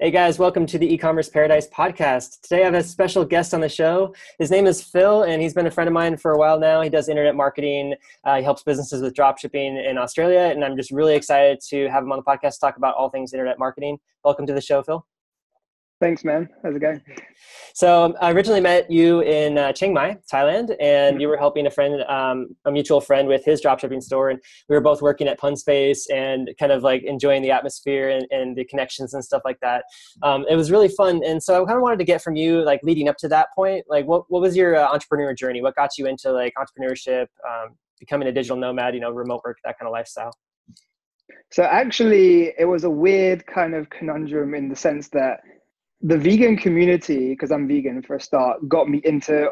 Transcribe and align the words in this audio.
Hey 0.00 0.10
guys, 0.10 0.40
welcome 0.40 0.66
to 0.66 0.76
the 0.76 0.92
e-commerce 0.92 1.28
paradise 1.28 1.68
podcast. 1.68 2.40
Today 2.40 2.62
I 2.62 2.64
have 2.64 2.74
a 2.74 2.82
special 2.82 3.24
guest 3.24 3.54
on 3.54 3.60
the 3.60 3.68
show. 3.68 4.12
His 4.40 4.50
name 4.50 4.66
is 4.66 4.82
Phil, 4.82 5.22
and 5.22 5.40
he's 5.40 5.54
been 5.54 5.68
a 5.68 5.70
friend 5.70 5.86
of 5.86 5.94
mine 5.94 6.16
for 6.16 6.32
a 6.32 6.36
while 6.36 6.58
now. 6.58 6.80
He 6.80 6.90
does 6.90 7.08
internet 7.08 7.36
marketing. 7.36 7.94
Uh, 8.24 8.38
he 8.38 8.42
helps 8.42 8.64
businesses 8.64 9.02
with 9.02 9.14
dropshipping 9.14 9.88
in 9.88 9.96
Australia, 9.96 10.50
and 10.52 10.64
I'm 10.64 10.76
just 10.76 10.90
really 10.90 11.14
excited 11.14 11.60
to 11.68 11.88
have 11.90 12.02
him 12.02 12.10
on 12.10 12.18
the 12.18 12.24
podcast 12.24 12.54
to 12.54 12.60
talk 12.60 12.76
about 12.76 12.96
all 12.96 13.08
things 13.08 13.32
internet 13.32 13.56
marketing. 13.56 14.00
Welcome 14.24 14.48
to 14.48 14.52
the 14.52 14.60
show, 14.60 14.82
Phil. 14.82 15.06
Thanks, 16.00 16.24
man. 16.24 16.48
How's 16.62 16.74
it 16.74 16.80
going? 16.80 17.00
So 17.72 18.04
um, 18.04 18.14
I 18.20 18.32
originally 18.32 18.60
met 18.60 18.90
you 18.90 19.20
in 19.20 19.56
uh, 19.56 19.72
Chiang 19.72 19.94
Mai, 19.94 20.18
Thailand, 20.32 20.74
and 20.80 21.20
you 21.20 21.28
were 21.28 21.36
helping 21.36 21.66
a 21.66 21.70
friend, 21.70 22.02
um, 22.08 22.48
a 22.64 22.72
mutual 22.72 23.00
friend, 23.00 23.28
with 23.28 23.44
his 23.44 23.62
dropshipping 23.62 24.02
store, 24.02 24.30
and 24.30 24.40
we 24.68 24.74
were 24.74 24.80
both 24.80 25.02
working 25.02 25.28
at 25.28 25.38
Pun 25.38 25.56
Space 25.56 26.08
and 26.10 26.50
kind 26.58 26.72
of 26.72 26.82
like 26.82 27.04
enjoying 27.04 27.42
the 27.42 27.52
atmosphere 27.52 28.10
and, 28.10 28.26
and 28.30 28.56
the 28.56 28.64
connections 28.64 29.14
and 29.14 29.24
stuff 29.24 29.42
like 29.44 29.58
that. 29.60 29.84
Um, 30.22 30.44
it 30.48 30.56
was 30.56 30.70
really 30.70 30.88
fun, 30.88 31.22
and 31.24 31.42
so 31.42 31.62
I 31.62 31.66
kind 31.66 31.76
of 31.76 31.82
wanted 31.82 31.98
to 31.98 32.04
get 32.04 32.22
from 32.22 32.34
you, 32.34 32.62
like 32.62 32.80
leading 32.82 33.08
up 33.08 33.16
to 33.18 33.28
that 33.28 33.48
point, 33.54 33.84
like 33.88 34.06
what 34.06 34.24
what 34.28 34.42
was 34.42 34.56
your 34.56 34.76
uh, 34.76 34.92
entrepreneur 34.92 35.32
journey? 35.32 35.62
What 35.62 35.76
got 35.76 35.96
you 35.96 36.06
into 36.06 36.32
like 36.32 36.54
entrepreneurship, 36.58 37.28
um, 37.48 37.76
becoming 38.00 38.26
a 38.26 38.32
digital 38.32 38.56
nomad, 38.56 38.94
you 38.94 39.00
know, 39.00 39.10
remote 39.10 39.42
work, 39.44 39.58
that 39.64 39.78
kind 39.78 39.86
of 39.86 39.92
lifestyle? 39.92 40.32
So 41.50 41.62
actually, 41.62 42.52
it 42.58 42.64
was 42.64 42.84
a 42.84 42.90
weird 42.90 43.46
kind 43.46 43.74
of 43.74 43.88
conundrum 43.90 44.54
in 44.54 44.68
the 44.68 44.76
sense 44.76 45.08
that 45.10 45.40
the 46.04 46.18
vegan 46.18 46.56
community, 46.56 47.30
because 47.30 47.50
I'm 47.50 47.66
vegan 47.66 48.02
for 48.02 48.16
a 48.16 48.20
start, 48.20 48.68
got 48.68 48.90
me 48.90 49.00
into 49.04 49.50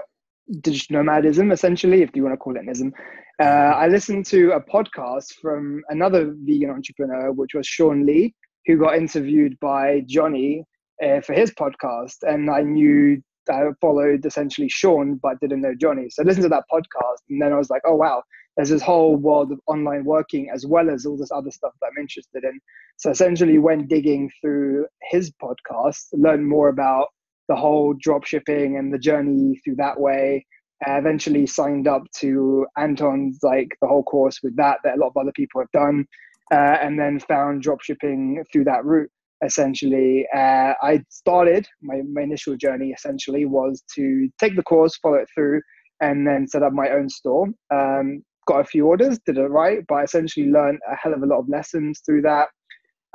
digital 0.61 0.97
nomadism, 0.97 1.51
essentially, 1.51 2.03
if 2.03 2.11
you 2.15 2.23
want 2.23 2.35
to 2.35 2.37
call 2.37 2.57
it 2.57 2.69
ism. 2.69 2.93
Uh, 3.41 3.73
I 3.83 3.89
listened 3.89 4.27
to 4.27 4.53
a 4.53 4.61
podcast 4.61 5.33
from 5.41 5.83
another 5.89 6.35
vegan 6.45 6.69
entrepreneur, 6.69 7.33
which 7.33 7.55
was 7.55 7.67
Sean 7.67 8.05
Lee, 8.05 8.35
who 8.67 8.77
got 8.77 8.97
interviewed 8.97 9.59
by 9.61 10.03
Johnny 10.07 10.65
uh, 11.03 11.23
for 11.23 11.33
his 11.33 11.51
podcast. 11.53 12.17
And 12.23 12.51
I 12.51 12.61
knew 12.61 13.23
I 13.51 13.69
followed 13.81 14.27
essentially 14.27 14.69
Sean, 14.69 15.19
but 15.23 15.41
didn't 15.41 15.63
know 15.63 15.75
Johnny. 15.75 16.11
So 16.11 16.23
I 16.23 16.27
listened 16.27 16.45
to 16.45 16.51
that 16.51 16.65
podcast, 16.71 17.23
and 17.31 17.41
then 17.41 17.55
I 17.55 17.57
was 17.57 17.71
like, 17.71 17.83
oh, 17.87 17.97
wow, 17.97 18.23
there's 18.57 18.69
this 18.69 18.83
whole 18.83 19.17
world 19.17 19.51
of 19.53 19.61
online 19.67 20.05
working 20.05 20.51
as 20.53 20.67
well 20.67 20.91
as 20.91 21.07
all 21.07 21.17
this 21.17 21.33
other 21.33 21.51
stuff 21.51 21.73
that 21.81 21.89
I'm 21.89 22.01
interested 22.01 22.45
in. 22.45 22.61
So 22.97 23.11
essentially, 23.11 23.59
when 23.59 23.87
digging 23.87 24.31
through 24.41 24.87
his 25.11 25.33
podcast, 25.43 26.07
learn 26.13 26.49
more 26.49 26.69
about 26.69 27.07
the 27.49 27.57
whole 27.57 27.95
drop 28.01 28.25
shipping 28.25 28.77
and 28.77 28.93
the 28.93 28.99
journey 28.99 29.61
through 29.65 29.77
that 29.77 29.99
way. 29.99 30.47
I 30.87 30.99
eventually 30.99 31.47
signed 31.47 31.87
up 31.87 32.03
to 32.19 32.67
Anton's 32.77 33.39
like 33.43 33.69
the 33.81 33.89
whole 33.89 34.03
course 34.03 34.41
with 34.43 34.57
that 34.57 34.79
that 34.85 34.97
a 34.97 35.01
lot 35.01 35.09
of 35.09 35.17
other 35.17 35.33
people 35.35 35.61
have 35.61 35.71
done, 35.73 36.05
uh, 36.53 36.79
and 36.81 36.99
then 36.99 37.21
found 37.21 37.63
drop 37.63 37.81
shipping 37.83 38.43
through 38.53 38.65
that 38.65 38.85
route. 38.85 39.11
Essentially, 39.45 40.27
uh, 40.35 40.75
I 40.83 41.03
started 41.09 41.67
my, 41.83 42.03
my 42.13 42.23
initial 42.23 42.57
journey. 42.57 42.91
Essentially, 42.91 43.45
was 43.45 43.83
to 43.95 44.29
take 44.39 44.57
the 44.57 44.63
course, 44.63 44.97
follow 44.97 45.17
it 45.17 45.29
through, 45.35 45.63
and 46.01 46.27
then 46.27 46.47
set 46.49 46.63
up 46.63 46.73
my 46.73 46.91
own 46.91 47.09
store. 47.09 47.49
Um, 47.73 48.23
got 48.47 48.61
a 48.61 48.65
few 48.65 48.87
orders, 48.87 49.19
did 49.25 49.39
it 49.39 49.47
right, 49.49 49.85
but 49.89 50.05
essentially 50.05 50.47
learned 50.47 50.81
a 50.91 50.97
hell 50.97 51.15
of 51.15 51.23
a 51.23 51.27
lot 51.27 51.39
of 51.39 51.49
lessons 51.49 52.01
through 52.05 52.23
that. 52.23 52.49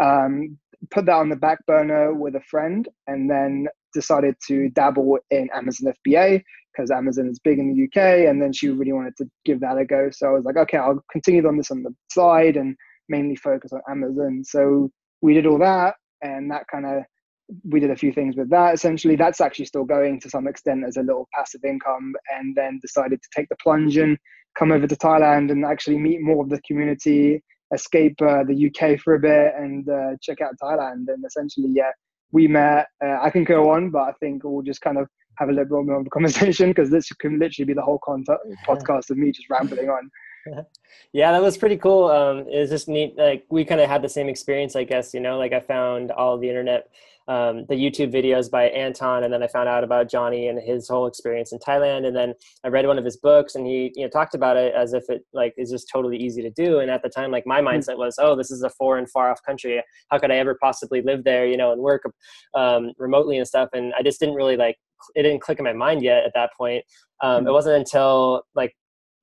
Um, 0.02 0.58
put 0.92 1.06
that 1.06 1.16
on 1.16 1.30
the 1.30 1.36
back 1.36 1.66
burner 1.66 2.14
with 2.14 2.36
a 2.36 2.42
friend, 2.42 2.88
and 3.08 3.30
then 3.30 3.68
decided 3.94 4.36
to 4.48 4.70
dabble 4.70 5.18
in 5.32 5.50
Amazon 5.54 5.94
FBA 6.06 6.44
because 6.72 6.92
Amazon 6.92 7.28
is 7.28 7.40
big 7.40 7.58
in 7.58 7.74
the 7.74 7.84
UK, 7.86 8.30
and 8.30 8.42
then 8.42 8.54
she 8.54 8.70
really 8.70 8.94
wanted 8.94 9.18
to 9.18 9.26
give 9.46 9.60
that 9.62 9.78
a 9.78 9.86
go. 9.86 10.10
So 10.12 10.28
I 10.28 10.32
was 10.32 10.46
like, 10.46 10.58
okay, 10.58 10.78
I'll 10.78 11.04
continue 11.12 11.46
on 11.48 11.58
this 11.58 11.72
on 11.72 11.84
the 11.84 11.94
side 12.12 12.56
and 12.56 12.76
mainly 13.10 13.36
focus 13.36 13.72
on 13.74 13.82
Amazon. 13.90 14.44
So 14.44 14.92
we 15.22 15.34
did 15.34 15.48
all 15.48 15.58
that, 15.60 15.96
and 16.22 16.52
that 16.52 16.68
kind 16.72 16.86
of 16.86 17.04
we 17.70 17.80
did 17.80 17.92
a 17.92 17.96
few 17.96 18.12
things 18.12 18.36
with 18.36 18.50
that. 18.50 18.74
Essentially, 18.74 19.16
that's 19.16 19.42
actually 19.42 19.66
still 19.66 19.86
going 19.86 20.20
to 20.22 20.30
some 20.30 20.48
extent 20.48 20.84
as 20.86 20.98
a 20.98 21.02
little 21.02 21.28
passive 21.34 21.64
income, 21.64 22.14
and 22.38 22.56
then 22.56 22.80
decided 22.82 23.22
to 23.22 23.30
take 23.36 23.50
the 23.50 23.56
plunge 23.62 23.98
and 23.98 24.18
come 24.58 24.72
over 24.72 24.88
to 24.88 24.96
Thailand 24.96 25.52
and 25.52 25.66
actually 25.66 25.98
meet 25.98 26.22
more 26.22 26.44
of 26.44 26.50
the 26.50 26.62
community, 26.62 27.44
escape 27.74 28.20
uh, 28.22 28.44
the 28.44 28.68
UK 28.68 29.00
for 29.00 29.16
a 29.16 29.20
bit, 29.20 29.54
and 29.58 29.88
uh, 29.90 30.12
check 30.22 30.42
out 30.42 30.56
Thailand. 30.62 31.06
And 31.08 31.24
essentially, 31.26 31.70
yeah, 31.74 31.92
we 32.32 32.48
met. 32.48 32.88
Uh, 33.04 33.18
I 33.22 33.30
can 33.30 33.44
go 33.44 33.72
on, 33.72 33.90
but 33.92 34.02
I 34.02 34.12
think 34.20 34.44
we'll 34.44 34.62
just 34.62 34.82
kind 34.82 34.98
of 34.98 35.08
have 35.38 35.50
a 35.50 35.52
little 35.52 35.66
bit 35.66 35.88
more 35.88 36.00
of 36.02 36.08
a 36.08 36.10
conversation 36.10 36.70
because 36.70 36.90
this 36.90 37.08
can 37.14 37.40
literally 37.40 37.66
be 37.66 37.74
the 37.74 37.82
whole 37.82 38.00
podcast 38.68 39.10
of 39.10 39.18
me 39.18 39.32
just 39.32 39.50
rambling 39.50 39.90
on. 39.90 40.10
yeah 41.14 41.32
that 41.32 41.42
was 41.42 41.58
pretty 41.58 41.78
cool 41.78 42.06
um 42.10 42.40
it 42.50 42.60
was 42.60 42.70
just 42.70 42.88
neat 42.88 43.18
like 43.18 43.46
we 43.50 43.66
kind 43.66 43.82
of 43.82 43.90
had 43.90 44.02
the 44.02 44.10
same 44.10 44.30
experience 44.30 44.76
i 44.76 44.84
guess 44.84 45.14
you 45.14 45.20
know 45.20 45.38
like 45.38 45.54
i 45.54 45.60
found 45.60 46.12
all 46.12 46.38
the 46.38 46.50
internet 46.50 46.90
um, 47.28 47.66
the 47.68 47.76
YouTube 47.76 48.14
videos 48.14 48.50
by 48.50 48.66
Anton, 48.70 49.24
and 49.24 49.34
then 49.34 49.44
I 49.44 49.48
found 49.48 49.68
out 49.68 49.84
about 49.84 50.10
Johnny 50.10 50.48
and 50.48 50.60
his 50.60 50.88
whole 50.88 51.08
experience 51.08 51.52
in 51.52 51.60
Thailand. 51.60 52.08
And 52.08 52.16
then 52.16 52.34
I 52.64 52.70
read 52.70 52.88
one 52.88 52.98
of 52.98 53.04
his 53.04 53.18
books, 53.18 53.56
and 53.56 53.68
he 53.68 53.92
you 53.96 54.04
know 54.04 54.10
talked 54.10 54.34
about 54.34 54.56
it 54.56 54.74
as 54.74 54.94
if 54.94 55.04
it 55.10 55.24
like 55.34 55.54
is 55.58 55.70
just 55.70 55.90
totally 55.92 56.18
easy 56.18 56.42
to 56.42 56.50
do. 56.50 56.80
And 56.80 56.90
at 56.90 57.04
the 57.04 57.10
time, 57.10 57.32
like 57.32 57.46
my 57.46 57.60
hmm. 57.60 57.68
mindset 57.68 57.98
was, 57.98 58.16
oh, 58.18 58.36
this 58.36 58.50
is 58.50 58.64
a 58.64 58.70
foreign, 58.70 59.08
far 59.08 59.30
off 59.30 59.44
country. 59.46 59.82
How 60.10 60.20
could 60.20 60.32
I 60.32 60.38
ever 60.38 60.58
possibly 60.62 61.02
live 61.02 61.26
there, 61.26 61.46
you 61.46 61.58
know, 61.58 61.74
and 61.74 61.82
work 61.82 62.04
um, 62.54 62.94
remotely 62.98 63.38
and 63.38 63.48
stuff? 63.48 63.70
And 63.74 63.94
I 63.98 64.04
just 64.04 64.20
didn't 64.20 64.36
really 64.36 64.58
like 64.58 64.78
it 65.16 65.24
didn't 65.24 65.42
click 65.42 65.60
in 65.60 65.66
my 65.66 65.74
mind 65.74 66.02
yet 66.02 66.24
at 66.24 66.32
that 66.34 66.52
point. 66.58 66.84
Um, 67.22 67.44
it 67.44 67.50
hmm. 67.50 67.54
wasn't 67.54 67.76
until 67.76 68.44
like 68.56 68.74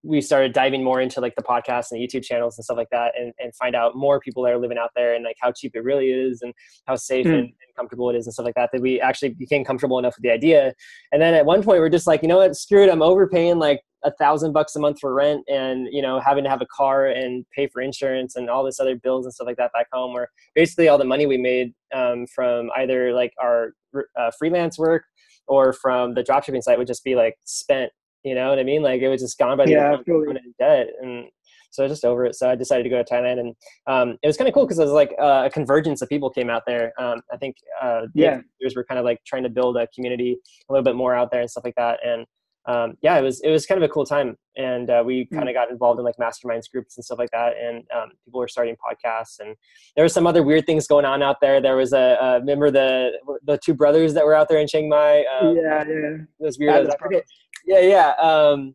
we 0.04 0.20
started 0.20 0.52
diving 0.52 0.84
more 0.84 1.00
into 1.00 1.20
like 1.20 1.34
the 1.34 1.42
podcast 1.42 1.90
and 1.90 2.00
the 2.00 2.06
YouTube 2.06 2.22
channels 2.22 2.58
and 2.58 2.64
stuff 2.64 2.76
like 2.76 2.90
that 2.90 3.12
and, 3.18 3.32
and 3.38 3.54
find 3.56 3.74
out 3.74 3.96
more 3.96 4.20
people 4.20 4.42
that 4.42 4.52
are 4.52 4.58
living 4.58 4.78
out 4.78 4.90
there 4.94 5.14
and 5.14 5.24
like 5.24 5.36
how 5.40 5.50
cheap 5.50 5.74
it 5.74 5.82
really 5.82 6.10
is 6.10 6.42
and 6.42 6.52
how 6.86 6.94
safe 6.94 7.26
mm. 7.26 7.30
and, 7.30 7.38
and, 7.40 7.52
comfortable 7.76 8.08
it 8.08 8.14
is 8.14 8.24
and 8.24 8.32
stuff 8.32 8.44
like 8.44 8.54
that 8.54 8.70
that 8.72 8.80
we 8.80 9.00
actually 9.00 9.30
became 9.30 9.64
comfortable 9.64 9.98
enough 9.98 10.14
with 10.16 10.22
the 10.22 10.30
idea. 10.30 10.72
And 11.10 11.20
then 11.20 11.34
at 11.34 11.44
one 11.44 11.60
point 11.60 11.80
we're 11.80 11.88
just 11.88 12.06
like, 12.06 12.22
you 12.22 12.28
know 12.28 12.36
what, 12.36 12.54
screw 12.54 12.84
it, 12.84 12.90
I'm 12.90 13.02
overpaying 13.02 13.58
like 13.58 13.80
a 14.04 14.12
thousand 14.12 14.52
bucks 14.52 14.76
a 14.76 14.78
month 14.78 14.98
for 15.00 15.14
rent 15.14 15.42
and 15.48 15.88
you 15.90 16.02
know 16.02 16.20
having 16.20 16.44
to 16.44 16.50
have 16.50 16.60
a 16.60 16.66
car 16.66 17.06
and 17.06 17.44
pay 17.56 17.66
for 17.66 17.80
insurance 17.80 18.36
and 18.36 18.50
all 18.50 18.62
this 18.62 18.78
other 18.78 18.96
bills 18.96 19.24
and 19.24 19.32
stuff 19.32 19.46
like 19.46 19.56
that 19.56 19.72
back 19.72 19.86
home 19.92 20.12
where 20.12 20.28
basically 20.54 20.88
all 20.88 20.98
the 20.98 21.04
money 21.04 21.24
we 21.24 21.38
made 21.38 21.72
um, 21.94 22.26
from 22.26 22.70
either 22.76 23.14
like 23.14 23.32
our 23.42 23.72
uh, 24.18 24.30
freelance 24.38 24.78
work 24.78 25.04
or 25.46 25.72
from 25.72 26.14
the 26.14 26.22
dropshipping 26.22 26.62
site 26.62 26.76
would 26.76 26.86
just 26.86 27.02
be 27.02 27.14
like 27.14 27.36
spent 27.44 27.90
you 28.24 28.34
know 28.34 28.48
what 28.48 28.58
I 28.58 28.64
mean? 28.64 28.82
Like 28.82 29.00
it 29.00 29.08
was 29.08 29.20
just 29.20 29.38
gone 29.38 29.56
by 29.56 29.66
the 29.66 29.72
yeah, 29.72 29.96
in 30.06 30.54
debt, 30.58 30.88
and 31.00 31.26
so 31.70 31.82
I 31.82 31.86
was 31.86 31.92
just 31.92 32.04
over 32.04 32.24
it. 32.24 32.36
So 32.36 32.48
I 32.48 32.54
decided 32.54 32.84
to 32.84 32.88
go 32.88 33.02
to 33.02 33.04
Thailand, 33.04 33.40
and 33.40 33.54
um, 33.86 34.16
it 34.22 34.26
was 34.26 34.36
kind 34.36 34.48
of 34.48 34.54
cool 34.54 34.64
because 34.64 34.78
it 34.78 34.84
was 34.84 34.92
like 34.92 35.14
uh, 35.20 35.42
a 35.46 35.50
convergence 35.50 36.02
of 36.02 36.08
people 36.08 36.30
came 36.30 36.48
out 36.48 36.62
there. 36.66 36.92
Um, 36.98 37.20
I 37.32 37.36
think 37.36 37.56
uh, 37.82 38.02
yeah, 38.14 38.40
were 38.74 38.84
kind 38.84 38.98
of 38.98 39.04
like 39.04 39.18
trying 39.26 39.42
to 39.42 39.48
build 39.48 39.76
a 39.76 39.86
community 39.88 40.38
a 40.68 40.72
little 40.72 40.84
bit 40.84 40.96
more 40.96 41.14
out 41.14 41.30
there 41.30 41.40
and 41.40 41.50
stuff 41.50 41.64
like 41.64 41.74
that, 41.76 41.98
and 42.04 42.26
um, 42.66 42.94
yeah, 43.02 43.18
it 43.18 43.22
was 43.22 43.40
it 43.40 43.50
was 43.50 43.66
kind 43.66 43.82
of 43.82 43.88
a 43.88 43.92
cool 43.92 44.06
time, 44.06 44.36
and 44.56 44.88
uh, 44.88 45.02
we 45.04 45.26
kind 45.26 45.48
of 45.48 45.54
got 45.54 45.70
involved 45.70 45.98
in 45.98 46.04
like 46.04 46.16
masterminds 46.16 46.70
groups 46.70 46.96
and 46.96 47.04
stuff 47.04 47.18
like 47.18 47.30
that, 47.32 47.54
and 47.60 47.84
um, 47.94 48.10
people 48.24 48.40
were 48.40 48.48
starting 48.48 48.74
podcasts, 48.76 49.38
and 49.38 49.54
there 49.96 50.02
was 50.02 50.14
some 50.14 50.26
other 50.26 50.42
weird 50.42 50.64
things 50.64 50.86
going 50.86 51.04
on 51.04 51.22
out 51.22 51.42
there. 51.42 51.60
There 51.60 51.76
was 51.76 51.92
a, 51.92 52.16
a 52.20 52.40
remember 52.40 52.70
the 52.70 53.12
the 53.44 53.58
two 53.58 53.74
brothers 53.74 54.14
that 54.14 54.24
were 54.24 54.34
out 54.34 54.48
there 54.48 54.58
in 54.58 54.66
Chiang 54.66 54.88
Mai. 54.88 55.24
Um, 55.40 55.56
yeah, 55.56 55.84
yeah, 55.86 56.16
those 56.40 56.58
weird. 56.58 56.88
Yeah, 57.66 57.80
yeah. 57.80 58.10
Um, 58.20 58.74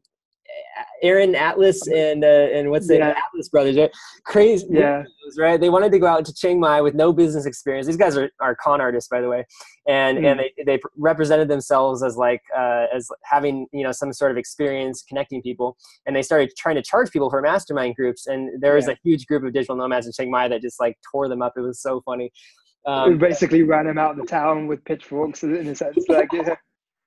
Aaron 1.01 1.35
Atlas 1.35 1.87
and 1.87 2.23
uh, 2.23 2.27
and 2.27 2.69
what's 2.69 2.87
the 2.87 3.01
Atlas 3.01 3.49
brothers, 3.49 3.77
right? 3.77 3.91
Crazy, 4.25 4.67
yeah, 4.69 5.03
right? 5.37 5.59
They 5.59 5.69
wanted 5.69 5.91
to 5.93 5.99
go 5.99 6.07
out 6.07 6.25
to 6.25 6.33
Chiang 6.33 6.59
Mai 6.59 6.81
with 6.81 6.93
no 6.93 7.13
business 7.13 7.45
experience. 7.45 7.87
These 7.87 7.97
guys 7.97 8.17
are, 8.17 8.29
are 8.41 8.55
con 8.55 8.81
artists, 8.81 9.07
by 9.09 9.21
the 9.21 9.29
way, 9.29 9.45
and 9.87 10.17
mm. 10.17 10.31
and 10.31 10.39
they, 10.39 10.63
they 10.65 10.79
represented 10.97 11.47
themselves 11.47 12.03
as 12.03 12.17
like 12.17 12.41
uh, 12.57 12.85
as 12.93 13.07
having 13.23 13.67
you 13.71 13.83
know 13.83 13.91
some 13.91 14.11
sort 14.11 14.31
of 14.31 14.37
experience 14.37 15.03
connecting 15.07 15.41
people, 15.41 15.77
and 16.05 16.15
they 16.15 16.21
started 16.21 16.51
trying 16.57 16.75
to 16.75 16.83
charge 16.83 17.11
people 17.11 17.29
for 17.29 17.41
mastermind 17.41 17.95
groups. 17.95 18.27
And 18.27 18.61
there 18.61 18.75
was 18.75 18.87
yeah. 18.87 18.93
a 18.93 18.97
huge 19.03 19.25
group 19.25 19.43
of 19.43 19.53
digital 19.53 19.75
nomads 19.75 20.05
in 20.05 20.11
Chiang 20.11 20.31
Mai 20.31 20.47
that 20.49 20.61
just 20.61 20.79
like 20.79 20.97
tore 21.09 21.29
them 21.29 21.41
up. 21.41 21.53
It 21.55 21.61
was 21.61 21.81
so 21.81 22.01
funny. 22.01 22.31
Um, 22.85 23.11
we 23.11 23.17
basically 23.17 23.63
ran 23.63 23.85
them 23.85 23.97
out 23.97 24.11
of 24.11 24.17
the 24.17 24.25
town 24.25 24.67
with 24.67 24.83
pitchforks 24.83 25.43
in 25.43 25.55
a 25.67 25.75
sense, 25.75 26.05
like. 26.09 26.29
Yeah 26.33 26.55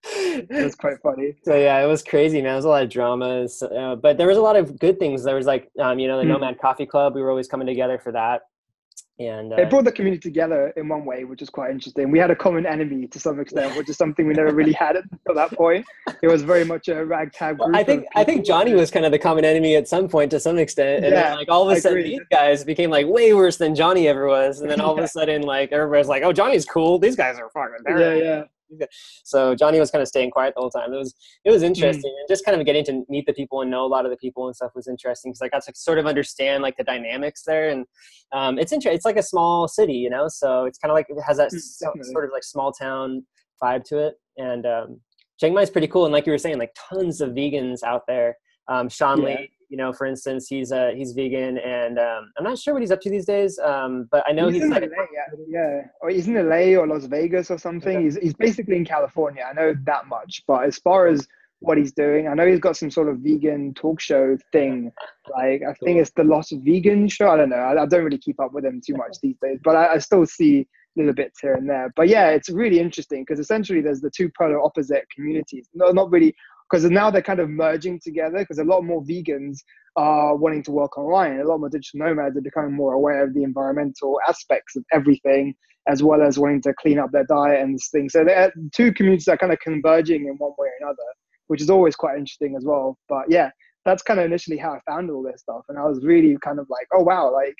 it 0.05 0.65
was 0.65 0.75
quite 0.75 1.01
funny. 1.03 1.35
So 1.45 1.57
yeah, 1.57 1.83
it 1.83 1.87
was 1.87 2.03
crazy, 2.03 2.39
man. 2.39 2.45
There 2.45 2.57
was 2.57 2.65
a 2.65 2.69
lot 2.69 2.83
of 2.83 2.91
dramas, 2.91 3.63
uh, 3.63 3.97
but 3.97 4.19
there 4.19 4.27
was 4.27 4.37
a 4.37 4.43
lot 4.43 4.57
of 4.57 4.79
good 4.79 4.99
things. 4.99 5.23
There 5.23 5.37
was 5.37 5.47
like, 5.47 5.71
um, 5.79 5.99
you 5.99 6.09
know, 6.09 6.19
the 6.19 6.25
mm. 6.25 6.29
Nomad 6.29 6.59
Coffee 6.61 6.87
Club. 6.87 7.15
We 7.15 7.23
were 7.23 7.31
always 7.31 7.49
coming 7.49 7.67
together 7.67 7.99
for 7.99 8.13
that, 8.13 8.43
and 9.19 9.53
uh, 9.53 9.57
it 9.57 9.71
brought 9.71 9.85
the 9.85 9.93
community 9.93 10.21
together 10.21 10.73
in 10.77 10.89
one 10.89 11.05
way, 11.05 11.25
which 11.25 11.43
is 11.43 11.51
quite 11.51 11.71
interesting. 11.71 12.11
We 12.11 12.19
had 12.19 12.31
a 12.31 12.37
common 12.37 12.67
enemy 12.67 13.07
to 13.07 13.21
some 13.21 13.39
extent, 13.39 13.77
which 13.77 13.89
is 13.89 13.97
something 13.97 14.27
we 14.27 14.35
never 14.35 14.53
really 14.53 14.73
had 14.85 14.97
at, 14.97 15.05
that 15.35 15.53
point. 15.53 15.87
It 16.23 16.29
was 16.29 16.43
very 16.43 16.65
much 16.65 16.89
a 16.89 17.05
ragtag 17.05 17.59
group. 17.59 17.71
Well, 17.71 17.81
I 17.81 17.85
think 17.85 18.07
I 18.15 18.25
think 18.25 18.45
Johnny 18.45 18.75
was 18.75 18.91
kind 18.91 19.07
of 19.07 19.13
the 19.13 19.19
common 19.19 19.45
enemy 19.45 19.77
at 19.77 19.87
some 19.87 20.09
point 20.09 20.31
to 20.33 20.41
some 20.41 20.59
extent, 20.59 21.05
and 21.05 21.15
yeah, 21.15 21.29
then 21.29 21.37
like 21.37 21.49
all 21.49 21.71
of 21.71 21.77
a 21.77 21.81
sudden 21.81 22.03
these 22.03 22.21
guys 22.31 22.65
became 22.65 22.91
like 22.91 23.07
way 23.07 23.35
worse 23.35 23.57
than 23.57 23.75
Johnny 23.75 24.09
ever 24.09 24.27
was, 24.27 24.61
and 24.61 24.71
then 24.71 24.81
all 24.81 24.99
of 24.99 25.05
a 25.05 25.09
sudden 25.17 25.43
like 25.43 25.71
everybody's 25.73 26.09
like, 26.09 26.23
oh, 26.23 26.33
Johnny's 26.33 26.65
cool. 26.65 26.99
These 26.99 27.17
guys 27.17 27.39
are 27.39 27.49
fucking 27.51 27.85
terrible. 27.87 28.17
Yeah, 28.17 28.25
yeah 28.25 28.45
so 29.25 29.55
Johnny 29.55 29.79
was 29.79 29.91
kind 29.91 30.03
of 30.03 30.09
staying 30.09 30.31
quiet 30.31 30.55
the 30.55 30.61
whole 30.61 30.71
time. 30.71 30.93
It 30.93 30.97
was 30.97 31.15
it 31.45 31.51
was 31.51 31.63
interesting, 31.63 32.11
mm. 32.11 32.21
and 32.21 32.29
just 32.29 32.45
kind 32.45 32.59
of 32.59 32.67
getting 32.67 32.85
to 32.87 33.05
meet 33.09 33.27
the 33.27 33.33
people 33.33 33.63
and 33.63 33.71
know 33.71 33.85
a 33.85 33.87
lot 33.87 34.05
of 34.05 34.11
the 34.11 34.17
people 34.17 34.47
and 34.47 34.57
stuff 34.57 34.73
was 34.75 34.89
interesting 34.89 35.33
because 35.33 35.43
I 35.43 35.49
got 35.49 35.65
to 35.65 35.73
sort 35.75 35.99
of 35.99 36.07
understand 36.07 36.63
like 36.63 36.77
the 36.77 36.85
dynamics 36.85 37.43
there, 37.47 37.71
and 37.71 37.87
um, 38.33 38.59
it's 38.59 38.73
interesting. 38.73 38.97
It's 38.97 39.05
like 39.05 39.17
a 39.17 39.23
small 39.23 39.69
city, 39.69 39.95
you 39.95 40.11
know, 40.11 40.29
so 40.29 40.65
it's 40.65 40.79
kind 40.79 40.91
of 40.91 40.95
like 40.95 41.07
it 41.09 41.21
has 41.27 41.37
that 41.37 41.51
mm, 41.51 41.61
so, 41.61 41.93
sort 42.03 42.25
of 42.25 42.31
like 42.33 42.45
small 42.45 42.73
town 42.73 43.25
vibe 43.63 43.85
to 43.85 43.99
it, 43.99 44.15
and 44.37 44.67
um, 44.67 45.01
Chiang 45.39 45.55
Mai 45.55 45.63
is 45.63 45.71
pretty 45.71 45.89
cool. 45.89 46.05
And 46.05 46.13
like 46.13 46.27
you 46.27 46.33
were 46.33 46.39
saying, 46.39 46.59
like 46.59 46.75
tons 46.77 47.21
of 47.21 47.31
vegans 47.31 47.83
out 47.83 48.03
there. 48.07 48.37
Um, 48.69 48.89
Sean 48.89 49.21
yeah. 49.21 49.27
Lee, 49.27 49.51
you 49.73 49.79
know, 49.79 49.91
for 49.91 50.07
instance, 50.07 50.49
he's 50.49 50.71
uh, 50.71 50.91
he's 50.95 51.13
vegan, 51.13 51.57
and 51.57 51.99
um, 51.99 52.31
I'm 52.37 52.45
not 52.45 52.59
sure 52.59 52.75
what 52.75 52.83
he's 52.83 52.91
up 52.91 53.01
to 53.01 53.11
these 53.11 53.25
days. 53.25 53.59
Um, 53.59 54.07
but 54.11 54.23
I 54.29 54.33
know 54.33 54.49
he's, 54.49 54.57
he's 54.57 54.65
in 54.65 54.71
like, 54.71 54.83
LA, 54.83 55.05
yeah, 55.15 55.45
yeah, 55.49 55.81
or 56.03 56.11
he's 56.11 56.29
in 56.29 56.35
LA 56.35 56.79
or 56.79 56.87
Las 56.87 57.07
Vegas 57.07 57.51
or 57.51 57.57
something. 57.57 57.97
Okay. 57.97 58.05
He's 58.05 58.19
he's 58.19 58.35
basically 58.35 58.77
in 58.77 58.85
California. 58.85 59.43
I 59.49 59.55
know 59.55 59.75
that 59.85 60.09
much. 60.09 60.43
But 60.47 60.65
as 60.65 60.77
far 60.77 61.07
as 61.07 61.27
what 61.61 61.79
he's 61.79 61.93
doing, 61.93 62.29
I 62.29 62.35
know 62.35 62.47
he's 62.47 62.61
got 62.61 62.77
some 62.77 62.91
sort 62.91 63.09
of 63.09 63.21
vegan 63.21 63.73
talk 63.73 63.99
show 63.99 64.37
thing. 64.53 64.93
Like 65.31 65.63
I 65.67 65.73
think 65.83 66.01
it's 66.01 66.11
the 66.11 66.25
Lost 66.25 66.53
Vegan 66.53 67.09
show. 67.09 67.31
I 67.31 67.39
don't 67.39 67.49
know. 67.49 67.57
I, 67.57 67.83
I 67.83 67.87
don't 67.87 68.05
really 68.05 68.19
keep 68.19 68.41
up 68.41 68.53
with 68.53 68.67
him 68.67 68.83
too 68.87 68.97
much 68.97 69.17
these 69.23 69.37
days, 69.41 69.59
but 69.65 69.75
I, 69.75 69.95
I 69.95 69.99
still 69.99 70.27
see 70.27 70.69
little 70.97 71.15
bits 71.15 71.41
here 71.41 71.55
and 71.55 71.67
there. 71.67 71.91
But 71.97 72.09
yeah, 72.09 72.29
it's 72.29 72.51
really 72.51 72.79
interesting 72.79 73.23
because 73.23 73.41
essentially 73.41 73.81
there's 73.81 74.03
the 74.03 74.11
two 74.11 74.31
polar 74.37 74.61
opposite 74.61 75.07
communities. 75.15 75.67
No, 75.73 75.91
not 75.93 76.11
really 76.11 76.35
because 76.73 76.89
now 76.91 77.11
they're 77.11 77.21
kind 77.21 77.41
of 77.41 77.51
merging 77.51 78.01
together 78.01 78.39
because 78.39 78.59
a 78.59 78.65
lot 78.65 78.83
more 78.83 79.05
vegans 79.05 79.59
are 79.97 80.35
wanting 80.35 80.63
to 80.63 80.71
work 80.71 80.97
online. 80.97 81.39
A 81.39 81.45
lot 81.45 81.61
more 81.61 81.69
digital 81.69 82.07
nomads 82.07 82.35
are 82.37 82.41
becoming 82.41 82.73
more 82.73 82.95
aware 82.95 83.23
of 83.23 83.35
the 83.35 83.43
environmental 83.43 84.19
aspects 84.27 84.75
of 84.75 84.85
everything, 84.91 85.55
as 85.87 86.03
well 86.03 86.23
as 86.23 86.39
wanting 86.39 86.63
to 86.63 86.73
clean 86.81 86.99
up 86.99 87.11
their 87.13 87.27
diet 87.27 87.61
and 87.61 87.79
things. 87.93 88.15
So 88.15 88.25
they're 88.25 88.55
two 88.75 88.91
communities 88.95 89.27
that 89.27 89.33
are 89.33 89.37
kind 89.37 89.53
of 89.53 89.61
converging 89.61 90.27
in 90.29 90.37
one 90.39 90.53
way 90.57 90.69
or 90.69 90.87
another, 90.87 90.97
which 91.49 91.61
is 91.61 91.69
always 91.69 91.95
quite 91.95 92.17
interesting 92.17 92.57
as 92.57 92.65
well. 92.65 92.97
But 93.07 93.25
yeah, 93.29 93.51
that's 93.85 94.03
kind 94.03 94.19
of 94.19 94.25
initially 94.25 94.57
how 94.57 94.71
I 94.73 94.81
found 94.91 95.11
all 95.11 95.23
this 95.23 95.43
stuff, 95.43 95.65
and 95.69 95.79
I 95.79 95.85
was 95.85 96.03
really 96.03 96.39
kind 96.43 96.59
of 96.59 96.67
like, 96.71 96.87
oh 96.95 97.03
wow, 97.03 97.31
like 97.31 97.57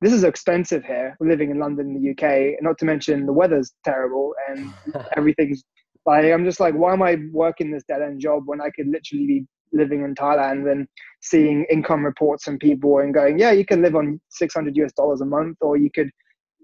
this 0.00 0.12
is 0.14 0.24
expensive 0.24 0.84
here, 0.84 1.16
living 1.20 1.50
in 1.50 1.58
London 1.58 1.94
in 1.94 2.02
the 2.02 2.10
UK. 2.12 2.62
Not 2.62 2.78
to 2.78 2.86
mention 2.86 3.26
the 3.26 3.32
weather's 3.32 3.74
terrible 3.84 4.34
and 4.48 4.72
everything's 5.16 5.64
like 6.06 6.24
I'm 6.26 6.44
just 6.44 6.60
like, 6.60 6.74
why 6.74 6.92
am 6.92 7.02
I 7.02 7.18
working 7.32 7.70
this 7.70 7.84
dead 7.88 8.02
end 8.02 8.20
job 8.20 8.42
when 8.46 8.60
I 8.60 8.70
could 8.70 8.88
literally 8.88 9.26
be 9.26 9.46
living 9.72 10.04
in 10.04 10.14
Thailand 10.14 10.70
and 10.70 10.86
seeing 11.20 11.64
income 11.70 12.04
reports 12.04 12.44
from 12.44 12.58
people 12.58 12.98
and 12.98 13.12
going, 13.12 13.38
yeah, 13.38 13.50
you 13.50 13.64
can 13.64 13.82
live 13.82 13.96
on 13.96 14.20
600 14.30 14.76
US 14.76 14.92
dollars 14.92 15.20
a 15.20 15.26
month, 15.26 15.58
or 15.60 15.76
you 15.76 15.90
could 15.90 16.10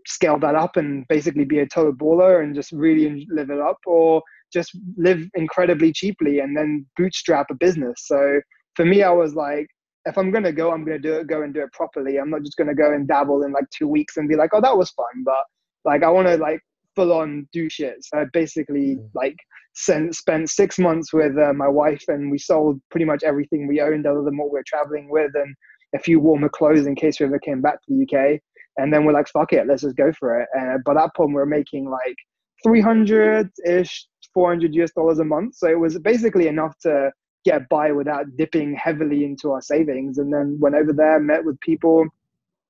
scale 0.06 0.38
that 0.38 0.54
up 0.54 0.76
and 0.76 1.06
basically 1.08 1.44
be 1.44 1.58
a 1.58 1.66
total 1.66 1.92
baller 1.92 2.42
and 2.42 2.54
just 2.54 2.72
really 2.72 3.26
live 3.30 3.50
it 3.50 3.60
up, 3.60 3.78
or 3.86 4.22
just 4.52 4.76
live 4.96 5.22
incredibly 5.34 5.92
cheaply 5.92 6.40
and 6.40 6.56
then 6.56 6.86
bootstrap 6.96 7.46
a 7.50 7.54
business. 7.54 7.94
So 8.06 8.40
for 8.74 8.84
me, 8.84 9.02
I 9.02 9.10
was 9.10 9.34
like, 9.34 9.66
if 10.06 10.16
I'm 10.16 10.30
gonna 10.30 10.52
go, 10.52 10.72
I'm 10.72 10.84
gonna 10.84 10.98
do 10.98 11.14
it, 11.14 11.26
go 11.26 11.42
and 11.42 11.52
do 11.52 11.62
it 11.62 11.72
properly. 11.72 12.18
I'm 12.18 12.30
not 12.30 12.42
just 12.42 12.56
gonna 12.56 12.74
go 12.74 12.92
and 12.92 13.06
dabble 13.06 13.42
in 13.42 13.52
like 13.52 13.68
two 13.70 13.88
weeks 13.88 14.16
and 14.16 14.28
be 14.28 14.36
like, 14.36 14.50
oh, 14.52 14.60
that 14.60 14.76
was 14.76 14.90
fun, 14.90 15.24
but 15.24 15.44
like 15.84 16.02
I 16.02 16.10
want 16.10 16.28
to 16.28 16.36
like 16.36 16.60
full 17.00 17.12
on 17.12 17.48
do 17.52 17.68
shit. 17.70 18.04
So 18.04 18.18
I 18.18 18.24
basically 18.32 18.96
mm. 18.96 19.10
like 19.14 19.36
sent, 19.74 20.14
spent 20.14 20.50
six 20.50 20.78
months 20.78 21.12
with 21.12 21.36
uh, 21.38 21.52
my 21.52 21.68
wife 21.68 22.04
and 22.08 22.30
we 22.30 22.38
sold 22.38 22.80
pretty 22.90 23.06
much 23.06 23.22
everything 23.22 23.66
we 23.66 23.80
owned 23.80 24.06
other 24.06 24.22
than 24.22 24.36
what 24.36 24.50
we 24.50 24.58
were 24.58 24.64
traveling 24.66 25.08
with 25.10 25.30
and 25.34 25.54
a 25.94 25.98
few 25.98 26.20
warmer 26.20 26.48
clothes 26.48 26.86
in 26.86 26.94
case 26.94 27.18
we 27.18 27.26
ever 27.26 27.38
came 27.38 27.60
back 27.60 27.80
to 27.82 27.86
the 27.88 28.02
UK. 28.04 28.40
And 28.76 28.92
then 28.92 29.04
we're 29.04 29.12
like, 29.12 29.28
fuck 29.28 29.52
it, 29.52 29.66
let's 29.66 29.82
just 29.82 29.96
go 29.96 30.12
for 30.12 30.40
it. 30.40 30.48
And 30.52 30.82
by 30.84 30.94
that 30.94 31.14
point, 31.16 31.30
we 31.30 31.34
we're 31.34 31.46
making 31.46 31.90
like 31.90 32.16
300 32.62 33.50
ish, 33.66 34.06
400 34.34 34.74
US 34.74 34.92
dollars 34.92 35.18
a 35.18 35.24
month. 35.24 35.56
So 35.56 35.68
it 35.68 35.78
was 35.78 35.98
basically 35.98 36.46
enough 36.48 36.74
to 36.82 37.10
get 37.44 37.68
by 37.68 37.90
without 37.92 38.26
dipping 38.36 38.74
heavily 38.74 39.24
into 39.24 39.50
our 39.52 39.62
savings. 39.62 40.18
And 40.18 40.32
then 40.32 40.58
went 40.60 40.76
over 40.76 40.92
there, 40.92 41.18
met 41.18 41.44
with 41.44 41.58
people, 41.60 42.06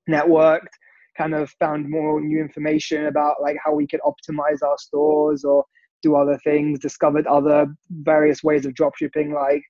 networked, 0.09 0.73
kind 1.21 1.35
of 1.35 1.51
found 1.59 1.89
more 1.89 2.21
new 2.21 2.41
information 2.41 3.07
about 3.07 3.43
like 3.43 3.57
how 3.63 3.75
we 3.75 3.87
could 3.87 4.01
optimize 4.01 4.63
our 4.63 4.79
stores 4.79 5.45
or 5.45 5.65
do 6.03 6.17
other 6.17 6.39
things, 6.45 6.79
discovered 6.79 7.27
other 7.27 7.67
various 7.91 8.43
ways 8.43 8.65
of 8.65 8.75
drop 8.75 8.97
shipping, 8.97 9.35
like 9.35 9.63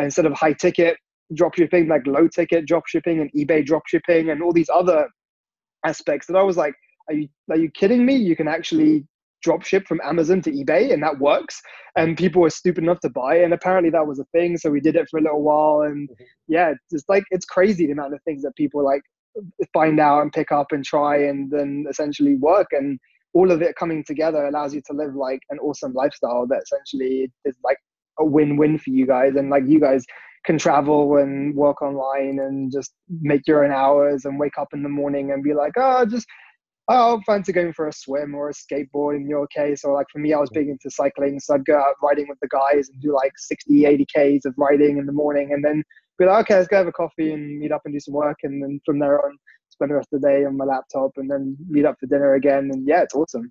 instead 0.00 0.26
of 0.26 0.32
high 0.32 0.52
ticket 0.52 0.96
drop 1.34 1.54
shipping, 1.54 1.86
like 1.88 2.06
low 2.06 2.26
ticket 2.26 2.66
drop 2.66 2.86
shipping 2.86 3.20
and 3.20 3.30
eBay 3.32 3.64
drop 3.64 3.82
shipping 3.86 4.30
and 4.30 4.42
all 4.42 4.52
these 4.52 4.70
other 4.74 5.08
aspects 5.84 6.26
that 6.26 6.36
I 6.36 6.42
was 6.42 6.56
like, 6.56 6.74
are 7.08 7.14
you 7.14 7.28
are 7.50 7.56
you 7.56 7.70
kidding 7.70 8.04
me? 8.04 8.16
You 8.16 8.34
can 8.34 8.48
actually 8.48 9.06
drop 9.42 9.64
ship 9.64 9.86
from 9.86 10.00
Amazon 10.02 10.42
to 10.42 10.50
eBay 10.50 10.92
and 10.92 11.02
that 11.04 11.18
works. 11.20 11.60
And 11.96 12.16
people 12.16 12.42
were 12.42 12.50
stupid 12.50 12.82
enough 12.82 12.98
to 13.00 13.10
buy. 13.10 13.36
it, 13.36 13.44
And 13.44 13.54
apparently 13.54 13.90
that 13.90 14.06
was 14.06 14.18
a 14.18 14.24
thing. 14.32 14.56
So 14.56 14.70
we 14.70 14.80
did 14.80 14.96
it 14.96 15.06
for 15.08 15.18
a 15.18 15.22
little 15.22 15.42
while. 15.42 15.82
And 15.82 16.08
mm-hmm. 16.08 16.24
yeah, 16.48 16.72
it's 16.90 17.04
like 17.08 17.22
it's 17.30 17.46
crazy 17.46 17.86
the 17.86 17.92
amount 17.92 18.14
of 18.14 18.22
things 18.24 18.42
that 18.42 18.56
people 18.56 18.84
like 18.84 19.02
find 19.72 20.00
out 20.00 20.22
and 20.22 20.32
pick 20.32 20.52
up 20.52 20.68
and 20.72 20.84
try 20.84 21.16
and 21.24 21.50
then 21.50 21.86
essentially 21.88 22.36
work. 22.36 22.68
And 22.72 22.98
all 23.34 23.50
of 23.50 23.62
it 23.62 23.76
coming 23.76 24.04
together 24.04 24.46
allows 24.46 24.74
you 24.74 24.80
to 24.86 24.92
live 24.92 25.14
like 25.14 25.40
an 25.50 25.58
awesome 25.58 25.92
lifestyle 25.92 26.46
that 26.46 26.62
essentially 26.62 27.30
is 27.44 27.56
like 27.62 27.78
a 28.18 28.24
win-win 28.24 28.78
for 28.78 28.90
you 28.90 29.06
guys. 29.06 29.36
And 29.36 29.50
like 29.50 29.64
you 29.66 29.80
guys 29.80 30.04
can 30.46 30.56
travel 30.56 31.16
and 31.16 31.54
work 31.54 31.82
online 31.82 32.38
and 32.38 32.72
just 32.72 32.94
make 33.20 33.46
your 33.46 33.64
own 33.64 33.72
hours 33.72 34.24
and 34.24 34.38
wake 34.38 34.56
up 34.58 34.68
in 34.72 34.82
the 34.82 34.88
morning 34.88 35.32
and 35.32 35.42
be 35.42 35.52
like 35.52 35.72
oh 35.76 36.06
just 36.06 36.26
oh 36.88 37.20
fancy 37.26 37.52
going 37.52 37.72
for 37.72 37.88
a 37.88 37.92
swim 37.92 38.32
or 38.32 38.48
a 38.48 38.52
skateboard 38.52 39.16
in 39.16 39.28
your 39.28 39.48
case 39.48 39.82
or 39.82 39.92
like 39.92 40.06
for 40.10 40.20
me 40.20 40.32
i 40.32 40.38
was 40.38 40.50
big 40.50 40.68
into 40.68 40.88
cycling. 40.88 41.40
So 41.40 41.54
i'd 41.54 41.64
go 41.64 41.76
out 41.76 41.96
riding 42.00 42.28
with 42.28 42.38
the 42.40 42.48
guys 42.48 42.88
and 42.88 43.02
do 43.02 43.12
like 43.12 43.32
60 43.36 43.86
80 43.86 44.06
k's 44.14 44.44
of 44.46 44.54
riding 44.56 44.98
in 44.98 45.06
the 45.06 45.12
morning. 45.12 45.52
And 45.52 45.64
then 45.64 45.82
be 46.18 46.24
like, 46.24 46.46
okay, 46.46 46.56
let's 46.56 46.68
go 46.68 46.76
have 46.76 46.86
a 46.86 46.92
coffee 46.92 47.32
and 47.32 47.58
meet 47.58 47.72
up 47.72 47.82
and 47.84 47.94
do 47.94 48.00
some 48.00 48.14
work. 48.14 48.38
And 48.42 48.62
then 48.62 48.80
from 48.84 48.98
there 48.98 49.24
on, 49.24 49.36
spend 49.68 49.90
the 49.90 49.96
rest 49.96 50.08
of 50.12 50.20
the 50.20 50.28
day 50.28 50.44
on 50.44 50.56
my 50.56 50.64
laptop 50.64 51.12
and 51.16 51.30
then 51.30 51.56
meet 51.68 51.84
up 51.84 51.96
for 52.00 52.06
dinner 52.06 52.34
again. 52.34 52.70
And 52.72 52.86
yeah, 52.86 53.02
it's 53.02 53.14
awesome. 53.14 53.50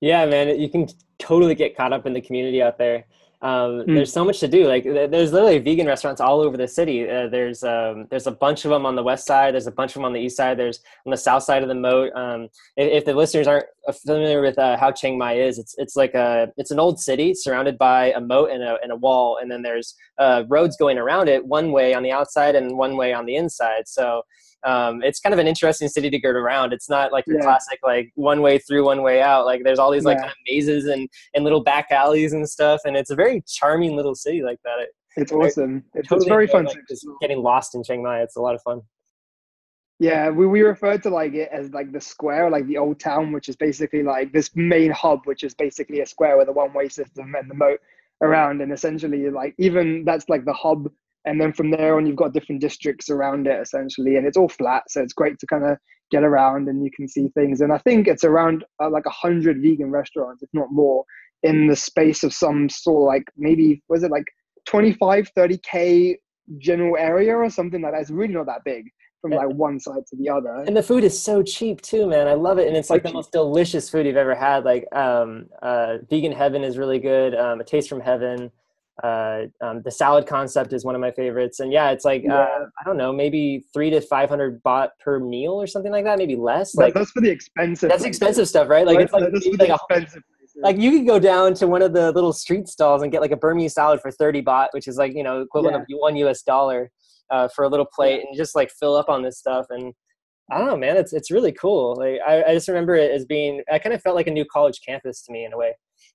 Yeah, 0.00 0.26
man, 0.26 0.60
you 0.60 0.68
can 0.68 0.88
totally 1.18 1.54
get 1.54 1.76
caught 1.76 1.92
up 1.92 2.06
in 2.06 2.12
the 2.12 2.20
community 2.20 2.62
out 2.62 2.76
there. 2.78 3.04
Um, 3.44 3.82
mm. 3.82 3.94
There's 3.94 4.10
so 4.10 4.24
much 4.24 4.40
to 4.40 4.48
do. 4.48 4.66
Like 4.66 4.84
there's 4.84 5.30
literally 5.30 5.58
vegan 5.58 5.86
restaurants 5.86 6.18
all 6.18 6.40
over 6.40 6.56
the 6.56 6.66
city. 6.66 7.06
Uh, 7.08 7.28
there's 7.28 7.62
um, 7.62 8.06
there's 8.08 8.26
a 8.26 8.30
bunch 8.30 8.64
of 8.64 8.70
them 8.70 8.86
on 8.86 8.96
the 8.96 9.02
west 9.02 9.26
side. 9.26 9.52
There's 9.52 9.66
a 9.66 9.70
bunch 9.72 9.90
of 9.90 9.94
them 9.96 10.06
on 10.06 10.14
the 10.14 10.20
east 10.20 10.38
side. 10.38 10.58
There's 10.58 10.80
on 11.04 11.10
the 11.10 11.16
south 11.18 11.42
side 11.42 11.62
of 11.62 11.68
the 11.68 11.74
moat. 11.74 12.10
Um, 12.14 12.44
if, 12.78 12.90
if, 12.90 13.04
the 13.04 13.12
listeners 13.12 13.46
aren't 13.46 13.66
familiar 14.02 14.40
with 14.40 14.58
uh, 14.58 14.78
how 14.78 14.90
Chiang 14.92 15.18
Mai 15.18 15.34
is, 15.34 15.58
it's 15.58 15.74
it's 15.76 15.94
like 15.94 16.14
a 16.14 16.50
it's 16.56 16.70
an 16.70 16.80
old 16.80 16.98
city 16.98 17.34
surrounded 17.34 17.76
by 17.76 18.12
a 18.12 18.20
moat 18.20 18.48
and 18.50 18.62
a 18.62 18.78
and 18.82 18.90
a 18.90 18.96
wall, 18.96 19.36
and 19.42 19.50
then 19.50 19.60
there's 19.60 19.94
uh, 20.18 20.44
roads 20.48 20.78
going 20.78 20.96
around 20.96 21.28
it, 21.28 21.44
one 21.44 21.70
way 21.70 21.92
on 21.92 22.02
the 22.02 22.12
outside 22.12 22.54
and 22.54 22.78
one 22.78 22.96
way 22.96 23.12
on 23.12 23.26
the 23.26 23.36
inside. 23.36 23.86
So 23.86 24.22
um, 24.64 25.02
it's 25.02 25.20
kind 25.20 25.32
of 25.32 25.38
an 25.38 25.46
interesting 25.46 25.88
city 25.88 26.10
to 26.10 26.18
go 26.18 26.30
around. 26.30 26.72
It's 26.72 26.88
not 26.88 27.12
like 27.12 27.26
your 27.26 27.38
yeah. 27.38 27.44
classic 27.44 27.78
like 27.82 28.10
one 28.14 28.40
way 28.40 28.58
through, 28.58 28.84
one 28.84 29.02
way 29.02 29.20
out. 29.20 29.44
Like 29.44 29.62
there's 29.64 29.78
all 29.78 29.90
these 29.90 30.04
like 30.04 30.16
yeah. 30.16 30.22
kind 30.22 30.30
of 30.30 30.36
mazes 30.46 30.86
and 30.86 31.08
and 31.34 31.44
little 31.44 31.62
back 31.62 31.90
alleys 31.90 32.32
and 32.32 32.48
stuff, 32.48 32.80
and 32.84 32.96
it's 32.96 33.10
a 33.10 33.14
very 33.14 33.42
charming 33.46 33.96
little 33.96 34.14
city 34.14 34.42
like 34.42 34.58
that. 34.64 34.80
It, 34.80 34.88
it's 35.16 35.32
awesome. 35.32 35.84
It's, 35.94 36.08
totally 36.08 36.24
it's 36.24 36.28
very 36.28 36.46
fun. 36.46 36.64
Like, 36.64 36.78
just 36.88 37.06
getting 37.20 37.38
lost 37.38 37.74
in 37.74 37.84
Chiang 37.84 38.02
Mai. 38.02 38.22
It's 38.22 38.36
a 38.36 38.40
lot 38.40 38.54
of 38.54 38.62
fun. 38.62 38.80
Yeah, 40.00 40.28
we, 40.30 40.46
we 40.46 40.62
refer 40.62 40.98
to 40.98 41.10
like 41.10 41.34
it 41.34 41.50
as 41.52 41.70
like 41.70 41.92
the 41.92 42.00
square, 42.00 42.50
like 42.50 42.66
the 42.66 42.78
old 42.78 42.98
town, 42.98 43.30
which 43.32 43.48
is 43.48 43.54
basically 43.54 44.02
like 44.02 44.32
this 44.32 44.50
main 44.54 44.90
hub, 44.90 45.20
which 45.24 45.44
is 45.44 45.54
basically 45.54 46.00
a 46.00 46.06
square 46.06 46.36
with 46.36 46.48
a 46.48 46.52
one 46.52 46.72
way 46.72 46.88
system 46.88 47.34
and 47.38 47.48
the 47.48 47.54
moat 47.54 47.80
around. 48.20 48.60
And 48.60 48.72
essentially, 48.72 49.30
like 49.30 49.54
even 49.58 50.04
that's 50.04 50.28
like 50.28 50.44
the 50.44 50.52
hub 50.52 50.90
and 51.24 51.40
then 51.40 51.52
from 51.52 51.70
there 51.70 51.96
on 51.96 52.06
you've 52.06 52.16
got 52.16 52.32
different 52.32 52.60
districts 52.60 53.08
around 53.10 53.46
it 53.46 53.60
essentially 53.60 54.16
and 54.16 54.26
it's 54.26 54.36
all 54.36 54.48
flat 54.48 54.82
so 54.88 55.02
it's 55.02 55.12
great 55.12 55.38
to 55.38 55.46
kind 55.46 55.64
of 55.64 55.78
get 56.10 56.22
around 56.22 56.68
and 56.68 56.84
you 56.84 56.90
can 56.94 57.08
see 57.08 57.28
things. 57.34 57.60
And 57.60 57.72
i 57.72 57.78
think 57.78 58.06
it's 58.06 58.24
around 58.24 58.64
uh, 58.82 58.90
like 58.90 59.06
a 59.06 59.10
hundred 59.10 59.60
vegan 59.62 59.90
restaurants 59.90 60.42
if 60.42 60.48
not 60.52 60.70
more 60.70 61.04
in 61.42 61.66
the 61.66 61.76
space 61.76 62.24
of 62.24 62.32
some 62.32 62.68
sort 62.68 63.02
of 63.02 63.06
like 63.06 63.30
maybe 63.36 63.82
was 63.88 64.02
it 64.02 64.10
like 64.10 64.24
25 64.66 65.30
30k 65.36 66.16
general 66.58 66.96
area 66.96 67.34
or 67.36 67.48
something 67.50 67.82
like 67.82 67.92
that? 67.92 68.00
It's 68.00 68.10
really 68.10 68.34
not 68.34 68.46
that 68.46 68.64
big 68.64 68.86
from 69.20 69.30
like 69.32 69.48
one 69.48 69.80
side 69.80 70.06
to 70.08 70.16
the 70.16 70.28
other. 70.28 70.64
And 70.66 70.76
the 70.76 70.82
food 70.82 71.04
is 71.04 71.20
so 71.20 71.42
cheap 71.42 71.80
too 71.80 72.06
man. 72.06 72.28
I 72.28 72.34
love 72.34 72.58
it 72.58 72.68
and 72.68 72.76
it's 72.76 72.90
like 72.90 73.02
the 73.02 73.12
most 73.12 73.32
delicious 73.32 73.88
food 73.88 74.06
you've 74.06 74.16
ever 74.16 74.34
had. 74.34 74.64
Like 74.64 74.86
um, 74.94 75.46
uh, 75.62 75.98
vegan 76.10 76.32
heaven 76.32 76.64
is 76.64 76.76
really 76.76 76.98
good 76.98 77.34
um, 77.34 77.60
a 77.60 77.64
taste 77.64 77.88
from 77.88 78.00
heaven 78.00 78.50
uh, 79.02 79.42
um, 79.60 79.82
the 79.84 79.90
salad 79.90 80.26
concept 80.26 80.72
is 80.72 80.84
one 80.84 80.94
of 80.94 81.00
my 81.00 81.10
favorites 81.10 81.58
and 81.58 81.72
yeah 81.72 81.90
it's 81.90 82.04
like 82.04 82.22
yeah. 82.22 82.34
uh, 82.34 82.66
i 82.80 82.84
don't 82.84 82.96
know 82.96 83.12
maybe 83.12 83.64
three 83.72 83.90
to 83.90 84.00
500 84.00 84.62
baht 84.62 84.90
per 85.00 85.18
meal 85.18 85.52
or 85.52 85.66
something 85.66 85.90
like 85.90 86.04
that 86.04 86.16
maybe 86.16 86.36
less 86.36 86.76
like 86.76 86.94
that's 86.94 87.10
for 87.10 87.20
the 87.20 87.30
expensive 87.30 87.88
that's 87.88 88.02
places. 88.02 88.16
expensive 88.16 88.48
stuff 88.48 88.68
right 88.68 88.86
like 88.86 88.96
right? 88.96 89.04
it's 89.04 89.12
like, 89.12 89.58
like 89.58 89.70
expensive 89.70 90.22
a, 90.22 90.60
like 90.60 90.78
you 90.78 90.92
could 90.92 91.06
go 91.08 91.18
down 91.18 91.54
to 91.54 91.66
one 91.66 91.82
of 91.82 91.92
the 91.92 92.12
little 92.12 92.32
street 92.32 92.68
stalls 92.68 93.02
and 93.02 93.10
get 93.10 93.20
like 93.20 93.32
a 93.32 93.36
burmese 93.36 93.74
salad 93.74 94.00
for 94.00 94.12
30 94.12 94.42
baht 94.42 94.68
which 94.70 94.86
is 94.86 94.96
like 94.96 95.12
you 95.12 95.24
know 95.24 95.40
equivalent 95.40 95.84
yeah. 95.88 95.96
of 95.96 96.00
one 96.00 96.14
us 96.16 96.42
dollar 96.42 96.88
uh, 97.30 97.48
for 97.48 97.64
a 97.64 97.68
little 97.68 97.86
plate 97.86 98.20
yeah. 98.20 98.28
and 98.28 98.36
just 98.36 98.54
like 98.54 98.70
fill 98.70 98.94
up 98.94 99.08
on 99.08 99.22
this 99.22 99.38
stuff 99.38 99.66
and 99.70 99.92
I 100.50 100.58
don't 100.58 100.66
know, 100.66 100.76
man. 100.76 100.96
It's 100.96 101.12
it's 101.12 101.30
really 101.30 101.52
cool. 101.52 101.96
Like 101.96 102.20
I, 102.26 102.50
I 102.50 102.54
just 102.54 102.68
remember 102.68 102.94
it 102.94 103.10
as 103.10 103.24
being. 103.24 103.62
I 103.72 103.78
kind 103.78 103.94
of 103.94 104.02
felt 104.02 104.14
like 104.14 104.26
a 104.26 104.30
new 104.30 104.44
college 104.44 104.80
campus 104.86 105.22
to 105.22 105.32
me 105.32 105.46
in 105.46 105.54
a 105.54 105.56
way. 105.56 105.74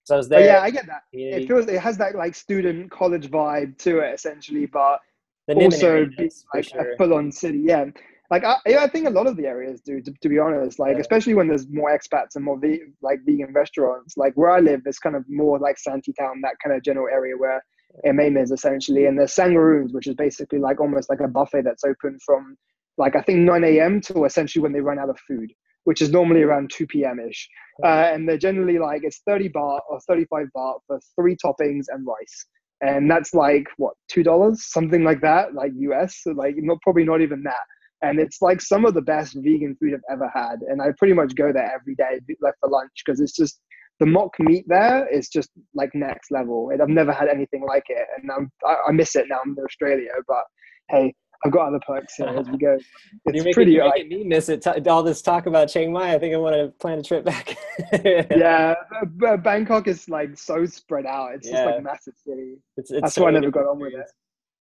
So 0.09 0.23
there. 0.23 0.39
Oh, 0.39 0.43
yeah, 0.43 0.61
I 0.61 0.71
get 0.71 0.87
that. 0.87 1.03
It 1.13 1.47
feels 1.47 1.67
it 1.67 1.79
has 1.79 1.95
that 1.99 2.15
like 2.15 2.33
student 2.33 2.89
college 2.89 3.29
vibe 3.29 3.77
to 3.79 3.99
it 3.99 4.15
essentially, 4.15 4.65
but 4.65 4.99
also 5.47 6.07
be, 6.17 6.31
like 6.51 6.63
sure. 6.63 6.93
a 6.93 6.97
full 6.97 7.13
on 7.13 7.31
city. 7.31 7.59
Yeah. 7.63 7.85
Like 8.31 8.43
I, 8.43 8.57
I 8.65 8.87
think 8.87 9.07
a 9.07 9.11
lot 9.11 9.27
of 9.27 9.37
the 9.37 9.45
areas 9.45 9.81
do, 9.81 10.01
to, 10.01 10.11
to 10.11 10.29
be 10.29 10.39
honest. 10.39 10.79
Like 10.79 10.95
yeah. 10.95 11.01
especially 11.01 11.35
when 11.35 11.47
there's 11.47 11.67
more 11.69 11.95
expats 11.95 12.35
and 12.35 12.43
more 12.43 12.59
ve- 12.59 12.85
like 13.03 13.19
vegan 13.23 13.53
restaurants. 13.53 14.17
Like 14.17 14.33
where 14.33 14.49
I 14.49 14.61
live, 14.61 14.81
it's 14.87 14.97
kind 14.97 15.15
of 15.15 15.23
more 15.29 15.59
like 15.59 15.77
Santitham, 15.77 16.41
that 16.41 16.55
kind 16.63 16.75
of 16.75 16.83
general 16.83 17.07
area 17.11 17.37
where 17.37 17.63
MM 18.03 18.41
is 18.41 18.49
essentially, 18.49 19.05
and 19.05 19.17
there's 19.17 19.35
Sangaroons, 19.35 19.93
which 19.93 20.07
is 20.07 20.15
basically 20.15 20.57
like 20.57 20.79
almost 20.79 21.07
like 21.07 21.19
a 21.19 21.27
buffet 21.27 21.63
that's 21.63 21.83
open 21.83 22.17
from 22.25 22.57
like 22.97 23.15
I 23.15 23.21
think 23.21 23.39
9 23.39 23.63
a.m. 23.63 24.01
to 24.01 24.25
essentially 24.25 24.63
when 24.63 24.73
they 24.73 24.81
run 24.81 24.97
out 24.97 25.09
of 25.09 25.19
food, 25.27 25.53
which 25.83 26.01
is 26.01 26.11
normally 26.11 26.41
around 26.43 26.71
2 26.73 26.87
p.m. 26.87 27.19
ish. 27.19 27.47
Uh, 27.83 28.11
and 28.13 28.27
they're 28.27 28.37
generally 28.37 28.77
like 28.77 29.01
it's 29.03 29.21
30 29.25 29.49
baht 29.49 29.81
or 29.89 29.99
35 30.07 30.47
baht 30.55 30.79
for 30.87 30.99
three 31.15 31.35
toppings 31.35 31.85
and 31.89 32.05
rice. 32.05 32.45
And 32.81 33.09
that's 33.09 33.33
like 33.33 33.67
what 33.77 33.93
two 34.09 34.23
dollars? 34.23 34.65
Something 34.65 35.03
like 35.03 35.21
that 35.21 35.53
like 35.53 35.71
us 35.73 36.19
so 36.23 36.31
like 36.31 36.55
not 36.57 36.81
probably 36.81 37.03
not 37.03 37.21
even 37.21 37.43
that. 37.43 37.63
And 38.01 38.19
it's 38.19 38.41
like 38.41 38.61
some 38.61 38.85
of 38.85 38.93
the 38.93 39.01
best 39.01 39.35
vegan 39.35 39.75
food 39.79 39.93
i've 39.93 40.13
ever 40.13 40.31
had. 40.33 40.59
And 40.67 40.81
i 40.81 40.87
pretty 40.97 41.13
much 41.13 41.35
go 41.35 41.51
there 41.51 41.71
every 41.73 41.95
day 41.95 42.19
like 42.41 42.55
for 42.59 42.69
lunch 42.69 42.91
because 43.05 43.19
it's 43.19 43.35
just 43.35 43.59
the 43.99 44.05
mock 44.05 44.39
meat 44.39 44.63
there 44.67 45.07
is 45.13 45.27
just 45.27 45.49
like 45.73 45.93
next 45.93 46.31
level. 46.31 46.69
And 46.71 46.81
i've 46.81 46.89
never 46.89 47.11
had 47.11 47.27
anything 47.27 47.65
like 47.65 47.85
it. 47.89 48.05
And 48.17 48.31
i'm 48.31 48.51
i, 48.65 48.75
I 48.87 48.91
miss 48.91 49.15
it 49.15 49.25
now 49.29 49.39
i'm 49.45 49.55
in 49.57 49.63
australia 49.63 50.11
but 50.27 50.43
hey 50.89 51.13
I've 51.45 51.51
got 51.51 51.67
other 51.67 51.79
perks 51.79 52.15
here 52.15 52.27
as 52.27 52.49
we 52.49 52.57
go. 52.57 52.77
It's 53.25 53.35
you're 53.35 53.43
making, 53.43 53.53
pretty. 53.53 53.71
You're 53.73 53.89
making 53.89 54.09
me 54.09 54.23
miss 54.23 54.49
it. 54.49 54.65
All 54.87 55.03
this 55.03 55.21
talk 55.21 55.45
about 55.45 55.69
Chiang 55.69 55.91
Mai. 55.91 56.13
I 56.13 56.19
think 56.19 56.33
I 56.33 56.37
want 56.37 56.55
to 56.55 56.69
plan 56.79 56.99
a 56.99 57.03
trip 57.03 57.23
back. 57.23 57.57
yeah, 58.03 58.75
Bangkok 59.37 59.87
is 59.87 60.09
like 60.09 60.37
so 60.37 60.65
spread 60.65 61.05
out. 61.05 61.35
It's 61.35 61.47
yeah. 61.47 61.53
just 61.53 61.65
like 61.65 61.79
a 61.79 61.81
massive 61.81 62.13
city. 62.25 62.57
It's, 62.77 62.91
it's 62.91 63.01
That's 63.01 63.15
so 63.15 63.23
why 63.23 63.29
I 63.29 63.31
never 63.31 63.51
got 63.51 63.67
on 63.67 63.79
with 63.79 63.93
it. 63.93 64.11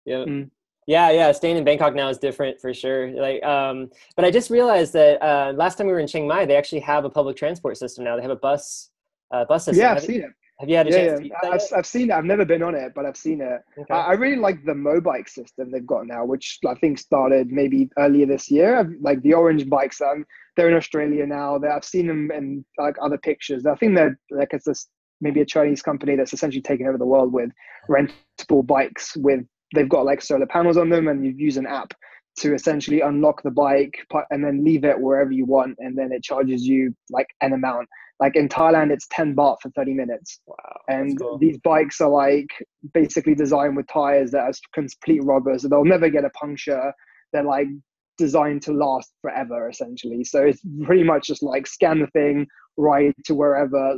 Yeah. 0.05 0.25
Mm. 0.25 0.51
Yeah, 0.87 1.11
yeah. 1.11 1.33
Staying 1.33 1.57
in 1.59 1.65
Bangkok 1.65 1.95
now 1.95 2.09
is 2.09 2.17
different 2.17 2.61
for 2.61 2.73
sure. 2.73 3.11
Like, 3.11 3.43
um, 3.45 3.91
but 4.17 4.25
I 4.25 4.31
just 4.31 4.49
realized 4.49 4.95
that 4.95 5.23
uh, 5.23 5.53
last 5.53 5.77
time 5.77 5.87
we 5.87 5.93
were 5.93 5.99
in 5.99 6.07
Chiang 6.07 6.27
Mai, 6.27 6.47
they 6.47 6.57
actually 6.57 6.81
have 6.81 7.05
a 7.05 7.11
public 7.11 7.37
transport 7.37 7.77
system 7.77 8.05
now. 8.05 8.17
They 8.17 8.23
have 8.23 8.31
a 8.31 8.37
bus, 8.37 8.89
uh, 9.31 9.45
bus 9.45 9.67
system. 9.67 9.83
Yeah, 9.83 9.93
I've 9.93 10.03
seen 10.03 10.23
it. 10.23 10.31
Have 10.61 10.69
you 10.69 10.77
had 10.77 10.89
a 10.89 10.91
yeah, 10.91 10.97
chance? 10.97 11.21
Yeah, 11.23 11.51
I've, 11.51 11.79
I've, 11.79 11.87
seen 11.87 12.11
it. 12.11 12.15
I've 12.15 12.25
never 12.25 12.45
been 12.45 12.65
on 12.65 12.75
it, 12.75 12.93
but 12.95 13.07
I've 13.07 13.17
seen 13.17 13.41
it. 13.41 13.61
Okay. 13.79 13.95
I, 13.95 14.09
I, 14.09 14.13
really 14.15 14.41
like 14.41 14.65
the 14.65 14.73
Mobike 14.73 15.29
system 15.29 15.71
they've 15.71 15.87
got 15.87 16.09
now, 16.09 16.25
which 16.25 16.59
I 16.67 16.75
think 16.75 16.99
started 16.99 17.53
maybe 17.53 17.89
earlier 17.97 18.27
this 18.27 18.51
year. 18.51 18.93
Like 19.01 19.23
the 19.23 19.35
orange 19.35 19.69
bikes, 19.69 20.01
um, 20.01 20.25
they're 20.57 20.69
in 20.69 20.77
Australia 20.77 21.27
now. 21.27 21.61
I've 21.63 21.85
seen 21.85 22.09
them 22.09 22.33
in 22.33 22.65
like 22.77 22.97
other 23.01 23.19
pictures. 23.19 23.67
I 23.67 23.77
think 23.77 23.95
they're 23.95 24.19
like 24.33 24.53
it's 24.53 24.67
a, 24.67 24.75
maybe 25.21 25.41
a 25.41 25.47
Chinese 25.47 25.81
company 25.81 26.17
that's 26.17 26.33
essentially 26.33 26.63
taken 26.63 26.89
over 26.89 26.99
the 26.99 27.07
world 27.07 27.33
with 27.33 27.51
rentable 27.89 28.67
bikes. 28.67 29.17
With 29.17 29.45
they've 29.77 29.89
got 29.89 30.07
like 30.07 30.21
solar 30.21 30.47
panels 30.47 30.77
on 30.77 30.89
them, 30.89 31.07
and 31.07 31.25
you 31.25 31.35
use 31.37 31.57
an 31.57 31.67
app 31.67 31.95
to 32.39 32.55
essentially 32.55 33.01
unlock 33.01 33.43
the 33.43 33.51
bike 33.51 34.07
and 34.31 34.45
then 34.45 34.65
leave 34.65 34.85
it 34.85 34.99
wherever 35.01 35.31
you 35.31 35.45
want, 35.45 35.77
and 35.79 35.97
then 35.97 36.11
it 36.11 36.25
charges 36.25 36.67
you 36.67 36.93
like 37.11 37.29
an 37.43 37.53
amount 37.53 37.89
like 38.21 38.35
in 38.35 38.49
Thailand, 38.49 38.91
it's 38.91 39.07
10 39.11 39.37
baht 39.37 39.59
for 39.63 39.71
30 39.71 39.95
minutes. 39.95 40.41
Wow. 40.47 40.57
And 40.89 41.19
cool. 41.19 41.39
these 41.39 41.59
bikes 41.59 42.01
are 42.01 42.11
like 42.11 42.49
basically 42.93 43.35
designed 43.35 43.77
with 43.77 43.87
tires 43.87 44.33
that 44.33 44.41
are 44.41 44.53
complete 44.75 45.23
rubbers. 45.23 45.63
So 45.63 45.69
they'll 45.69 45.85
never 45.85 46.09
get 46.09 46.25
a 46.25 46.31
puncture. 46.31 46.93
They're 47.33 47.45
like 47.45 47.69
designed 48.17 48.63
to 48.63 48.73
last 48.73 49.13
forever, 49.23 49.69
essentially. 49.69 50.25
So 50.25 50.43
it's 50.45 50.61
pretty 50.85 51.05
much 51.05 51.29
just 51.29 51.43
like 51.43 51.67
scan 51.67 52.01
the 52.01 52.09
thing, 52.09 52.47
ride 52.77 53.15
to 53.27 53.35
wherever, 53.35 53.97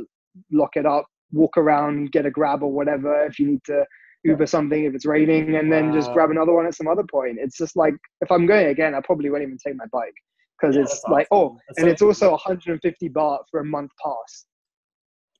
lock 0.51 0.75
it 0.75 0.85
up, 0.85 1.05
walk 1.31 1.57
around, 1.57 2.11
get 2.11 2.27
a 2.27 2.31
grab 2.31 2.61
or 2.61 2.71
whatever 2.71 3.25
if 3.25 3.39
you 3.39 3.47
need 3.47 3.63
to 3.65 3.85
Uber 4.23 4.45
something 4.45 4.83
if 4.83 4.93
it's 4.93 5.07
raining, 5.07 5.55
and 5.55 5.71
then 5.71 5.87
wow. 5.89 5.95
just 5.95 6.13
grab 6.13 6.29
another 6.29 6.53
one 6.53 6.67
at 6.67 6.75
some 6.75 6.87
other 6.87 7.03
point. 7.09 7.39
It's 7.39 7.57
just 7.57 7.75
like 7.75 7.95
if 8.21 8.31
I'm 8.31 8.45
going 8.45 8.67
again, 8.67 8.93
I 8.93 9.01
probably 9.01 9.31
won't 9.31 9.41
even 9.41 9.57
take 9.65 9.75
my 9.75 9.85
bike 9.91 10.13
because 10.61 10.75
yeah, 10.75 10.83
it's 10.83 11.03
like 11.09 11.27
awesome. 11.31 11.57
oh, 11.57 11.59
that's 11.67 11.79
and 11.79 11.87
so 11.87 11.91
it's 11.91 12.01
also 12.01 12.31
150 12.31 13.09
baht 13.09 13.39
for 13.49 13.61
a 13.61 13.65
month 13.65 13.91
pass. 14.03 14.45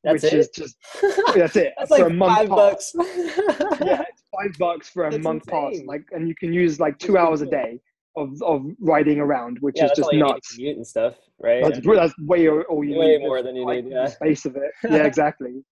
That's 0.03 0.23
which 0.23 0.33
it? 0.33 0.39
is 0.39 0.49
just 0.49 0.75
that's 1.35 1.55
it 1.55 1.73
that's 1.77 1.89
for 1.89 1.99
like 1.99 2.11
a 2.11 2.13
month 2.13 2.37
five 2.37 2.49
pass. 2.49 2.93
bucks. 2.93 2.93
yeah, 3.85 4.01
it's 4.01 4.23
five 4.35 4.57
bucks 4.57 4.89
for 4.89 5.05
a 5.05 5.11
that's 5.11 5.23
month 5.23 5.43
insane. 5.47 5.71
pass. 5.71 5.81
Like, 5.85 6.03
and 6.11 6.27
you 6.27 6.35
can 6.35 6.53
use 6.53 6.79
like 6.79 6.97
two 6.97 7.17
hours 7.17 7.41
a 7.41 7.45
day 7.45 7.79
of 8.15 8.41
of 8.41 8.65
riding 8.79 9.19
around, 9.19 9.57
which 9.61 9.75
yeah, 9.77 9.85
is 9.85 9.91
just 9.95 10.11
nuts. 10.13 10.55
commute 10.55 10.77
and 10.77 10.87
stuff, 10.87 11.15
right? 11.39 11.63
That's, 11.63 11.79
that's 11.85 12.13
way 12.19 12.49
all 12.49 12.83
you 12.83 12.97
way 12.97 13.17
need. 13.17 13.21
more 13.21 13.41
than 13.43 13.55
you 13.55 13.65
like, 13.65 13.83
need. 13.83 13.93
Yeah, 13.93 14.07
space 14.07 14.45
of 14.45 14.55
it. 14.55 14.71
Yeah, 14.89 15.03
exactly. 15.03 15.63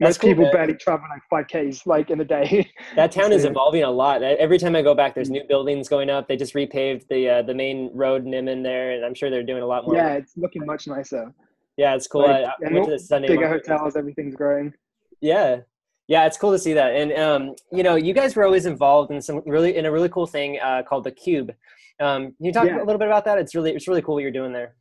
Most 0.00 0.20
cool, 0.20 0.30
people 0.30 0.44
man. 0.44 0.52
barely 0.52 0.74
travel 0.74 1.06
like 1.30 1.48
5Ks 1.48 1.86
like 1.86 2.10
in 2.10 2.20
a 2.20 2.24
day. 2.24 2.68
That 2.96 3.12
town 3.12 3.32
is 3.32 3.44
evolving 3.44 3.84
a 3.84 3.90
lot. 3.90 4.22
Every 4.22 4.58
time 4.58 4.74
I 4.74 4.82
go 4.82 4.94
back, 4.94 5.14
there's 5.14 5.30
new 5.30 5.44
buildings 5.48 5.88
going 5.88 6.10
up. 6.10 6.26
They 6.28 6.36
just 6.36 6.54
repaved 6.54 7.06
the 7.08 7.28
uh, 7.28 7.42
the 7.42 7.54
main 7.54 7.90
road 7.94 8.24
Nimman 8.24 8.62
there, 8.62 8.92
and 8.92 9.04
I'm 9.04 9.14
sure 9.14 9.30
they're 9.30 9.42
doing 9.42 9.62
a 9.62 9.66
lot 9.66 9.84
more. 9.84 9.94
Yeah, 9.94 10.14
work. 10.14 10.22
it's 10.22 10.36
looking 10.36 10.66
much 10.66 10.86
nicer. 10.86 11.32
Yeah, 11.76 11.94
it's 11.94 12.06
cool. 12.06 12.22
Like, 12.22 12.44
I, 12.44 12.68
I 12.68 12.72
went 12.72 12.86
to 12.86 12.92
the 12.92 12.98
Sunday 12.98 13.28
bigger 13.28 13.48
market. 13.48 13.68
hotels, 13.68 13.96
everything's 13.96 14.34
growing. 14.34 14.72
Yeah, 15.20 15.60
yeah, 16.06 16.26
it's 16.26 16.36
cool 16.36 16.52
to 16.52 16.58
see 16.58 16.74
that. 16.74 16.94
And 16.94 17.12
um, 17.12 17.54
you 17.72 17.82
know, 17.82 17.94
you 17.94 18.12
guys 18.12 18.36
were 18.36 18.44
always 18.44 18.66
involved 18.66 19.10
in 19.10 19.22
some 19.22 19.42
really 19.46 19.76
in 19.76 19.86
a 19.86 19.92
really 19.92 20.08
cool 20.08 20.26
thing 20.26 20.58
uh, 20.62 20.82
called 20.82 21.04
the 21.04 21.12
Cube. 21.12 21.52
Um, 22.00 22.32
can 22.36 22.44
you 22.44 22.52
talk 22.52 22.66
yeah. 22.66 22.76
a 22.76 22.84
little 22.84 22.98
bit 22.98 23.08
about 23.08 23.24
that? 23.24 23.38
It's 23.38 23.54
really 23.54 23.72
it's 23.72 23.88
really 23.88 24.02
cool 24.02 24.14
what 24.14 24.22
you're 24.22 24.30
doing 24.30 24.52
there. 24.52 24.74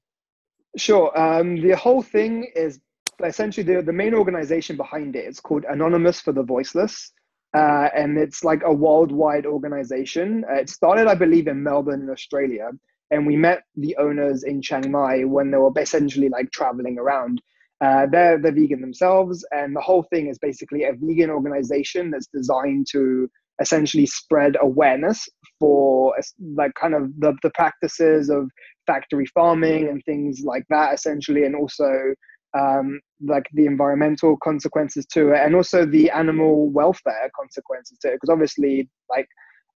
Sure. 0.77 1.17
Um, 1.17 1.61
the 1.61 1.75
whole 1.75 2.01
thing 2.01 2.51
is 2.55 2.79
essentially 3.23 3.63
the, 3.63 3.81
the 3.81 3.93
main 3.93 4.13
organization 4.13 4.77
behind 4.77 5.15
it 5.15 5.25
is 5.25 5.39
called 5.39 5.65
Anonymous 5.69 6.21
for 6.21 6.31
the 6.31 6.43
Voiceless. 6.43 7.11
Uh, 7.55 7.87
and 7.95 8.17
it's 8.17 8.43
like 8.43 8.61
a 8.65 8.73
worldwide 8.73 9.45
organization. 9.45 10.43
Uh, 10.49 10.55
it 10.55 10.69
started, 10.69 11.07
I 11.07 11.15
believe, 11.15 11.47
in 11.47 11.61
Melbourne, 11.61 12.01
in 12.01 12.09
Australia. 12.09 12.71
And 13.11 13.27
we 13.27 13.35
met 13.35 13.61
the 13.75 13.95
owners 13.97 14.43
in 14.43 14.61
Chiang 14.61 14.89
Mai 14.89 15.23
when 15.23 15.51
they 15.51 15.57
were 15.57 15.71
essentially 15.77 16.29
like 16.29 16.49
traveling 16.51 16.97
around. 16.97 17.41
Uh, 17.79 18.07
they're, 18.11 18.39
they're 18.39 18.53
vegan 18.53 18.81
themselves. 18.81 19.45
And 19.51 19.75
the 19.75 19.81
whole 19.81 20.03
thing 20.03 20.27
is 20.27 20.39
basically 20.39 20.85
a 20.85 20.93
vegan 20.93 21.29
organization 21.29 22.09
that's 22.09 22.27
designed 22.27 22.87
to 22.91 23.29
essentially 23.61 24.07
spread 24.07 24.55
awareness 24.59 25.29
for 25.59 26.15
like 26.55 26.73
kind 26.73 26.95
of 26.95 27.11
the, 27.19 27.35
the 27.43 27.51
practices 27.51 28.29
of 28.29 28.49
factory 28.87 29.27
farming 29.27 29.89
and 29.89 30.01
things 30.05 30.41
like 30.43 30.63
that, 30.69 30.93
essentially. 30.93 31.43
And 31.43 31.55
also 31.55 32.15
um, 32.57 32.99
like 33.21 33.45
the 33.53 33.65
environmental 33.65 34.37
consequences 34.43 35.05
to 35.07 35.31
it 35.31 35.39
and 35.39 35.55
also 35.55 35.85
the 35.85 36.09
animal 36.11 36.69
welfare 36.69 37.29
consequences 37.39 37.97
to 37.99 38.09
it 38.09 38.15
because 38.15 38.29
obviously 38.29 38.87
like 39.09 39.27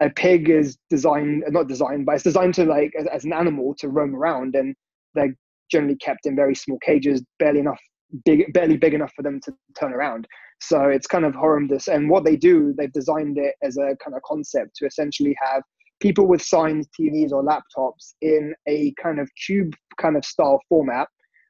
a 0.02 0.10
pig 0.10 0.50
is 0.50 0.78
designed 0.90 1.44
not 1.50 1.68
designed 1.68 2.06
but 2.06 2.16
it's 2.16 2.24
designed 2.24 2.54
to 2.54 2.66
like 2.66 2.92
as, 3.00 3.08
as, 3.08 3.26
an 3.26 3.34
animal 3.34 3.74
to 3.80 3.90
roam 3.90 4.16
around 4.16 4.56
and 4.56 4.76
they're 5.16 5.36
generally 5.72 5.96
kept 5.96 6.26
in 6.26 6.36
very 6.36 6.54
small 6.54 6.78
cages 6.80 7.24
barely 7.40 7.60
enough 7.60 7.80
big 8.26 8.52
barely 8.54 8.78
big 8.78 8.94
enough 8.94 9.12
for 9.16 9.22
them 9.22 9.40
to 9.44 9.54
turn 9.80 9.94
around. 9.94 10.28
So 10.62 10.84
it's 10.84 11.08
kind 11.08 11.26
of 11.26 11.36
horrendous 11.36 11.88
and 11.88 12.10
what 12.10 12.24
they 12.24 12.36
do 12.36 12.74
they've 12.78 12.92
designed 12.92 13.38
it 13.38 13.56
as 13.62 13.78
a 13.78 13.96
kind 14.04 14.16
of 14.16 14.22
concept 14.24 14.76
to 14.78 14.86
essentially 14.86 15.36
have 15.42 15.62
people 16.00 16.28
with 16.28 16.42
signs 16.42 16.88
tvs 17.00 17.32
or 17.32 17.44
laptops 17.44 18.14
in 18.22 18.54
a 18.68 18.94
kind 19.02 19.20
of 19.20 19.30
cube 19.46 19.74
kind 20.00 20.18
of 20.18 20.26
style 20.26 20.60
format 20.68 21.08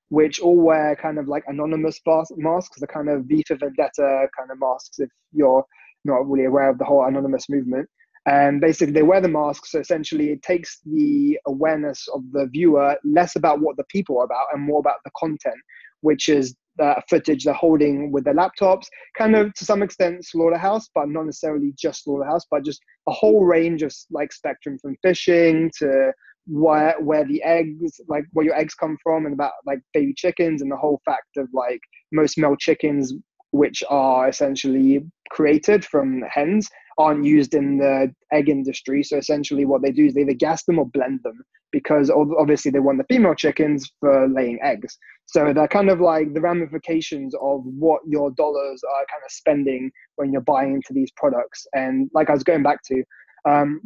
which 0.09 0.39
all 0.39 0.55
wear 0.55 0.95
kind 0.95 1.19
of 1.19 1.27
like 1.27 1.43
anonymous 1.47 1.99
masks, 2.37 2.79
the 2.79 2.87
kind 2.87 3.09
of 3.09 3.25
V 3.25 3.43
for 3.47 3.57
Vendetta 3.57 4.27
kind 4.37 4.51
of 4.51 4.59
masks, 4.59 4.99
if 4.99 5.09
you're 5.33 5.65
not 6.05 6.29
really 6.29 6.45
aware 6.45 6.69
of 6.69 6.77
the 6.77 6.85
whole 6.85 7.05
anonymous 7.05 7.49
movement. 7.49 7.87
And 8.25 8.59
basically, 8.59 8.93
they 8.93 9.03
wear 9.03 9.21
the 9.21 9.29
masks. 9.29 9.71
So 9.71 9.79
essentially, 9.79 10.31
it 10.31 10.41
takes 10.41 10.79
the 10.85 11.39
awareness 11.47 12.07
of 12.13 12.23
the 12.33 12.47
viewer 12.51 12.97
less 13.05 13.37
about 13.37 13.61
what 13.61 13.77
the 13.77 13.85
people 13.85 14.19
are 14.19 14.25
about 14.25 14.47
and 14.53 14.61
more 14.61 14.79
about 14.79 14.97
the 15.05 15.11
content, 15.17 15.55
which 16.01 16.27
is 16.27 16.55
the 16.77 17.01
footage 17.09 17.43
they're 17.43 17.53
holding 17.53 18.11
with 18.11 18.25
their 18.25 18.35
laptops, 18.35 18.85
kind 19.17 19.35
of 19.35 19.53
to 19.55 19.65
some 19.65 19.81
extent 19.81 20.25
slaughterhouse, 20.25 20.89
but 20.93 21.09
not 21.09 21.25
necessarily 21.25 21.73
just 21.77 22.03
slaughterhouse, 22.03 22.45
but 22.51 22.63
just 22.63 22.81
a 23.07 23.11
whole 23.11 23.45
range 23.45 23.81
of 23.81 23.93
like 24.11 24.31
spectrum 24.31 24.77
from 24.77 24.95
fishing 25.01 25.71
to 25.79 26.11
where 26.47 26.95
where 26.99 27.25
the 27.25 27.43
eggs 27.43 27.99
like 28.07 28.23
where 28.33 28.45
your 28.45 28.55
eggs 28.55 28.73
come 28.73 28.97
from 29.03 29.25
and 29.25 29.33
about 29.33 29.51
like 29.65 29.79
baby 29.93 30.13
chickens 30.15 30.61
and 30.61 30.71
the 30.71 30.77
whole 30.77 31.01
fact 31.05 31.37
of 31.37 31.47
like 31.53 31.81
most 32.11 32.37
male 32.37 32.55
chickens 32.55 33.13
which 33.51 33.83
are 33.89 34.27
essentially 34.27 35.05
created 35.29 35.83
from 35.85 36.21
hens 36.29 36.69
aren't 36.97 37.25
used 37.25 37.53
in 37.53 37.77
the 37.77 38.13
egg 38.31 38.49
industry. 38.49 39.03
So 39.03 39.17
essentially 39.17 39.65
what 39.65 39.81
they 39.81 39.91
do 39.91 40.05
is 40.05 40.13
they 40.13 40.21
either 40.21 40.33
gas 40.33 40.63
them 40.63 40.79
or 40.79 40.85
blend 40.85 41.21
them 41.23 41.43
because 41.71 42.09
obviously 42.09 42.71
they 42.71 42.79
want 42.79 42.97
the 42.97 43.13
female 43.13 43.35
chickens 43.35 43.91
for 43.99 44.27
laying 44.27 44.59
eggs. 44.63 44.97
So 45.25 45.53
they're 45.53 45.67
kind 45.67 45.89
of 45.89 45.99
like 45.99 46.33
the 46.33 46.41
ramifications 46.41 47.35
of 47.35 47.61
what 47.65 48.01
your 48.07 48.31
dollars 48.31 48.81
are 48.83 49.05
kind 49.11 49.21
of 49.23 49.31
spending 49.31 49.91
when 50.15 50.31
you're 50.31 50.41
buying 50.41 50.73
into 50.73 50.93
these 50.93 51.11
products. 51.15 51.67
And 51.73 52.09
like 52.13 52.29
i 52.29 52.33
was 52.33 52.43
going 52.43 52.63
back 52.63 52.79
to 52.85 53.03
um, 53.47 53.81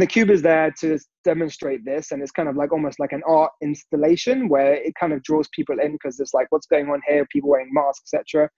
the 0.00 0.06
cube 0.06 0.30
is 0.30 0.42
there 0.42 0.72
to 0.80 0.98
demonstrate 1.24 1.84
this 1.84 2.12
and 2.12 2.22
it's 2.22 2.32
kind 2.32 2.48
of 2.48 2.56
like 2.56 2.72
almost 2.72 2.98
like 3.00 3.12
an 3.12 3.22
art 3.26 3.52
installation 3.62 4.48
where 4.48 4.74
it 4.74 4.94
kind 4.98 5.12
of 5.12 5.22
draws 5.22 5.48
people 5.48 5.78
in 5.80 5.92
because 5.92 6.18
it's 6.20 6.34
like 6.34 6.46
what's 6.50 6.66
going 6.66 6.88
on 6.88 7.00
here 7.06 7.26
people 7.30 7.50
wearing 7.50 7.70
masks 7.72 8.10
etc 8.12 8.48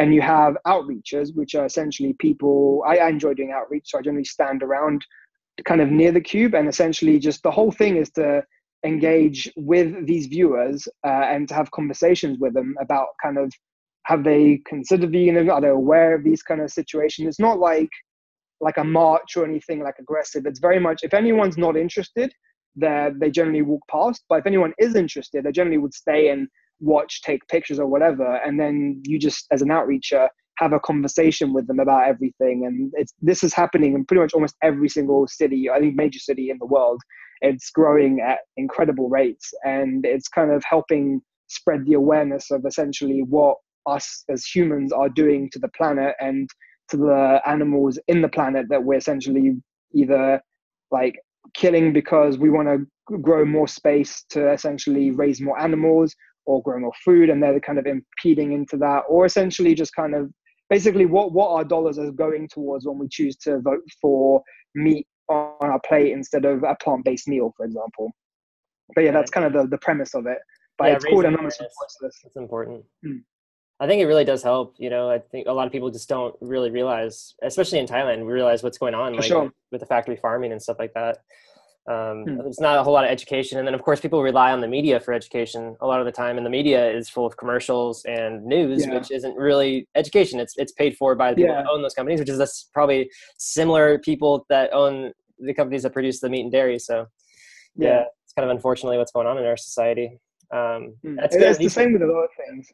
and 0.00 0.14
you 0.14 0.22
have 0.22 0.56
outreachers, 0.66 1.34
which 1.34 1.54
are 1.54 1.66
essentially 1.66 2.14
people. 2.14 2.82
I, 2.86 2.96
I 2.96 3.08
enjoy 3.10 3.34
doing 3.34 3.52
outreach, 3.52 3.90
so 3.90 3.98
I 3.98 4.02
generally 4.02 4.24
stand 4.24 4.62
around, 4.62 5.04
kind 5.66 5.82
of 5.82 5.90
near 5.90 6.10
the 6.10 6.22
cube, 6.22 6.54
and 6.54 6.68
essentially 6.68 7.18
just 7.18 7.42
the 7.42 7.50
whole 7.50 7.70
thing 7.70 7.96
is 7.96 8.10
to 8.12 8.42
engage 8.84 9.52
with 9.56 10.06
these 10.06 10.26
viewers 10.26 10.88
uh, 11.06 11.24
and 11.32 11.46
to 11.48 11.54
have 11.54 11.70
conversations 11.72 12.38
with 12.38 12.54
them 12.54 12.74
about 12.80 13.08
kind 13.22 13.36
of 13.36 13.52
have 14.06 14.24
they 14.24 14.62
considered 14.66 15.12
veganism? 15.12 15.52
Are 15.52 15.60
they 15.60 15.68
aware 15.68 16.14
of 16.14 16.24
these 16.24 16.42
kind 16.42 16.62
of 16.62 16.70
situations? 16.70 17.28
It's 17.28 17.38
not 17.38 17.58
like 17.58 17.90
like 18.60 18.76
a 18.76 18.84
march 18.84 19.36
or 19.36 19.44
anything 19.44 19.82
like 19.82 19.96
aggressive. 19.98 20.46
It's 20.46 20.60
very 20.60 20.78
much 20.78 21.00
if 21.02 21.14
anyone's 21.14 21.58
not 21.58 21.76
interested, 21.76 22.32
they 22.76 23.10
they 23.18 23.30
generally 23.30 23.62
walk 23.62 23.82
past. 23.90 24.24
But 24.28 24.40
if 24.40 24.46
anyone 24.46 24.72
is 24.78 24.94
interested, 24.94 25.44
they 25.44 25.52
generally 25.52 25.78
would 25.78 25.94
stay 25.94 26.28
and 26.30 26.48
watch, 26.80 27.22
take 27.22 27.46
pictures 27.48 27.78
or 27.78 27.86
whatever, 27.86 28.36
and 28.36 28.58
then 28.58 29.02
you 29.04 29.18
just 29.18 29.46
as 29.50 29.62
an 29.62 29.68
outreacher 29.68 30.28
have 30.58 30.72
a 30.74 30.80
conversation 30.80 31.54
with 31.54 31.66
them 31.66 31.80
about 31.80 32.06
everything. 32.06 32.66
And 32.66 32.92
it's 32.96 33.14
this 33.20 33.42
is 33.42 33.54
happening 33.54 33.94
in 33.94 34.04
pretty 34.04 34.20
much 34.20 34.34
almost 34.34 34.56
every 34.62 34.88
single 34.88 35.26
city, 35.26 35.70
I 35.70 35.78
think 35.78 35.96
major 35.96 36.18
city 36.18 36.50
in 36.50 36.58
the 36.58 36.66
world. 36.66 37.00
It's 37.42 37.70
growing 37.70 38.20
at 38.20 38.40
incredible 38.56 39.08
rates, 39.08 39.52
and 39.64 40.04
it's 40.04 40.28
kind 40.28 40.50
of 40.52 40.62
helping 40.68 41.22
spread 41.48 41.84
the 41.86 41.94
awareness 41.94 42.50
of 42.50 42.64
essentially 42.66 43.22
what 43.26 43.56
us 43.86 44.24
as 44.28 44.44
humans 44.44 44.92
are 44.92 45.08
doing 45.08 45.48
to 45.50 45.58
the 45.58 45.68
planet 45.76 46.14
and 46.20 46.48
to 46.90 46.96
the 46.96 47.40
animals 47.46 47.98
in 48.08 48.22
the 48.22 48.28
planet 48.28 48.66
that 48.68 48.82
we're 48.82 48.98
essentially 48.98 49.56
either 49.94 50.40
like 50.90 51.18
killing 51.54 51.92
because 51.92 52.38
we 52.38 52.50
want 52.50 52.68
to 52.68 53.18
grow 53.18 53.44
more 53.44 53.68
space 53.68 54.24
to 54.30 54.52
essentially 54.52 55.10
raise 55.10 55.40
more 55.40 55.60
animals 55.60 56.14
or 56.46 56.62
grow 56.62 56.78
more 56.78 56.92
food 57.04 57.30
and 57.30 57.42
they're 57.42 57.60
kind 57.60 57.78
of 57.78 57.86
impeding 57.86 58.52
into 58.52 58.76
that 58.76 59.02
or 59.08 59.26
essentially 59.26 59.74
just 59.74 59.94
kind 59.94 60.14
of 60.14 60.30
basically 60.68 61.06
what 61.06 61.32
what 61.32 61.50
our 61.50 61.64
dollars 61.64 61.98
are 61.98 62.10
going 62.12 62.48
towards 62.48 62.86
when 62.86 62.98
we 62.98 63.08
choose 63.10 63.36
to 63.36 63.60
vote 63.60 63.82
for 64.00 64.42
meat 64.74 65.06
on 65.28 65.54
our 65.60 65.80
plate 65.86 66.12
instead 66.12 66.44
of 66.44 66.62
a 66.62 66.76
plant-based 66.82 67.28
meal 67.28 67.52
for 67.56 67.66
example. 67.66 68.10
But 68.94 69.04
yeah 69.04 69.12
that's 69.12 69.30
kind 69.30 69.46
of 69.46 69.52
the, 69.52 69.68
the 69.68 69.78
premise 69.78 70.14
of 70.14 70.26
it. 70.26 70.38
But 70.78 70.86
yeah, 70.86 70.94
it's 70.96 71.04
called 71.04 71.24
anonymous 71.24 71.58
that's 72.00 72.24
important. 72.36 72.84
Hmm. 73.04 73.18
I 73.80 73.86
think 73.86 74.02
it 74.02 74.06
really 74.06 74.26
does 74.26 74.42
help. 74.42 74.74
You 74.76 74.90
know, 74.90 75.10
I 75.10 75.18
think 75.18 75.46
a 75.48 75.52
lot 75.52 75.66
of 75.66 75.72
people 75.72 75.90
just 75.90 76.08
don't 76.08 76.34
really 76.42 76.70
realize, 76.70 77.34
especially 77.42 77.78
in 77.78 77.86
Thailand, 77.86 78.26
we 78.26 78.32
realize 78.32 78.62
what's 78.62 78.76
going 78.76 78.94
on, 78.94 79.14
like 79.14 79.24
sure. 79.24 79.50
with 79.72 79.80
the 79.80 79.86
factory 79.86 80.16
farming 80.16 80.52
and 80.52 80.62
stuff 80.62 80.76
like 80.78 80.92
that. 80.92 81.18
Um, 81.90 82.24
hmm. 82.24 82.36
There's 82.36 82.60
not 82.60 82.78
a 82.78 82.82
whole 82.82 82.92
lot 82.92 83.04
of 83.04 83.10
education, 83.10 83.58
and 83.58 83.66
then 83.66 83.72
of 83.72 83.82
course 83.82 83.98
people 83.98 84.22
rely 84.22 84.52
on 84.52 84.60
the 84.60 84.68
media 84.68 85.00
for 85.00 85.14
education 85.14 85.76
a 85.80 85.86
lot 85.86 85.98
of 85.98 86.04
the 86.04 86.12
time, 86.12 86.36
and 86.36 86.44
the 86.44 86.50
media 86.50 86.90
is 86.90 87.08
full 87.08 87.24
of 87.24 87.38
commercials 87.38 88.04
and 88.04 88.44
news, 88.44 88.84
yeah. 88.86 88.94
which 88.94 89.10
isn't 89.10 89.34
really 89.34 89.88
education. 89.94 90.38
It's 90.40 90.54
it's 90.58 90.72
paid 90.72 90.94
for 90.98 91.14
by 91.14 91.30
the 91.30 91.36
people 91.36 91.54
yeah. 91.54 91.62
that 91.62 91.70
own 91.70 91.80
those 91.80 91.94
companies, 91.94 92.20
which 92.20 92.28
is 92.28 92.68
probably 92.74 93.10
similar 93.38 93.98
people 93.98 94.44
that 94.50 94.72
own 94.74 95.12
the 95.38 95.54
companies 95.54 95.84
that 95.84 95.94
produce 95.94 96.20
the 96.20 96.28
meat 96.28 96.42
and 96.42 96.52
dairy. 96.52 96.78
So, 96.78 97.06
yeah, 97.76 97.88
yeah 97.88 98.04
it's 98.24 98.34
kind 98.34 98.48
of 98.48 98.54
unfortunately 98.54 98.98
what's 98.98 99.12
going 99.12 99.26
on 99.26 99.38
in 99.38 99.46
our 99.46 99.56
society. 99.56 100.20
Um, 100.52 100.96
hmm. 101.02 101.18
It's 101.18 101.58
the 101.58 101.68
same 101.70 101.94
with 101.94 102.02
a 102.02 102.06
lot 102.06 102.24
of 102.24 102.30
things 102.36 102.70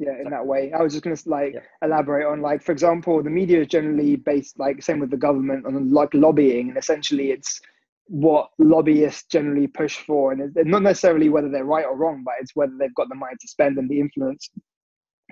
yeah 0.00 0.16
in 0.24 0.30
that 0.30 0.44
way. 0.44 0.72
I 0.72 0.82
was 0.82 0.94
just 0.94 1.04
going 1.04 1.14
to 1.14 1.28
like 1.28 1.54
yeah. 1.54 1.60
elaborate 1.82 2.26
on 2.26 2.40
like 2.40 2.62
for 2.62 2.72
example 2.72 3.22
the 3.22 3.30
media 3.30 3.60
is 3.60 3.68
generally 3.68 4.16
based 4.16 4.58
like 4.58 4.82
same 4.82 4.98
with 4.98 5.10
the 5.10 5.16
government 5.16 5.66
on 5.66 5.90
like 5.90 6.12
lobbying 6.14 6.70
and 6.70 6.78
essentially 6.78 7.30
it's 7.30 7.60
what 8.06 8.50
lobbyists 8.58 9.28
generally 9.30 9.68
push 9.68 9.98
for 9.98 10.32
and 10.32 10.40
it's 10.40 10.68
not 10.68 10.82
necessarily 10.82 11.28
whether 11.28 11.48
they're 11.48 11.64
right 11.64 11.84
or 11.84 11.96
wrong 11.96 12.22
but 12.24 12.34
it's 12.40 12.56
whether 12.56 12.72
they've 12.80 12.94
got 12.94 13.08
the 13.08 13.14
money 13.14 13.34
to 13.40 13.46
spend 13.46 13.78
and 13.78 13.88
the 13.88 14.00
influence 14.00 14.50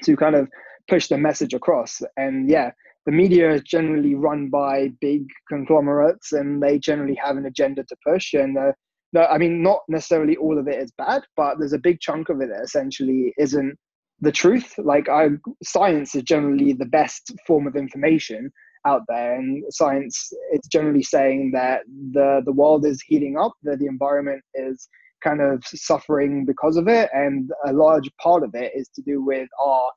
to 0.05 0.15
kind 0.17 0.37
of 0.37 0.49
push 0.87 1.09
the 1.09 1.19
message 1.19 1.55
across. 1.55 2.01
And 2.17 2.49
yeah 2.49 2.71
the 3.09 3.13
media 3.13 3.51
is 3.51 3.63
generally 3.63 4.15
run 4.15 4.51
by 4.51 4.89
big 5.01 5.27
conglomerates 5.49 6.33
and 6.33 6.63
they 6.63 6.79
generally 6.79 7.15
have 7.15 7.39
an 7.39 7.47
agenda 7.47 7.83
to 7.85 7.97
push 8.07 8.35
and 8.35 8.59
uh, 8.59 8.71
no 9.15 9.25
i 9.27 9.39
mean 9.39 9.63
not 9.63 9.81
necessarily 9.89 10.37
all 10.37 10.59
of 10.59 10.69
it 10.69 10.79
is 10.79 10.93
bad 10.99 11.23
but 11.35 11.59
there's 11.59 11.73
a 11.73 11.79
big 11.79 11.99
chunk 12.01 12.29
of 12.29 12.43
it 12.43 12.51
that 12.51 12.63
essentially 12.63 13.33
isn't 13.39 13.79
the 14.21 14.33
truth. 14.33 14.75
Like 14.79 15.09
I, 15.09 15.29
science 15.63 16.15
is 16.15 16.23
generally 16.23 16.73
the 16.73 16.87
best 16.87 17.33
form 17.47 17.67
of 17.67 17.77
information 17.77 18.51
out 18.87 19.03
there, 19.09 19.35
and 19.35 19.65
science 19.71 20.33
is 20.53 20.61
generally 20.71 21.03
saying 21.03 21.53
that 21.53 21.83
the 22.13 22.43
the 22.45 22.53
world 22.53 22.85
is 22.87 23.03
heating 23.03 23.37
up, 23.39 23.53
that 23.63 23.79
the 23.79 23.87
environment 23.87 24.43
is 24.55 24.89
kind 25.23 25.41
of 25.41 25.65
suffering 25.67 26.45
because 26.45 26.77
of 26.77 26.89
it, 26.89 27.11
and 27.13 27.51
a 27.67 27.73
large 27.73 28.11
part 28.23 28.43
of 28.43 28.55
it 28.55 28.73
is 28.75 28.89
to 28.95 29.03
do 29.03 29.23
with 29.23 29.49
our 29.61 29.91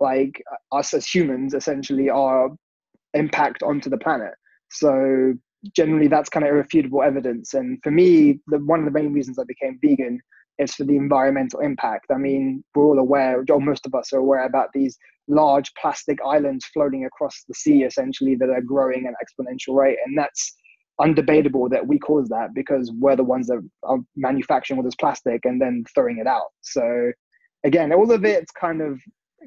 like 0.00 0.42
us 0.72 0.92
as 0.94 1.06
humans, 1.06 1.54
essentially 1.54 2.10
our 2.10 2.50
impact 3.14 3.62
onto 3.62 3.88
the 3.88 3.98
planet. 3.98 4.32
So 4.70 5.34
generally, 5.76 6.08
that's 6.08 6.28
kind 6.28 6.44
of 6.44 6.50
irrefutable 6.50 7.02
evidence. 7.02 7.54
And 7.54 7.78
for 7.82 7.90
me, 7.90 8.40
the 8.48 8.58
one 8.58 8.80
of 8.80 8.84
the 8.84 8.98
main 8.98 9.12
reasons 9.12 9.38
I 9.38 9.44
became 9.44 9.78
vegan 9.82 10.20
is 10.58 10.74
for 10.74 10.84
the 10.84 10.96
environmental 10.96 11.60
impact. 11.60 12.06
I 12.10 12.18
mean, 12.18 12.62
we're 12.74 12.84
all 12.84 12.98
aware, 12.98 13.44
or 13.50 13.60
most 13.60 13.86
of 13.86 13.94
us 13.94 14.12
are 14.12 14.18
aware 14.18 14.44
about 14.44 14.68
these 14.72 14.98
large 15.28 15.72
plastic 15.80 16.18
islands 16.24 16.64
floating 16.66 17.04
across 17.04 17.44
the 17.48 17.54
sea, 17.54 17.84
essentially, 17.84 18.34
that 18.36 18.50
are 18.50 18.60
growing 18.60 19.06
at 19.06 19.12
an 19.12 19.16
exponential 19.22 19.76
rate. 19.76 19.98
And 20.04 20.16
that's 20.16 20.54
undebatable 21.00 21.70
that 21.70 21.86
we 21.86 21.98
cause 21.98 22.28
that 22.28 22.54
because 22.54 22.92
we're 22.98 23.16
the 23.16 23.24
ones 23.24 23.46
that 23.48 23.66
are 23.82 23.98
manufacturing 24.16 24.78
all 24.78 24.84
this 24.84 24.94
plastic 24.94 25.44
and 25.44 25.60
then 25.60 25.84
throwing 25.94 26.18
it 26.18 26.26
out. 26.26 26.48
So, 26.60 27.12
again, 27.64 27.92
all 27.92 28.12
of 28.12 28.24
it's 28.24 28.52
kind 28.52 28.82
of 28.82 29.00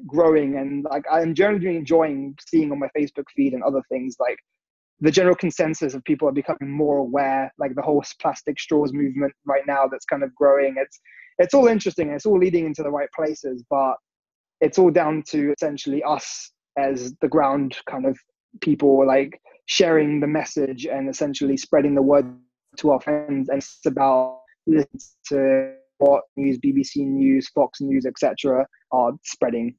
growing. 0.06 0.56
And 0.56 0.84
like, 0.84 1.04
I'm 1.10 1.34
generally 1.34 1.76
enjoying 1.76 2.36
seeing 2.46 2.72
on 2.72 2.78
my 2.78 2.88
Facebook 2.98 3.24
feed 3.34 3.54
and 3.54 3.62
other 3.62 3.82
things 3.88 4.16
like 4.18 4.38
the 5.00 5.10
general 5.10 5.36
consensus 5.36 5.94
of 5.94 6.02
people 6.04 6.28
are 6.28 6.32
becoming 6.32 6.70
more 6.70 6.98
aware 6.98 7.52
like 7.58 7.74
the 7.74 7.82
whole 7.82 8.02
plastic 8.20 8.58
straws 8.58 8.92
movement 8.92 9.32
right 9.44 9.66
now 9.66 9.86
that's 9.86 10.06
kind 10.06 10.22
of 10.22 10.34
growing. 10.34 10.76
It's 10.78 11.00
it's 11.38 11.52
all 11.52 11.66
interesting 11.66 12.10
it's 12.10 12.24
all 12.24 12.38
leading 12.38 12.64
into 12.64 12.82
the 12.82 12.90
right 12.90 13.10
places 13.14 13.62
but 13.68 13.94
it's 14.62 14.78
all 14.78 14.90
down 14.90 15.22
to 15.28 15.52
essentially 15.52 16.02
us 16.02 16.50
as 16.78 17.14
the 17.20 17.28
ground 17.28 17.76
kind 17.88 18.06
of 18.06 18.18
people 18.62 19.06
like 19.06 19.38
sharing 19.66 20.20
the 20.20 20.26
message 20.26 20.86
and 20.86 21.10
essentially 21.10 21.56
spreading 21.56 21.94
the 21.94 22.02
word 22.02 22.26
to 22.78 22.90
our 22.90 23.00
friends. 23.00 23.48
And 23.48 23.58
it's 23.58 23.80
about 23.84 24.40
listening 24.66 25.00
to 25.28 25.74
what 25.98 26.24
news 26.36 26.58
bbc 26.58 26.96
news 27.06 27.48
fox 27.48 27.80
news 27.80 28.04
etc 28.04 28.66
are 28.92 29.12
spreading 29.22 29.74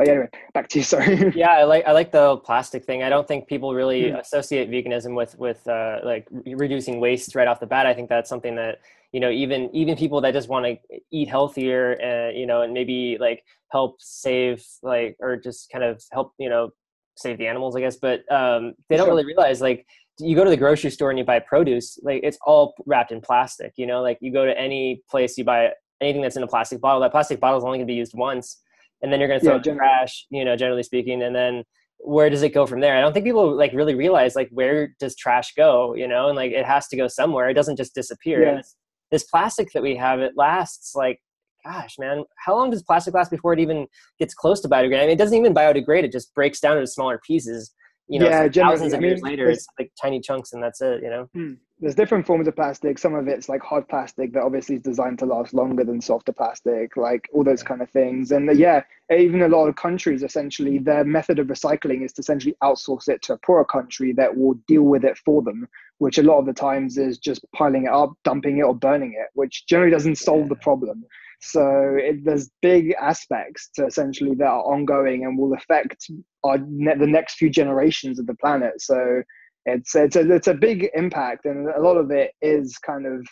but 0.00 0.08
anyway, 0.08 0.28
back 0.54 0.68
to 0.68 0.78
you. 0.78 0.82
Sorry. 0.82 1.30
yeah, 1.36 1.50
I 1.50 1.64
like 1.64 1.84
I 1.86 1.92
like 1.92 2.10
the 2.10 2.38
plastic 2.38 2.86
thing. 2.86 3.02
I 3.02 3.10
don't 3.10 3.28
think 3.28 3.46
people 3.48 3.74
really 3.74 4.04
mm. 4.04 4.18
associate 4.18 4.70
veganism 4.70 5.14
with 5.14 5.38
with 5.38 5.66
uh, 5.68 5.98
like 6.02 6.26
reducing 6.46 7.00
waste 7.00 7.34
right 7.34 7.46
off 7.46 7.60
the 7.60 7.66
bat. 7.66 7.84
I 7.84 7.92
think 7.92 8.08
that's 8.08 8.30
something 8.30 8.54
that 8.56 8.78
you 9.12 9.20
know 9.20 9.28
even 9.28 9.68
even 9.76 9.96
people 9.96 10.22
that 10.22 10.32
just 10.32 10.48
want 10.48 10.64
to 10.64 10.98
eat 11.12 11.28
healthier 11.28 11.92
and 12.00 12.34
you 12.34 12.46
know 12.46 12.62
and 12.62 12.72
maybe 12.72 13.18
like 13.20 13.44
help 13.72 13.96
save 13.98 14.64
like 14.82 15.18
or 15.20 15.36
just 15.36 15.70
kind 15.70 15.84
of 15.84 16.02
help 16.12 16.32
you 16.38 16.48
know 16.48 16.70
save 17.16 17.36
the 17.36 17.46
animals, 17.46 17.76
I 17.76 17.80
guess. 17.80 17.96
But 17.96 18.20
um, 18.32 18.72
they 18.88 18.96
don't 18.96 19.04
sure. 19.04 19.14
really 19.14 19.26
realize 19.26 19.60
like 19.60 19.86
you 20.18 20.34
go 20.34 20.44
to 20.44 20.50
the 20.50 20.56
grocery 20.56 20.90
store 20.90 21.10
and 21.10 21.18
you 21.18 21.26
buy 21.26 21.40
produce, 21.40 21.98
like 22.02 22.22
it's 22.22 22.38
all 22.46 22.72
wrapped 22.86 23.12
in 23.12 23.20
plastic. 23.20 23.74
You 23.76 23.86
know, 23.86 24.00
like 24.00 24.16
you 24.22 24.32
go 24.32 24.46
to 24.46 24.58
any 24.58 25.02
place, 25.10 25.36
you 25.36 25.44
buy 25.44 25.72
anything 26.00 26.22
that's 26.22 26.38
in 26.38 26.42
a 26.42 26.48
plastic 26.48 26.80
bottle. 26.80 27.02
That 27.02 27.10
plastic 27.10 27.38
bottle 27.38 27.58
is 27.58 27.64
only 27.64 27.76
going 27.76 27.86
to 27.86 27.92
be 27.92 27.98
used 27.98 28.14
once 28.14 28.62
and 29.02 29.12
then 29.12 29.20
you're 29.20 29.28
going 29.28 29.40
to 29.40 29.46
throw 29.46 29.60
yeah, 29.64 29.74
trash, 29.74 30.26
you 30.30 30.44
know, 30.44 30.56
generally 30.56 30.82
speaking, 30.82 31.22
and 31.22 31.34
then 31.34 31.64
where 31.98 32.30
does 32.30 32.42
it 32.42 32.54
go 32.54 32.66
from 32.66 32.80
there? 32.80 32.96
I 32.96 33.00
don't 33.00 33.12
think 33.12 33.24
people 33.26 33.56
like 33.56 33.72
really 33.72 33.94
realize 33.94 34.34
like 34.34 34.48
where 34.50 34.94
does 34.98 35.14
trash 35.16 35.52
go, 35.54 35.94
you 35.94 36.08
know, 36.08 36.28
and 36.28 36.36
like 36.36 36.52
it 36.52 36.64
has 36.64 36.88
to 36.88 36.96
go 36.96 37.08
somewhere. 37.08 37.48
It 37.48 37.54
doesn't 37.54 37.76
just 37.76 37.94
disappear. 37.94 38.42
Yeah. 38.42 38.56
This, 38.56 38.76
this 39.10 39.24
plastic 39.24 39.72
that 39.72 39.82
we 39.82 39.96
have, 39.96 40.20
it 40.20 40.32
lasts 40.36 40.94
like, 40.94 41.20
gosh, 41.64 41.96
man, 41.98 42.24
how 42.38 42.54
long 42.54 42.70
does 42.70 42.82
plastic 42.82 43.12
last 43.14 43.30
before 43.30 43.52
it 43.52 43.60
even 43.60 43.86
gets 44.18 44.34
close 44.34 44.60
to 44.60 44.68
biodegrading? 44.68 44.98
I 44.98 45.02
mean, 45.02 45.10
it 45.10 45.18
doesn't 45.18 45.36
even 45.36 45.54
biodegrade; 45.54 46.04
it 46.04 46.12
just 46.12 46.34
breaks 46.34 46.60
down 46.60 46.76
into 46.76 46.86
smaller 46.86 47.20
pieces. 47.26 47.74
You 48.10 48.18
know, 48.18 48.28
yeah, 48.28 48.48
thousands 48.48 48.92
of 48.92 48.98
I 48.98 49.00
mean, 49.00 49.10
years 49.10 49.22
later, 49.22 49.48
it's 49.48 49.66
like 49.78 49.92
tiny 50.00 50.20
chunks, 50.20 50.52
and 50.52 50.62
that's 50.62 50.80
it. 50.80 51.02
You 51.02 51.10
know. 51.10 51.28
Hmm 51.34 51.54
there's 51.80 51.94
different 51.94 52.26
forms 52.26 52.46
of 52.46 52.54
plastic. 52.54 52.98
Some 52.98 53.14
of 53.14 53.26
it's 53.26 53.48
like 53.48 53.62
hard 53.62 53.88
plastic 53.88 54.34
that 54.34 54.42
obviously 54.42 54.76
is 54.76 54.82
designed 54.82 55.18
to 55.20 55.26
last 55.26 55.54
longer 55.54 55.82
than 55.82 56.00
softer 56.00 56.32
plastic, 56.32 56.96
like 56.96 57.28
all 57.32 57.42
those 57.42 57.62
kind 57.62 57.80
of 57.80 57.88
things. 57.90 58.32
And 58.32 58.48
uh, 58.50 58.52
yeah, 58.52 58.82
even 59.10 59.42
a 59.42 59.48
lot 59.48 59.66
of 59.66 59.76
countries 59.76 60.22
essentially 60.22 60.78
their 60.78 61.04
method 61.04 61.38
of 61.38 61.46
recycling 61.46 62.04
is 62.04 62.12
to 62.14 62.20
essentially 62.20 62.54
outsource 62.62 63.08
it 63.08 63.22
to 63.22 63.34
a 63.34 63.38
poorer 63.38 63.64
country 63.64 64.12
that 64.12 64.36
will 64.36 64.54
deal 64.68 64.82
with 64.82 65.04
it 65.04 65.16
for 65.24 65.42
them, 65.42 65.66
which 65.98 66.18
a 66.18 66.22
lot 66.22 66.38
of 66.38 66.46
the 66.46 66.52
times 66.52 66.98
is 66.98 67.18
just 67.18 67.44
piling 67.52 67.84
it 67.84 67.92
up, 67.92 68.12
dumping 68.24 68.58
it, 68.58 68.62
or 68.62 68.74
burning 68.74 69.14
it, 69.18 69.28
which 69.32 69.66
generally 69.66 69.90
doesn't 69.90 70.18
solve 70.18 70.50
the 70.50 70.56
problem. 70.56 71.02
So 71.40 71.96
it, 71.98 72.24
there's 72.24 72.50
big 72.60 72.94
aspects 73.00 73.70
to 73.74 73.86
essentially 73.86 74.34
that 74.36 74.46
are 74.46 74.62
ongoing 74.62 75.24
and 75.24 75.38
will 75.38 75.54
affect 75.54 76.10
our 76.44 76.58
ne- 76.58 76.98
the 76.98 77.06
next 77.06 77.34
few 77.34 77.48
generations 77.48 78.18
of 78.18 78.26
the 78.26 78.34
planet. 78.34 78.80
So 78.80 79.22
it's 79.64 79.94
it's 79.94 80.16
a 80.16 80.30
it's 80.32 80.48
a 80.48 80.54
big 80.54 80.90
impact, 80.94 81.46
and 81.46 81.68
a 81.68 81.80
lot 81.80 81.96
of 81.96 82.10
it 82.10 82.32
is 82.42 82.76
kind 82.78 83.06
of 83.06 83.26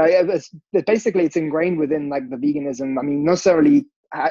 uh, 0.00 0.06
it's, 0.06 0.54
basically 0.86 1.24
it's 1.24 1.36
ingrained 1.36 1.78
within 1.78 2.08
like 2.08 2.30
the 2.30 2.36
veganism. 2.36 2.98
I 2.98 3.02
mean, 3.02 3.24
not 3.24 3.32
necessarily 3.32 3.86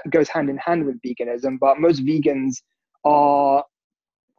goes 0.10 0.30
hand 0.30 0.50
in 0.50 0.58
hand 0.58 0.86
with 0.86 1.02
veganism, 1.02 1.58
but 1.60 1.80
most 1.80 2.06
vegans 2.06 2.62
are 3.06 3.64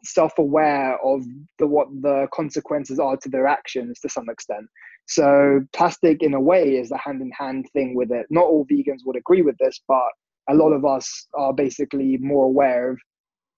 self-aware 0.02 0.98
of 1.04 1.24
the 1.58 1.66
what 1.66 1.88
the 2.00 2.26
consequences 2.32 2.98
are 2.98 3.16
to 3.18 3.28
their 3.28 3.46
actions 3.46 4.00
to 4.00 4.08
some 4.08 4.28
extent. 4.30 4.66
So 5.10 5.60
plastic, 5.72 6.22
in 6.22 6.34
a 6.34 6.40
way, 6.40 6.76
is 6.76 6.92
a 6.92 6.96
hand-in-hand 6.96 7.66
thing 7.72 7.94
with 7.94 8.12
it. 8.12 8.26
Not 8.30 8.44
all 8.44 8.64
vegans 8.66 9.00
would 9.04 9.16
agree 9.16 9.42
with 9.42 9.56
this, 9.58 9.80
but 9.88 10.08
a 10.48 10.54
lot 10.54 10.70
of 10.72 10.84
us 10.84 11.26
are 11.34 11.52
basically 11.52 12.16
more 12.18 12.44
aware 12.44 12.92
of 12.92 12.98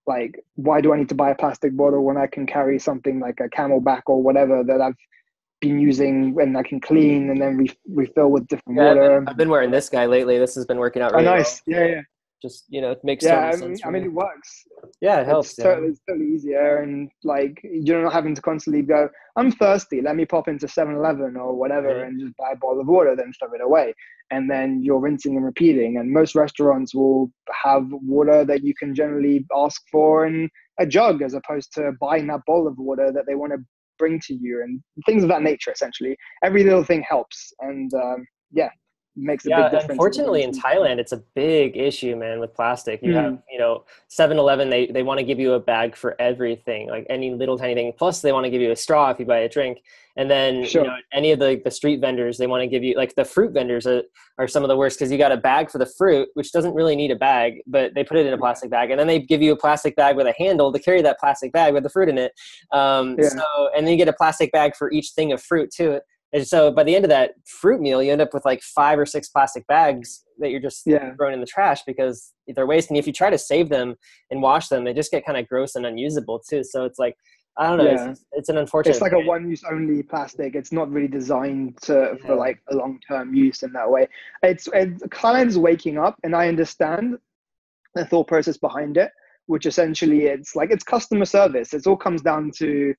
like 0.06 0.34
why 0.56 0.80
do 0.80 0.92
I 0.92 0.98
need 0.98 1.08
to 1.10 1.14
buy 1.14 1.30
a 1.30 1.34
plastic 1.34 1.76
bottle 1.76 2.04
when 2.04 2.16
I 2.16 2.26
can 2.26 2.44
carry 2.46 2.78
something 2.78 3.20
like 3.20 3.38
a 3.38 3.48
CamelBak 3.48 4.02
or 4.06 4.20
whatever 4.20 4.64
that 4.64 4.80
I've 4.80 4.96
been 5.60 5.78
using 5.78 6.36
and 6.40 6.58
I 6.58 6.62
can 6.64 6.80
clean 6.80 7.30
and 7.30 7.40
then 7.40 7.56
re- 7.56 7.78
refill 7.88 8.30
with 8.30 8.48
different 8.48 8.78
yeah, 8.78 8.88
water. 8.88 9.02
I've 9.02 9.20
been, 9.20 9.28
I've 9.28 9.36
been, 9.36 9.50
wearing 9.50 9.70
this 9.70 9.88
guy 9.88 10.06
lately. 10.06 10.38
This 10.38 10.56
has 10.56 10.66
been 10.66 10.78
working 10.78 11.02
out 11.02 11.12
oh, 11.12 11.18
really 11.18 11.28
oh, 11.28 11.36
nice. 11.36 11.62
Well. 11.66 11.80
Yeah, 11.80 11.86
yeah. 11.86 12.00
Just 12.42 12.64
you 12.68 12.80
know, 12.80 12.90
it 12.90 12.98
makes 13.04 13.24
yeah. 13.24 13.52
I 13.54 13.56
mean, 13.56 13.76
I 13.84 13.90
mean, 13.90 14.02
it 14.02 14.12
works. 14.12 14.64
Yeah, 15.00 15.20
it 15.20 15.26
helps. 15.26 15.50
It's, 15.50 15.58
yeah. 15.58 15.64
totally, 15.64 15.88
it's 15.88 16.00
totally 16.08 16.26
easier, 16.26 16.78
and 16.78 17.08
like 17.22 17.60
you're 17.62 18.02
not 18.02 18.12
having 18.12 18.34
to 18.34 18.42
constantly 18.42 18.82
go. 18.82 19.08
I'm 19.36 19.52
thirsty. 19.52 20.02
Let 20.02 20.16
me 20.16 20.26
pop 20.26 20.48
into 20.48 20.66
7-Eleven 20.66 21.36
or 21.36 21.54
whatever 21.54 21.88
mm-hmm. 21.88 22.08
and 22.08 22.20
just 22.20 22.36
buy 22.36 22.50
a 22.52 22.56
bottle 22.56 22.80
of 22.80 22.88
water, 22.88 23.14
then 23.16 23.32
throw 23.38 23.54
it 23.54 23.62
away, 23.62 23.94
and 24.32 24.50
then 24.50 24.82
you're 24.82 24.98
rinsing 24.98 25.36
and 25.36 25.44
repeating. 25.44 25.98
And 25.98 26.12
most 26.12 26.34
restaurants 26.34 26.94
will 26.94 27.30
have 27.64 27.84
water 27.90 28.44
that 28.44 28.64
you 28.64 28.74
can 28.74 28.94
generally 28.94 29.46
ask 29.56 29.80
for 29.90 30.26
in 30.26 30.50
a 30.80 30.86
jug, 30.86 31.22
as 31.22 31.34
opposed 31.34 31.72
to 31.74 31.92
buying 32.00 32.26
that 32.26 32.40
bottle 32.46 32.66
of 32.66 32.76
water 32.76 33.12
that 33.12 33.24
they 33.28 33.36
want 33.36 33.52
to 33.52 33.58
bring 33.98 34.20
to 34.26 34.34
you, 34.34 34.62
and 34.62 34.82
things 35.06 35.22
of 35.22 35.28
that 35.28 35.42
nature. 35.42 35.70
Essentially, 35.70 36.16
every 36.42 36.64
little 36.64 36.84
thing 36.84 37.04
helps, 37.08 37.52
and 37.60 37.94
um, 37.94 38.26
yeah, 38.50 38.70
makes 39.16 39.44
a 39.46 39.50
yeah, 39.50 39.62
big 39.62 39.72
difference. 39.72 39.90
Unfortunately, 39.90 40.42
in 40.42 40.52
Thailand, 40.52 40.98
it's 40.98 41.12
a 41.12 41.18
big 41.34 41.76
issue, 41.76 42.16
man, 42.16 42.40
with 42.40 42.54
plastic. 42.54 43.02
You 43.02 43.12
mm. 43.12 43.22
have, 43.22 43.38
you 43.50 43.58
know, 43.58 43.84
7-Eleven, 44.10 44.70
they, 44.70 44.86
they 44.86 45.02
want 45.02 45.18
to 45.18 45.24
give 45.24 45.38
you 45.38 45.52
a 45.52 45.60
bag 45.60 45.96
for 45.96 46.20
everything, 46.20 46.88
like 46.88 47.06
any 47.10 47.32
little 47.34 47.58
tiny 47.58 47.74
thing. 47.74 47.92
Plus, 47.96 48.20
they 48.20 48.32
want 48.32 48.44
to 48.44 48.50
give 48.50 48.62
you 48.62 48.70
a 48.70 48.76
straw 48.76 49.10
if 49.10 49.18
you 49.18 49.26
buy 49.26 49.38
a 49.38 49.48
drink. 49.48 49.82
And 50.16 50.30
then, 50.30 50.66
sure. 50.66 50.82
you 50.82 50.88
know, 50.88 50.96
any 51.12 51.32
of 51.32 51.38
the, 51.38 51.60
the 51.64 51.70
street 51.70 52.00
vendors, 52.00 52.36
they 52.36 52.46
want 52.46 52.62
to 52.62 52.66
give 52.66 52.82
you, 52.82 52.96
like 52.96 53.14
the 53.14 53.24
fruit 53.24 53.52
vendors 53.52 53.86
are, 53.86 54.02
are 54.38 54.46
some 54.46 54.62
of 54.62 54.68
the 54.68 54.76
worst 54.76 54.98
because 54.98 55.10
you 55.10 55.16
got 55.16 55.32
a 55.32 55.38
bag 55.38 55.70
for 55.70 55.78
the 55.78 55.86
fruit, 55.86 56.28
which 56.34 56.52
doesn't 56.52 56.74
really 56.74 56.96
need 56.96 57.10
a 57.10 57.16
bag, 57.16 57.62
but 57.66 57.94
they 57.94 58.04
put 58.04 58.18
it 58.18 58.26
in 58.26 58.32
a 58.32 58.38
plastic 58.38 58.70
bag. 58.70 58.90
And 58.90 59.00
then 59.00 59.06
they 59.06 59.20
give 59.20 59.40
you 59.40 59.52
a 59.52 59.56
plastic 59.56 59.96
bag 59.96 60.16
with 60.16 60.26
a 60.26 60.34
handle 60.36 60.72
to 60.72 60.78
carry 60.78 61.00
that 61.02 61.18
plastic 61.18 61.52
bag 61.52 61.72
with 61.72 61.82
the 61.82 61.88
fruit 61.88 62.08
in 62.10 62.18
it. 62.18 62.32
Um, 62.72 63.16
yeah. 63.18 63.28
So, 63.28 63.70
and 63.74 63.86
then 63.86 63.92
you 63.92 63.96
get 63.96 64.08
a 64.08 64.12
plastic 64.12 64.52
bag 64.52 64.76
for 64.76 64.90
each 64.92 65.10
thing 65.10 65.32
of 65.32 65.42
fruit 65.42 65.70
too. 65.70 66.00
And 66.32 66.46
so 66.46 66.70
by 66.70 66.82
the 66.82 66.94
end 66.96 67.04
of 67.04 67.10
that 67.10 67.32
fruit 67.46 67.80
meal, 67.80 68.02
you 68.02 68.10
end 68.10 68.22
up 68.22 68.32
with 68.32 68.44
like 68.44 68.62
five 68.62 68.98
or 68.98 69.04
six 69.04 69.28
plastic 69.28 69.66
bags 69.66 70.24
that 70.38 70.50
you're 70.50 70.60
just 70.60 70.82
yeah. 70.86 71.14
throwing 71.14 71.34
in 71.34 71.40
the 71.40 71.46
trash 71.46 71.82
because 71.86 72.32
they're 72.48 72.66
wasting. 72.66 72.96
If 72.96 73.06
you 73.06 73.12
try 73.12 73.28
to 73.28 73.38
save 73.38 73.68
them 73.68 73.94
and 74.30 74.40
wash 74.40 74.68
them, 74.68 74.84
they 74.84 74.94
just 74.94 75.10
get 75.10 75.26
kind 75.26 75.38
of 75.38 75.46
gross 75.46 75.74
and 75.74 75.84
unusable 75.84 76.40
too. 76.48 76.64
So 76.64 76.84
it's 76.84 76.98
like, 76.98 77.16
I 77.58 77.66
don't 77.66 77.78
know. 77.78 77.84
Yeah. 77.84 78.10
It's, 78.10 78.24
it's, 78.32 78.48
an 78.48 78.56
unfortunate. 78.56 78.92
It's 78.92 79.02
like 79.02 79.12
a 79.12 79.20
one-use 79.20 79.62
only 79.70 80.02
plastic. 80.02 80.54
It's 80.54 80.72
not 80.72 80.90
really 80.90 81.08
designed 81.08 81.76
to 81.82 82.16
yeah. 82.18 82.26
for 82.26 82.34
like 82.34 82.60
a 82.70 82.76
long-term 82.76 83.34
use 83.34 83.62
in 83.62 83.72
that 83.74 83.90
way. 83.90 84.08
It's, 84.42 84.68
it's 84.72 85.02
Thailand's 85.04 85.58
waking 85.58 85.98
up, 85.98 86.18
and 86.24 86.34
I 86.34 86.48
understand 86.48 87.18
the 87.94 88.06
thought 88.06 88.26
process 88.26 88.56
behind 88.56 88.96
it, 88.96 89.10
which 89.46 89.66
essentially 89.66 90.26
it's 90.26 90.56
like 90.56 90.70
it's 90.70 90.84
customer 90.84 91.26
service. 91.26 91.74
It 91.74 91.86
all 91.86 91.96
comes 91.96 92.22
down 92.22 92.52
to 92.56 92.94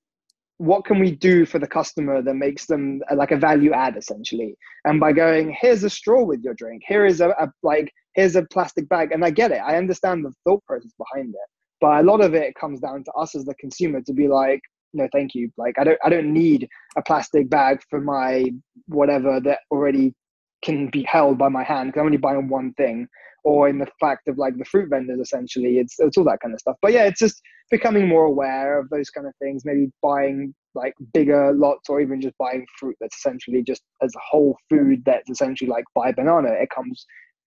what 0.58 0.86
can 0.86 1.00
we 1.00 1.12
do 1.12 1.46
for 1.46 1.60
the 1.60 1.68
customer 1.68 2.22
that 2.22 2.34
makes 2.36 2.66
them 2.66 3.02
uh, 3.12 3.16
like 3.16 3.32
a 3.32 3.38
value 3.38 3.74
add 3.74 3.98
essentially? 3.98 4.56
And 4.86 5.00
by 5.00 5.12
going 5.13 5.56
here's 5.60 5.84
a 5.84 5.89
straw 5.89 6.24
with 6.24 6.42
your 6.44 6.54
drink. 6.54 6.84
Here 6.88 7.06
is 7.06 7.22
a, 7.22 7.30
a, 7.30 7.52
like 7.63 7.92
here's 8.13 8.36
a 8.36 8.44
plastic 8.44 8.88
bag. 8.89 9.12
And 9.12 9.26
i 9.26 9.30
get 9.30 9.52
it. 9.52 9.62
I 9.66 9.78
understand 9.78 10.24
the 10.24 10.34
thought 10.44 10.63
process 10.66 10.92
behind 10.98 11.30
it. 11.30 11.50
But 11.82 12.02
a 12.02 12.04
lot 12.04 12.22
of 12.22 12.34
it 12.34 12.56
comes 12.56 12.80
down 12.80 13.04
to 13.04 13.12
us 13.13 13.36
as 13.36 13.46
the 13.46 13.56
consumer 13.56 14.02
to 14.02 14.13
be 14.13 14.28
like 14.28 14.62
no 14.94 15.08
thank 15.12 15.34
you. 15.34 15.50
Like 15.58 15.76
i 15.80 15.84
don't 15.84 16.00
i 16.04 16.10
don't 16.10 16.32
need 16.32 16.68
a 16.98 17.02
plastic 17.02 17.50
bag 17.50 17.82
for 17.89 18.00
my 18.00 18.46
whatever 18.88 19.39
that 19.42 19.60
already 19.72 20.13
can 20.63 20.88
be 20.89 21.04
held 21.04 21.38
by 21.38 21.49
my 21.49 21.63
hand 21.63 21.89
because 21.89 21.99
i'm 22.02 22.06
only 22.08 22.17
buying 22.17 22.47
one 22.47 22.73
thing 22.73 23.08
or 23.43 23.67
in 23.67 23.78
the 23.78 23.88
fact 23.99 24.28
of 24.28 24.38
like 24.38 24.58
the 24.58 24.65
fruit 24.65 24.89
vendors 24.89 25.19
essentially 25.19 25.78
it's 25.78 25.95
it's 25.99 26.17
all 26.17 26.23
that 26.23 26.39
kind 26.39 26.54
of 26.54 26.60
stuff. 26.60 26.78
But 26.82 26.93
yeah 26.93 27.04
it's 27.04 27.19
just 27.19 27.41
becoming 27.69 28.08
more 28.08 28.26
aware 28.26 28.80
of 28.80 28.89
those 28.89 29.10
kind 29.10 29.28
of 29.28 29.34
things 29.41 29.63
maybe 29.65 29.91
buying 30.02 30.54
like 30.76 30.93
bigger 31.13 31.54
lots 31.54 31.89
or 31.89 32.02
even 32.02 32.21
just 32.21 32.38
buying 32.38 32.65
fruit 32.80 32.95
that's 32.99 33.17
essentially 33.17 33.62
just 33.62 33.84
as 34.02 34.13
a 34.15 34.19
whole 34.19 34.58
food 34.69 35.04
that's 35.06 35.30
essentially 35.30 35.69
like 35.69 35.86
buy 35.93 36.12
banana. 36.12 36.49
It 36.49 36.69
comes 36.69 37.06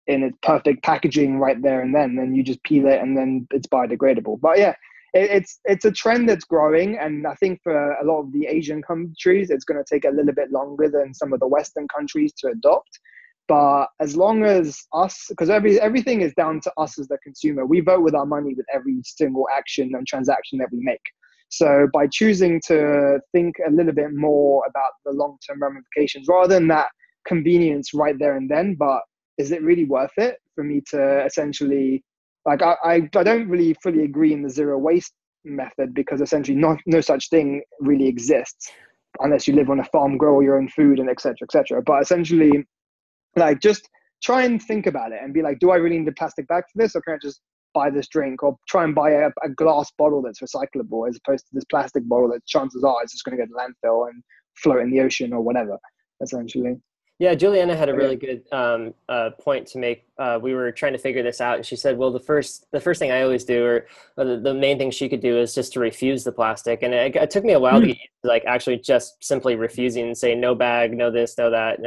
in 0.08 0.24
its 0.24 0.38
perfect 0.42 0.84
packaging 0.84 1.38
right 1.38 1.62
there 1.62 1.82
and 1.82 1.94
then 1.94 2.18
and 2.20 2.36
you 2.36 2.44
just 2.44 2.64
peel 2.64 2.88
it 2.88 3.02
and 3.02 3.18
then 3.18 3.48
it's 3.52 3.68
biodegradable. 3.68 4.40
But 4.40 4.58
yeah 4.58 4.76
it's 5.14 5.60
it's 5.66 5.84
a 5.84 5.92
trend 5.92 6.30
that's 6.30 6.46
growing 6.46 6.98
and 6.98 7.28
i 7.28 7.34
think 7.36 7.60
for 7.64 7.92
a 7.94 8.06
lot 8.06 8.22
of 8.22 8.32
the 8.32 8.48
asian 8.48 8.82
countries 8.82 9.50
it's 9.50 9.66
going 9.66 9.78
to 9.78 9.94
take 9.94 10.06
a 10.06 10.16
little 10.16 10.34
bit 10.34 10.52
longer 10.52 10.90
than 10.90 11.14
some 11.14 11.34
of 11.34 11.40
the 11.40 11.48
western 11.48 11.88
countries 11.90 12.32
to 12.38 12.48
adopt 12.48 13.00
but 13.52 13.88
as 14.00 14.16
long 14.16 14.46
as 14.46 14.88
us, 14.94 15.26
because 15.28 15.50
every 15.50 15.78
everything 15.82 16.22
is 16.22 16.34
down 16.36 16.62
to 16.62 16.72
us 16.78 16.98
as 16.98 17.10
the 17.10 17.18
consumer, 17.18 17.66
we 17.66 17.82
vote 17.82 18.02
with 18.02 18.16
our 18.16 18.26
money 18.26 18.54
with 18.54 18.66
every 18.74 19.02
single 19.04 19.46
action 19.54 19.92
and 19.94 20.08
transaction 20.08 20.58
that 20.60 20.70
we 20.72 20.80
make. 20.82 21.02
So 21.50 21.90
by 21.92 22.08
choosing 22.08 22.62
to 22.68 23.20
think 23.34 23.56
a 23.68 23.70
little 23.70 23.92
bit 23.92 24.14
more 24.14 24.64
about 24.70 24.92
the 25.04 25.12
long-term 25.12 25.62
ramifications 25.62 26.28
rather 26.30 26.48
than 26.48 26.70
that 26.70 26.88
convenience 27.28 27.94
right 27.94 28.18
there 28.18 28.38
and 28.38 28.50
then, 28.50 28.76
but 28.76 29.02
is 29.38 29.52
it 29.52 29.62
really 29.64 29.84
worth 29.84 30.18
it 30.18 30.38
for 30.56 30.64
me 30.64 30.82
to 30.92 31.26
essentially 31.26 32.06
like 32.46 32.62
I, 32.62 32.76
I, 32.84 32.94
I 33.16 33.24
don't 33.24 33.50
really 33.50 33.76
fully 33.84 34.04
agree 34.04 34.34
in 34.34 34.42
the 34.42 34.50
zero 34.50 34.78
waste 34.78 35.14
method 35.44 35.94
because 35.94 36.22
essentially 36.22 36.58
not 36.58 36.78
no 36.86 37.02
such 37.02 37.30
thing 37.30 37.62
really 37.80 38.08
exists 38.08 38.72
unless 39.20 39.48
you 39.48 39.56
live 39.56 39.70
on 39.70 39.80
a 39.80 39.84
farm, 39.86 40.18
grow 40.18 40.40
your 40.40 40.58
own 40.58 40.70
food 40.70 41.00
and 41.00 41.10
etc. 41.10 41.36
etc. 41.44 41.82
But 41.86 42.02
essentially 42.02 42.66
like 43.36 43.60
just 43.60 43.88
try 44.24 44.44
and 44.44 44.62
think 44.62 44.86
about 44.86 45.12
it 45.12 45.20
and 45.22 45.34
be 45.34 45.42
like, 45.42 45.60
do 45.60 45.72
I 45.72 45.78
really 45.78 46.00
need 46.00 46.08
a 46.08 46.14
plastic 46.14 46.48
bag 46.48 46.64
for 46.72 46.82
this, 46.82 46.96
or 46.96 47.02
can 47.02 47.16
I 47.16 47.18
just 47.22 47.42
buy 47.74 47.90
this 47.90 48.08
drink, 48.08 48.44
or 48.44 48.58
try 48.68 48.84
and 48.84 48.94
buy 48.94 49.12
a, 49.12 49.30
a 49.44 49.50
glass 49.50 49.92
bottle 49.98 50.22
that's 50.22 50.42
recyclable 50.42 51.08
as 51.08 51.18
opposed 51.18 51.46
to 51.48 51.54
this 51.54 51.66
plastic 51.66 52.08
bottle 52.08 52.30
that 52.30 52.46
chances 52.46 52.84
are 52.84 53.04
is 53.04 53.12
just 53.12 53.24
going 53.24 53.38
to 53.38 53.46
go 53.46 53.48
to 53.48 53.54
landfill 53.54 54.10
and 54.10 54.22
float 54.58 54.82
in 54.82 54.92
the 54.92 55.00
ocean 55.00 55.34
or 55.34 55.42
whatever, 55.42 55.78
essentially. 56.22 56.76
Yeah, 57.22 57.36
Juliana 57.36 57.76
had 57.76 57.88
a 57.88 57.94
really 57.94 58.16
good 58.16 58.42
um, 58.52 58.96
uh, 59.08 59.30
point 59.40 59.68
to 59.68 59.78
make. 59.78 60.06
Uh, 60.18 60.40
we 60.42 60.56
were 60.56 60.72
trying 60.72 60.94
to 60.94 60.98
figure 60.98 61.22
this 61.22 61.40
out, 61.40 61.56
and 61.58 61.64
she 61.64 61.76
said, 61.76 61.96
"Well, 61.96 62.10
the 62.10 62.20
first 62.20 62.66
the 62.72 62.80
first 62.80 62.98
thing 62.98 63.12
I 63.12 63.22
always 63.22 63.44
do, 63.44 63.64
or, 63.64 63.86
or 64.18 64.26
the, 64.26 64.40
the, 64.40 64.56
main 64.56 64.80
thing 64.80 64.90
she 64.90 65.08
could 65.08 65.22
do, 65.22 65.38
is 65.38 65.54
just 65.54 65.72
to 65.74 65.80
refuse 65.80 66.24
the 66.24 66.32
plastic." 66.32 66.82
And 66.82 66.96
it, 66.96 67.16
it 67.16 67.30
took 67.30 67.44
me 67.44 67.54
a 67.54 67.60
while 67.60 67.80
mm. 67.80 67.82
to 67.82 67.86
hmm. 67.90 67.92
get 67.92 68.10
like 68.24 68.44
actually 68.48 68.80
just 68.80 69.24
simply 69.24 69.56
refusing 69.56 70.08
and 70.08 70.18
say 70.18 70.34
no 70.34 70.56
bag, 70.56 70.98
no 70.98 71.12
this, 71.12 71.38
no 71.38 71.52
that. 71.52 71.78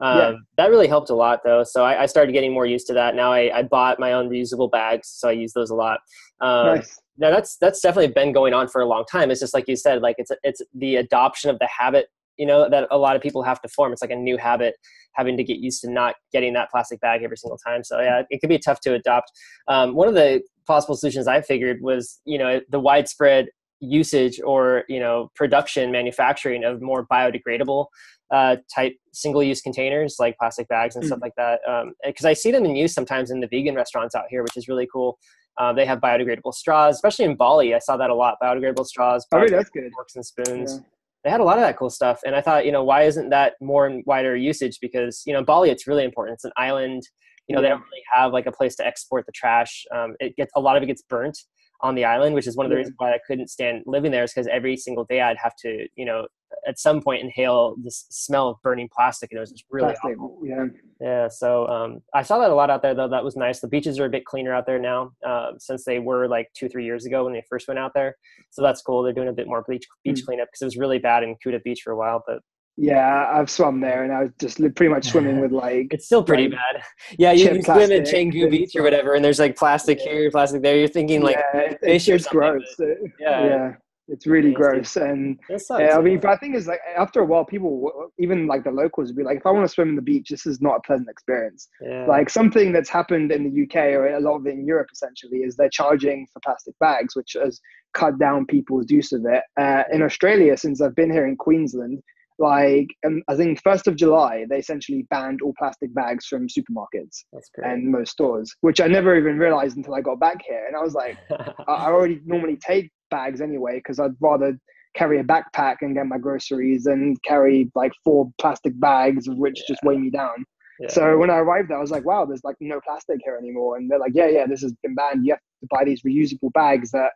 Um, 0.00 0.18
yeah. 0.18 0.32
That 0.58 0.68
really 0.68 0.86
helped 0.86 1.08
a 1.08 1.14
lot, 1.14 1.40
though. 1.46 1.64
So 1.64 1.82
I, 1.82 2.02
I, 2.02 2.06
started 2.06 2.32
getting 2.32 2.52
more 2.52 2.66
used 2.66 2.86
to 2.88 2.92
that. 2.92 3.14
Now 3.14 3.32
I, 3.32 3.60
I, 3.60 3.62
bought 3.62 3.98
my 3.98 4.12
own 4.12 4.28
reusable 4.28 4.70
bags, 4.70 5.08
so 5.08 5.30
I 5.30 5.32
use 5.32 5.54
those 5.54 5.70
a 5.70 5.74
lot. 5.74 6.00
Um, 6.42 6.76
nice. 6.76 7.00
Now 7.16 7.30
that's 7.30 7.56
that's 7.56 7.80
definitely 7.80 8.12
been 8.12 8.34
going 8.34 8.52
on 8.52 8.68
for 8.68 8.82
a 8.82 8.86
long 8.86 9.06
time. 9.10 9.30
It's 9.30 9.40
just 9.40 9.54
like 9.54 9.66
you 9.66 9.76
said, 9.76 10.02
like 10.02 10.16
it's 10.18 10.30
it's 10.42 10.60
the 10.74 10.96
adoption 10.96 11.48
of 11.48 11.58
the 11.58 11.68
habit 11.68 12.08
you 12.36 12.46
know 12.46 12.68
that 12.68 12.86
a 12.90 12.98
lot 12.98 13.16
of 13.16 13.22
people 13.22 13.42
have 13.42 13.60
to 13.62 13.68
form. 13.68 13.92
It's 13.92 14.02
like 14.02 14.10
a 14.10 14.16
new 14.16 14.36
habit 14.36 14.74
having 15.12 15.36
to 15.36 15.44
get 15.44 15.58
used 15.58 15.80
to 15.82 15.90
not 15.90 16.16
getting 16.32 16.52
that 16.54 16.70
plastic 16.70 17.00
bag 17.00 17.22
every 17.22 17.36
single 17.36 17.58
time. 17.58 17.84
So 17.84 18.00
yeah 18.00 18.22
it 18.30 18.40
could 18.40 18.48
be 18.48 18.58
tough 18.58 18.80
to 18.80 18.94
adopt. 18.94 19.30
Um, 19.68 19.94
one 19.94 20.08
of 20.08 20.14
the 20.14 20.42
possible 20.66 20.96
solutions 20.96 21.26
i 21.28 21.40
figured 21.40 21.78
was 21.82 22.20
you 22.24 22.38
know 22.38 22.60
the 22.70 22.80
widespread 22.80 23.48
usage 23.80 24.40
or 24.44 24.84
you 24.88 24.98
know 24.98 25.30
production 25.34 25.90
manufacturing 25.90 26.64
of 26.64 26.80
more 26.80 27.06
biodegradable 27.06 27.86
uh, 28.30 28.56
type 28.74 28.94
single-use 29.12 29.60
containers 29.60 30.16
like 30.18 30.36
plastic 30.38 30.66
bags 30.68 30.96
and 30.96 31.04
mm. 31.04 31.08
stuff 31.08 31.20
like 31.22 31.34
that. 31.36 31.60
Because 32.04 32.24
um, 32.24 32.30
i 32.30 32.32
see 32.32 32.50
them 32.50 32.64
in 32.64 32.74
use 32.74 32.94
sometimes 32.94 33.30
in 33.30 33.40
the 33.40 33.46
vegan 33.46 33.74
restaurants 33.74 34.14
out 34.14 34.24
here 34.30 34.42
which 34.42 34.56
is 34.56 34.68
really 34.68 34.88
cool. 34.92 35.18
Uh, 35.56 35.72
they 35.72 35.86
have 35.86 36.00
biodegradable 36.00 36.52
straws 36.52 36.94
especially 36.94 37.24
in 37.24 37.36
bali. 37.36 37.74
I 37.74 37.78
saw 37.78 37.96
that 37.96 38.10
a 38.10 38.14
lot 38.14 38.36
biodegradable 38.42 38.86
straws 38.86 39.26
biodegradable 39.32 39.52
oh, 39.52 39.56
that's 39.56 39.70
good. 39.70 39.92
forks 39.92 40.16
and 40.16 40.26
spoons. 40.26 40.80
Yeah 40.80 40.93
they 41.24 41.30
had 41.30 41.40
a 41.40 41.44
lot 41.44 41.56
of 41.56 41.62
that 41.62 41.78
cool 41.78 41.90
stuff. 41.90 42.20
And 42.24 42.36
I 42.36 42.42
thought, 42.42 42.66
you 42.66 42.72
know, 42.72 42.84
why 42.84 43.02
isn't 43.02 43.30
that 43.30 43.54
more 43.60 43.86
and 43.86 44.04
wider 44.06 44.36
usage? 44.36 44.78
Because, 44.80 45.22
you 45.26 45.32
know, 45.32 45.42
Bali, 45.42 45.70
it's 45.70 45.86
really 45.86 46.04
important. 46.04 46.34
It's 46.34 46.44
an 46.44 46.52
island. 46.56 47.02
You 47.48 47.56
know, 47.56 47.62
yeah. 47.62 47.68
they 47.68 47.70
don't 47.70 47.80
really 47.80 48.02
have 48.12 48.32
like 48.32 48.46
a 48.46 48.52
place 48.52 48.76
to 48.76 48.86
export 48.86 49.24
the 49.26 49.32
trash. 49.32 49.84
Um, 49.94 50.14
it 50.20 50.36
gets 50.36 50.52
a 50.54 50.60
lot 50.60 50.76
of 50.76 50.82
it 50.82 50.86
gets 50.86 51.02
burnt 51.02 51.38
on 51.80 51.94
the 51.94 52.04
island, 52.04 52.34
which 52.34 52.46
is 52.46 52.56
one 52.56 52.66
of 52.66 52.70
the 52.70 52.76
yeah. 52.76 52.80
reasons 52.80 52.96
why 52.98 53.12
I 53.12 53.18
couldn't 53.26 53.48
stand 53.48 53.82
living 53.86 54.12
there. 54.12 54.24
Is 54.24 54.32
because 54.32 54.46
every 54.46 54.76
single 54.76 55.04
day 55.04 55.22
I'd 55.22 55.38
have 55.38 55.56
to, 55.60 55.86
you 55.96 56.04
know, 56.04 56.26
at 56.66 56.78
some 56.78 57.00
point 57.00 57.22
inhale 57.22 57.76
this 57.82 58.06
smell 58.10 58.48
of 58.48 58.62
burning 58.62 58.88
plastic, 58.94 59.30
and 59.30 59.38
it 59.38 59.40
was 59.40 59.50
just 59.50 59.64
really 59.70 59.92
plastic, 59.92 60.18
awful. 60.18 60.40
Yeah, 60.44 60.66
yeah. 61.00 61.28
So 61.28 61.66
um, 61.68 62.00
I 62.14 62.22
saw 62.22 62.38
that 62.38 62.50
a 62.50 62.54
lot 62.54 62.70
out 62.70 62.82
there, 62.82 62.94
though. 62.94 63.08
That 63.08 63.24
was 63.24 63.36
nice. 63.36 63.60
The 63.60 63.68
beaches 63.68 63.98
are 63.98 64.06
a 64.06 64.10
bit 64.10 64.24
cleaner 64.24 64.54
out 64.54 64.66
there 64.66 64.78
now, 64.78 65.12
uh, 65.26 65.52
since 65.58 65.84
they 65.84 65.98
were 65.98 66.28
like 66.28 66.48
two, 66.54 66.68
three 66.68 66.84
years 66.84 67.06
ago 67.06 67.24
when 67.24 67.32
they 67.32 67.42
first 67.48 67.68
went 67.68 67.78
out 67.78 67.92
there. 67.94 68.16
So 68.50 68.62
that's 68.62 68.82
cool. 68.82 69.02
They're 69.02 69.12
doing 69.12 69.28
a 69.28 69.32
bit 69.32 69.46
more 69.46 69.64
beach 69.68 69.86
beach 70.04 70.22
mm. 70.22 70.26
cleanup 70.26 70.48
because 70.48 70.62
it 70.62 70.66
was 70.66 70.76
really 70.76 70.98
bad 70.98 71.22
in 71.22 71.36
Kuta 71.44 71.62
Beach 71.62 71.82
for 71.82 71.92
a 71.92 71.96
while. 71.96 72.22
But 72.26 72.40
Yeah, 72.76 73.30
I've 73.32 73.50
swum 73.50 73.80
there, 73.80 74.04
and 74.04 74.12
I 74.12 74.22
was 74.22 74.30
just 74.40 74.58
pretty 74.58 74.88
much 74.88 75.08
swimming 75.08 75.40
with 75.40 75.52
like. 75.64 75.88
It's 75.90 76.06
still 76.06 76.22
pretty 76.22 76.48
like, 76.48 76.52
bad. 76.52 76.82
Yeah, 77.18 77.32
you, 77.32 77.52
you 77.52 77.62
swim 77.62 77.92
in 77.92 78.02
Canggu 78.02 78.50
Beach 78.50 78.74
or 78.76 78.82
whatever, 78.82 79.14
and 79.14 79.24
there's 79.24 79.38
like 79.38 79.56
plastic 79.56 79.98
yeah. 80.04 80.12
here, 80.12 80.30
plastic 80.30 80.62
there. 80.62 80.76
You're 80.76 80.88
thinking 80.88 81.22
like, 81.22 81.36
yeah, 81.36 81.74
it's, 81.82 82.08
it's 82.08 82.26
gross. 82.26 82.62
yeah, 82.78 83.44
yeah, 83.44 83.72
it's 84.08 84.26
really 84.26 84.52
gross. 84.52 84.96
And 84.96 85.38
yeah, 85.48 85.96
I 85.96 86.00
mean, 86.00 86.20
but 86.20 86.30
I 86.30 86.36
think 86.36 86.54
it's 86.54 86.66
like 86.66 86.80
after 86.96 87.20
a 87.20 87.24
while, 87.24 87.44
people, 87.44 88.10
even 88.18 88.46
like 88.46 88.64
the 88.64 88.70
locals, 88.70 89.08
would 89.08 89.16
be 89.16 89.22
like, 89.22 89.38
if 89.38 89.46
I 89.46 89.50
want 89.50 89.66
to 89.66 89.72
swim 89.72 89.90
in 89.90 89.96
the 89.96 90.02
beach, 90.02 90.28
this 90.28 90.46
is 90.46 90.60
not 90.60 90.76
a 90.76 90.80
pleasant 90.80 91.08
experience. 91.08 91.68
Yeah. 91.80 92.06
Like 92.06 92.28
something 92.28 92.72
that's 92.72 92.90
happened 92.90 93.32
in 93.32 93.44
the 93.44 93.62
UK 93.62 93.94
or 93.94 94.08
a 94.08 94.20
lot 94.20 94.36
of 94.36 94.46
it 94.46 94.54
in 94.54 94.66
Europe, 94.66 94.88
essentially, 94.92 95.38
is 95.38 95.56
they're 95.56 95.70
charging 95.70 96.26
for 96.32 96.40
plastic 96.40 96.78
bags, 96.80 97.16
which 97.16 97.36
has 97.40 97.60
cut 97.94 98.18
down 98.18 98.44
people's 98.46 98.90
use 98.90 99.12
of 99.12 99.24
it. 99.26 99.42
Uh, 99.58 99.84
in 99.92 100.02
Australia, 100.02 100.56
since 100.56 100.80
I've 100.80 100.96
been 100.96 101.10
here 101.10 101.26
in 101.26 101.36
Queensland 101.36 102.02
like 102.38 102.88
um, 103.06 103.22
I 103.28 103.36
think 103.36 103.60
first 103.62 103.86
of 103.86 103.96
July 103.96 104.44
they 104.48 104.58
essentially 104.58 105.06
banned 105.10 105.40
all 105.42 105.54
plastic 105.58 105.94
bags 105.94 106.26
from 106.26 106.48
supermarkets 106.48 107.24
and 107.58 107.90
most 107.90 108.12
stores, 108.12 108.52
which 108.60 108.80
I 108.80 108.86
never 108.86 109.16
even 109.16 109.38
realized 109.38 109.76
until 109.76 109.94
I 109.94 110.00
got 110.00 110.18
back 110.18 110.42
here. 110.46 110.64
And 110.66 110.76
I 110.76 110.80
was 110.80 110.94
like, 110.94 111.16
I 111.68 111.86
already 111.86 112.20
normally 112.24 112.56
take 112.56 112.90
bags 113.10 113.40
anyway 113.40 113.76
because 113.76 114.00
I'd 114.00 114.14
rather 114.20 114.58
carry 114.96 115.18
a 115.18 115.24
backpack 115.24 115.76
and 115.80 115.94
get 115.94 116.06
my 116.06 116.18
groceries 116.18 116.86
and 116.86 117.20
carry 117.22 117.70
like 117.74 117.92
four 118.04 118.30
plastic 118.40 118.78
bags 118.78 119.28
which 119.28 119.58
yeah. 119.58 119.64
just 119.68 119.80
weigh 119.84 119.98
me 119.98 120.10
down. 120.10 120.44
Yeah. 120.80 120.88
So 120.88 121.18
when 121.18 121.30
I 121.30 121.36
arrived 121.36 121.70
there, 121.70 121.78
I 121.78 121.80
was 121.80 121.90
like, 121.92 122.04
wow, 122.04 122.24
there's 122.24 122.42
like 122.42 122.56
no 122.60 122.80
plastic 122.84 123.20
here 123.24 123.36
anymore. 123.36 123.76
And 123.76 123.88
they're 123.88 123.98
like, 123.98 124.12
yeah, 124.14 124.26
yeah, 124.26 124.46
this 124.46 124.62
has 124.62 124.72
been 124.82 124.94
banned. 124.94 125.24
You 125.24 125.32
have 125.32 125.40
to 125.60 125.68
buy 125.70 125.84
these 125.84 126.02
reusable 126.02 126.52
bags 126.52 126.90
that 126.90 127.12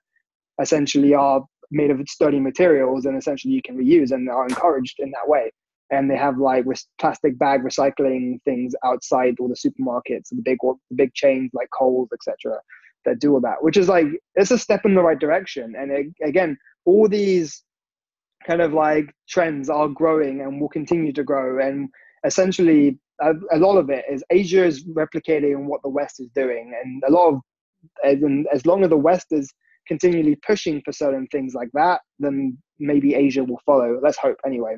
essentially 0.61 1.15
are 1.15 1.45
made 1.71 1.91
of 1.91 2.01
sturdy 2.09 2.41
materials 2.41 3.05
and 3.05 3.17
essentially 3.17 3.53
you 3.53 3.63
can 3.63 3.77
reuse 3.77 4.13
and 4.13 4.29
are 4.29 4.47
encouraged 4.47 4.97
in 4.99 5.11
that 5.11 5.29
way. 5.29 5.51
And 5.91 6.11
they 6.11 6.17
have 6.17 6.39
like 6.39 6.65
plastic 7.01 7.39
bag 7.39 7.63
recycling 7.63 8.43
things 8.45 8.75
outside 8.85 9.37
all 9.41 9.49
the 9.49 9.55
supermarkets 9.55 10.29
the 10.31 10.43
big 10.45 10.59
the 10.63 10.97
big 10.97 11.15
chains 11.15 11.51
like 11.55 11.69
Coles 11.77 12.11
etc 12.13 12.59
that 13.05 13.21
do 13.21 13.33
all 13.33 13.41
that 13.41 13.63
which 13.63 13.77
is 13.77 13.89
like 13.89 14.07
it's 14.35 14.51
a 14.51 14.59
step 14.59 14.85
in 14.85 14.95
the 14.95 15.03
right 15.03 15.19
direction. 15.19 15.75
And 15.79 15.91
it, 15.91 16.07
again 16.23 16.59
all 16.85 17.09
these 17.09 17.63
kind 18.47 18.61
of 18.61 18.73
like 18.73 19.13
trends 19.29 19.71
are 19.71 19.89
growing 19.89 20.43
and 20.43 20.61
will 20.61 20.69
continue 20.69 21.13
to 21.13 21.25
grow. 21.25 21.67
And 21.67 21.89
essentially 22.25 22.99
a, 23.21 23.33
a 23.51 23.59
lot 23.59 23.79
of 23.79 23.89
it 23.89 24.05
is 24.11 24.23
asia 24.31 24.65
is 24.65 24.85
replicating 24.85 25.65
what 25.65 25.81
the 25.83 25.89
west 25.89 26.21
is 26.21 26.29
doing. 26.35 26.75
And 26.83 27.03
a 27.09 27.11
lot 27.11 27.29
of 27.29 27.41
and 28.03 28.47
as 28.53 28.67
long 28.67 28.85
as 28.85 28.91
the 28.91 28.97
west 28.97 29.29
is 29.31 29.53
continually 29.89 30.37
pushing 30.47 30.81
for 30.85 30.93
certain 30.93 31.27
things 31.29 31.55
like 31.55 31.71
that, 31.75 32.01
then 32.19 32.59
maybe 32.79 33.15
Asia 33.15 33.43
will 33.43 33.61
follow. 33.67 33.99
Let's 34.03 34.19
hope 34.19 34.37
anyway. 34.47 34.77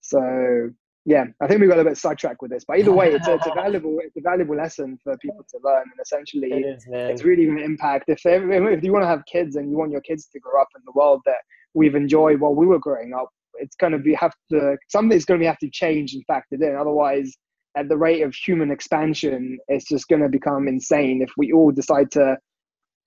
So 0.00 0.70
yeah, 1.04 1.24
I 1.40 1.48
think 1.48 1.60
we 1.60 1.66
got 1.66 1.80
a 1.80 1.84
bit 1.84 1.98
sidetracked 1.98 2.40
with 2.40 2.52
this, 2.52 2.64
but 2.66 2.78
either 2.78 2.92
way, 2.92 3.12
it's 3.12 3.26
a, 3.26 3.34
it's 3.34 3.46
a 3.46 3.54
valuable 3.54 3.98
it's 4.00 4.16
a 4.16 4.20
valuable 4.20 4.56
lesson 4.56 4.98
for 5.02 5.16
people 5.18 5.44
to 5.50 5.58
learn, 5.64 5.82
and 5.82 6.00
essentially, 6.00 6.52
it 6.52 6.76
is, 6.76 6.86
it's 6.88 7.24
really 7.24 7.44
going 7.46 7.58
to 7.58 7.64
impact. 7.64 8.04
If 8.08 8.20
if 8.24 8.84
you 8.84 8.92
want 8.92 9.02
to 9.02 9.08
have 9.08 9.24
kids 9.26 9.56
and 9.56 9.68
you 9.68 9.76
want 9.76 9.90
your 9.90 10.00
kids 10.02 10.26
to 10.26 10.38
grow 10.38 10.60
up 10.62 10.68
in 10.76 10.82
the 10.84 10.92
world 10.94 11.20
that 11.26 11.42
we've 11.74 11.96
enjoyed 11.96 12.38
while 12.38 12.54
we 12.54 12.66
were 12.66 12.78
growing 12.78 13.14
up, 13.14 13.30
it's 13.54 13.74
going 13.74 13.92
to 13.92 13.98
be 13.98 14.14
have 14.14 14.32
to 14.52 14.76
something's 14.88 15.24
going 15.24 15.40
to 15.40 15.46
have 15.46 15.58
to 15.58 15.70
change 15.70 16.14
and 16.14 16.24
factored 16.30 16.62
in. 16.62 16.76
Otherwise, 16.76 17.36
at 17.76 17.88
the 17.88 17.96
rate 17.96 18.22
of 18.22 18.32
human 18.32 18.70
expansion, 18.70 19.58
it's 19.66 19.88
just 19.88 20.06
going 20.06 20.22
to 20.22 20.28
become 20.28 20.68
insane 20.68 21.20
if 21.20 21.30
we 21.36 21.52
all 21.52 21.72
decide 21.72 22.12
to 22.12 22.36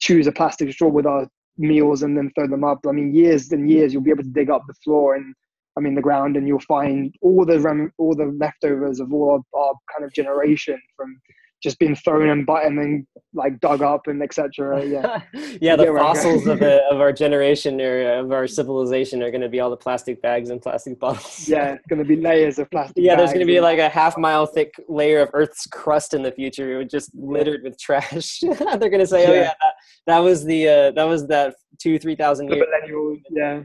choose 0.02 0.28
a 0.28 0.34
plastic 0.34 0.72
straw 0.74 0.89
with 0.89 1.06
our 1.06 1.28
meals 1.58 2.04
and 2.04 2.18
then 2.18 2.32
throw 2.36 2.48
them 2.48 2.63
up. 2.63 2.80
I 2.88 2.91
mean, 2.91 3.13
years 3.13 3.52
and 3.52 3.70
years, 3.70 3.94
you'll 3.94 4.04
be 4.04 4.12
able 4.12 4.24
to 4.24 4.30
dig 4.30 4.50
up 4.50 4.63
the 4.68 4.74
floor 4.76 5.15
and 5.15 5.34
I 5.78 5.82
mean 5.82 5.96
the 5.96 6.02
ground, 6.02 6.38
and 6.38 6.48
you'll 6.48 6.60
find 6.60 7.13
all 7.22 7.46
the 7.46 7.60
rem- 7.60 7.91
all 7.98 8.15
the 8.15 8.28
leftovers 8.39 9.00
of 9.02 9.13
all 9.13 9.44
our, 9.54 9.60
our 9.60 9.74
kind 9.94 10.06
of 10.06 10.13
generation 10.13 10.80
from 10.96 11.20
just 11.65 11.80
been 11.80 11.95
thrown 11.95 12.30
and 12.30 12.45
but 12.45 12.63
and 12.63 12.78
then 12.78 13.08
like 13.34 13.60
dug 13.60 13.82
up 13.82 14.08
and 14.08 14.21
etc. 14.21 14.86
Yeah, 14.86 15.21
yeah. 15.60 15.75
The 15.75 15.88
fossils 15.88 16.45
of 16.45 16.60
the, 16.65 16.84
of 16.91 17.01
our 17.01 17.12
generation 17.12 17.82
or 17.82 18.19
of 18.19 18.32
our 18.32 18.47
civilization 18.47 19.23
are 19.23 19.32
going 19.32 19.41
to 19.41 19.49
be 19.49 19.60
all 19.60 19.71
the 19.71 19.75
plastic 19.75 20.21
bags 20.21 20.51
and 20.51 20.62
plastic 20.62 20.99
bottles. 20.99 21.49
yeah, 21.49 21.73
it's 21.73 21.88
going 21.88 21.99
to 21.99 22.06
be 22.06 22.15
layers 22.15 22.60
of 22.60 22.69
plastic. 22.69 23.04
Yeah, 23.04 23.15
there's 23.15 23.32
going 23.32 23.45
to 23.47 23.51
be 23.51 23.60
like 23.60 23.80
a 23.80 23.89
half 23.89 24.15
mile 24.15 24.45
thick 24.45 24.73
layer 24.88 25.21
of 25.21 25.30
Earth's 25.34 25.65
crust 25.65 26.13
in 26.13 26.21
the 26.21 26.32
future, 26.32 26.84
just 26.84 27.10
littered 27.15 27.63
with 27.63 27.80
trash. 27.80 28.39
They're 28.41 28.93
going 28.93 28.99
to 28.99 29.08
say, 29.08 29.23
yeah. 29.23 29.30
"Oh 29.30 29.34
yeah, 29.34 29.54
that, 29.60 29.73
that 30.06 30.19
was 30.19 30.45
the 30.45 30.67
uh, 30.67 30.91
that 30.91 31.06
was 31.06 31.28
that 31.28 31.56
two 31.80 31.97
three 31.97 32.15
thousand 32.15 32.49
years." 32.49 32.67
Yeah. 33.32 33.63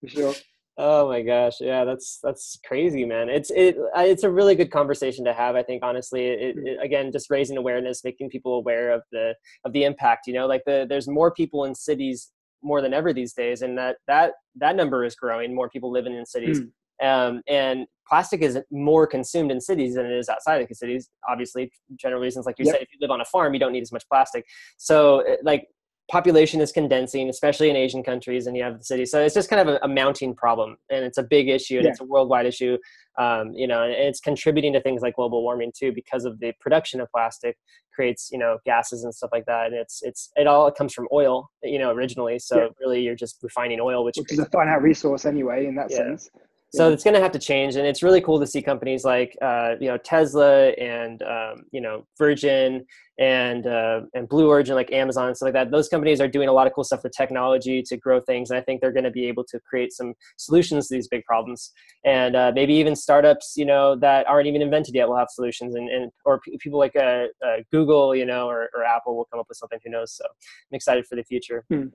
For 0.00 0.08
sure. 0.08 0.34
Oh 0.78 1.08
my 1.08 1.20
gosh, 1.20 1.54
yeah, 1.60 1.84
that's 1.84 2.20
that's 2.22 2.58
crazy, 2.64 3.04
man. 3.04 3.28
It's 3.28 3.50
it 3.50 3.76
it's 3.96 4.22
a 4.22 4.30
really 4.30 4.54
good 4.54 4.70
conversation 4.70 5.24
to 5.26 5.32
have. 5.34 5.54
I 5.54 5.62
think 5.62 5.82
honestly, 5.82 6.26
it, 6.26 6.56
it, 6.56 6.78
again, 6.82 7.12
just 7.12 7.28
raising 7.28 7.56
awareness, 7.56 8.02
making 8.04 8.30
people 8.30 8.54
aware 8.54 8.90
of 8.90 9.02
the 9.12 9.34
of 9.64 9.72
the 9.72 9.84
impact. 9.84 10.26
You 10.26 10.34
know, 10.34 10.46
like 10.46 10.62
the 10.66 10.86
there's 10.88 11.08
more 11.08 11.32
people 11.32 11.64
in 11.64 11.74
cities 11.74 12.30
more 12.62 12.80
than 12.80 12.94
ever 12.94 13.12
these 13.12 13.32
days, 13.32 13.62
and 13.62 13.76
that 13.76 13.96
that 14.06 14.32
that 14.56 14.76
number 14.76 15.04
is 15.04 15.14
growing. 15.14 15.54
More 15.54 15.68
people 15.68 15.90
living 15.90 16.14
in 16.14 16.24
cities, 16.24 16.62
mm. 17.02 17.06
um, 17.06 17.42
and 17.46 17.86
plastic 18.08 18.40
is 18.40 18.58
more 18.70 19.06
consumed 19.06 19.50
in 19.50 19.60
cities 19.60 19.96
than 19.96 20.06
it 20.06 20.12
is 20.12 20.28
outside 20.28 20.62
of 20.62 20.68
the 20.68 20.74
cities. 20.74 21.10
Obviously, 21.28 21.70
general 21.96 22.22
reasons, 22.22 22.46
like 22.46 22.58
you 22.58 22.64
yep. 22.64 22.76
said, 22.76 22.82
if 22.82 22.88
you 22.92 22.98
live 23.00 23.10
on 23.10 23.20
a 23.20 23.24
farm, 23.26 23.52
you 23.54 23.60
don't 23.60 23.72
need 23.72 23.82
as 23.82 23.92
much 23.92 24.04
plastic. 24.08 24.46
So, 24.78 25.24
like 25.42 25.68
population 26.10 26.60
is 26.60 26.72
condensing, 26.72 27.28
especially 27.28 27.70
in 27.70 27.76
Asian 27.76 28.02
countries, 28.02 28.46
and 28.46 28.56
you 28.56 28.62
have 28.62 28.78
the 28.78 28.84
city. 28.84 29.06
So 29.06 29.20
it's 29.22 29.34
just 29.34 29.48
kind 29.48 29.66
of 29.66 29.76
a, 29.76 29.78
a 29.84 29.88
mounting 29.88 30.34
problem, 30.34 30.76
and 30.90 31.04
it's 31.04 31.18
a 31.18 31.22
big 31.22 31.48
issue, 31.48 31.76
and 31.76 31.84
yeah. 31.84 31.90
it's 31.90 32.00
a 32.00 32.04
worldwide 32.04 32.46
issue. 32.46 32.76
Um, 33.18 33.52
you 33.54 33.66
know, 33.66 33.82
and 33.82 33.92
it's 33.92 34.20
contributing 34.20 34.72
to 34.72 34.80
things 34.80 35.02
like 35.02 35.16
global 35.16 35.42
warming 35.42 35.72
too, 35.76 35.92
because 35.92 36.24
of 36.24 36.40
the 36.40 36.52
production 36.60 37.00
of 37.00 37.08
plastic 37.10 37.56
creates 37.94 38.30
you 38.32 38.38
know 38.38 38.58
gases 38.64 39.04
and 39.04 39.14
stuff 39.14 39.30
like 39.32 39.46
that. 39.46 39.66
And 39.66 39.74
it's 39.74 40.00
it's 40.02 40.30
it 40.36 40.46
all 40.46 40.70
comes 40.70 40.92
from 40.92 41.06
oil, 41.12 41.50
you 41.62 41.78
know, 41.78 41.90
originally. 41.90 42.38
So 42.38 42.56
yeah. 42.56 42.68
really, 42.80 43.02
you're 43.02 43.16
just 43.16 43.38
refining 43.42 43.80
oil, 43.80 44.04
which, 44.04 44.16
which 44.18 44.32
is 44.32 44.38
a 44.38 44.46
finite 44.46 44.82
resource 44.82 45.24
anyway, 45.24 45.66
in 45.66 45.74
that 45.76 45.90
yeah. 45.90 45.98
sense. 45.98 46.30
So 46.72 46.86
yeah. 46.86 46.94
it's 46.94 47.02
going 47.02 47.14
to 47.14 47.20
have 47.20 47.32
to 47.32 47.38
change, 47.38 47.74
and 47.74 47.84
it's 47.86 48.02
really 48.02 48.20
cool 48.20 48.38
to 48.38 48.46
see 48.46 48.62
companies 48.62 49.04
like 49.04 49.36
uh, 49.42 49.74
you 49.80 49.88
know 49.88 49.96
Tesla 49.96 50.68
and 50.70 51.20
um, 51.22 51.64
you 51.72 51.80
know 51.80 52.06
Virgin 52.16 52.86
and 53.18 53.66
uh, 53.66 54.02
and 54.14 54.28
Blue 54.28 54.48
Origin, 54.48 54.76
like 54.76 54.92
Amazon 54.92 55.26
and 55.26 55.36
stuff 55.36 55.48
like 55.48 55.54
that. 55.54 55.72
Those 55.72 55.88
companies 55.88 56.20
are 56.20 56.28
doing 56.28 56.48
a 56.48 56.52
lot 56.52 56.68
of 56.68 56.72
cool 56.72 56.84
stuff 56.84 57.02
with 57.02 57.12
technology 57.12 57.82
to 57.82 57.96
grow 57.96 58.20
things, 58.20 58.50
and 58.50 58.58
I 58.58 58.62
think 58.62 58.80
they're 58.80 58.92
going 58.92 59.04
to 59.04 59.10
be 59.10 59.26
able 59.26 59.42
to 59.44 59.58
create 59.68 59.92
some 59.92 60.14
solutions 60.36 60.86
to 60.88 60.94
these 60.94 61.08
big 61.08 61.24
problems. 61.24 61.72
And 62.04 62.36
uh, 62.36 62.52
maybe 62.54 62.74
even 62.74 62.94
startups, 62.94 63.54
you 63.56 63.66
know, 63.66 63.96
that 63.96 64.28
aren't 64.28 64.46
even 64.46 64.62
invented 64.62 64.94
yet 64.94 65.08
will 65.08 65.16
have 65.16 65.28
solutions, 65.30 65.74
and, 65.74 65.90
and 65.90 66.12
or 66.24 66.38
p- 66.38 66.56
people 66.58 66.78
like 66.78 66.94
uh, 66.94 67.24
uh, 67.44 67.56
Google, 67.72 68.14
you 68.14 68.26
know, 68.26 68.48
or, 68.48 68.70
or 68.74 68.84
Apple 68.84 69.16
will 69.16 69.26
come 69.26 69.40
up 69.40 69.46
with 69.48 69.58
something. 69.58 69.80
Who 69.84 69.90
knows? 69.90 70.12
So 70.12 70.24
I'm 70.24 70.76
excited 70.76 71.04
for 71.06 71.16
the 71.16 71.24
future. 71.24 71.64
Hmm. 71.68 71.88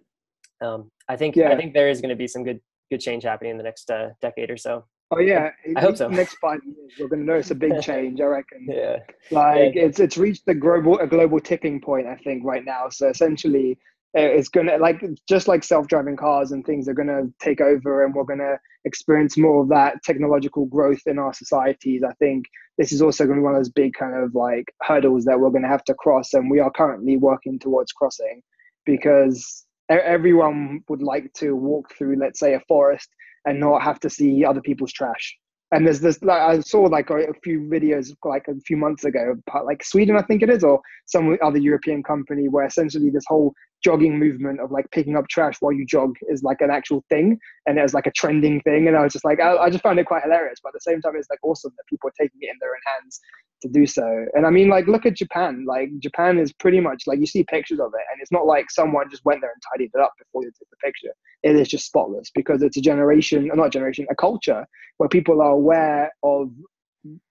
Um, 0.62 0.92
I 1.10 1.16
think 1.16 1.36
yeah. 1.36 1.50
I 1.50 1.56
think 1.56 1.74
there 1.74 1.90
is 1.90 2.02
going 2.02 2.10
to 2.10 2.16
be 2.16 2.28
some 2.28 2.44
good 2.44 2.60
good 2.92 3.02
change 3.02 3.24
happening 3.24 3.52
in 3.52 3.58
the 3.58 3.64
next 3.64 3.90
uh, 3.90 4.10
decade 4.22 4.50
or 4.50 4.58
so. 4.58 4.86
Oh 5.12 5.20
yeah, 5.20 5.52
I 5.76 5.82
hope 5.82 5.98
so. 5.98 6.08
Next 6.08 6.36
five 6.42 6.60
years, 6.66 6.94
we're 7.00 7.08
going 7.08 7.20
to 7.20 7.26
notice 7.26 7.52
a 7.52 7.56
big 7.56 7.80
change. 7.82 8.20
I 8.20 8.26
reckon. 8.26 8.68
yeah. 8.70 8.98
Like 9.30 9.76
yeah. 9.76 9.84
it's 9.84 10.00
it's 10.00 10.18
reached 10.18 10.46
the 10.48 10.56
global 10.56 10.98
a 11.00 11.08
global 11.08 11.40
tipping 11.40 11.80
point. 11.80 12.08
I 12.08 12.16
think 12.16 12.44
right 12.44 12.66
now. 12.66 12.90
So 12.90 13.10
essentially, 13.10 13.78
it's 14.16 14.50
going 14.50 14.68
to 14.68 14.78
like 14.78 15.04
just 15.30 15.48
like 15.48 15.64
self-driving 15.64 16.16
cars 16.16 16.52
and 16.52 16.66
things 16.66 16.88
are 16.88 16.94
going 16.94 17.08
to 17.08 17.32
take 17.40 17.62
over, 17.62 18.04
and 18.04 18.16
we're 18.16 18.24
going 18.24 18.40
to 18.40 18.58
experience 18.86 19.38
more 19.38 19.62
of 19.62 19.70
that 19.70 20.02
technological 20.04 20.66
growth 20.66 21.02
in 21.06 21.20
our 21.20 21.34
societies. 21.34 22.02
I 22.04 22.14
think 22.14 22.46
this 22.78 22.92
is 22.92 23.02
also 23.02 23.26
going 23.26 23.38
to 23.38 23.42
be 23.42 23.44
one 23.44 23.54
of 23.54 23.60
those 23.60 23.70
big 23.70 23.94
kind 23.94 24.16
of 24.16 24.34
like 24.34 24.66
hurdles 24.82 25.26
that 25.26 25.40
we're 25.40 25.52
going 25.52 25.64
to 25.64 25.70
have 25.70 25.84
to 25.86 25.94
cross, 25.94 26.34
and 26.34 26.50
we 26.50 26.60
are 26.60 26.72
currently 26.72 27.18
working 27.18 27.60
towards 27.60 27.92
crossing 27.92 28.42
because 28.86 29.65
everyone 29.90 30.84
would 30.90 31.02
like 31.02 31.32
to 31.34 31.56
walk 31.56 31.94
through, 31.96 32.18
let's 32.20 32.40
say, 32.40 32.54
a 32.54 32.60
forest 32.68 33.10
and 33.46 33.60
not 33.60 33.82
have 33.82 34.00
to 34.02 34.10
see 34.10 34.44
other 34.44 34.62
people's 34.62 34.92
trash. 34.92 35.38
And 35.72 35.86
there's 35.86 36.00
this, 36.00 36.22
like, 36.22 36.42
I 36.42 36.60
saw 36.60 36.82
like 36.82 37.10
a, 37.10 37.34
few 37.44 37.62
videos 37.62 38.16
like 38.24 38.48
a 38.48 38.60
few 38.62 38.78
months 38.78 39.04
ago, 39.04 39.36
like 39.66 39.84
Sweden, 39.84 40.16
I 40.16 40.22
think 40.22 40.42
it 40.42 40.50
is, 40.50 40.64
or 40.64 40.80
some 41.06 41.38
other 41.44 41.58
European 41.58 42.04
company 42.04 42.48
where 42.48 42.66
essentially 42.66 43.10
this 43.10 43.26
whole 43.28 43.54
jogging 43.86 44.18
movement 44.18 44.60
of 44.60 44.72
like 44.72 44.90
picking 44.90 45.16
up 45.16 45.28
trash 45.28 45.58
while 45.60 45.72
you 45.72 45.86
jog 45.86 46.16
is 46.28 46.42
like 46.42 46.60
an 46.60 46.72
actual 46.72 47.06
thing 47.08 47.38
and 47.68 47.78
it 47.78 47.84
was 47.84 47.94
like 47.94 48.08
a 48.08 48.12
trending 48.12 48.60
thing. 48.62 48.88
And 48.88 48.98
i 48.98 49.04
was 49.04 49.14
just 49.14 49.24
like 49.24 49.40
I, 49.40 49.56
I, 49.58 49.70
just 49.70 49.84
found 49.84 50.00
it 50.00 50.08
quite 50.08 50.24
hilarious. 50.24 50.60
But 50.64 50.70
at 50.70 50.74
the 50.74 50.90
same 50.92 51.02
time 51.02 51.14
it's 51.16 51.30
like 51.30 51.44
awesome 51.44 51.72
that 51.78 51.84
people 51.88 52.10
are 52.10 52.18
taking 52.20 52.40
it 52.42 52.50
in 52.50 52.58
their 52.60 52.72
own 52.72 52.86
hands 52.94 53.20
to 53.62 53.70
do 53.70 53.86
so. 53.86 54.08
And 54.34 54.48
i 54.48 54.50
mean 54.50 54.70
like 54.70 54.88
look 54.88 55.06
at 55.06 55.16
japan. 55.16 55.66
Like 55.68 55.90
japan 56.00 56.40
is 56.40 56.52
pretty 56.54 56.80
much 56.80 57.04
like 57.06 57.20
you 57.20 57.28
see 57.28 57.44
pictures 57.44 57.80
of 57.80 57.92
it 57.94 58.06
and 58.12 58.20
it's 58.22 58.32
not 58.32 58.48
like 58.48 58.72
someone 58.72 59.08
just 59.12 59.24
went 59.24 59.42
there 59.42 59.52
and 59.52 59.62
tidied 59.72 59.92
it 59.94 60.02
up 60.02 60.14
before 60.18 60.42
they 60.42 60.54
took 60.58 60.70
the 60.72 60.78
picture. 60.84 61.14
It 61.44 61.56
is 61.56 61.68
just 61.68 61.86
spotless 61.86 62.32
because 62.34 62.64
it's 62.64 62.78
a 62.78 62.82
generation 62.82 63.52
not 63.54 63.68
a 63.68 63.70
generation 63.70 64.08
a 64.10 64.16
culture 64.16 64.66
where 64.98 65.10
people 65.10 65.44
are 65.44 65.52
aware 65.52 66.12
of 66.24 66.50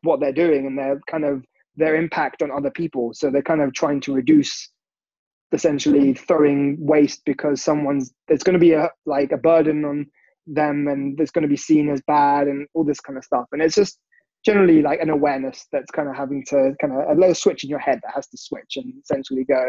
what 0.02 0.20
they're 0.20 0.40
doing 0.44 0.68
and 0.68 0.78
they're 0.78 1.00
kind 1.10 1.24
of 1.24 1.42
their 1.76 1.96
impact 1.96 2.42
on 2.42 2.52
other 2.52 2.70
people. 2.70 3.10
So 3.12 3.28
they're 3.28 3.42
kind 3.42 3.60
of 3.60 3.72
trying 3.72 4.00
to 4.02 4.14
reduce 4.14 4.70
essentially 5.52 6.12
mm-hmm. 6.12 6.24
throwing 6.24 6.76
waste 6.78 7.22
because 7.24 7.62
someone's 7.62 8.12
there's 8.28 8.42
going 8.42 8.54
to 8.54 8.58
be 8.58 8.72
a 8.72 8.90
like 9.06 9.32
a 9.32 9.36
burden 9.36 9.84
on 9.84 10.06
them 10.46 10.88
and 10.88 11.18
it's 11.20 11.30
going 11.30 11.42
to 11.42 11.48
be 11.48 11.56
seen 11.56 11.88
as 11.88 12.02
bad 12.06 12.48
and 12.48 12.66
all 12.74 12.84
this 12.84 13.00
kind 13.00 13.16
of 13.16 13.24
stuff. 13.24 13.46
And 13.52 13.62
it's 13.62 13.74
just 13.74 13.98
generally 14.44 14.82
like 14.82 15.00
an 15.00 15.10
awareness 15.10 15.66
that's 15.72 15.90
kind 15.90 16.08
of 16.08 16.14
having 16.14 16.44
to 16.48 16.74
kind 16.80 16.92
of 16.92 17.16
a 17.16 17.18
little 17.18 17.34
switch 17.34 17.64
in 17.64 17.70
your 17.70 17.78
head 17.78 18.00
that 18.02 18.14
has 18.14 18.26
to 18.28 18.36
switch 18.36 18.76
and 18.76 18.92
essentially 19.02 19.44
go 19.44 19.64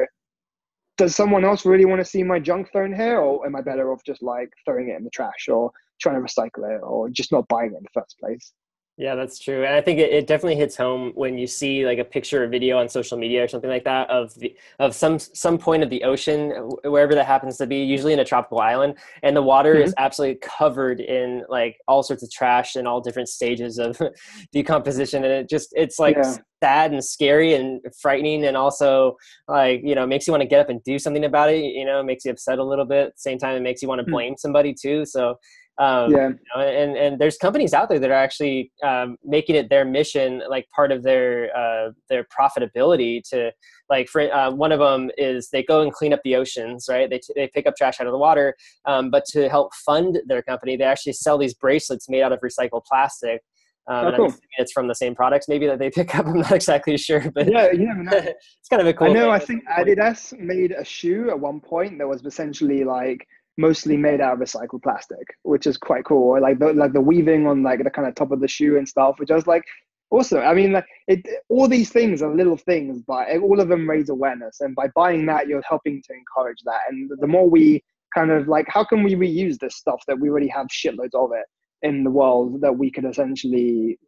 does 0.98 1.14
someone 1.14 1.44
else 1.44 1.66
really 1.66 1.84
want 1.84 2.00
to 2.00 2.06
see 2.06 2.24
my 2.24 2.40
junk 2.40 2.72
thrown 2.72 2.94
here? 2.94 3.20
Or 3.20 3.46
am 3.46 3.56
i 3.56 3.62
better 3.62 3.92
off 3.92 4.02
just 4.06 4.24
like 4.24 4.50
throwing 4.64 4.90
it 4.90 4.98
in 4.98 5.04
the 5.04 5.10
trash 5.10 5.48
or 5.50 5.72
trying 6.02 6.16
to 6.16 6.22
recycle 6.22 6.76
it 6.76 6.82
or 6.82 7.10
just 7.10 7.32
not 7.32 7.48
buying 7.48 7.74
it 7.74 7.78
in 7.78 7.84
the 7.84 8.02
first 8.02 8.18
place 8.20 8.54
yeah, 8.98 9.16
that's 9.16 9.40
true. 9.40 9.66
And 9.66 9.76
I 9.76 9.82
think 9.82 10.00
it, 10.00 10.14
it, 10.14 10.26
definitely 10.26 10.56
hits 10.56 10.78
home 10.78 11.12
when 11.16 11.38
you 11.38 11.48
see 11.48 11.86
like 11.86 12.00
a 12.00 12.04
picture 12.06 12.46
or 12.46 12.48
video 12.48 12.78
on 12.78 12.88
social 12.88 13.18
media 13.18 13.44
or 13.44 13.48
something 13.50 13.70
like 13.70 13.84
that 13.84 14.10
of 14.10 14.34
the, 14.36 14.56
of 14.80 14.96
some 14.96 15.20
some 15.20 15.58
point 15.58 15.84
of 15.84 15.90
the 15.90 16.02
ocean, 16.06 16.52
wherever 16.86 17.14
that 17.14 17.26
happens 17.26 17.58
to 17.58 17.68
be, 17.68 17.84
usually 17.84 18.14
in 18.14 18.20
a 18.20 18.26
tropical 18.26 18.60
island, 18.60 18.96
and 19.22 19.36
the 19.36 19.42
water 19.42 19.74
mm-hmm. 19.74 19.84
is 19.84 19.94
absolutely 19.98 20.40
covered 20.42 21.02
in 21.02 21.44
like 21.50 21.78
all 21.90 22.04
sorts 22.04 22.24
of 22.24 22.32
trash 22.32 22.78
and 22.78 22.88
all 22.88 23.02
different 23.02 23.28
stages 23.28 23.80
of 23.80 24.00
decomposition, 24.54 25.26
and 25.26 25.34
it 25.34 25.50
just 25.50 25.74
it's 25.74 26.00
like 26.00 26.16
yeah. 26.16 26.38
sad 26.64 26.94
and 26.94 27.04
scary 27.04 27.54
and 27.54 27.82
frightening, 28.02 28.46
and 28.46 28.56
also 28.56 29.18
like 29.50 29.82
you 29.84 29.94
know 29.94 30.08
makes 30.08 30.26
you 30.26 30.32
want 30.32 30.42
to 30.42 30.48
get 30.48 30.62
up 30.62 30.70
and 30.70 30.82
do 30.86 30.98
something 30.98 31.26
about 31.26 31.52
it. 31.52 31.62
You 31.66 31.84
know, 31.84 32.02
makes 32.02 32.24
you 32.24 32.32
upset 32.32 32.60
a 32.60 32.64
little 32.64 32.86
bit. 32.86 33.08
At 33.08 33.16
the 33.16 33.20
same 33.20 33.40
time, 33.40 33.58
it 33.58 33.62
makes 33.62 33.82
you 33.82 33.90
want 33.90 34.00
to 34.00 34.06
hmm. 34.06 34.12
blame 34.12 34.32
mm-hmm. 34.32 34.40
somebody 34.40 34.74
too. 34.74 35.06
So 35.06 35.38
um, 35.78 36.12
yeah. 36.12 36.30
You 36.30 36.40
know, 36.56 36.62
and 36.62 36.96
and 36.96 37.20
there's 37.20 37.38
companies 37.38 37.74
out 37.74 37.90
there 37.90 38.00
that 38.00 38.10
are 38.10 38.14
actually 38.14 38.72
um, 38.84 39.18
making 39.26 39.56
it 39.56 39.70
their 39.70 39.84
mission, 39.84 40.42
like 40.50 40.68
part 40.74 40.92
of 40.92 41.04
their 41.04 41.56
uh, 41.56 41.92
their 42.10 42.26
profitability 42.26 43.22
to 43.32 43.52
like 43.90 44.08
for 44.08 44.22
uh, 44.34 44.52
one 44.52 44.72
of 44.72 44.80
them 44.80 45.12
is 45.18 45.50
they 45.50 45.64
go 45.64 45.82
and 45.82 45.92
clean 45.92 46.14
up 46.14 46.22
the 46.24 46.36
oceans, 46.36 46.86
right? 46.90 47.10
They, 47.10 47.20
t- 47.20 47.34
they 47.36 47.50
pick 47.54 47.68
up 47.68 47.76
trash 47.76 48.00
out 48.00 48.08
of 48.08 48.14
the 48.14 48.18
water, 48.18 48.56
um, 48.86 49.12
but 49.12 49.26
to 49.32 49.50
help 49.50 49.74
fund 49.76 50.20
their 50.28 50.42
company, 50.42 50.78
they 50.78 50.86
actually 50.86 51.14
sell 51.14 51.38
these 51.38 51.54
bracelets 51.54 52.08
made 52.08 52.22
out 52.22 52.32
of 52.32 52.40
recycled 52.40 52.86
plastic. 52.86 53.42
Um, 53.88 54.08
oh, 54.08 54.16
cool. 54.16 54.34
it's 54.58 54.72
from 54.72 54.88
the 54.88 54.96
same 54.96 55.14
products, 55.14 55.48
maybe 55.48 55.68
that 55.68 55.78
they 55.78 55.92
pick 55.92 56.16
up. 56.16 56.26
I'm 56.26 56.40
not 56.40 56.54
exactly 56.54 56.98
sure, 56.98 57.30
but 57.36 57.52
yeah, 57.52 57.68
yeah, 57.72 57.94
it's 58.12 58.70
kind 58.70 58.82
of 58.82 58.88
a 58.88 58.94
cool. 58.94 59.10
I 59.10 59.14
know. 59.14 59.30
I 59.30 59.40
think 59.40 59.64
Adidas 59.68 60.40
made 60.40 60.72
a 60.72 60.84
shoe 60.84 61.30
at 61.30 61.40
one 61.40 61.60
point 61.60 62.00
that 62.00 62.08
was 62.08 62.26
essentially 62.26 62.84
like 62.84 63.28
mostly 63.58 63.98
made 63.98 64.22
out 64.22 64.34
of 64.34 64.40
recycled 64.40 64.84
plastic, 64.84 65.26
which 65.44 65.68
is 65.68 65.78
quite 65.78 66.06
cool. 66.06 66.40
Like 66.42 66.60
the 66.60 66.74
like 66.74 66.94
the 66.94 67.02
weaving 67.02 67.48
on 67.48 67.64
like 67.64 67.84
the 67.84 67.90
kind 67.90 68.08
of 68.08 68.16
top 68.16 68.32
of 68.32 68.42
the 68.42 68.48
shoe 68.48 68.78
and 68.78 68.88
stuff, 68.88 69.20
which 69.20 69.32
I 69.32 69.36
was 69.36 69.48
like, 69.48 69.64
also, 70.12 70.42
I 70.42 70.54
mean, 70.54 70.74
like 70.74 70.86
it, 71.08 71.26
all 71.50 71.68
these 71.68 71.90
things 71.90 72.22
are 72.22 72.34
little 72.34 72.58
things, 72.58 73.02
but 73.06 73.30
all 73.38 73.60
of 73.60 73.70
them 73.70 73.90
raise 73.90 74.10
awareness, 74.10 74.62
and 74.62 74.76
by 74.76 74.88
buying 74.96 75.26
that, 75.28 75.48
you're 75.48 75.64
helping 75.68 76.02
to 76.02 76.14
encourage 76.14 76.60
that. 76.66 76.82
And 76.90 77.10
the 77.20 77.28
more 77.28 77.50
we 77.50 77.84
kind 78.14 78.32
of 78.32 78.48
like, 78.48 78.66
how 78.70 78.84
can 78.84 79.04
we 79.04 79.16
reuse 79.16 79.58
this 79.58 79.76
stuff 79.76 80.02
that 80.08 80.20
we 80.20 80.30
already 80.30 80.48
have 80.48 80.68
shitloads 80.68 81.14
of 81.14 81.32
it 81.34 81.46
in 81.82 82.04
the 82.04 82.10
world 82.10 82.62
that 82.62 82.78
we 82.78 82.90
could 82.90 83.06
essentially 83.06 84.00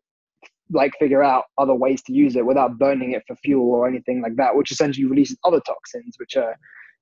like 0.71 0.91
figure 0.99 1.23
out 1.23 1.45
other 1.57 1.75
ways 1.75 2.01
to 2.03 2.13
use 2.13 2.35
it 2.35 2.45
without 2.45 2.77
burning 2.77 3.11
it 3.11 3.23
for 3.27 3.35
fuel 3.37 3.71
or 3.71 3.87
anything 3.87 4.21
like 4.21 4.35
that, 4.35 4.55
which 4.55 4.71
essentially 4.71 5.05
releases 5.05 5.37
other 5.43 5.61
toxins, 5.61 6.15
which 6.17 6.35
are 6.35 6.55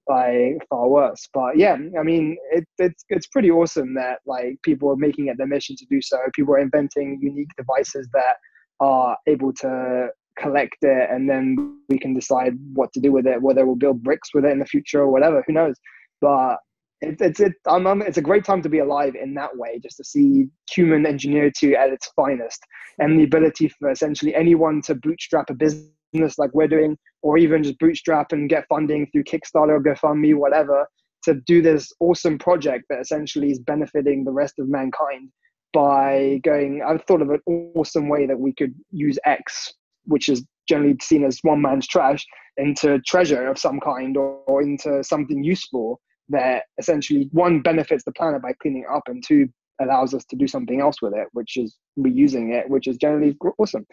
by 0.08 0.54
far 0.70 0.88
worse. 0.88 1.28
But 1.34 1.58
yeah, 1.58 1.78
I 2.00 2.04
mean, 2.04 2.38
it, 2.52 2.65
it's 2.78 3.04
it's 3.10 3.28
pretty 3.28 3.52
awesome 3.52 3.94
that 3.96 4.20
like 4.26 4.58
people 4.63 4.89
are 4.89 4.98
making 4.98 5.28
it 5.28 5.38
their 5.38 5.48
mission 5.48 5.76
to 5.78 5.86
do 5.89 6.02
so. 6.02 6.18
People 6.34 6.56
are 6.56 6.60
inventing 6.60 7.20
unique 7.22 7.50
devices 7.58 8.08
that 8.13 8.36
are 8.80 9.18
able 9.28 9.54
to 9.54 10.10
collect 10.38 10.78
it, 10.82 11.10
and 11.10 11.30
then 11.30 11.80
we 11.89 11.98
can 11.98 12.13
decide 12.13 12.54
what 12.74 12.91
to 12.94 13.00
do 13.00 13.12
with 13.12 13.26
it. 13.28 13.41
Whether 13.41 13.65
we'll 13.65 13.76
build 13.76 14.04
bricks 14.04 14.30
with 14.34 14.46
it 14.46 14.52
in 14.52 14.60
the 14.60 14.65
future 14.65 15.02
or 15.02 15.12
whatever, 15.12 15.44
who 15.46 15.54
knows? 15.54 15.76
But 16.22 16.58
it, 17.02 17.18
it's 17.20 17.39
it, 17.39 17.54
I'm, 17.68 17.88
I'm, 17.88 18.02
it's 18.02 18.18
a 18.18 18.22
great 18.22 18.46
time 18.46 18.62
to 18.62 18.70
be 18.70 18.80
alive 18.80 19.15
in 19.15 19.34
that 19.36 19.58
way, 19.58 19.80
just 19.82 19.98
to 19.98 20.04
see 20.04 20.48
human 20.70 21.06
ingenuity 21.06 21.76
at 21.76 21.89
its 21.89 22.08
finest, 22.15 22.62
and 23.00 23.20
the 23.20 23.24
ability 23.24 23.70
for 23.70 23.89
essentially 23.89 24.36
anyone 24.36 24.82
to 24.84 24.96
bootstrap 24.96 25.50
a 25.50 25.54
business 25.54 25.89
like 26.38 26.54
we're 26.54 26.67
doing, 26.67 26.97
or 27.21 27.38
even 27.38 27.63
just 27.63 27.80
bootstrap 27.80 28.32
and 28.32 28.49
get 28.49 28.65
funding 28.69 29.08
through 29.12 29.23
Kickstarter 29.23 29.69
or 29.69 29.84
GoFundMe, 29.84 30.36
whatever, 30.36 30.88
to 31.23 31.36
do 31.45 31.62
this 31.62 31.91
awesome 31.99 32.38
project 32.38 32.86
that 32.89 32.99
essentially 32.99 33.51
is 33.51 33.60
benefiting 33.60 34.23
the 34.23 34.32
rest 34.32 34.60
of 34.60 34.69
mankind 34.69 35.30
by 35.73 36.39
going. 36.43 36.82
I've 36.88 37.04
thought 37.04 37.21
of 37.21 37.30
an 37.32 37.41
awesome 37.75 38.10
way 38.10 38.25
that 38.28 38.39
we 38.39 38.54
could 38.54 38.73
use 38.91 39.17
X, 39.25 39.73
which 40.06 40.30
is 40.30 40.45
generally 40.69 40.95
seen 41.01 41.23
as 41.23 41.39
one 41.41 41.62
man's 41.62 41.88
trash, 41.88 42.25
into 42.58 42.99
treasure 43.01 43.47
of 43.47 43.58
some 43.58 43.80
kind 43.80 44.15
or, 44.17 44.39
or 44.47 44.62
into 44.62 45.04
something 45.04 45.43
useful 45.43 45.99
that 46.30 46.63
essentially 46.80 47.30
one 47.32 47.62
benefits 47.62 48.04
the 48.04 48.12
planet 48.13 48.41
by 48.41 48.54
cleaning 48.62 48.86
up 48.91 49.04
and 49.08 49.23
two 49.25 49.47
allows 49.82 50.13
us 50.13 50.23
to 50.25 50.36
do 50.36 50.47
something 50.47 50.80
else 50.80 51.01
with 51.01 51.13
it, 51.13 51.28
which 51.34 51.58
is 51.58 51.75
reusing 51.99 52.54
it, 52.54 52.69
which 52.69 52.88
is 52.88 52.97
generally 52.97 53.36
awesome. 53.58 53.86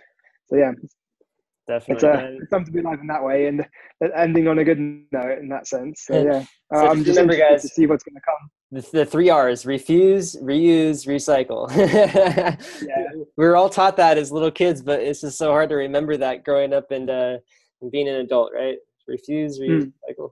So 0.46 0.56
yeah, 0.56 0.72
definitely. 1.66 2.08
It's, 2.08 2.18
uh, 2.18 2.36
it's 2.40 2.50
something 2.50 2.72
to 2.72 2.72
be 2.72 2.80
alive 2.80 3.00
in 3.00 3.06
that 3.08 3.22
way, 3.22 3.46
and 3.46 3.66
ending 4.14 4.48
on 4.48 4.58
a 4.58 4.64
good 4.64 4.78
note 4.78 5.38
in 5.38 5.48
that 5.48 5.66
sense. 5.66 6.04
So 6.06 6.22
yeah, 6.22 6.44
so 6.72 6.86
I'm 6.86 7.04
just 7.04 7.18
remember, 7.18 7.36
guys, 7.36 7.62
to 7.62 7.68
see 7.68 7.86
what's 7.86 8.04
going 8.04 8.14
to 8.14 8.20
come. 8.20 8.50
The, 8.70 8.98
the 8.98 9.06
three 9.06 9.30
R's: 9.30 9.66
refuse, 9.66 10.36
reuse, 10.36 11.06
recycle. 11.06 11.68
yeah. 12.86 13.08
We 13.36 13.44
were 13.44 13.56
all 13.56 13.68
taught 13.68 13.96
that 13.96 14.18
as 14.18 14.32
little 14.32 14.50
kids, 14.50 14.82
but 14.82 15.00
it's 15.00 15.20
just 15.20 15.38
so 15.38 15.50
hard 15.50 15.68
to 15.70 15.76
remember 15.76 16.16
that 16.16 16.44
growing 16.44 16.72
up 16.72 16.90
and, 16.90 17.10
uh, 17.10 17.36
and 17.80 17.90
being 17.90 18.08
an 18.08 18.16
adult, 18.16 18.52
right? 18.54 18.78
Refuse, 19.08 19.60
reuse, 19.60 19.84
mm. 19.84 19.92
recycle. 20.10 20.30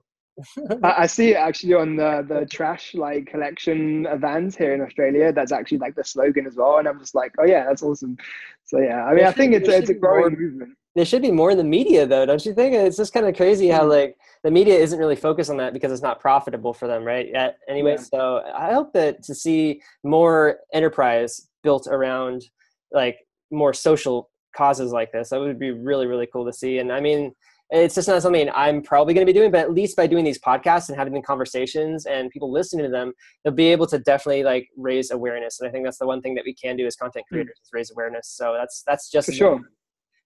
I, 0.83 1.07
see 1.07 1.31
it 1.31 1.35
actually 1.35 1.73
on 1.73 1.97
the 1.97 2.25
the 2.27 2.45
trash 2.45 2.95
like 2.95 3.27
collection 3.27 4.07
vans 4.19 4.55
here 4.55 4.73
in 4.73 4.81
Australia. 4.81 5.31
That's 5.31 5.51
actually 5.51 5.79
like 5.79 5.95
the 5.95 6.03
slogan 6.03 6.47
as 6.47 6.55
well, 6.55 6.77
and 6.77 6.87
I'm 6.87 6.99
just 6.99 7.13
like, 7.13 7.33
oh 7.39 7.45
yeah, 7.45 7.65
that's 7.65 7.83
awesome. 7.83 8.17
So 8.65 8.79
yeah, 8.79 9.03
I 9.05 9.13
mean, 9.13 9.25
I 9.25 9.31
think 9.31 9.53
it's 9.53 9.69
it's 9.69 9.89
a 9.89 9.93
growing 9.93 10.39
movement 10.39 10.77
there 10.95 11.05
should 11.05 11.21
be 11.21 11.31
more 11.31 11.51
in 11.51 11.57
the 11.57 11.63
media 11.63 12.05
though 12.05 12.25
don't 12.25 12.45
you 12.45 12.53
think 12.53 12.73
it's 12.73 12.97
just 12.97 13.13
kind 13.13 13.25
of 13.25 13.35
crazy 13.35 13.67
how 13.67 13.83
mm. 13.83 13.89
like 13.89 14.17
the 14.43 14.51
media 14.51 14.75
isn't 14.75 14.99
really 14.99 15.15
focused 15.15 15.49
on 15.49 15.57
that 15.57 15.73
because 15.73 15.91
it's 15.91 16.01
not 16.01 16.19
profitable 16.19 16.73
for 16.73 16.87
them 16.87 17.03
right 17.03 17.29
yet 17.31 17.57
anyway 17.69 17.95
yeah. 17.97 18.03
so 18.03 18.41
i 18.55 18.73
hope 18.73 18.91
that 18.93 19.23
to 19.23 19.33
see 19.33 19.81
more 20.03 20.57
enterprise 20.73 21.47
built 21.63 21.87
around 21.87 22.43
like 22.91 23.17
more 23.51 23.73
social 23.73 24.29
causes 24.55 24.91
like 24.91 25.11
this 25.11 25.29
that 25.29 25.39
would 25.39 25.59
be 25.59 25.71
really 25.71 26.07
really 26.07 26.27
cool 26.31 26.45
to 26.45 26.53
see 26.53 26.79
and 26.79 26.91
i 26.91 26.99
mean 26.99 27.33
it's 27.73 27.95
just 27.95 28.09
not 28.09 28.21
something 28.21 28.49
i'm 28.53 28.81
probably 28.81 29.13
going 29.13 29.25
to 29.25 29.31
be 29.31 29.37
doing 29.37 29.49
but 29.49 29.61
at 29.61 29.71
least 29.71 29.95
by 29.95 30.05
doing 30.05 30.25
these 30.25 30.39
podcasts 30.39 30.89
and 30.89 30.97
having 30.97 31.13
the 31.13 31.21
conversations 31.21 32.05
and 32.05 32.29
people 32.29 32.51
listening 32.51 32.83
to 32.83 32.91
them 32.91 33.13
they'll 33.43 33.53
be 33.53 33.67
able 33.67 33.87
to 33.87 33.97
definitely 33.99 34.43
like 34.43 34.67
raise 34.75 35.11
awareness 35.11 35.61
and 35.61 35.69
i 35.69 35.71
think 35.71 35.85
that's 35.85 35.99
the 35.99 36.05
one 36.05 36.21
thing 36.21 36.35
that 36.35 36.43
we 36.45 36.53
can 36.53 36.75
do 36.75 36.85
as 36.85 36.97
content 36.97 37.25
mm. 37.27 37.35
creators 37.35 37.57
mm. 37.57 37.63
is 37.63 37.69
raise 37.71 37.91
awareness 37.91 38.27
so 38.27 38.53
that's 38.57 38.83
that's 38.85 39.09
just 39.09 39.27
for 39.27 39.33
sure 39.33 39.61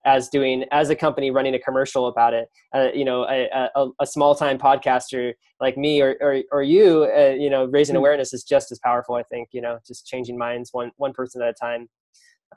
as 0.06 0.30
doing 0.30 0.64
as 0.72 0.90
a 0.90 0.96
company 0.96 1.32
running 1.32 1.56
a 1.56 1.60
commercial 1.60 2.08
about 2.08 2.34
it 2.34 2.48
uh, 2.74 2.88
you 2.94 3.04
know 3.04 3.24
a, 3.28 3.50
a, 3.76 3.88
a, 4.00 4.06
small 4.06 4.36
time 4.36 4.58
podcaster 4.58 5.34
like 5.60 5.78
me 5.78 6.02
or, 6.02 6.16
or, 6.22 6.42
or 6.52 6.64
you 6.64 7.10
uh, 7.18 7.30
you 7.38 7.50
know 7.50 7.66
raising 7.66 7.96
hmm. 7.96 8.00
awareness 8.00 8.34
is 8.34 8.44
just 8.44 8.72
as 8.72 8.80
powerful 8.84 9.16
i 9.16 9.24
think 9.24 9.50
you 9.52 9.62
know 9.62 9.78
just 9.86 10.06
changing 10.06 10.38
minds 10.38 10.70
one 10.72 10.92
one 10.98 11.14
person 11.14 11.42
at 11.42 11.50
a 11.50 11.54
time 11.54 11.88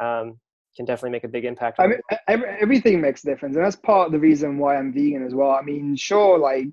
um, 0.00 0.38
can 0.76 0.84
definitely 0.84 1.10
make 1.10 1.24
a 1.24 1.28
big 1.28 1.44
impact 1.44 1.80
i 1.80 1.86
mean 1.86 1.98
every, 2.28 2.48
everything 2.60 3.00
makes 3.00 3.24
a 3.24 3.26
difference 3.26 3.56
and 3.56 3.64
that's 3.64 3.76
part 3.76 4.06
of 4.06 4.12
the 4.12 4.18
reason 4.18 4.58
why 4.58 4.76
i'm 4.76 4.92
vegan 4.92 5.24
as 5.24 5.34
well 5.34 5.50
i 5.50 5.62
mean 5.62 5.96
sure 5.96 6.38
like 6.38 6.72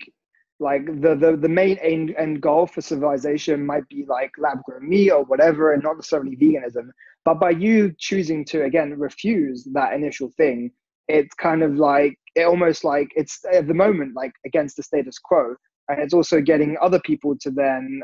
like 0.60 0.86
the, 1.02 1.16
the 1.16 1.36
the 1.36 1.50
main 1.50 1.78
end, 1.80 2.16
end 2.18 2.42
goal 2.42 2.66
for 2.66 2.80
civilization 2.82 3.66
might 3.66 3.88
be 3.90 4.06
like 4.08 4.32
lab 4.38 4.62
grown 4.64 4.88
meat 4.88 5.12
or 5.12 5.24
whatever 5.26 5.74
and 5.74 5.84
not 5.84 5.98
necessarily 5.98 6.38
veganism 6.38 6.88
but 7.26 7.40
by 7.40 7.50
you 7.50 7.94
choosing 8.00 8.46
to 8.46 8.64
again 8.64 8.94
refuse 8.98 9.68
that 9.74 9.94
initial 9.94 10.32
thing 10.38 10.72
it's 11.08 11.34
kind 11.36 11.64
of 11.64 11.76
like 11.76 12.18
it 12.36 12.44
almost 12.44 12.84
like 12.84 13.12
it's 13.16 13.40
at 13.52 13.68
the 13.68 13.74
moment 13.74 14.16
like 14.16 14.34
against 14.46 14.76
the 14.76 14.84
status 14.84 15.20
quo. 15.20 15.56
And 15.88 16.02
it's 16.02 16.14
also 16.14 16.42
getting 16.42 16.78
other 16.82 17.00
people 17.00 17.36
to 17.42 17.52
then 17.52 18.02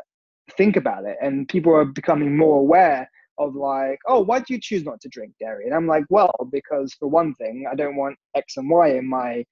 think 0.56 0.76
about 0.76 1.06
it. 1.06 1.18
And 1.22 1.48
people 1.48 1.74
are 1.74 1.86
becoming 1.86 2.38
more 2.38 2.60
aware 2.60 3.10
of 3.38 3.56
like 3.56 3.98
oh 4.08 4.20
why 4.20 4.40
do 4.40 4.54
you 4.54 4.60
choose 4.62 4.84
not 4.84 5.00
to 5.00 5.08
drink 5.08 5.32
dairy 5.40 5.66
and 5.66 5.74
i'm 5.74 5.88
like 5.88 6.04
well 6.10 6.36
because 6.52 6.94
for 6.94 7.08
one 7.08 7.34
thing 7.36 7.66
i 7.72 7.74
don't 7.74 7.96
want 7.96 8.16
x 8.36 8.58
and 8.58 8.70
y 8.70 8.90
in 8.90 9.08
my 9.08 9.44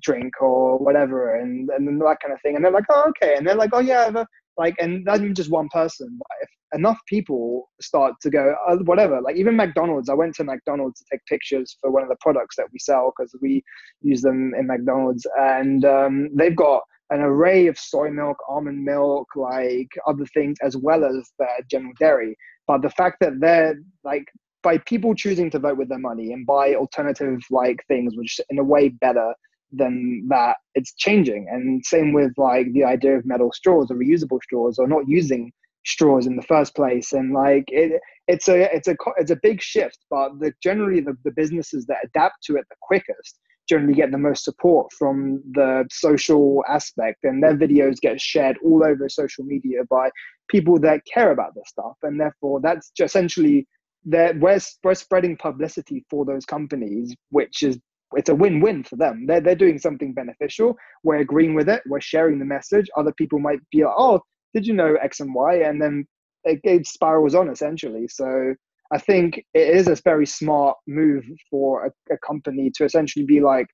drink 0.00 0.34
or 0.42 0.76
whatever 0.76 1.36
and 1.36 1.70
and 1.70 1.86
that 2.00 2.18
kind 2.20 2.34
of 2.34 2.42
thing. 2.42 2.56
And 2.56 2.64
they're 2.64 2.72
like 2.72 2.84
oh 2.90 3.10
okay. 3.10 3.36
And 3.36 3.46
they're 3.46 3.54
like 3.54 3.70
oh 3.72 3.78
yeah 3.78 4.24
like 4.58 4.74
and 4.78 5.04
not 5.04 5.20
just 5.32 5.50
one 5.50 5.68
person 5.68 6.08
but 6.18 6.36
if 6.42 6.48
enough 6.74 6.98
people 7.08 7.70
start 7.80 8.12
to 8.20 8.28
go 8.28 8.54
uh, 8.68 8.76
whatever 8.84 9.22
like 9.22 9.36
even 9.36 9.56
mcdonald's 9.56 10.10
i 10.10 10.14
went 10.14 10.34
to 10.34 10.44
mcdonald's 10.44 11.00
to 11.00 11.06
take 11.10 11.24
pictures 11.26 11.78
for 11.80 11.90
one 11.90 12.02
of 12.02 12.10
the 12.10 12.16
products 12.20 12.56
that 12.56 12.66
we 12.72 12.78
sell 12.78 13.12
because 13.16 13.34
we 13.40 13.62
use 14.02 14.22
them 14.22 14.52
in 14.58 14.66
mcdonald's. 14.66 15.26
And 15.38 15.84
um, 15.84 16.28
they've 16.34 16.56
got 16.56 16.82
an 17.10 17.20
array 17.20 17.66
of 17.66 17.78
soy 17.78 18.10
milk 18.10 18.36
almond 18.48 18.84
milk 18.84 19.28
like 19.34 19.88
other 20.06 20.26
things 20.26 20.58
as 20.62 20.76
well 20.76 21.04
as 21.04 21.30
the 21.38 21.46
general 21.70 21.92
dairy. 21.98 22.36
But 22.66 22.82
the 22.82 22.90
fact 22.90 23.18
that 23.20 23.40
they're 23.40 23.76
like 24.04 24.24
by 24.62 24.78
people 24.78 25.14
choosing 25.14 25.50
to 25.50 25.58
vote 25.58 25.78
with 25.78 25.88
their 25.88 25.98
money 25.98 26.32
and 26.32 26.44
buy 26.44 26.74
alternative 26.74 27.40
like 27.50 27.82
things 27.86 28.14
which 28.16 28.40
in 28.50 28.58
a 28.58 28.64
way 28.64 28.88
better 28.88 29.32
than 29.72 30.26
that 30.28 30.56
it's 30.74 30.94
changing. 30.94 31.46
And 31.50 31.84
same 31.84 32.12
with 32.12 32.32
like 32.36 32.72
the 32.72 32.84
idea 32.84 33.16
of 33.16 33.26
metal 33.26 33.52
straws 33.52 33.90
or 33.90 33.96
reusable 33.96 34.42
straws 34.42 34.78
or 34.78 34.86
not 34.86 35.08
using 35.08 35.52
straws 35.84 36.26
in 36.26 36.36
the 36.36 36.42
first 36.42 36.74
place. 36.74 37.12
And 37.12 37.32
like 37.32 37.64
it 37.68 38.00
it's 38.26 38.48
a 38.48 38.74
it's 38.74 38.88
a 38.88 38.96
it's 39.16 39.30
a 39.30 39.38
big 39.42 39.60
shift 39.60 39.98
but 40.10 40.38
the 40.38 40.52
generally 40.62 41.00
the, 41.00 41.16
the 41.24 41.30
businesses 41.30 41.86
that 41.86 41.96
adapt 42.04 42.44
to 42.44 42.56
it 42.56 42.64
the 42.68 42.76
quickest 42.82 43.40
generally 43.68 43.94
get 43.94 44.10
the 44.10 44.18
most 44.18 44.44
support 44.44 44.90
from 44.98 45.42
the 45.52 45.86
social 45.90 46.64
aspect 46.68 47.18
and 47.22 47.42
their 47.42 47.56
videos 47.56 48.00
get 48.00 48.20
shared 48.20 48.56
all 48.64 48.82
over 48.84 49.08
social 49.08 49.44
media 49.44 49.80
by 49.90 50.10
people 50.48 50.78
that 50.80 51.02
care 51.12 51.30
about 51.30 51.54
this 51.54 51.68
stuff. 51.68 51.94
And 52.02 52.18
therefore 52.18 52.60
that's 52.62 52.90
essentially 52.98 53.66
that 54.06 54.38
we're, 54.40 54.60
we're 54.82 54.94
spreading 54.94 55.36
publicity 55.36 56.04
for 56.08 56.24
those 56.24 56.46
companies 56.46 57.14
which 57.30 57.62
is 57.62 57.78
it's 58.16 58.30
a 58.30 58.34
win-win 58.34 58.84
for 58.84 58.96
them. 58.96 59.26
They're, 59.26 59.40
they're 59.40 59.54
doing 59.54 59.78
something 59.78 60.14
beneficial. 60.14 60.76
We're 61.04 61.18
agreeing 61.18 61.54
with 61.54 61.68
it. 61.68 61.82
We're 61.86 62.00
sharing 62.00 62.38
the 62.38 62.44
message. 62.44 62.88
Other 62.96 63.12
people 63.12 63.38
might 63.38 63.60
be 63.70 63.84
like 63.84 63.94
oh 63.96 64.20
did 64.54 64.66
you 64.66 64.74
know 64.74 64.96
x 65.02 65.20
and 65.20 65.34
y? 65.34 65.56
And 65.56 65.80
then 65.80 66.06
it, 66.44 66.60
it 66.64 66.86
spirals 66.86 67.34
on 67.34 67.50
essentially. 67.50 68.08
So 68.08 68.54
I 68.92 68.98
think 68.98 69.44
it 69.54 69.76
is 69.76 69.88
a 69.88 69.96
very 69.96 70.26
smart 70.26 70.76
move 70.86 71.24
for 71.50 71.86
a, 71.86 72.14
a 72.14 72.18
company 72.26 72.70
to 72.76 72.84
essentially 72.84 73.26
be 73.26 73.40
like, 73.40 73.66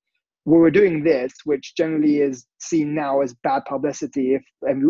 well, 0.43 0.59
we're 0.59 0.71
doing 0.71 1.03
this, 1.03 1.33
which 1.45 1.73
generally 1.75 2.17
is 2.17 2.45
seen 2.59 2.93
now 2.93 3.21
as 3.21 3.33
bad 3.43 3.63
publicity 3.67 4.35
if 4.35 4.43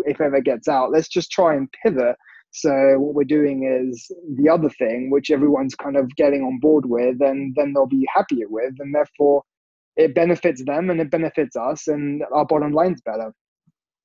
if 0.04 0.20
ever 0.20 0.40
gets 0.40 0.68
out. 0.68 0.90
Let's 0.90 1.08
just 1.08 1.30
try 1.30 1.54
and 1.54 1.68
pivot. 1.82 2.16
So 2.60 2.98
what 2.98 3.14
we're 3.14 3.24
doing 3.24 3.64
is 3.64 4.10
the 4.36 4.48
other 4.48 4.70
thing, 4.70 5.10
which 5.10 5.30
everyone's 5.30 5.74
kind 5.74 5.96
of 5.96 6.14
getting 6.16 6.42
on 6.42 6.58
board 6.60 6.86
with, 6.86 7.20
and 7.20 7.54
then 7.56 7.72
they'll 7.72 7.86
be 7.86 8.06
happier 8.14 8.46
with, 8.48 8.74
and 8.78 8.94
therefore 8.94 9.42
it 9.96 10.14
benefits 10.14 10.62
them 10.64 10.90
and 10.90 11.00
it 11.00 11.10
benefits 11.10 11.56
us, 11.56 11.88
and 11.88 12.22
our 12.32 12.46
bottom 12.46 12.72
line's 12.72 13.00
better, 13.02 13.32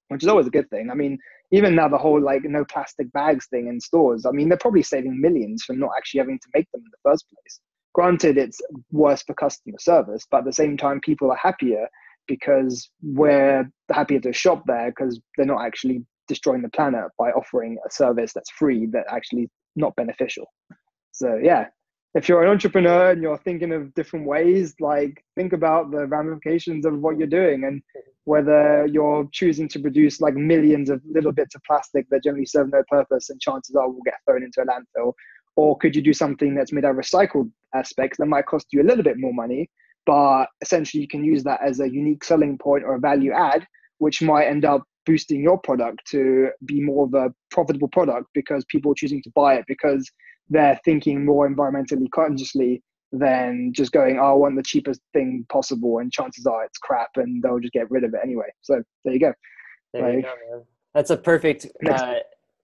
which 0.10 0.24
is 0.24 0.30
always 0.30 0.48
a 0.48 0.52
good 0.52 0.70
thing. 0.70 0.90
I 0.92 0.96
mean, 0.96 1.18
even 1.52 1.76
now 1.76 1.88
the 1.88 1.98
whole 1.98 2.22
like 2.22 2.44
no 2.44 2.66
plastic 2.66 3.12
bags 3.12 3.48
thing 3.48 3.68
in 3.68 3.80
stores 3.80 4.26
i 4.26 4.32
mean 4.32 4.50
they're 4.50 4.58
probably 4.58 4.82
saving 4.82 5.20
millions 5.20 5.64
from 5.64 5.80
not 5.80 5.92
actually 5.98 6.20
having 6.20 6.40
to 6.40 6.48
make 6.56 6.70
them 6.72 6.82
in 6.82 6.92
the 6.92 7.10
first 7.10 7.26
place 7.30 7.60
granted 7.94 8.38
it's 8.38 8.62
worse 8.92 9.22
for 9.24 9.34
customer 9.34 9.78
service 9.80 10.26
but 10.32 10.40
at 10.40 10.46
the 10.46 10.54
same 10.54 10.78
time 10.78 11.00
people 11.02 11.30
are 11.30 11.38
happier 11.42 11.88
because 12.28 12.90
we're 13.02 13.70
happier 13.92 14.20
to 14.20 14.32
shop 14.32 14.64
there 14.66 14.92
because 14.92 15.20
they're 15.36 15.46
not 15.46 15.66
actually 15.66 16.04
destroying 16.28 16.62
the 16.62 16.70
planet 16.70 17.06
by 17.18 17.30
offering 17.32 17.78
a 17.86 17.92
service 17.92 18.32
that's 18.34 18.52
free 18.52 18.86
that 18.88 19.06
actually 19.10 19.50
not 19.76 19.96
beneficial 19.96 20.46
so 21.12 21.40
yeah 21.42 21.66
if 22.14 22.28
you're 22.28 22.44
an 22.44 22.50
entrepreneur 22.50 23.12
and 23.12 23.22
you're 23.22 23.38
thinking 23.38 23.72
of 23.72 23.94
different 23.94 24.28
ways, 24.28 24.76
like 24.80 25.24
think 25.36 25.54
about 25.54 25.92
the 25.92 26.06
ramifications 26.08 26.86
of 26.86 27.00
what 27.00 27.18
you're 27.18 27.28
doing 27.28 27.64
and 27.64 27.82
whether 28.26 28.86
you're 28.86 29.28
choosing 29.32 29.68
to 29.70 29.80
produce 29.80 30.20
like 30.20 30.34
millions 30.34 30.90
of 30.90 31.02
little 31.10 31.32
bits 31.32 31.56
of 31.56 31.62
plastic 31.64 32.06
that 32.10 32.24
generally 32.24 32.46
serve 32.46 32.70
no 32.72 32.84
purpose 32.90 33.30
and 33.30 33.40
chances 33.40 33.76
are 33.76 33.90
will 33.90 34.02
get 34.04 34.16
thrown 34.26 34.44
into 34.44 34.62
a 34.62 34.66
landfill. 34.66 35.14
Or 35.56 35.78
could 35.78 35.96
you 35.96 36.02
do 36.02 36.14
something 36.14 36.54
that's 36.54 36.74
made 36.74 36.86
out 36.86 36.92
of 36.92 36.98
recycled 36.98 37.50
aspects 37.74 38.18
that 38.18 38.26
might 38.26 38.46
cost 38.46 38.68
you 38.72 38.82
a 38.82 38.84
little 38.84 39.04
bit 39.04 39.18
more 39.18 39.34
money, 39.34 39.70
but 40.06 40.48
essentially 40.62 41.02
you 41.02 41.08
can 41.08 41.24
use 41.24 41.44
that 41.44 41.62
as 41.64 41.80
a 41.80 41.90
unique 41.90 42.24
selling 42.24 42.58
point 42.58 42.84
or 42.84 42.96
a 42.96 43.00
value 43.00 43.32
add, 43.32 43.66
which 44.00 44.22
might 44.22 44.48
end 44.48 44.66
up 44.66 44.84
boosting 45.12 45.42
your 45.42 45.58
product 45.58 46.00
to 46.08 46.50
be 46.64 46.80
more 46.80 47.04
of 47.06 47.14
a 47.14 47.34
profitable 47.50 47.90
product 47.90 48.28
because 48.34 48.64
people 48.70 48.94
are 48.94 48.96
choosing 48.96 49.22
to 49.22 49.30
buy 49.36 49.56
it 49.56 49.66
because 49.68 50.10
they're 50.50 50.80
thinking 50.86 51.26
more 51.26 51.50
environmentally 51.50 52.10
consciously 52.16 52.82
than 53.12 53.74
just 53.76 53.92
going, 53.92 54.18
oh, 54.18 54.32
I 54.32 54.32
want 54.32 54.56
the 54.56 54.64
cheapest 54.64 55.02
thing 55.12 55.46
possible, 55.50 56.00
and 56.00 56.14
chances 56.14 56.46
are 56.46 56.64
it's 56.64 56.78
crap, 56.78 57.10
and 57.18 57.44
they'll 57.44 57.60
just 57.60 57.74
get 57.74 57.92
rid 57.92 58.06
of 58.06 58.14
it 58.14 58.22
anyway. 58.24 58.46
So 58.62 58.82
there 59.04 59.14
you 59.14 59.20
go. 59.20 59.34
There 59.92 60.02
like, 60.02 60.16
you 60.16 60.22
go 60.22 60.66
That's 60.94 61.10
a 61.10 61.18
perfect 61.18 61.68
uh, 61.86 62.16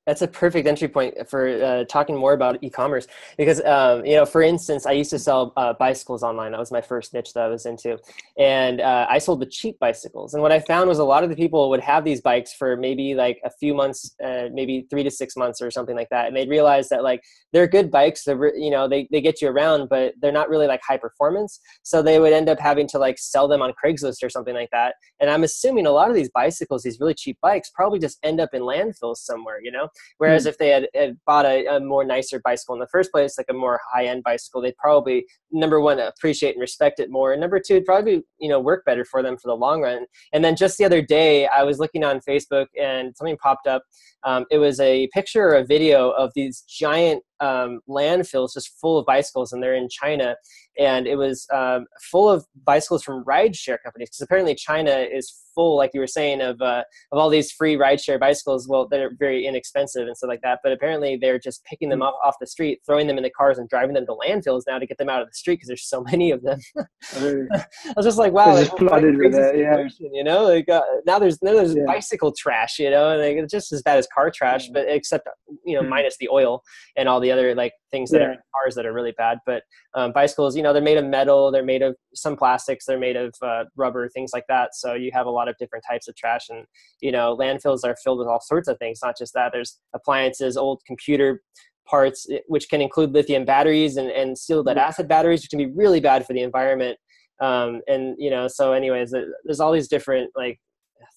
that's 0.07 0.21
a 0.21 0.27
perfect 0.27 0.67
entry 0.67 0.87
point 0.87 1.13
for 1.29 1.63
uh, 1.63 1.83
talking 1.83 2.15
more 2.15 2.33
about 2.33 2.57
e-commerce 2.63 3.05
because 3.37 3.61
um, 3.65 4.05
you 4.05 4.15
know 4.15 4.25
for 4.25 4.41
instance 4.41 4.85
i 4.85 4.91
used 4.91 5.09
to 5.11 5.19
sell 5.19 5.53
uh, 5.57 5.73
bicycles 5.73 6.23
online. 6.23 6.51
That 6.53 6.59
was 6.59 6.71
my 6.71 6.81
first 6.81 7.13
niche 7.13 7.33
that 7.33 7.43
i 7.43 7.47
was 7.47 7.65
into. 7.65 7.99
And 8.39 8.81
uh, 8.81 9.05
i 9.09 9.17
sold 9.19 9.41
the 9.41 9.45
cheap 9.45 9.77
bicycles. 9.79 10.33
And 10.33 10.41
what 10.41 10.51
i 10.51 10.59
found 10.59 10.87
was 10.87 10.99
a 10.99 11.03
lot 11.03 11.23
of 11.23 11.29
the 11.29 11.35
people 11.35 11.69
would 11.69 11.81
have 11.81 12.03
these 12.05 12.21
bikes 12.21 12.53
for 12.53 12.77
maybe 12.77 13.13
like 13.13 13.39
a 13.43 13.51
few 13.51 13.73
months 13.73 14.15
uh, 14.23 14.47
maybe 14.51 14.87
three 14.89 15.03
to 15.03 15.11
six 15.11 15.35
months 15.35 15.61
or 15.61 15.69
something 15.69 15.95
like 15.95 16.09
that. 16.09 16.27
And 16.27 16.35
they'd 16.35 16.49
realize 16.49 16.89
that 16.89 17.03
like 17.03 17.21
they're 17.53 17.67
good 17.67 17.91
bikes. 17.91 18.23
They're 18.23 18.55
you 18.55 18.71
know 18.71 18.87
they, 18.87 19.07
they 19.11 19.21
get 19.21 19.41
you 19.41 19.49
around 19.49 19.89
but 19.89 20.13
they're 20.21 20.31
not 20.31 20.49
really 20.49 20.67
like 20.67 20.81
high 20.87 20.97
performance. 20.97 21.59
So 21.83 22.01
they 22.01 22.19
would 22.19 22.33
end 22.33 22.49
up 22.49 22.59
having 22.59 22.87
to 22.89 22.97
like 22.97 23.19
sell 23.19 23.47
them 23.47 23.61
on 23.61 23.73
craigslist 23.83 24.23
or 24.23 24.29
something 24.29 24.55
like 24.55 24.69
that. 24.71 24.95
And 25.19 25.29
i'm 25.29 25.43
assuming 25.43 25.85
a 25.85 25.91
lot 25.91 26.09
of 26.09 26.15
these 26.15 26.29
bicycles 26.29 26.83
these 26.83 26.99
really 26.99 27.13
cheap 27.13 27.37
bikes 27.41 27.69
probably 27.69 27.99
just 27.99 28.17
end 28.23 28.39
up 28.39 28.49
in 28.53 28.61
landfills 28.61 29.17
somewhere 29.17 29.59
you 29.61 29.71
know 29.71 29.89
Whereas 30.17 30.45
mm 30.45 30.47
if 30.47 30.57
they 30.57 30.69
had, 30.69 30.87
had 30.95 31.17
bought 31.25 31.45
a, 31.45 31.65
a, 31.65 31.79
more 31.79 32.05
nicer 32.05 32.39
bicycle 32.39 32.73
in 32.73 32.79
the 32.79 32.87
first 32.87 33.11
place, 33.11 33.37
like 33.37 33.47
a 33.49 33.53
more 33.53 33.81
high 33.91 34.05
end 34.05 34.23
bicycle, 34.23 34.61
they'd 34.61 34.77
probably 34.77 35.25
number 35.51 35.81
one 35.81 35.99
appreciate 35.99 36.51
and 36.51 36.61
respect 36.61 36.99
it 36.99 37.11
more, 37.11 37.33
and 37.33 37.41
number 37.41 37.59
two, 37.59 37.73
it'd 37.73 37.85
probably 37.85 38.23
you 38.39 38.47
know 38.47 38.59
work 38.59 38.85
better 38.85 39.03
for 39.03 39.21
them 39.21 39.35
for 39.37 39.47
the 39.47 39.55
long 39.55 39.81
run. 39.81 40.05
And 40.31 40.43
then 40.43 40.55
just 40.55 40.77
the 40.77 40.85
other 40.85 41.01
day, 41.01 41.47
I 41.47 41.63
was 41.63 41.79
looking 41.79 42.03
on 42.03 42.21
Facebook 42.27 42.67
and 42.79 43.13
something 43.17 43.37
popped 43.37 43.67
up. 43.67 43.83
Um, 44.23 44.45
it 44.51 44.57
was 44.57 44.79
a 44.79 45.09
picture 45.13 45.49
or 45.49 45.55
a 45.55 45.65
video 45.65 46.11
of 46.11 46.31
these 46.35 46.61
giant 46.61 47.23
um, 47.39 47.79
landfills 47.87 48.53
just 48.53 48.79
full 48.79 48.97
of 48.97 49.05
bicycles, 49.05 49.51
and 49.51 49.61
they're 49.61 49.75
in 49.75 49.89
China. 49.89 50.35
And 50.79 51.07
it 51.07 51.15
was 51.15 51.47
um, 51.53 51.85
full 52.11 52.29
of 52.29 52.45
bicycles 52.63 53.03
from 53.03 53.23
rideshare 53.25 53.77
companies 53.83 54.09
because 54.09 54.21
apparently 54.21 54.53
China 54.53 54.91
is 54.91 55.43
full, 55.55 55.75
like 55.75 55.89
you 55.93 55.99
were 55.99 56.07
saying, 56.07 56.39
of 56.39 56.61
uh, 56.61 56.83
of 57.11 57.17
all 57.17 57.29
these 57.29 57.51
free 57.51 57.75
rideshare 57.75 58.19
bicycles. 58.19 58.67
Well, 58.67 58.87
they're 58.87 59.11
very 59.17 59.45
inexpensive 59.47 60.05
and 60.05 60.15
stuff 60.15 60.27
like 60.27 60.41
that. 60.41 60.59
But 60.63 60.71
apparently 60.71 61.17
they're 61.17 61.39
just 61.39 61.63
picking 61.65 61.89
them 61.89 61.99
hmm. 61.99 62.03
off 62.03 62.13
off 62.23 62.35
the 62.39 62.47
street, 62.47 62.81
throwing 62.85 63.07
them 63.07 63.17
in 63.17 63.23
the 63.23 63.31
cars, 63.31 63.57
and 63.57 63.67
driving 63.67 63.95
them 63.95 64.05
to 64.05 64.13
landfills 64.13 64.63
now 64.67 64.77
to 64.77 64.85
get 64.85 64.99
them 64.99 65.09
out 65.09 65.21
of 65.21 65.27
the 65.27 65.33
street 65.33 65.55
because 65.55 65.67
there's 65.67 65.89
so 65.89 66.03
many 66.11 66.31
of 66.31 66.43
them. 66.43 66.59
I 66.77 67.93
was 67.95 68.05
just 68.05 68.19
like, 68.19 68.33
wow, 68.33 68.53
like, 68.53 68.69
flooded 68.77 69.17
with 69.17 69.33
it, 69.33 69.57
yeah. 69.57 69.87
You 69.99 70.23
know, 70.23 70.43
like 70.43 70.69
uh, 70.69 70.81
now 71.05 71.17
there's 71.17 71.41
now 71.41 71.53
there's 71.53 71.75
yeah. 71.75 71.83
bicycle 71.87 72.31
trash, 72.37 72.77
you 72.79 72.91
know, 72.91 73.09
and 73.09 73.21
like, 73.21 73.43
it's 73.43 73.51
just 73.51 73.71
as 73.71 73.81
bad 73.81 73.97
as 73.97 74.07
car 74.13 74.29
trash, 74.29 74.69
but 74.69 74.85
except 74.87 75.27
you 75.65 75.75
know, 75.75 75.81
mm-hmm. 75.81 75.89
minus 75.89 76.17
the 76.17 76.29
oil 76.29 76.63
and 76.95 77.09
all 77.09 77.19
the 77.19 77.26
other 77.31 77.55
like 77.55 77.73
things 77.91 78.11
that 78.11 78.21
yeah. 78.21 78.27
are 78.27 78.35
cars 78.53 78.75
that 78.75 78.85
are 78.85 78.93
really 78.93 79.13
bad. 79.17 79.39
But 79.45 79.63
um, 79.93 80.11
bicycles, 80.11 80.55
you 80.55 80.63
know, 80.63 80.73
they're 80.73 80.81
made 80.81 80.97
of 80.97 81.05
metal, 81.05 81.51
they're 81.51 81.63
made 81.63 81.81
of 81.81 81.95
some 82.13 82.35
plastics, 82.35 82.85
they're 82.85 82.99
made 82.99 83.15
of 83.15 83.33
uh, 83.41 83.65
rubber, 83.75 84.09
things 84.09 84.31
like 84.33 84.45
that. 84.49 84.75
So 84.75 84.93
you 84.93 85.11
have 85.13 85.25
a 85.25 85.31
lot 85.31 85.47
of 85.47 85.55
different 85.57 85.85
types 85.89 86.07
of 86.07 86.15
trash, 86.15 86.49
and 86.49 86.65
you 87.01 87.11
know, 87.11 87.35
landfills 87.37 87.83
are 87.83 87.95
filled 88.03 88.19
with 88.19 88.27
all 88.27 88.41
sorts 88.41 88.67
of 88.67 88.77
things. 88.77 88.99
Not 89.03 89.17
just 89.17 89.33
that. 89.33 89.51
There's 89.51 89.79
appliances, 89.93 90.57
old 90.57 90.81
computer 90.85 91.41
parts, 91.87 92.27
eh, 92.31 92.39
which 92.47 92.69
can 92.69 92.81
include 92.81 93.13
lithium 93.13 93.45
batteries 93.45 93.97
and, 93.97 94.09
and 94.09 94.37
steel 94.37 94.61
lead 94.61 94.77
acid 94.77 95.07
batteries, 95.07 95.41
which 95.41 95.49
can 95.49 95.59
be 95.59 95.67
really 95.67 95.99
bad 95.99 96.25
for 96.25 96.33
the 96.33 96.41
environment. 96.41 96.97
Um, 97.39 97.81
and 97.87 98.15
you 98.17 98.29
know, 98.29 98.47
so 98.47 98.73
anyways, 98.73 99.13
there's 99.45 99.59
all 99.59 99.71
these 99.71 99.87
different 99.87 100.31
like 100.35 100.59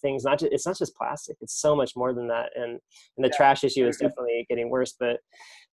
things 0.01 0.25
not 0.25 0.39
just 0.39 0.53
it's 0.53 0.67
not 0.67 0.77
just 0.77 0.95
plastic 0.97 1.37
it's 1.41 1.61
so 1.61 1.75
much 1.75 1.93
more 1.97 2.13
than 2.13 2.29
that 2.29 2.51
and 2.57 2.79
and 3.17 3.25
the 3.25 3.29
yeah. 3.29 3.37
trash 3.37 3.65
issue 3.65 3.87
is 3.87 3.97
definitely 3.97 4.47
getting 4.49 4.71
worse 4.71 4.95
but 4.99 5.19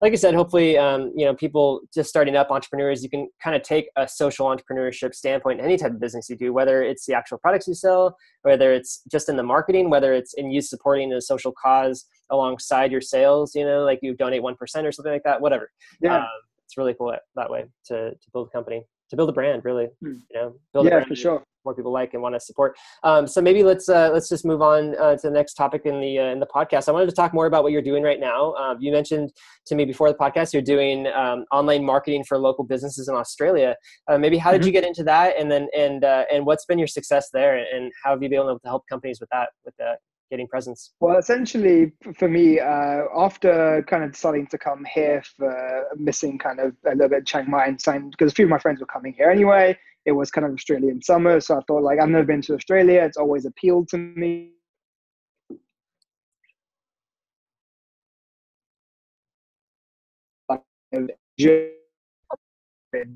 like 0.00 0.12
i 0.12 0.16
said 0.16 0.34
hopefully 0.34 0.76
um, 0.76 1.12
you 1.16 1.24
know 1.24 1.34
people 1.34 1.80
just 1.92 2.08
starting 2.08 2.36
up 2.36 2.50
entrepreneurs 2.50 3.02
you 3.02 3.10
can 3.10 3.28
kind 3.42 3.56
of 3.56 3.62
take 3.62 3.88
a 3.96 4.06
social 4.06 4.46
entrepreneurship 4.46 5.14
standpoint 5.14 5.58
in 5.58 5.64
any 5.64 5.76
type 5.76 5.92
of 5.92 6.00
business 6.00 6.28
you 6.28 6.36
do 6.36 6.52
whether 6.52 6.82
it's 6.82 7.06
the 7.06 7.14
actual 7.14 7.38
products 7.38 7.66
you 7.66 7.74
sell 7.74 8.16
whether 8.42 8.72
it's 8.72 9.02
just 9.10 9.28
in 9.28 9.36
the 9.36 9.42
marketing 9.42 9.90
whether 9.90 10.12
it's 10.12 10.34
in 10.34 10.50
you 10.50 10.60
supporting 10.60 11.12
a 11.12 11.20
social 11.20 11.52
cause 11.52 12.06
alongside 12.30 12.92
your 12.92 13.00
sales 13.00 13.54
you 13.54 13.64
know 13.64 13.84
like 13.84 13.98
you 14.02 14.14
donate 14.14 14.42
1% 14.42 14.54
or 14.84 14.92
something 14.92 15.12
like 15.12 15.22
that 15.24 15.40
whatever 15.40 15.70
yeah 16.00 16.18
um, 16.18 16.26
it's 16.64 16.76
really 16.76 16.94
cool 16.94 17.10
that, 17.10 17.22
that 17.34 17.50
way 17.50 17.64
to, 17.86 18.10
to 18.10 18.30
build 18.32 18.48
a 18.48 18.50
company 18.50 18.82
to 19.10 19.16
build 19.16 19.28
a 19.28 19.32
brand 19.32 19.64
really 19.64 19.88
hmm. 20.02 20.12
you 20.30 20.34
know 20.34 20.54
build 20.72 20.86
yeah 20.86 21.02
for 21.04 21.16
sure 21.16 21.42
more 21.68 21.74
people 21.74 21.92
like 21.92 22.14
and 22.14 22.22
want 22.22 22.34
to 22.34 22.40
support. 22.40 22.76
Um, 23.04 23.26
so 23.26 23.40
maybe 23.40 23.62
let's 23.62 23.88
uh, 23.88 24.10
let's 24.12 24.28
just 24.28 24.44
move 24.44 24.62
on 24.62 24.96
uh, 24.98 25.16
to 25.16 25.28
the 25.28 25.30
next 25.30 25.54
topic 25.54 25.82
in 25.84 26.00
the 26.00 26.18
uh, 26.18 26.32
in 26.34 26.40
the 26.40 26.46
podcast. 26.46 26.88
I 26.88 26.92
wanted 26.92 27.10
to 27.10 27.14
talk 27.14 27.34
more 27.34 27.46
about 27.46 27.62
what 27.62 27.72
you're 27.72 27.88
doing 27.90 28.02
right 28.02 28.20
now. 28.20 28.54
Um, 28.54 28.78
you 28.80 28.90
mentioned 28.92 29.32
to 29.66 29.74
me 29.74 29.84
before 29.84 30.08
the 30.08 30.18
podcast 30.18 30.52
you're 30.52 30.62
doing 30.62 31.06
um, 31.08 31.44
online 31.52 31.84
marketing 31.84 32.24
for 32.24 32.38
local 32.38 32.64
businesses 32.64 33.08
in 33.08 33.14
Australia. 33.14 33.76
Uh, 34.08 34.18
maybe 34.18 34.38
how 34.38 34.50
did 34.50 34.60
mm-hmm. 34.60 34.68
you 34.68 34.72
get 34.72 34.84
into 34.84 35.04
that, 35.04 35.34
and 35.38 35.50
then 35.50 35.68
and 35.76 36.04
uh, 36.04 36.24
and 36.32 36.46
what's 36.46 36.64
been 36.64 36.78
your 36.78 36.88
success 36.88 37.28
there, 37.32 37.56
and 37.58 37.92
how 38.02 38.10
have 38.10 38.22
you 38.22 38.28
been 38.28 38.38
able 38.38 38.58
to 38.58 38.68
help 38.68 38.84
companies 38.88 39.20
with 39.20 39.28
that 39.30 39.50
with 39.64 39.74
the 39.78 39.96
getting 40.30 40.46
presence? 40.46 40.92
Well, 41.00 41.18
essentially, 41.18 41.92
for 42.16 42.28
me, 42.28 42.60
uh, 42.60 43.04
after 43.16 43.84
kind 43.86 44.04
of 44.04 44.12
deciding 44.12 44.46
to 44.48 44.58
come 44.58 44.84
here 44.92 45.22
for 45.36 45.86
missing 45.96 46.38
kind 46.38 46.60
of 46.60 46.74
a 46.86 46.90
little 46.90 47.08
bit 47.08 47.18
of 47.18 47.26
Chiang 47.26 47.50
Mai 47.50 47.66
and 47.66 48.10
because 48.10 48.32
a 48.32 48.34
few 48.34 48.46
of 48.46 48.50
my 48.50 48.58
friends 48.58 48.80
were 48.80 48.86
coming 48.86 49.14
here 49.16 49.30
anyway, 49.30 49.78
it 50.06 50.12
was 50.12 50.30
kind 50.30 50.46
of 50.46 50.52
Australian 50.52 51.02
summer. 51.02 51.40
So 51.40 51.58
I 51.58 51.60
thought, 51.66 51.82
like, 51.82 52.00
I've 52.00 52.08
never 52.08 52.24
been 52.24 52.42
to 52.42 52.54
Australia. 52.54 53.02
It's 53.02 53.16
always 53.16 53.44
appealed 53.44 53.88
to 53.88 53.98
me. 53.98 54.52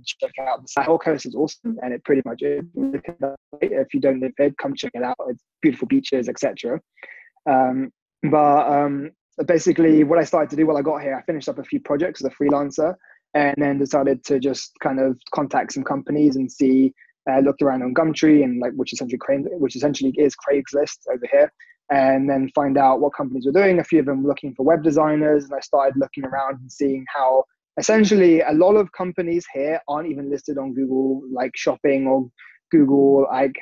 check 0.05 0.31
out 0.41 0.63
the 0.63 0.69
Sahel 0.69 0.99
coast 0.99 1.27
is 1.27 1.35
awesome, 1.35 1.79
and 1.83 1.93
it 1.93 2.05
pretty 2.05 2.23
much 2.25 2.43
is. 2.43 2.65
If 3.61 3.95
you 3.95 4.01
don't 4.01 4.21
live 4.21 4.33
there, 4.39 4.51
come 4.61 4.75
check 4.75 4.93
it 4.95 5.03
out. 5.03 5.17
It's 5.29 5.43
beautiful 5.63 5.89
beaches, 5.89 6.29
etc. 6.29 6.81
Um, 7.49 7.91
but 8.23 8.71
um, 8.71 9.11
basically 9.47 10.05
what 10.05 10.19
I 10.19 10.25
started 10.25 10.51
to 10.51 10.57
do 10.57 10.67
while 10.67 10.77
I 10.77 10.83
got 10.83 11.03
here, 11.03 11.17
I 11.17 11.23
finished 11.23 11.49
up 11.49 11.59
a 11.59 11.65
few 11.65 11.81
projects 11.81 12.23
as 12.23 12.31
a 12.31 12.43
freelancer 12.43 12.95
and 13.35 13.55
then 13.59 13.79
decided 13.79 14.25
to 14.25 14.39
just 14.39 14.73
kind 14.81 15.01
of 15.01 15.19
contact 15.35 15.73
some 15.73 15.85
companies 15.85 16.37
and 16.37 16.51
see, 16.51 16.93
uh, 17.31 17.39
looked 17.39 17.63
around 17.63 17.83
on 17.83 17.95
Gumtree 17.95 18.45
and 18.45 18.61
like, 18.61 18.73
which 18.75 18.93
essentially, 18.93 19.19
which 19.59 19.77
essentially 19.77 20.13
is 20.19 20.35
Craigslist 20.37 20.99
over 21.13 21.27
here 21.31 21.53
and 21.91 22.29
then 22.29 22.49
find 22.55 22.79
out 22.79 23.01
what 23.01 23.15
companies 23.15 23.45
were 23.45 23.53
doing. 23.53 23.79
A 23.79 23.85
few 23.85 24.01
of 24.01 24.07
them 24.07 24.23
were 24.23 24.29
looking 24.29 24.55
for 24.55 24.65
web 24.65 24.83
designers, 24.83 25.45
and 25.45 25.53
I 25.55 25.61
started 25.61 25.95
looking 25.99 26.25
around 26.25 26.61
and 26.61 26.73
seeing 26.73 27.05
how 27.15 27.45
essentially 27.79 28.41
a 28.41 28.53
lot 28.53 28.77
of 28.77 28.91
companies 28.93 29.45
here 29.53 29.81
aren't 29.89 30.11
even 30.11 30.31
listed 30.31 30.59
on 30.59 30.75
Google, 30.75 31.23
like 31.31 31.53
shopping 31.55 32.07
or 32.07 32.31
Google 32.71 33.27
like 33.31 33.55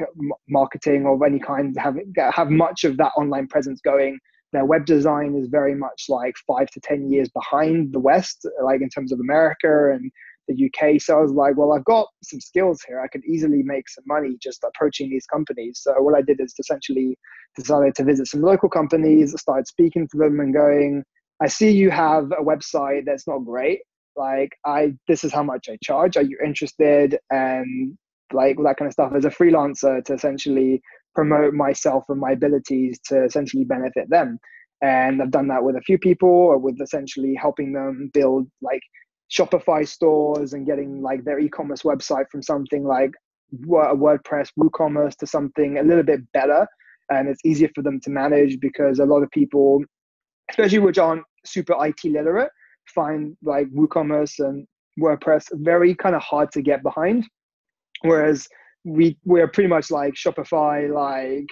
marketing 0.48 1.06
of 1.06 1.22
any 1.26 1.40
kind 1.40 1.76
have 1.78 1.96
have 2.32 2.50
much 2.50 2.84
of 2.84 2.96
that 2.98 3.12
online 3.16 3.48
presence 3.48 3.80
going. 3.80 4.18
Their 4.52 4.64
web 4.64 4.84
design 4.84 5.36
is 5.36 5.48
very 5.48 5.74
much 5.74 6.06
like 6.08 6.34
five 6.46 6.70
to 6.70 6.80
ten 6.80 7.10
years 7.10 7.28
behind 7.28 7.92
the 7.92 8.00
West, 8.00 8.46
like 8.62 8.80
in 8.80 8.88
terms 8.88 9.12
of 9.12 9.20
America 9.20 9.92
and 9.92 10.10
the 10.48 10.66
UK. 10.66 11.00
So 11.00 11.18
I 11.18 11.22
was 11.22 11.32
like, 11.32 11.56
well, 11.56 11.72
I've 11.72 11.84
got 11.84 12.08
some 12.22 12.40
skills 12.40 12.82
here. 12.86 13.00
I 13.00 13.08
could 13.08 13.24
easily 13.24 13.62
make 13.62 13.88
some 13.88 14.04
money 14.06 14.36
just 14.42 14.64
approaching 14.64 15.08
these 15.10 15.26
companies. 15.26 15.80
So 15.82 15.92
what 16.02 16.16
I 16.16 16.22
did 16.22 16.40
is 16.40 16.54
essentially 16.58 17.16
decided 17.56 17.94
to 17.96 18.04
visit 18.04 18.26
some 18.26 18.42
local 18.42 18.68
companies, 18.68 19.38
started 19.40 19.66
speaking 19.66 20.08
to 20.08 20.16
them 20.18 20.40
and 20.40 20.52
going, 20.52 21.04
I 21.40 21.48
see 21.48 21.70
you 21.70 21.90
have 21.90 22.32
a 22.32 22.42
website 22.42 23.04
that's 23.06 23.26
not 23.26 23.38
great. 23.44 23.80
Like 24.16 24.50
I, 24.66 24.94
this 25.08 25.24
is 25.24 25.32
how 25.32 25.42
much 25.42 25.68
I 25.68 25.78
charge. 25.82 26.16
Are 26.16 26.22
you 26.22 26.38
interested? 26.44 27.18
And 27.30 27.96
like 28.32 28.58
all 28.58 28.64
that 28.64 28.76
kind 28.76 28.88
of 28.88 28.92
stuff 28.92 29.12
as 29.16 29.24
a 29.24 29.30
freelancer 29.30 30.04
to 30.04 30.14
essentially 30.14 30.82
promote 31.14 31.54
myself 31.54 32.04
and 32.08 32.20
my 32.20 32.32
abilities 32.32 32.98
to 33.06 33.24
essentially 33.24 33.64
benefit 33.64 34.08
them. 34.10 34.38
And 34.82 35.20
I've 35.20 35.30
done 35.30 35.48
that 35.48 35.62
with 35.62 35.76
a 35.76 35.82
few 35.82 35.98
people, 35.98 36.58
with 36.58 36.80
essentially 36.80 37.34
helping 37.34 37.72
them 37.72 38.10
build 38.14 38.48
like 38.62 38.80
Shopify 39.30 39.86
stores 39.86 40.54
and 40.54 40.66
getting 40.66 41.02
like 41.02 41.24
their 41.24 41.38
e-commerce 41.38 41.82
website 41.82 42.30
from 42.30 42.42
something 42.42 42.84
like 42.84 43.10
WordPress, 43.64 44.50
WooCommerce 44.58 45.16
to 45.16 45.26
something 45.26 45.78
a 45.78 45.82
little 45.82 46.02
bit 46.02 46.20
better, 46.32 46.66
and 47.10 47.28
it's 47.28 47.44
easier 47.44 47.68
for 47.74 47.82
them 47.82 48.00
to 48.00 48.10
manage 48.10 48.58
because 48.60 48.98
a 48.98 49.04
lot 49.04 49.22
of 49.22 49.30
people, 49.30 49.82
especially 50.50 50.78
which 50.78 50.98
aren't 50.98 51.24
super 51.44 51.74
IT 51.84 52.04
literate, 52.04 52.50
find 52.94 53.36
like 53.42 53.68
WooCommerce 53.70 54.38
and 54.38 54.66
WordPress 54.98 55.46
very 55.54 55.94
kind 55.94 56.14
of 56.14 56.22
hard 56.22 56.50
to 56.52 56.62
get 56.62 56.82
behind, 56.82 57.26
whereas 58.02 58.48
we 58.84 59.18
we're 59.24 59.48
pretty 59.48 59.68
much 59.68 59.90
like 59.90 60.14
Shopify, 60.14 60.92
like 60.92 61.48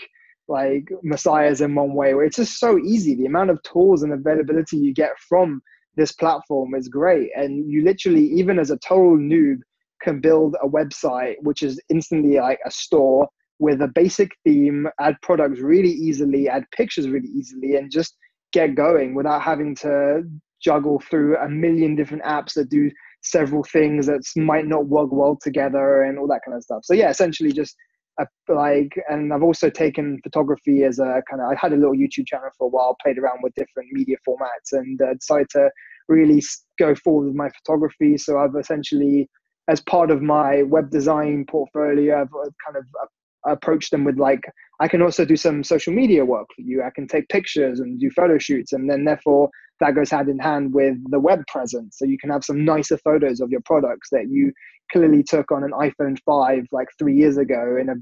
like 0.48 0.88
messiahs 1.02 1.60
in 1.60 1.74
one 1.74 1.94
way, 1.94 2.14
where 2.14 2.24
it's 2.24 2.36
just 2.36 2.58
so 2.58 2.78
easy. 2.78 3.14
The 3.14 3.26
amount 3.26 3.50
of 3.50 3.62
tools 3.62 4.02
and 4.02 4.12
availability 4.12 4.78
you 4.78 4.94
get 4.94 5.12
from 5.28 5.60
this 5.96 6.12
platform 6.12 6.74
is 6.74 6.88
great. 6.88 7.30
And 7.36 7.70
you 7.70 7.84
literally, 7.84 8.24
even 8.24 8.58
as 8.58 8.70
a 8.70 8.78
total 8.78 9.18
noob, 9.18 9.58
can 10.00 10.20
build 10.20 10.56
a 10.62 10.68
website 10.68 11.34
which 11.42 11.62
is 11.62 11.80
instantly 11.90 12.38
like 12.38 12.60
a 12.64 12.70
store 12.70 13.28
with 13.58 13.82
a 13.82 13.88
basic 13.88 14.30
theme, 14.44 14.86
add 15.00 15.16
products 15.22 15.60
really 15.60 15.90
easily, 15.90 16.48
add 16.48 16.64
pictures 16.70 17.08
really 17.08 17.28
easily, 17.28 17.74
and 17.74 17.90
just 17.90 18.16
get 18.52 18.74
going 18.74 19.14
without 19.14 19.42
having 19.42 19.74
to 19.74 20.22
juggle 20.62 21.00
through 21.00 21.36
a 21.38 21.48
million 21.48 21.96
different 21.96 22.22
apps 22.22 22.54
that 22.54 22.68
do 22.68 22.90
several 23.22 23.64
things 23.64 24.06
that 24.06 24.22
might 24.36 24.66
not 24.66 24.86
work 24.86 25.10
well 25.12 25.38
together 25.42 26.02
and 26.02 26.18
all 26.18 26.26
that 26.28 26.40
kind 26.44 26.56
of 26.56 26.62
stuff. 26.62 26.80
So 26.84 26.94
yeah, 26.94 27.10
essentially 27.10 27.52
just 27.52 27.76
a, 28.20 28.26
like, 28.48 28.92
and 29.08 29.32
I've 29.32 29.42
also 29.42 29.70
taken 29.70 30.18
photography 30.22 30.84
as 30.84 30.98
a 30.98 31.22
kind 31.30 31.40
of. 31.42 31.50
I 31.50 31.54
had 31.60 31.72
a 31.72 31.76
little 31.76 31.94
YouTube 31.94 32.26
channel 32.26 32.48
for 32.56 32.66
a 32.66 32.70
while, 32.70 32.96
played 33.02 33.18
around 33.18 33.40
with 33.42 33.54
different 33.54 33.90
media 33.92 34.16
formats, 34.28 34.72
and 34.72 35.00
uh, 35.00 35.14
decided 35.14 35.48
to 35.50 35.70
really 36.08 36.42
go 36.78 36.94
forward 36.94 37.26
with 37.26 37.36
my 37.36 37.48
photography. 37.50 38.16
So 38.16 38.38
I've 38.38 38.56
essentially, 38.58 39.28
as 39.68 39.80
part 39.82 40.10
of 40.10 40.22
my 40.22 40.62
web 40.62 40.90
design 40.90 41.44
portfolio, 41.48 42.20
I've 42.20 42.34
uh, 42.34 42.50
kind 42.64 42.76
of 42.76 42.84
uh, 43.02 43.52
approached 43.52 43.92
them 43.92 44.04
with 44.04 44.18
like, 44.18 44.40
I 44.80 44.88
can 44.88 45.02
also 45.02 45.24
do 45.24 45.36
some 45.36 45.62
social 45.62 45.92
media 45.92 46.24
work 46.24 46.46
for 46.56 46.62
you. 46.62 46.82
I 46.82 46.90
can 46.94 47.06
take 47.06 47.28
pictures 47.28 47.78
and 47.80 48.00
do 48.00 48.10
photo 48.10 48.38
shoots, 48.38 48.72
and 48.72 48.90
then 48.90 49.04
therefore 49.04 49.50
that 49.80 49.94
goes 49.94 50.10
hand 50.10 50.28
in 50.28 50.38
hand 50.38 50.72
with 50.74 50.96
the 51.10 51.20
web 51.20 51.46
presence. 51.48 51.98
So 51.98 52.04
you 52.04 52.18
can 52.18 52.30
have 52.30 52.44
some 52.44 52.64
nicer 52.64 52.98
photos 52.98 53.40
of 53.40 53.50
your 53.50 53.60
products 53.64 54.08
that 54.10 54.28
you 54.28 54.52
clearly 54.92 55.22
took 55.22 55.52
on 55.52 55.64
an 55.64 55.72
iPhone 55.72 56.18
5 56.24 56.66
like 56.72 56.88
three 56.98 57.14
years 57.14 57.36
ago 57.36 57.76
in 57.80 57.88
a 57.88 57.94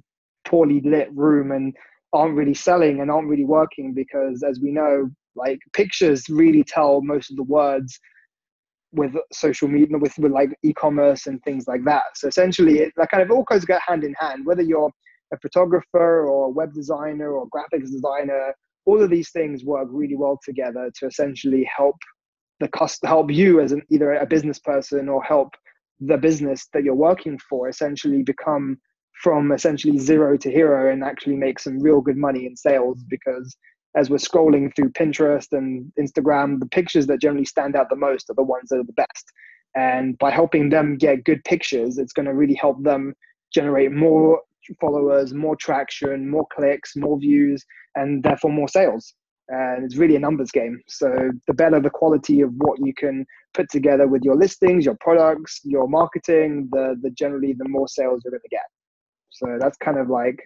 poorly 0.49 0.81
lit 0.85 1.09
room 1.15 1.51
and 1.53 1.75
aren't 2.13 2.37
really 2.37 2.55
selling 2.55 3.01
and 3.01 3.11
aren't 3.11 3.29
really 3.29 3.45
working 3.45 3.93
because 3.93 4.43
as 4.43 4.61
we 4.61 4.71
know 4.71 5.11
like 5.35 5.59
pictures 5.73 6.29
really 6.29 6.65
tell 6.65 7.03
most 7.03 7.31
of 7.31 7.37
the 7.37 7.43
words 7.43 7.99
with 8.93 9.15
social 9.33 9.69
media, 9.69 9.99
with, 9.99 10.17
with 10.19 10.33
like 10.33 10.51
e-commerce 10.63 11.27
and 11.27 11.43
things 11.43 11.67
like 11.69 11.85
that. 11.85 12.05
So 12.15 12.29
essentially, 12.29 12.79
it 12.79 12.93
like 12.97 13.11
kind 13.11 13.23
of 13.23 13.31
all 13.31 13.43
goes 13.45 13.65
go 13.65 13.79
hand 13.87 14.05
in 14.05 14.15
hand. 14.19 14.47
Whether 14.47 14.63
you're 14.63 14.91
a 15.33 15.39
photographer 15.39 16.27
or 16.27 16.47
a 16.47 16.51
web 16.51 16.73
designer 16.73 17.33
or 17.33 17.49
graphics 17.49 17.91
designer, 17.91 18.55
all 18.87 19.03
of 19.03 19.11
these 19.11 19.31
things 19.31 19.65
work 19.65 19.89
really 19.91 20.17
well 20.17 20.39
together 20.45 20.91
to 20.99 21.07
essentially 21.07 21.69
help 21.77 21.97
the 22.61 22.69
cost 22.69 23.05
help 23.05 23.31
you 23.31 23.61
as 23.61 23.73
an 23.73 23.83
either 23.91 24.15
a 24.15 24.27
business 24.27 24.59
person 24.59 25.09
or 25.09 25.23
help 25.23 25.51
the 26.01 26.17
business 26.17 26.69
that 26.73 26.85
you're 26.85 26.95
working 26.95 27.39
for 27.51 27.69
essentially 27.69 28.23
become 28.23 28.79
from 29.23 29.53
essentially 29.53 29.99
zero 29.99 30.37
to 30.37 30.51
hero 30.51 30.93
and 30.93 31.03
actually 31.03 31.37
make 31.37 31.59
some 31.59 31.81
real 31.81 32.01
good 32.01 32.17
money 32.17 32.47
in 32.47 32.57
sales 32.57 33.03
because 33.09 33.57
as 33.97 34.11
we're 34.11 34.17
scrolling 34.17 34.75
through 34.77 34.91
Pinterest 34.91 35.47
and 35.53 35.91
Instagram, 35.99 36.61
the 36.61 36.67
pictures 36.67 37.07
that 37.07 37.21
generally 37.21 37.47
stand 37.47 37.75
out 37.75 37.89
the 37.89 37.97
most 37.97 38.29
are 38.29 38.35
the 38.35 38.43
ones 38.43 38.69
that 38.69 38.79
are 38.79 38.85
the 38.85 38.93
best. 38.93 39.33
And 39.75 40.19
by 40.19 40.31
helping 40.31 40.69
them 40.69 40.99
get 40.99 41.25
good 41.25 41.43
pictures, 41.45 41.97
it's 41.97 42.13
going 42.13 42.27
to 42.27 42.35
really 42.35 42.55
help 42.55 42.83
them 42.83 43.15
generate 43.55 43.93
more 43.93 44.41
followers, 44.81 45.33
more 45.33 45.57
traction, 45.57 46.29
more 46.29 46.47
clicks, 46.53 46.97
more 46.97 47.19
views, 47.19 47.65
and 47.95 48.23
therefore 48.23 48.53
more 48.53 48.69
sales. 48.69 49.15
And 49.49 49.85
it's 49.85 49.97
really 49.97 50.17
a 50.17 50.21
numbers 50.21 50.51
game. 50.51 50.81
So 50.89 51.31
the 51.47 51.55
better 51.55 51.81
the 51.81 51.91
quality 51.91 52.41
of 52.41 52.51
what 52.57 52.79
you 52.85 52.93
can 52.95 53.25
put 53.55 53.71
together 53.71 54.09
with 54.09 54.23
your 54.25 54.37
listings, 54.37 54.85
your 54.85 54.97
products, 55.01 55.61
your 55.63 55.89
marketing, 55.89 56.69
the 56.73 56.97
the 57.01 57.11
generally 57.11 57.55
the 57.57 57.69
more 57.69 57.87
sales 57.87 58.23
you're 58.25 58.33
going 58.33 58.41
to 58.43 58.49
get. 58.49 58.67
So 59.31 59.57
that's 59.61 59.77
kind 59.79 59.99
of 59.99 60.09
like 60.09 60.39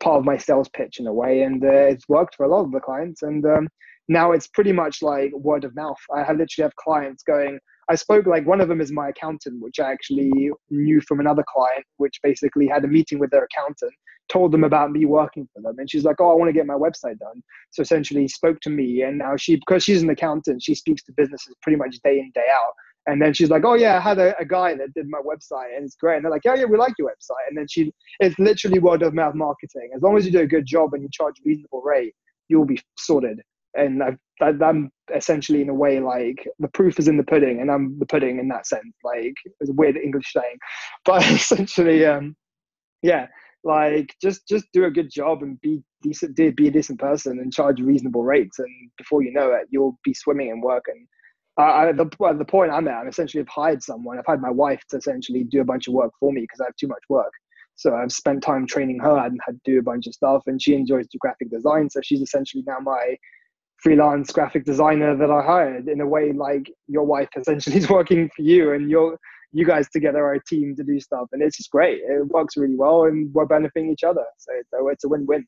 part 0.00 0.18
of 0.18 0.24
my 0.24 0.36
sales 0.36 0.68
pitch 0.70 0.98
in 0.98 1.06
a 1.06 1.12
way, 1.12 1.42
and 1.42 1.62
uh, 1.64 1.68
it's 1.92 2.08
worked 2.08 2.34
for 2.34 2.46
a 2.46 2.48
lot 2.48 2.64
of 2.64 2.72
the 2.72 2.80
clients. 2.80 3.22
And 3.22 3.44
um, 3.46 3.68
now 4.08 4.32
it's 4.32 4.48
pretty 4.48 4.72
much 4.72 5.02
like 5.02 5.32
word 5.34 5.64
of 5.64 5.74
mouth. 5.76 5.98
I 6.14 6.32
literally 6.32 6.64
have 6.64 6.74
clients 6.76 7.22
going. 7.22 7.58
I 7.90 7.94
spoke 7.94 8.26
like 8.26 8.46
one 8.46 8.60
of 8.60 8.68
them 8.68 8.80
is 8.80 8.92
my 8.92 9.08
accountant, 9.08 9.62
which 9.62 9.80
I 9.80 9.90
actually 9.90 10.30
knew 10.70 11.00
from 11.00 11.20
another 11.20 11.44
client, 11.48 11.84
which 11.96 12.20
basically 12.22 12.66
had 12.66 12.84
a 12.84 12.88
meeting 12.88 13.18
with 13.18 13.30
their 13.30 13.44
accountant, 13.44 13.92
told 14.28 14.52
them 14.52 14.62
about 14.62 14.92
me 14.92 15.06
working 15.06 15.48
for 15.54 15.62
them, 15.62 15.78
and 15.78 15.90
she's 15.90 16.04
like, 16.04 16.16
"Oh, 16.20 16.30
I 16.30 16.34
want 16.34 16.50
to 16.50 16.52
get 16.52 16.66
my 16.66 16.74
website 16.74 17.18
done." 17.18 17.42
So 17.70 17.80
essentially, 17.80 18.28
spoke 18.28 18.60
to 18.60 18.70
me, 18.70 19.02
and 19.02 19.16
now 19.18 19.36
she, 19.36 19.56
because 19.56 19.84
she's 19.84 20.02
an 20.02 20.10
accountant, 20.10 20.62
she 20.62 20.74
speaks 20.74 21.02
to 21.04 21.12
businesses 21.16 21.54
pretty 21.62 21.76
much 21.76 21.96
day 22.04 22.18
in 22.18 22.30
day 22.34 22.46
out. 22.52 22.74
And 23.06 23.22
then 23.22 23.32
she's 23.32 23.48
like, 23.48 23.64
"Oh 23.64 23.74
yeah, 23.74 23.96
I 23.96 24.00
had 24.00 24.18
a, 24.18 24.38
a, 24.38 24.44
guy 24.44 24.74
that 24.74 24.92
did 24.92 25.06
my 25.08 25.20
website, 25.20 25.74
and 25.74 25.84
it's 25.86 25.96
great." 25.96 26.16
And 26.16 26.24
they're 26.26 26.30
like, 26.30 26.44
"Yeah, 26.44 26.56
yeah, 26.56 26.66
we 26.66 26.76
like 26.76 26.92
your 26.98 27.08
website." 27.08 27.48
And 27.48 27.56
then 27.56 27.66
she, 27.68 27.90
it's 28.20 28.38
literally 28.38 28.80
word 28.80 29.02
of 29.02 29.14
mouth 29.14 29.34
marketing. 29.34 29.90
As 29.96 30.02
long 30.02 30.18
as 30.18 30.26
you 30.26 30.32
do 30.32 30.40
a 30.40 30.46
good 30.46 30.66
job 30.66 30.92
and 30.92 31.02
you 31.02 31.08
charge 31.10 31.36
a 31.38 31.42
reasonable 31.48 31.80
rate, 31.82 32.14
you'll 32.48 32.66
be 32.66 32.80
sorted. 32.98 33.40
And 33.74 34.02
I've, 34.02 34.18
I'm 34.40 34.90
essentially 35.14 35.62
in 35.62 35.68
a 35.68 35.74
way 35.74 36.00
like 36.00 36.48
the 36.58 36.68
proof 36.68 36.98
is 36.98 37.08
in 37.08 37.16
the 37.16 37.24
pudding, 37.24 37.60
and 37.60 37.70
I'm 37.70 37.98
the 37.98 38.06
pudding 38.06 38.38
in 38.38 38.48
that 38.48 38.66
sense. 38.66 38.94
Like 39.04 39.34
it's 39.60 39.70
a 39.70 39.74
weird 39.74 39.96
English 39.96 40.32
saying, 40.32 40.58
but 41.04 41.24
essentially, 41.30 42.06
um, 42.06 42.36
yeah, 43.02 43.26
like 43.64 44.14
just 44.22 44.46
just 44.48 44.66
do 44.72 44.84
a 44.84 44.90
good 44.90 45.10
job 45.10 45.42
and 45.42 45.60
be 45.60 45.82
decent, 46.02 46.36
be 46.36 46.68
a 46.68 46.70
decent 46.70 46.98
person, 46.98 47.38
and 47.38 47.52
charge 47.52 47.80
reasonable 47.80 48.24
rates, 48.24 48.58
and 48.58 48.90
before 48.96 49.22
you 49.22 49.32
know 49.32 49.52
it, 49.52 49.66
you'll 49.70 49.98
be 50.04 50.14
swimming 50.14 50.48
in 50.48 50.60
work 50.60 50.84
and 50.88 51.06
I, 51.58 51.90
the, 51.92 52.04
the 52.38 52.44
point 52.44 52.70
I'm 52.70 52.86
at, 52.86 52.94
I'm 52.94 53.08
essentially 53.08 53.40
have 53.40 53.48
hired 53.48 53.82
someone. 53.82 54.16
I've 54.16 54.26
hired 54.26 54.40
my 54.40 54.50
wife 54.50 54.80
to 54.90 54.96
essentially 54.96 55.42
do 55.42 55.60
a 55.60 55.64
bunch 55.64 55.88
of 55.88 55.94
work 55.94 56.12
for 56.20 56.32
me 56.32 56.42
because 56.42 56.60
I 56.60 56.66
have 56.66 56.76
too 56.76 56.86
much 56.86 57.02
work. 57.08 57.32
So 57.74 57.94
I've 57.94 58.12
spent 58.12 58.42
time 58.42 58.66
training 58.66 59.00
her 59.00 59.18
and 59.18 59.38
had 59.44 59.56
to 59.64 59.72
do 59.72 59.78
a 59.78 59.82
bunch 59.82 60.06
of 60.06 60.14
stuff, 60.14 60.44
and 60.46 60.62
she 60.62 60.74
enjoys 60.74 61.06
graphic 61.20 61.50
design. 61.50 61.90
So 61.90 62.00
she's 62.02 62.20
essentially 62.20 62.62
now 62.66 62.78
my 62.80 63.16
freelance 63.78 64.32
graphic 64.32 64.64
designer 64.64 65.16
that 65.16 65.30
I 65.30 65.42
hired 65.42 65.88
in 65.88 66.00
a 66.00 66.06
way 66.06 66.32
like 66.32 66.70
your 66.88 67.04
wife 67.04 67.28
essentially 67.36 67.76
is 67.76 67.88
working 67.98 68.28
for 68.34 68.42
you, 68.42 68.72
and 68.72 68.90
you're 68.90 69.18
you 69.52 69.64
guys 69.64 69.88
together 69.88 70.18
are 70.18 70.34
a 70.34 70.44
team 70.44 70.76
to 70.76 70.84
do 70.84 71.00
stuff, 71.00 71.28
and 71.32 71.42
it's 71.42 71.56
just 71.56 71.70
great. 71.70 72.00
It 72.02 72.26
works 72.28 72.56
really 72.56 72.76
well, 72.76 73.04
and 73.04 73.32
we're 73.32 73.46
benefiting 73.46 73.90
each 73.90 74.04
other. 74.04 74.24
So 74.36 74.52
it's 74.54 74.68
a, 74.72 74.86
it's 74.88 75.04
a 75.04 75.08
win-win. 75.08 75.46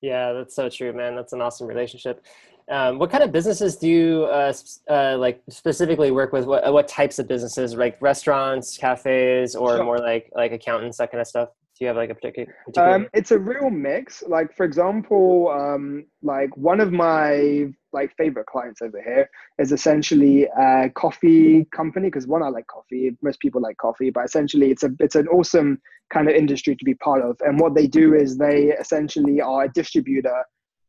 Yeah, 0.00 0.32
that's 0.32 0.54
so 0.54 0.68
true, 0.68 0.92
man. 0.92 1.14
That's 1.16 1.32
an 1.32 1.40
awesome 1.40 1.66
relationship. 1.66 2.24
Um, 2.70 2.98
what 2.98 3.10
kind 3.10 3.24
of 3.24 3.32
businesses 3.32 3.76
do 3.76 3.88
you 3.88 4.24
uh, 4.24 4.52
uh, 4.90 5.16
like 5.18 5.42
specifically 5.48 6.10
work 6.10 6.32
with? 6.32 6.44
What, 6.44 6.70
what 6.72 6.86
types 6.86 7.18
of 7.18 7.26
businesses, 7.26 7.74
like 7.74 7.96
restaurants, 8.00 8.76
cafes, 8.76 9.56
or 9.56 9.76
sure. 9.76 9.84
more 9.84 9.98
like 9.98 10.30
like 10.34 10.52
accountants, 10.52 10.98
that 10.98 11.10
kind 11.10 11.20
of 11.20 11.26
stuff? 11.26 11.48
Do 11.78 11.84
you 11.84 11.88
have 11.88 11.96
like 11.96 12.10
a 12.10 12.14
particular? 12.14 12.52
particular... 12.66 12.94
Um, 12.94 13.08
it's 13.14 13.30
a 13.30 13.38
real 13.38 13.70
mix. 13.70 14.24
Like 14.26 14.52
for 14.56 14.64
example, 14.64 15.48
um, 15.48 16.06
like 16.22 16.56
one 16.56 16.80
of 16.80 16.92
my 16.92 17.66
like 17.92 18.12
favorite 18.16 18.46
clients 18.46 18.82
over 18.82 19.00
here 19.00 19.30
is 19.58 19.70
essentially 19.70 20.44
a 20.44 20.90
coffee 20.90 21.64
company 21.66 22.08
because 22.08 22.26
one 22.26 22.42
I 22.42 22.48
like 22.48 22.66
coffee. 22.66 23.16
Most 23.22 23.38
people 23.38 23.60
like 23.60 23.76
coffee, 23.76 24.10
but 24.10 24.24
essentially 24.24 24.72
it's 24.72 24.82
a 24.82 24.90
it's 24.98 25.14
an 25.14 25.28
awesome 25.28 25.80
kind 26.10 26.28
of 26.28 26.34
industry 26.34 26.74
to 26.74 26.84
be 26.84 26.94
part 26.94 27.22
of. 27.22 27.36
And 27.40 27.60
what 27.60 27.76
they 27.76 27.86
do 27.86 28.14
is 28.14 28.36
they 28.36 28.72
essentially 28.72 29.40
are 29.40 29.64
a 29.64 29.72
distributor 29.72 30.44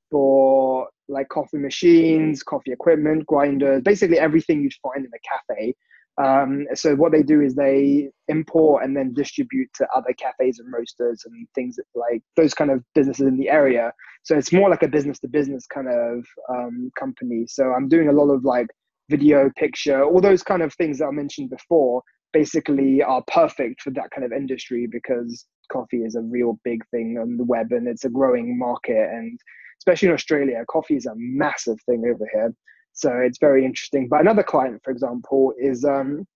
for 0.10 0.90
like 1.08 1.30
coffee 1.30 1.58
machines, 1.58 2.42
coffee 2.42 2.72
equipment, 2.72 3.28
grinders, 3.28 3.84
basically 3.84 4.18
everything 4.18 4.62
you'd 4.62 4.74
find 4.82 5.06
in 5.06 5.12
a 5.14 5.54
cafe. 5.54 5.76
Um, 6.22 6.68
so 6.74 6.96
what 6.96 7.14
they 7.14 7.24
do 7.24 7.42
is 7.42 7.56
they 7.56 8.10
import 8.28 8.84
and 8.84 8.96
then 8.96 9.14
distribute 9.14 9.70
to 9.76 9.88
other 9.96 10.14
cafes 10.14 10.60
and 10.60 10.72
roasters 10.72 11.24
and 11.26 11.48
things 11.56 11.78
like 11.96 12.22
those 12.36 12.54
kind 12.54 12.72
of 12.72 12.84
businesses 12.94 13.26
in 13.26 13.38
the 13.38 13.50
area. 13.50 13.94
So 14.24 14.38
it's 14.38 14.52
more 14.52 14.70
like 14.70 14.84
a 14.84 14.88
business 14.88 15.20
to 15.20 15.30
business 15.30 15.66
kind 15.66 15.88
of 15.88 16.26
um, 16.50 16.92
company. 17.00 17.46
So 17.48 17.72
I'm 17.72 17.88
doing 17.88 18.10
a 18.10 18.14
lot 18.14 18.34
of 18.34 18.44
like 18.44 18.68
video, 19.10 19.50
picture, 19.56 20.04
all 20.04 20.20
those 20.20 20.44
kind 20.44 20.62
of 20.62 20.74
things 20.74 21.00
that 21.00 21.06
I 21.06 21.12
mentioned 21.12 21.50
before. 21.50 22.04
Basically, 22.32 23.02
are 23.02 23.24
perfect 23.28 23.82
for 23.82 23.90
that 23.92 24.12
kind 24.12 24.24
of 24.24 24.32
industry 24.32 24.88
because 24.92 25.48
coffee 25.72 26.04
is 26.04 26.16
a 26.16 26.22
real 26.22 26.60
big 26.64 26.86
thing 26.92 27.18
on 27.20 27.38
the 27.38 27.44
web 27.44 27.72
and 27.72 27.88
it's 27.88 28.06
a 28.06 28.10
growing 28.10 28.56
market 28.56 29.10
and 29.12 29.40
especially 29.80 30.10
in 30.10 30.14
Australia, 30.14 30.64
coffee 30.70 30.96
is 30.96 31.06
a 31.06 31.14
massive 31.16 31.78
thing 31.88 32.04
over 32.06 32.30
here. 32.32 32.54
So 33.00 33.12
it's 33.18 33.38
very 33.40 33.66
interesting. 33.66 34.08
But 34.10 34.20
another 34.20 34.44
client, 34.44 34.82
for 34.84 34.92
example, 34.92 35.54
is 35.58 35.86
um, 35.86 36.28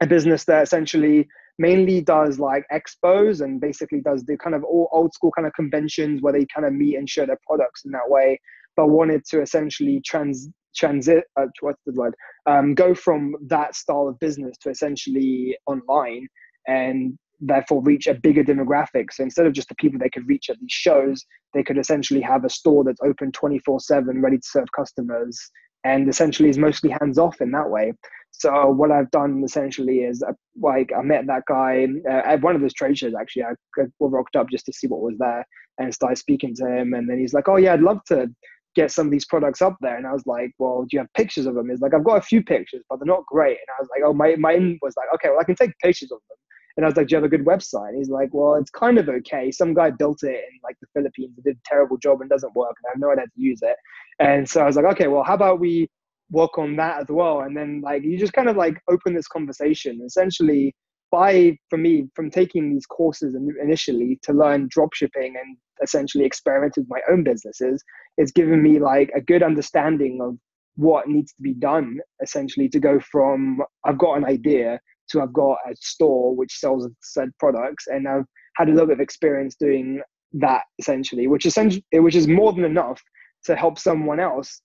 a 0.00 0.06
business 0.06 0.44
that 0.46 0.62
essentially 0.62 1.28
mainly 1.58 2.00
does 2.00 2.38
like 2.38 2.64
expos 2.72 3.40
and 3.40 3.60
basically 3.60 4.00
does 4.00 4.24
the 4.24 4.36
kind 4.36 4.54
of 4.54 4.64
old 4.64 5.12
school 5.14 5.30
kind 5.30 5.46
of 5.46 5.52
conventions 5.54 6.20
where 6.22 6.32
they 6.32 6.46
kind 6.52 6.66
of 6.66 6.72
meet 6.72 6.96
and 6.96 7.08
share 7.08 7.26
their 7.26 7.38
products 7.46 7.84
in 7.84 7.92
that 7.92 8.08
way, 8.08 8.40
but 8.76 8.88
wanted 8.88 9.24
to 9.26 9.40
essentially 9.42 10.00
trans 10.04 10.48
transit 10.76 11.24
uh, 11.36 11.46
what's 11.60 11.82
the 11.86 11.92
word 11.92 12.14
um, 12.46 12.74
go 12.74 12.94
from 12.94 13.34
that 13.46 13.74
style 13.74 14.06
of 14.06 14.18
business 14.20 14.56
to 14.58 14.70
essentially 14.70 15.56
online 15.66 16.28
and 16.68 17.18
therefore 17.40 17.82
reach 17.82 18.06
a 18.06 18.14
bigger 18.14 18.44
demographic. 18.44 19.12
So 19.12 19.22
instead 19.22 19.46
of 19.46 19.52
just 19.52 19.68
the 19.68 19.74
people 19.76 19.98
they 19.98 20.10
could 20.10 20.28
reach 20.28 20.50
at 20.50 20.58
these 20.60 20.72
shows, 20.72 21.24
they 21.54 21.62
could 21.62 21.78
essentially 21.78 22.20
have 22.20 22.44
a 22.44 22.50
store 22.50 22.84
that's 22.84 23.00
open 23.04 23.32
24 23.32 23.80
7, 23.80 24.20
ready 24.20 24.38
to 24.38 24.46
serve 24.46 24.66
customers, 24.76 25.38
and 25.84 26.08
essentially 26.08 26.48
is 26.48 26.58
mostly 26.58 26.90
hands 27.00 27.18
off 27.18 27.40
in 27.40 27.50
that 27.52 27.70
way. 27.70 27.92
So 28.30 28.70
what 28.70 28.90
I've 28.90 29.10
done 29.10 29.42
essentially 29.44 30.00
is 30.00 30.22
uh, 30.22 30.32
like 30.60 30.92
I 30.96 31.02
met 31.02 31.26
that 31.26 31.42
guy 31.48 31.88
uh, 32.08 32.22
at 32.24 32.40
one 32.40 32.54
of 32.54 32.60
those 32.60 32.74
trade 32.74 32.98
shows. 32.98 33.14
Actually, 33.18 33.44
I, 33.44 33.52
I 33.80 33.84
rocked 33.98 34.36
up 34.36 34.48
just 34.50 34.66
to 34.66 34.72
see 34.72 34.86
what 34.86 35.00
was 35.00 35.16
there 35.18 35.44
and 35.78 35.92
started 35.94 36.16
speaking 36.16 36.54
to 36.56 36.66
him. 36.66 36.94
And 36.94 37.08
then 37.08 37.18
he's 37.18 37.34
like, 37.34 37.48
"Oh 37.48 37.56
yeah, 37.56 37.72
I'd 37.72 37.80
love 37.80 38.04
to 38.08 38.28
get 38.74 38.90
some 38.90 39.06
of 39.06 39.12
these 39.12 39.26
products 39.26 39.62
up 39.62 39.76
there." 39.80 39.96
And 39.96 40.06
I 40.06 40.12
was 40.12 40.26
like, 40.26 40.52
"Well, 40.58 40.82
do 40.82 40.88
you 40.92 40.98
have 41.00 41.12
pictures 41.14 41.46
of 41.46 41.54
them?" 41.54 41.70
He's 41.70 41.80
like, 41.80 41.94
"I've 41.94 42.04
got 42.04 42.18
a 42.18 42.22
few 42.22 42.42
pictures, 42.42 42.82
but 42.88 42.98
they're 42.98 43.06
not 43.06 43.26
great." 43.26 43.58
And 43.58 43.68
I 43.76 43.80
was 43.80 43.88
like, 43.90 44.02
"Oh, 44.04 44.12
my 44.12 44.36
my 44.36 44.54
was 44.82 44.94
like, 44.96 45.08
okay, 45.14 45.30
well, 45.30 45.40
I 45.40 45.44
can 45.44 45.56
take 45.56 45.72
pictures 45.82 46.12
of 46.12 46.18
them." 46.28 46.38
And 46.78 46.86
I 46.86 46.88
was 46.88 46.96
like, 46.96 47.08
Do 47.08 47.14
you 47.14 47.16
have 47.16 47.24
a 47.24 47.36
good 47.36 47.44
website? 47.44 47.88
And 47.88 47.98
he's 47.98 48.08
like, 48.08 48.30
Well, 48.32 48.54
it's 48.54 48.70
kind 48.70 48.98
of 48.98 49.08
okay. 49.08 49.50
Some 49.50 49.74
guy 49.74 49.90
built 49.90 50.22
it 50.22 50.28
in 50.28 50.60
like 50.62 50.76
the 50.80 50.86
Philippines 50.94 51.34
and 51.36 51.44
did 51.44 51.56
a 51.56 51.68
terrible 51.68 51.96
job 51.96 52.20
and 52.20 52.30
doesn't 52.30 52.54
work. 52.54 52.76
And 52.78 52.88
I 52.88 52.90
have 52.92 53.00
no 53.00 53.10
idea 53.10 53.22
how 53.22 53.24
to 53.24 53.40
use 53.40 53.58
it. 53.62 53.76
And 54.20 54.48
so 54.48 54.62
I 54.62 54.66
was 54.66 54.76
like, 54.76 54.84
Okay, 54.92 55.08
well, 55.08 55.24
how 55.24 55.34
about 55.34 55.58
we 55.58 55.88
work 56.30 56.56
on 56.56 56.76
that 56.76 57.00
as 57.00 57.06
well? 57.08 57.40
And 57.40 57.56
then 57.56 57.80
like 57.84 58.04
you 58.04 58.16
just 58.16 58.32
kind 58.32 58.48
of 58.48 58.56
like 58.56 58.80
open 58.88 59.12
this 59.12 59.26
conversation. 59.26 60.00
Essentially, 60.06 60.72
by 61.10 61.58
for 61.68 61.78
me, 61.78 62.08
from 62.14 62.30
taking 62.30 62.72
these 62.72 62.86
courses 62.86 63.34
initially 63.60 64.20
to 64.22 64.32
learn 64.32 64.68
dropshipping 64.68 65.34
and 65.34 65.56
essentially 65.82 66.24
experiment 66.24 66.74
with 66.76 66.86
my 66.88 67.00
own 67.10 67.24
businesses, 67.24 67.82
it's 68.18 68.30
given 68.30 68.62
me 68.62 68.78
like 68.78 69.10
a 69.16 69.20
good 69.20 69.42
understanding 69.42 70.20
of 70.22 70.36
what 70.76 71.08
needs 71.08 71.32
to 71.32 71.42
be 71.42 71.54
done 71.54 71.98
essentially 72.22 72.68
to 72.68 72.78
go 72.78 73.00
from 73.00 73.60
I've 73.84 73.98
got 73.98 74.14
an 74.14 74.24
idea 74.24 74.78
to 75.10 75.22
I've 75.22 75.32
got 75.32 75.58
a 75.70 75.74
store 75.80 76.34
which 76.34 76.58
sells 76.58 76.88
said 77.02 77.30
products, 77.38 77.86
and 77.86 78.08
I've 78.08 78.24
had 78.56 78.68
a 78.68 78.72
little 78.72 78.86
bit 78.86 78.94
of 78.94 79.00
experience 79.00 79.56
doing 79.58 80.00
that 80.34 80.62
essentially, 80.78 81.26
which 81.26 81.46
essentially 81.46 81.84
which 81.92 82.14
is 82.14 82.28
more 82.28 82.52
than 82.52 82.64
enough 82.64 83.00
to 83.44 83.56
help 83.56 83.78
someone 83.78 84.20
else 84.20 84.60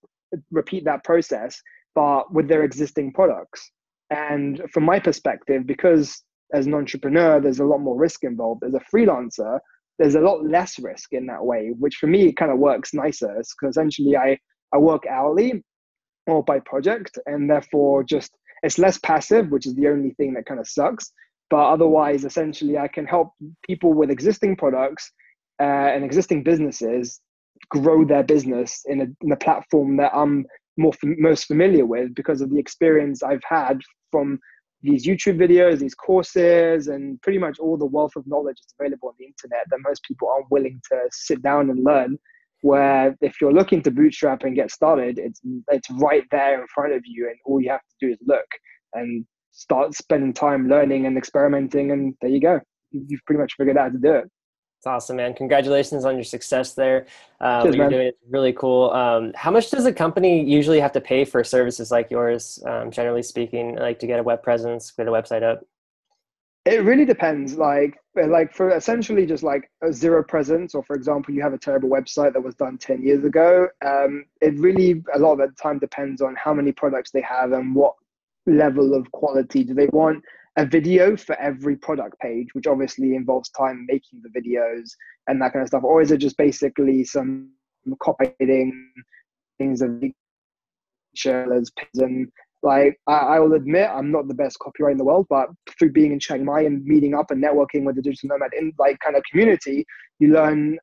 repeat 0.52 0.84
that 0.86 1.04
process, 1.04 1.62
but 1.96 2.34
with 2.34 2.48
their 2.48 2.64
existing 2.64 3.14
products. 3.14 3.72
And 4.10 4.62
from 4.74 4.84
my 4.84 5.00
perspective, 5.00 5.66
because 5.66 6.22
as 6.54 6.66
an 6.66 6.74
entrepreneur, 6.74 7.40
there's 7.40 7.60
a 7.60 7.66
lot 7.66 7.80
more 7.80 7.98
risk 7.98 8.24
involved. 8.24 8.64
As 8.64 8.74
a 8.74 8.96
freelancer, 8.96 9.60
there's 10.00 10.16
a 10.16 10.22
lot 10.22 10.46
less 10.46 10.78
risk 10.80 11.14
in 11.14 11.26
that 11.28 11.44
way, 11.44 11.72
which 11.80 11.96
for 11.96 12.08
me 12.08 12.32
kind 12.34 12.52
of 12.52 12.60
works 12.60 12.94
nicer. 12.94 13.34
Because 13.36 13.72
essentially, 13.72 14.16
I 14.18 14.38
I 14.74 14.78
work 14.78 15.04
hourly 15.08 15.64
or 16.28 16.44
by 16.44 16.60
project, 16.60 17.18
and 17.26 17.50
therefore 17.50 18.04
just 18.04 18.32
it's 18.64 18.80
less 18.80 18.98
passive, 18.98 19.50
which 19.52 19.68
is 19.68 19.76
the 19.76 19.88
only 19.88 20.12
thing 20.12 20.34
that 20.34 20.46
kind 20.46 20.60
of 20.60 20.68
sucks. 20.68 21.12
But 21.50 21.70
otherwise, 21.70 22.26
essentially, 22.26 22.78
I 22.78 22.88
can 22.88 23.06
help 23.06 23.34
people 23.64 23.94
with 23.94 24.10
existing 24.10 24.56
products 24.56 25.12
uh, 25.62 25.64
and 25.94 26.04
existing 26.04 26.44
businesses 26.44 27.22
grow 27.70 28.06
their 28.06 28.24
business 28.24 28.82
in 28.88 29.02
a, 29.02 29.08
in 29.22 29.32
a 29.32 29.38
platform 29.38 29.98
that 29.98 30.12
I'm 30.16 30.46
more 30.78 30.94
most 31.04 31.46
familiar 31.46 31.86
with 31.86 32.16
because 32.16 32.42
of 32.42 32.50
the 32.50 32.58
experience 32.58 33.22
I've 33.22 33.44
had 33.48 33.80
from 34.12 34.40
these 34.82 35.06
YouTube 35.06 35.38
videos, 35.38 35.80
these 35.80 35.96
courses, 35.96 36.88
and 36.88 37.22
pretty 37.22 37.38
much 37.38 37.60
all 37.60 37.78
the 37.78 37.86
wealth 37.86 38.16
of 38.16 38.28
knowledge 38.28 38.58
that's 38.58 38.74
available 38.80 39.10
on 39.10 39.16
the 39.20 39.26
internet 39.26 39.66
that 39.70 39.80
most 39.88 40.04
people 40.04 40.30
aren't 40.30 40.50
willing 40.52 40.82
to 40.92 41.00
sit 41.12 41.42
down 41.42 41.70
and 41.70 41.84
learn 41.84 42.18
where 42.64 43.14
if 43.20 43.42
you're 43.42 43.54
looking 43.54 43.82
to 43.84 43.92
bootstrap 43.92 44.44
and 44.44 44.56
get 44.56 44.72
started, 44.72 45.20
it's 45.20 45.42
it's 45.70 45.90
right 45.92 46.24
there 46.32 46.62
in 46.62 46.66
front 46.74 46.94
of 46.94 47.02
you, 47.04 47.28
and 47.28 47.36
all 47.46 47.60
you 47.60 47.70
have 47.70 47.82
to 47.82 48.08
do 48.08 48.12
is 48.14 48.18
look 48.26 48.46
and 48.94 49.26
start 49.52 49.94
spending 49.94 50.34
time 50.34 50.70
learning 50.70 51.06
and 51.06 51.18
experimenting, 51.18 51.92
and 51.92 52.16
there 52.22 52.30
you 52.30 52.40
go. 52.40 52.62
You've 52.92 53.20
pretty 53.26 53.42
much 53.42 53.54
figured 53.58 53.78
out 53.78 53.84
how 53.84 53.90
to 53.90 53.98
do 53.98 54.14
it. 54.14 54.32
It's 54.78 54.88
awesome, 54.88 55.18
man. 55.18 55.34
Congratulations 55.34 56.06
on 56.06 56.16
your 56.16 56.24
success 56.24 56.74
there. 56.74 57.06
Uh, 57.42 57.64
Cheers, 57.64 57.72
what 57.72 57.76
you're 57.76 57.84
man. 57.84 57.92
doing 57.92 58.08
is 58.08 58.14
really 58.30 58.54
cool. 58.54 58.92
Um, 58.92 59.34
how 59.36 59.52
much 59.52 59.70
does 59.70 59.86
a 59.86 59.94
company 59.94 60.44
usually 60.44 60.80
have 60.80 60.94
to 60.94 61.02
pay 61.02 61.26
for 61.26 61.44
services 61.44 61.92
like 61.92 62.10
yours, 62.12 62.64
um, 62.66 62.92
generally 62.92 63.24
speaking, 63.24 63.76
like 63.76 64.00
to 64.00 64.08
get 64.08 64.20
a 64.20 64.24
web 64.24 64.42
presence, 64.42 64.92
get 64.92 65.08
a 65.08 65.12
website 65.12 65.44
up? 65.44 65.66
It 66.66 66.84
really 66.84 67.04
depends. 67.04 67.58
Like, 67.58 67.98
like 68.16 68.54
for 68.54 68.70
essentially 68.70 69.26
just 69.26 69.44
like 69.44 69.70
a 69.82 69.92
zero 69.92 70.24
presence, 70.24 70.74
or 70.74 70.84
for 70.84 70.96
example, 70.96 71.34
you 71.34 71.42
have 71.42 71.54
a 71.54 71.58
terrible 71.58 71.90
website 71.90 72.34
that 72.34 72.44
was 72.44 72.56
done 72.56 72.78
ten 72.78 73.04
years 73.04 73.26
ago. 73.26 73.68
Um, 73.86 74.26
it 74.42 74.58
really 74.58 75.04
a 75.14 75.20
lot 75.20 75.34
of 75.34 75.40
the 75.40 75.56
time 75.62 75.80
depends 75.80 76.22
on 76.22 76.36
how 76.36 76.54
many 76.54 76.72
products 76.72 77.12
they 77.12 77.22
have 77.22 77.52
and 77.52 77.76
what 77.76 77.96
level 78.46 78.94
of 78.94 79.12
quality 79.12 79.64
do 79.64 79.74
they 79.74 79.88
want. 79.88 80.24
A 80.56 80.66
video 80.66 81.18
for 81.18 81.36
every 81.40 81.76
product 81.76 82.20
page, 82.20 82.48
which 82.54 82.68
obviously 82.68 83.16
involves 83.16 83.50
time 83.50 83.86
making 83.90 84.22
the 84.22 84.30
videos 84.30 84.92
and 85.28 85.42
that 85.42 85.52
kind 85.52 85.64
of 85.64 85.68
stuff, 85.68 85.84
or 85.84 86.02
is 86.02 86.12
it 86.12 86.18
just 86.18 86.38
basically 86.38 87.04
some 87.04 87.50
copying 88.00 88.92
things 89.58 89.82
of 89.82 90.00
features 91.16 91.72
and 91.98 92.32
like 92.64 93.00
I, 93.08 93.14
I, 93.14 93.40
will 93.40 93.54
admit, 93.54 93.90
I'm 93.90 94.12
not 94.12 94.28
the 94.28 94.34
best 94.34 94.58
copywriter 94.60 94.94
in 94.94 94.98
the 94.98 95.04
world, 95.04 95.28
but 95.30 95.50
through 95.78 95.92
being 95.92 96.14
in 96.14 96.20
Chiang 96.20 96.46
Mai 96.46 96.62
and 96.62 96.84
meeting 96.86 97.14
up 97.14 97.30
and 97.30 97.44
networking 97.44 97.84
with 97.84 97.96
the 97.96 98.02
digital 98.02 98.30
nomad 98.30 98.52
in 98.58 98.74
like 98.80 98.98
kind 99.00 99.16
of 99.16 99.24
community, 99.30 99.86
you 100.20 100.34
learn. 100.34 100.80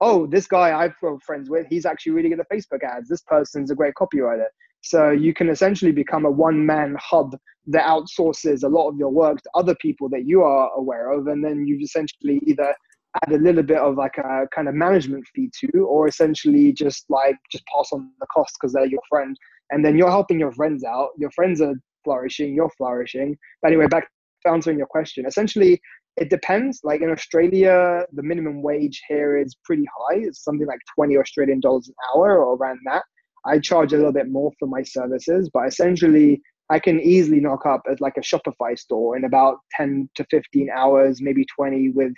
Oh, 0.00 0.26
this 0.26 0.46
guy 0.46 0.76
I've 0.78 0.94
friends 1.24 1.48
with, 1.48 1.66
he's 1.68 1.86
actually 1.86 2.12
really 2.12 2.28
good 2.28 2.40
at 2.40 2.50
Facebook 2.50 2.82
ads. 2.82 3.08
This 3.08 3.22
person's 3.22 3.70
a 3.70 3.74
great 3.74 3.94
copywriter. 3.94 4.46
So 4.82 5.10
you 5.10 5.32
can 5.32 5.48
essentially 5.48 5.92
become 5.92 6.26
a 6.26 6.30
one-man 6.30 6.96
hub 7.00 7.36
that 7.68 7.86
outsources 7.86 8.64
a 8.64 8.68
lot 8.68 8.88
of 8.88 8.98
your 8.98 9.08
work 9.08 9.40
to 9.40 9.50
other 9.54 9.74
people 9.76 10.10
that 10.10 10.26
you 10.26 10.42
are 10.42 10.70
aware 10.76 11.10
of, 11.12 11.28
and 11.28 11.42
then 11.42 11.66
you've 11.66 11.80
essentially 11.80 12.40
either 12.46 12.74
add 13.22 13.32
a 13.32 13.38
little 13.38 13.62
bit 13.62 13.78
of 13.78 13.96
like 13.96 14.18
a 14.18 14.46
kind 14.54 14.68
of 14.68 14.74
management 14.74 15.24
fee 15.34 15.50
to, 15.60 15.86
or 15.86 16.06
essentially 16.06 16.72
just 16.72 17.06
like 17.08 17.36
just 17.50 17.64
pass 17.66 17.90
on 17.92 18.10
the 18.20 18.26
cost 18.26 18.56
because 18.60 18.74
they're 18.74 18.86
your 18.86 19.00
friend 19.08 19.38
and 19.74 19.84
then 19.84 19.98
you're 19.98 20.10
helping 20.10 20.38
your 20.38 20.52
friends 20.52 20.84
out. 20.84 21.08
Your 21.18 21.32
friends 21.32 21.60
are 21.60 21.74
flourishing, 22.04 22.54
you're 22.54 22.70
flourishing. 22.76 23.36
But 23.60 23.72
anyway, 23.72 23.88
back 23.88 24.08
to 24.46 24.52
answering 24.52 24.78
your 24.78 24.86
question. 24.86 25.26
Essentially, 25.26 25.80
it 26.16 26.30
depends. 26.30 26.80
Like 26.84 27.00
in 27.00 27.10
Australia, 27.10 28.04
the 28.12 28.22
minimum 28.22 28.62
wage 28.62 29.02
here 29.08 29.36
is 29.36 29.56
pretty 29.64 29.84
high. 29.98 30.18
It's 30.18 30.44
something 30.44 30.66
like 30.68 30.78
20 30.94 31.16
Australian 31.16 31.58
dollars 31.58 31.88
an 31.88 31.94
hour 32.14 32.44
or 32.44 32.56
around 32.56 32.78
that. 32.86 33.02
I 33.46 33.58
charge 33.58 33.92
a 33.92 33.96
little 33.96 34.12
bit 34.12 34.30
more 34.30 34.52
for 34.60 34.68
my 34.68 34.84
services, 34.84 35.50
but 35.52 35.66
essentially, 35.66 36.40
I 36.70 36.78
can 36.78 37.00
easily 37.00 37.40
knock 37.40 37.66
up 37.66 37.82
at 37.90 38.00
like 38.00 38.16
a 38.16 38.20
Shopify 38.20 38.78
store 38.78 39.16
in 39.16 39.24
about 39.24 39.58
10 39.76 40.08
to 40.14 40.24
15 40.30 40.70
hours, 40.74 41.20
maybe 41.20 41.44
20 41.58 41.90
with 41.90 42.12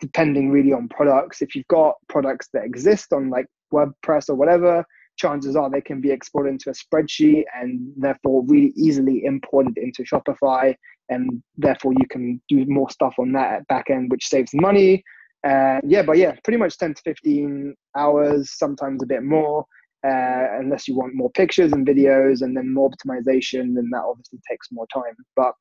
depending 0.00 0.50
really 0.50 0.72
on 0.72 0.88
products. 0.88 1.40
If 1.40 1.54
you've 1.54 1.68
got 1.68 1.94
products 2.08 2.48
that 2.52 2.64
exist 2.64 3.12
on 3.12 3.30
like 3.30 3.46
WordPress 3.72 4.28
or 4.28 4.34
whatever, 4.34 4.84
chances 5.16 5.56
are 5.56 5.70
they 5.70 5.80
can 5.80 6.00
be 6.00 6.10
exported 6.10 6.50
into 6.50 6.70
a 6.70 6.72
spreadsheet 6.72 7.44
and 7.54 7.92
therefore 7.96 8.44
really 8.46 8.72
easily 8.76 9.24
imported 9.24 9.76
into 9.78 10.02
Shopify. 10.02 10.74
And 11.08 11.42
therefore 11.56 11.92
you 11.92 12.06
can 12.08 12.40
do 12.48 12.64
more 12.66 12.90
stuff 12.90 13.14
on 13.18 13.32
that 13.32 13.66
back 13.68 13.90
end, 13.90 14.10
which 14.10 14.26
saves 14.26 14.52
money. 14.54 15.04
And 15.44 15.82
yeah, 15.90 16.02
but 16.02 16.16
yeah, 16.16 16.34
pretty 16.42 16.58
much 16.58 16.78
10 16.78 16.94
to 16.94 17.02
15 17.02 17.74
hours, 17.96 18.56
sometimes 18.56 19.02
a 19.02 19.06
bit 19.06 19.22
more. 19.22 19.66
Uh, 20.06 20.58
unless 20.60 20.86
you 20.86 20.94
want 20.94 21.14
more 21.14 21.30
pictures 21.30 21.72
and 21.72 21.86
videos 21.86 22.42
and 22.42 22.54
then 22.56 22.72
more 22.72 22.90
optimization, 22.90 23.74
then 23.74 23.88
that 23.90 24.02
obviously 24.06 24.38
takes 24.48 24.68
more 24.70 24.86
time. 24.92 25.14
But 25.34 25.52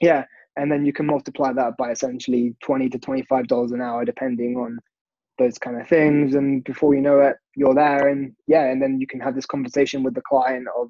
yeah, 0.00 0.24
and 0.56 0.70
then 0.70 0.84
you 0.84 0.92
can 0.92 1.06
multiply 1.06 1.52
that 1.52 1.76
by 1.76 1.90
essentially 1.90 2.54
20 2.64 2.88
to 2.90 2.98
25 2.98 3.46
dollars 3.46 3.72
an 3.72 3.80
hour 3.80 4.04
depending 4.04 4.56
on 4.56 4.78
those 5.40 5.58
kind 5.58 5.80
of 5.80 5.88
things 5.88 6.34
and 6.34 6.62
before 6.64 6.94
you 6.94 7.00
know 7.00 7.18
it 7.20 7.36
you're 7.56 7.74
there 7.74 8.08
and 8.08 8.32
yeah 8.46 8.64
and 8.70 8.80
then 8.80 9.00
you 9.00 9.06
can 9.06 9.18
have 9.18 9.34
this 9.34 9.46
conversation 9.46 10.02
with 10.02 10.14
the 10.14 10.22
client 10.28 10.66
of 10.78 10.88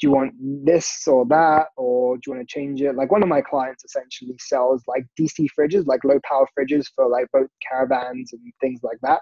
do 0.00 0.06
you 0.06 0.12
want 0.12 0.34
this 0.38 1.04
or 1.06 1.24
that 1.26 1.68
or 1.76 2.16
do 2.16 2.22
you 2.26 2.34
want 2.34 2.46
to 2.46 2.52
change 2.52 2.82
it? 2.82 2.94
Like 2.96 3.10
one 3.10 3.22
of 3.22 3.30
my 3.30 3.40
clients 3.40 3.84
essentially 3.84 4.36
sells 4.38 4.82
like 4.86 5.06
dc 5.18 5.46
fridges 5.58 5.86
like 5.86 6.04
low 6.04 6.20
power 6.28 6.46
fridges 6.58 6.86
for 6.94 7.08
like 7.08 7.26
both 7.32 7.48
caravans 7.66 8.32
and 8.32 8.42
things 8.60 8.80
like 8.82 8.98
that. 9.02 9.20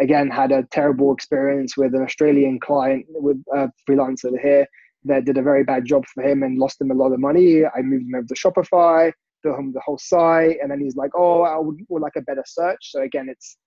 Again 0.00 0.30
had 0.30 0.50
a 0.50 0.66
terrible 0.70 1.12
experience 1.12 1.76
with 1.76 1.94
an 1.94 2.02
australian 2.02 2.58
client 2.58 3.04
with 3.08 3.42
a 3.52 3.68
freelancer 3.88 4.32
here 4.42 4.66
that 5.04 5.26
did 5.26 5.36
a 5.36 5.42
very 5.42 5.62
bad 5.62 5.84
job 5.84 6.04
for 6.06 6.24
him 6.24 6.42
and 6.42 6.58
lost 6.58 6.80
him 6.80 6.90
a 6.90 6.94
lot 6.94 7.12
of 7.12 7.20
money. 7.20 7.64
I 7.66 7.82
moved 7.82 8.06
him 8.06 8.14
over 8.14 8.26
to 8.26 8.34
shopify 8.34 9.12
built 9.42 9.58
him 9.58 9.74
the 9.74 9.80
whole 9.84 9.98
site 9.98 10.56
and 10.62 10.70
then 10.70 10.80
he's 10.80 10.96
like 10.96 11.10
oh 11.14 11.42
i 11.42 11.58
would, 11.58 11.76
would 11.90 12.00
like 12.00 12.16
a 12.16 12.22
better 12.22 12.44
search. 12.46 12.92
So 12.92 13.02
again 13.02 13.28
it's 13.28 13.58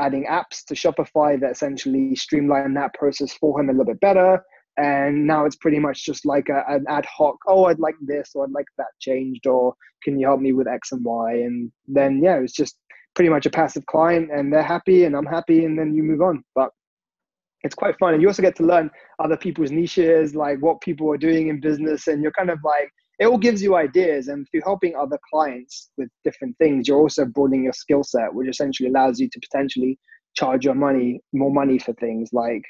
adding 0.00 0.26
apps 0.30 0.64
to 0.66 0.74
Shopify 0.74 1.40
that 1.40 1.52
essentially 1.52 2.16
streamline 2.16 2.74
that 2.74 2.94
process 2.94 3.32
for 3.34 3.60
him 3.60 3.68
a 3.68 3.72
little 3.72 3.84
bit 3.84 4.00
better. 4.00 4.42
And 4.76 5.26
now 5.26 5.44
it's 5.44 5.56
pretty 5.56 5.78
much 5.78 6.06
just 6.06 6.24
like 6.24 6.48
a, 6.48 6.64
an 6.68 6.84
ad 6.88 7.04
hoc, 7.04 7.36
oh, 7.46 7.64
I'd 7.64 7.80
like 7.80 7.96
this 8.00 8.30
or 8.34 8.44
I'd 8.44 8.52
like 8.52 8.66
that 8.78 8.86
changed, 9.00 9.46
or 9.46 9.74
can 10.02 10.18
you 10.18 10.26
help 10.26 10.40
me 10.40 10.52
with 10.52 10.66
X 10.66 10.92
and 10.92 11.04
Y? 11.04 11.32
And 11.32 11.70
then, 11.86 12.22
yeah, 12.22 12.36
it's 12.36 12.54
just 12.54 12.76
pretty 13.14 13.28
much 13.28 13.44
a 13.44 13.50
passive 13.50 13.84
client 13.86 14.30
and 14.32 14.52
they're 14.52 14.62
happy 14.62 15.04
and 15.04 15.14
I'm 15.14 15.26
happy, 15.26 15.64
and 15.64 15.78
then 15.78 15.94
you 15.94 16.02
move 16.02 16.22
on. 16.22 16.42
But 16.54 16.70
it's 17.62 17.74
quite 17.74 17.98
fun. 17.98 18.14
And 18.14 18.22
you 18.22 18.28
also 18.28 18.42
get 18.42 18.56
to 18.56 18.62
learn 18.62 18.90
other 19.18 19.36
people's 19.36 19.70
niches, 19.70 20.34
like 20.34 20.58
what 20.60 20.80
people 20.80 21.12
are 21.12 21.18
doing 21.18 21.48
in 21.48 21.60
business. 21.60 22.06
And 22.06 22.22
you're 22.22 22.32
kind 22.32 22.48
of 22.48 22.58
like, 22.64 22.90
it 23.20 23.26
all 23.26 23.38
gives 23.38 23.62
you 23.62 23.76
ideas. 23.76 24.28
And 24.28 24.46
through 24.50 24.62
helping 24.64 24.96
other 24.96 25.18
clients 25.32 25.90
with 25.96 26.08
different 26.24 26.56
things, 26.58 26.88
you're 26.88 26.98
also 26.98 27.24
broadening 27.24 27.64
your 27.64 27.72
skill 27.72 28.02
set, 28.02 28.34
which 28.34 28.48
essentially 28.48 28.88
allows 28.88 29.20
you 29.20 29.28
to 29.28 29.40
potentially 29.40 29.98
charge 30.36 30.64
your 30.64 30.74
money 30.74 31.20
more 31.32 31.52
money 31.52 31.78
for 31.78 31.92
things 31.94 32.30
like 32.32 32.62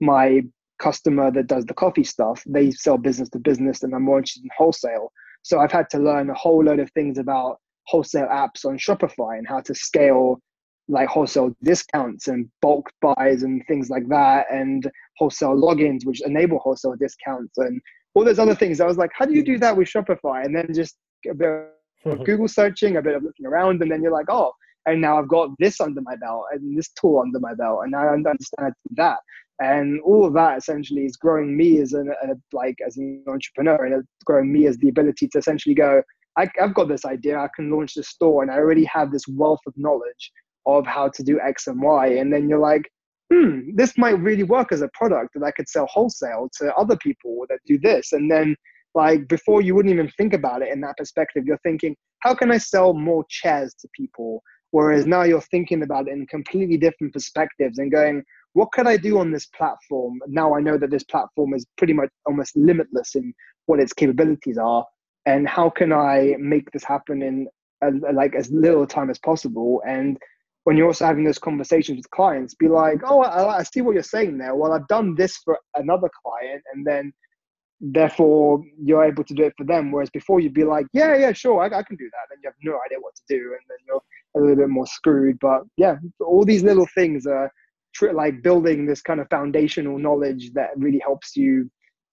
my 0.00 0.42
customer 0.78 1.30
that 1.30 1.48
does 1.48 1.64
the 1.66 1.74
coffee 1.74 2.04
stuff 2.04 2.42
they 2.46 2.70
sell 2.70 2.96
business 2.96 3.28
to 3.28 3.38
business 3.38 3.82
and 3.82 3.94
i'm 3.94 4.04
more 4.04 4.18
interested 4.18 4.44
in 4.44 4.50
wholesale 4.56 5.10
so 5.42 5.58
i've 5.58 5.72
had 5.72 5.90
to 5.90 5.98
learn 5.98 6.30
a 6.30 6.34
whole 6.34 6.62
load 6.62 6.78
of 6.78 6.90
things 6.92 7.18
about 7.18 7.58
wholesale 7.86 8.28
apps 8.28 8.64
on 8.64 8.78
shopify 8.78 9.36
and 9.36 9.48
how 9.48 9.60
to 9.60 9.74
scale 9.74 10.40
like 10.88 11.08
wholesale 11.08 11.50
discounts 11.64 12.28
and 12.28 12.48
bulk 12.62 12.88
buys 13.02 13.42
and 13.42 13.62
things 13.66 13.90
like 13.90 14.08
that 14.08 14.46
and 14.50 14.90
wholesale 15.16 15.56
logins 15.56 16.06
which 16.06 16.24
enable 16.24 16.58
wholesale 16.60 16.94
discounts 16.98 17.58
and 17.58 17.80
all 18.18 18.24
those 18.24 18.38
other 18.38 18.54
things. 18.54 18.80
I 18.80 18.86
was 18.86 18.98
like, 18.98 19.10
how 19.14 19.24
do 19.24 19.32
you 19.32 19.44
do 19.44 19.54
hmm. 19.54 19.60
that 19.60 19.76
with 19.76 19.88
Shopify? 19.88 20.44
And 20.44 20.54
then 20.54 20.68
just 20.74 20.96
a 21.30 21.34
bit 21.34 21.68
of 22.04 22.24
Google 22.24 22.48
searching, 22.48 22.96
a 22.96 23.02
bit 23.02 23.14
of 23.14 23.22
looking 23.22 23.46
around, 23.46 23.80
and 23.80 23.90
then 23.90 24.02
you're 24.02 24.12
like, 24.12 24.26
oh, 24.28 24.52
and 24.86 25.00
now 25.00 25.18
I've 25.18 25.28
got 25.28 25.50
this 25.58 25.80
under 25.80 26.00
my 26.00 26.16
belt 26.16 26.46
and 26.52 26.76
this 26.76 26.88
tool 27.00 27.20
under 27.20 27.38
my 27.38 27.54
belt, 27.54 27.80
and 27.84 27.94
I 27.94 28.08
understand 28.08 28.72
that. 28.96 29.18
And 29.60 30.00
all 30.02 30.24
of 30.24 30.34
that 30.34 30.58
essentially 30.58 31.04
is 31.04 31.16
growing 31.16 31.56
me 31.56 31.78
as 31.78 31.92
an 31.92 32.08
a, 32.22 32.34
like 32.52 32.76
as 32.86 32.96
an 32.96 33.22
entrepreneur, 33.26 33.84
and 33.84 33.94
it's 33.94 34.08
growing 34.24 34.52
me 34.52 34.66
as 34.66 34.76
the 34.78 34.88
ability 34.88 35.28
to 35.28 35.38
essentially 35.38 35.74
go. 35.74 36.02
I, 36.36 36.48
I've 36.62 36.74
got 36.74 36.88
this 36.88 37.04
idea. 37.04 37.38
I 37.38 37.48
can 37.54 37.70
launch 37.70 37.94
this 37.94 38.08
store, 38.08 38.42
and 38.42 38.50
I 38.50 38.54
already 38.54 38.84
have 38.84 39.12
this 39.12 39.26
wealth 39.28 39.60
of 39.66 39.74
knowledge 39.76 40.32
of 40.66 40.86
how 40.86 41.08
to 41.08 41.22
do 41.22 41.40
X 41.40 41.66
and 41.66 41.80
Y. 41.80 42.06
And 42.06 42.32
then 42.32 42.48
you're 42.48 42.58
like, 42.58 42.90
hmm, 43.32 43.70
this 43.74 43.96
might 43.98 44.18
really 44.18 44.42
work 44.42 44.72
as 44.72 44.82
a 44.82 44.90
product 44.94 45.34
that 45.34 45.44
I 45.44 45.50
could 45.50 45.68
sell 45.68 45.86
wholesale 45.86 46.48
to 46.58 46.74
other 46.74 46.96
people 46.96 47.44
that 47.48 47.60
do 47.66 47.78
this. 47.78 48.12
And 48.12 48.30
then, 48.30 48.56
like, 48.94 49.28
before 49.28 49.60
you 49.60 49.74
wouldn't 49.74 49.92
even 49.92 50.10
think 50.16 50.32
about 50.32 50.62
it 50.62 50.68
in 50.72 50.80
that 50.80 50.96
perspective, 50.96 51.44
you're 51.46 51.58
thinking, 51.58 51.96
how 52.20 52.34
can 52.34 52.50
I 52.50 52.58
sell 52.58 52.94
more 52.94 53.24
chairs 53.28 53.74
to 53.80 53.88
people? 53.94 54.42
Whereas 54.70 55.06
now 55.06 55.22
you're 55.22 55.40
thinking 55.40 55.82
about 55.82 56.08
it 56.08 56.12
in 56.12 56.26
completely 56.26 56.76
different 56.76 57.12
perspectives 57.12 57.78
and 57.78 57.92
going, 57.92 58.22
what 58.52 58.72
could 58.72 58.86
I 58.86 58.96
do 58.96 59.18
on 59.18 59.30
this 59.30 59.46
platform? 59.46 60.20
Now 60.26 60.54
I 60.54 60.60
know 60.60 60.78
that 60.78 60.90
this 60.90 61.04
platform 61.04 61.54
is 61.54 61.66
pretty 61.76 61.92
much 61.92 62.10
almost 62.26 62.56
limitless 62.56 63.14
in 63.14 63.32
what 63.66 63.80
its 63.80 63.92
capabilities 63.92 64.58
are. 64.58 64.84
And 65.26 65.48
how 65.48 65.70
can 65.70 65.92
I 65.92 66.34
make 66.38 66.70
this 66.70 66.84
happen 66.84 67.22
in 67.22 67.48
a, 67.82 67.90
like 68.12 68.34
as 68.34 68.50
little 68.50 68.86
time 68.86 69.10
as 69.10 69.18
possible? 69.18 69.82
And 69.86 70.18
when 70.68 70.76
you're 70.76 70.88
also 70.88 71.06
having 71.06 71.24
those 71.24 71.38
conversations 71.38 71.96
with 71.96 72.10
clients, 72.10 72.52
be 72.52 72.68
like, 72.68 73.00
oh, 73.02 73.22
I, 73.22 73.60
I 73.60 73.62
see 73.62 73.80
what 73.80 73.94
you're 73.94 74.02
saying 74.02 74.36
there. 74.36 74.54
Well, 74.54 74.74
I've 74.74 74.86
done 74.86 75.14
this 75.14 75.38
for 75.38 75.58
another 75.76 76.10
client, 76.22 76.62
and 76.74 76.86
then 76.86 77.10
therefore 77.80 78.62
you're 78.78 79.02
able 79.02 79.24
to 79.24 79.32
do 79.32 79.44
it 79.44 79.54
for 79.56 79.64
them. 79.64 79.90
Whereas 79.90 80.10
before 80.10 80.40
you'd 80.40 80.52
be 80.52 80.64
like, 80.64 80.84
yeah, 80.92 81.16
yeah, 81.16 81.32
sure, 81.32 81.62
I, 81.62 81.68
I 81.78 81.82
can 81.82 81.96
do 81.96 82.10
that. 82.10 82.34
And 82.34 82.42
you 82.42 82.50
have 82.50 82.54
no 82.62 82.78
idea 82.84 82.98
what 83.00 83.14
to 83.14 83.22
do, 83.30 83.36
and 83.36 83.62
then 83.66 83.78
you're 83.86 84.02
a 84.36 84.40
little 84.40 84.56
bit 84.56 84.68
more 84.68 84.86
screwed. 84.86 85.38
But 85.40 85.62
yeah, 85.78 85.96
all 86.20 86.44
these 86.44 86.62
little 86.62 86.86
things 86.94 87.26
are 87.26 87.50
tr- 87.94 88.12
like 88.12 88.42
building 88.42 88.84
this 88.84 89.00
kind 89.00 89.20
of 89.20 89.28
foundational 89.30 89.98
knowledge 89.98 90.52
that 90.52 90.72
really 90.76 90.98
helps 90.98 91.34
you 91.34 91.70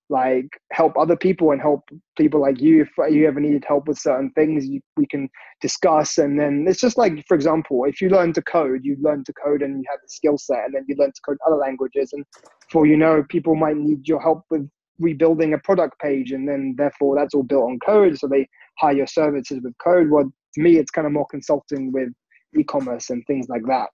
like 0.09 0.47
help 0.71 0.97
other 0.97 1.15
people 1.15 1.51
and 1.51 1.61
help 1.61 1.81
people 2.17 2.39
like 2.39 2.61
you 2.61 2.83
if 2.83 2.89
you 3.11 3.27
ever 3.27 3.39
needed 3.39 3.63
help 3.67 3.87
with 3.87 3.97
certain 3.97 4.29
things 4.31 4.67
you, 4.67 4.79
we 4.97 5.07
can 5.07 5.27
discuss. 5.61 6.17
And 6.17 6.39
then 6.39 6.65
it's 6.67 6.79
just 6.79 6.97
like 6.97 7.25
for 7.27 7.35
example 7.35 7.85
if 7.85 8.01
you 8.01 8.09
learn 8.09 8.33
to 8.33 8.41
code 8.43 8.81
you 8.83 8.97
learn 9.01 9.23
to 9.23 9.33
code 9.33 9.61
and 9.61 9.79
you 9.79 9.85
have 9.89 9.99
the 10.01 10.09
skill 10.09 10.37
set 10.37 10.65
and 10.65 10.75
then 10.75 10.85
you 10.87 10.95
learn 10.97 11.11
to 11.11 11.21
code 11.25 11.37
other 11.45 11.55
languages 11.55 12.13
and 12.13 12.23
for 12.69 12.85
you 12.85 12.97
know 12.97 13.23
people 13.29 13.55
might 13.55 13.77
need 13.77 14.07
your 14.07 14.21
help 14.21 14.43
with 14.49 14.69
rebuilding 14.99 15.53
a 15.53 15.57
product 15.57 15.99
page 15.99 16.31
and 16.31 16.47
then 16.47 16.75
therefore 16.77 17.15
that's 17.15 17.33
all 17.33 17.43
built 17.43 17.63
on 17.63 17.79
code. 17.79 18.17
So 18.17 18.27
they 18.27 18.47
hire 18.77 18.93
your 18.93 19.07
services 19.07 19.59
with 19.63 19.73
code. 19.83 20.09
Well 20.09 20.31
to 20.53 20.61
me 20.61 20.77
it's 20.77 20.91
kind 20.91 21.07
of 21.07 21.13
more 21.13 21.27
consulting 21.27 21.91
with 21.91 22.09
e-commerce 22.57 23.09
and 23.09 23.25
things 23.25 23.49
like 23.49 23.63
that. 23.67 23.89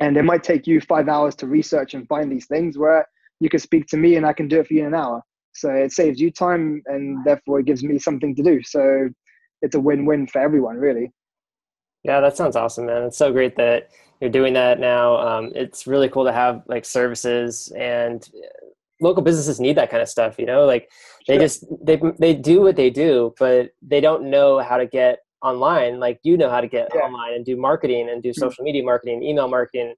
And 0.00 0.16
it 0.16 0.24
might 0.24 0.42
take 0.42 0.66
you 0.66 0.80
five 0.80 1.08
hours 1.08 1.34
to 1.36 1.46
research 1.46 1.94
and 1.94 2.08
find 2.08 2.30
these 2.30 2.46
things 2.46 2.78
where 2.78 3.06
you 3.40 3.48
can 3.48 3.60
speak 3.60 3.86
to 3.88 3.96
me 3.96 4.16
and 4.16 4.26
I 4.26 4.32
can 4.32 4.48
do 4.48 4.60
it 4.60 4.66
for 4.66 4.74
you 4.74 4.80
in 4.80 4.86
an 4.88 4.94
hour. 4.94 5.22
So 5.52 5.70
it 5.70 5.92
saves 5.92 6.20
you 6.20 6.30
time 6.30 6.82
and 6.86 7.24
therefore 7.24 7.60
it 7.60 7.66
gives 7.66 7.82
me 7.82 7.98
something 7.98 8.34
to 8.34 8.42
do. 8.42 8.62
So 8.62 9.08
it's 9.62 9.74
a 9.74 9.80
win-win 9.80 10.26
for 10.26 10.40
everyone, 10.40 10.76
really. 10.76 11.12
Yeah, 12.02 12.20
that 12.20 12.36
sounds 12.36 12.56
awesome, 12.56 12.86
man. 12.86 13.02
It's 13.04 13.16
so 13.16 13.32
great 13.32 13.56
that 13.56 13.90
you're 14.20 14.30
doing 14.30 14.52
that 14.54 14.78
now. 14.78 15.16
Um, 15.16 15.52
it's 15.54 15.86
really 15.86 16.08
cool 16.08 16.24
to 16.24 16.32
have 16.32 16.62
like 16.66 16.84
services 16.84 17.72
and 17.76 18.28
local 19.00 19.22
businesses 19.22 19.60
need 19.60 19.76
that 19.76 19.90
kind 19.90 20.02
of 20.02 20.08
stuff. 20.08 20.38
You 20.38 20.46
know, 20.46 20.66
like 20.66 20.90
they 21.26 21.34
sure. 21.34 21.42
just 21.42 21.64
they 21.82 22.00
they 22.18 22.34
do 22.34 22.60
what 22.60 22.76
they 22.76 22.90
do, 22.90 23.34
but 23.38 23.70
they 23.80 24.00
don't 24.00 24.28
know 24.30 24.58
how 24.58 24.76
to 24.76 24.86
get 24.86 25.20
online 25.44 26.00
like 26.00 26.18
you 26.22 26.38
know 26.38 26.48
how 26.48 26.60
to 26.60 26.66
get 26.66 26.88
yeah. 26.94 27.02
online 27.02 27.34
and 27.34 27.44
do 27.44 27.54
marketing 27.54 28.08
and 28.08 28.22
do 28.22 28.30
hmm. 28.30 28.40
social 28.40 28.64
media 28.64 28.82
marketing, 28.82 29.22
email 29.22 29.48
marketing 29.48 29.94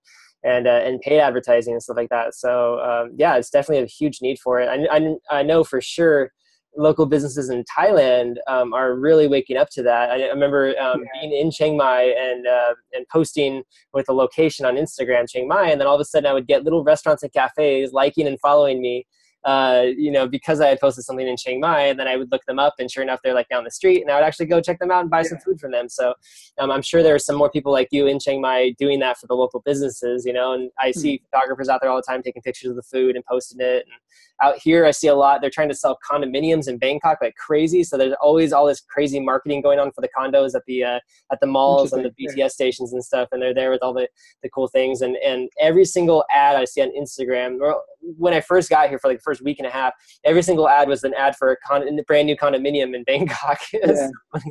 and 0.47 0.67
uh, 0.67 0.81
and 0.85 1.01
paid 1.01 1.21
advertising 1.21 1.75
and 1.75 1.83
stuff 1.83 1.97
like 1.97 2.09
that. 2.11 2.35
So 2.35 2.81
um, 2.81 3.13
yeah, 3.17 3.37
it's 3.37 3.51
definitely 3.51 3.85
a 3.85 3.87
huge 3.87 4.23
need 4.23 4.39
for 4.39 4.61
it. 4.61 4.69
I, 4.69 4.97
I, 4.97 5.39
I 5.39 5.43
know 5.43 5.65
for 5.65 5.81
sure 5.81 6.31
local 6.79 7.07
businesses 7.07 7.49
in 7.49 7.65
Thailand 7.65 8.37
um, 8.47 8.75
are 8.75 8.95
really 8.95 9.27
waking 9.27 9.57
up 9.57 9.71
to 9.71 9.83
that. 9.83 10.11
I, 10.11 10.23
I 10.25 10.29
remember 10.29 10.69
um, 10.79 11.03
yeah. 11.03 11.21
being 11.21 11.33
in 11.33 11.51
Chiang 11.51 11.77
Mai 11.77 12.15
and 12.17 12.47
uh, 12.47 12.75
and 12.93 13.07
posting 13.09 13.65
with 13.93 14.09
a 14.09 14.13
location 14.13 14.65
on 14.65 14.77
Instagram, 14.77 15.29
Chiang 15.29 15.49
Mai, 15.49 15.71
and 15.71 15.81
then 15.81 15.89
all 15.89 15.97
of 15.97 16.01
a 16.01 16.05
sudden 16.05 16.31
I 16.31 16.33
would 16.33 16.47
get 16.47 16.65
little 16.65 16.85
restaurants 16.85 17.23
and 17.23 17.33
cafes 17.33 17.93
liking 17.93 18.27
and 18.27 18.39
following 18.41 18.81
me 18.81 19.07
uh, 19.47 19.87
you 19.97 20.11
know, 20.11 20.27
because 20.27 20.61
I 20.61 20.67
had 20.67 20.81
posted 20.81 21.05
something 21.05 21.27
in 21.27 21.37
Chiang 21.37 21.61
Mai, 21.61 21.83
and 21.83 21.99
then 21.99 22.09
I 22.09 22.17
would 22.17 22.33
look 22.33 22.45
them 22.47 22.59
up, 22.59 22.75
and 22.81 22.91
sure 22.91 23.05
enough, 23.05 23.21
they're 23.23 23.33
like 23.33 23.49
down 23.49 23.63
the 23.63 23.71
street, 23.71 24.03
and 24.03 24.11
I 24.11 24.17
would 24.17 24.25
actually 24.25 24.47
go 24.47 24.61
check 24.61 24.81
them 24.81 24.91
out 24.91 25.03
and 25.03 25.11
buy 25.11 25.19
yeah. 25.19 25.29
some 25.29 25.39
food 25.39 25.61
from 25.61 25.71
them. 25.71 25.89
So 25.89 26.15
um, 26.59 26.73
I'm 26.73 26.83
sure 26.83 27.01
there 27.01 27.15
are 27.15 27.21
some 27.21 27.37
more 27.37 27.49
people 27.49 27.71
like 27.71 27.87
you 27.93 28.09
in 28.09 28.19
Chiang 28.19 28.41
Mai 28.41 28.75
doing 28.77 28.99
that 29.01 29.19
for 29.19 29.29
the 29.29 29.35
local 29.35 29.63
businesses, 29.65 30.27
you 30.27 30.33
know. 30.33 30.53
And 30.53 30.71
I 30.81 30.91
see 30.91 31.19
mm-hmm. 31.19 31.27
photographers 31.31 31.69
out 31.69 31.81
there 31.81 31.91
all 31.91 31.97
the 31.97 32.03
time 32.03 32.23
taking 32.23 32.43
pictures 32.43 32.71
of 32.71 32.77
the 32.77 32.83
food 32.83 33.15
and 33.15 33.25
posting 33.25 33.61
it. 33.61 33.85
And 33.87 34.01
out 34.43 34.59
here, 34.59 34.85
I 34.85 34.91
see 34.91 35.07
a 35.07 35.15
lot. 35.15 35.41
They're 35.41 35.49
trying 35.49 35.69
to 35.69 35.75
sell 35.77 35.97
condominiums 36.11 36.69
in 36.69 36.79
Bangkok 36.79 37.19
like 37.23 37.37
crazy. 37.37 37.85
So 37.85 37.97
there's 37.97 38.15
always 38.21 38.53
all 38.53 38.67
this 38.67 38.81
crazy 38.81 39.21
marketing 39.21 39.63
going 39.63 39.79
on 39.79 39.93
for 39.93 40.01
the 40.01 40.09
condos 40.09 40.57
at 40.57 40.63
the 40.67 40.83
uh, 40.83 41.01
at 41.31 41.39
the 41.41 41.47
malls 41.47 41.93
and 41.93 42.05
the 42.05 42.11
BTS 42.11 42.51
stations 42.51 42.93
and 42.93 43.05
stuff, 43.05 43.29
and 43.31 43.41
they're 43.41 43.55
there 43.55 43.71
with 43.71 43.83
all 43.83 43.95
the, 43.95 44.09
the 44.43 44.49
cool 44.51 44.67
things. 44.67 45.03
And 45.03 45.17
and 45.25 45.49
every 45.61 45.85
single 45.85 46.25
ad 46.33 46.57
I 46.57 46.65
see 46.65 46.83
on 46.83 46.91
Instagram, 46.99 47.59
when 48.19 48.35
I 48.35 48.41
first 48.41 48.71
got 48.71 48.89
here 48.89 48.99
for 48.99 49.09
like 49.09 49.19
the 49.19 49.23
first 49.23 49.36
week 49.43 49.59
and 49.59 49.67
a 49.67 49.71
half, 49.71 49.93
every 50.25 50.43
single 50.43 50.69
ad 50.69 50.89
was 50.89 51.05
an 51.05 51.15
ad 51.15 51.37
for 51.37 51.53
a, 51.53 51.57
con- 51.67 51.87
a 51.87 52.03
brand 52.05 52.27
new 52.27 52.37
condominium 52.37 52.95
in 52.95 53.05
Bangkok. 53.05 53.59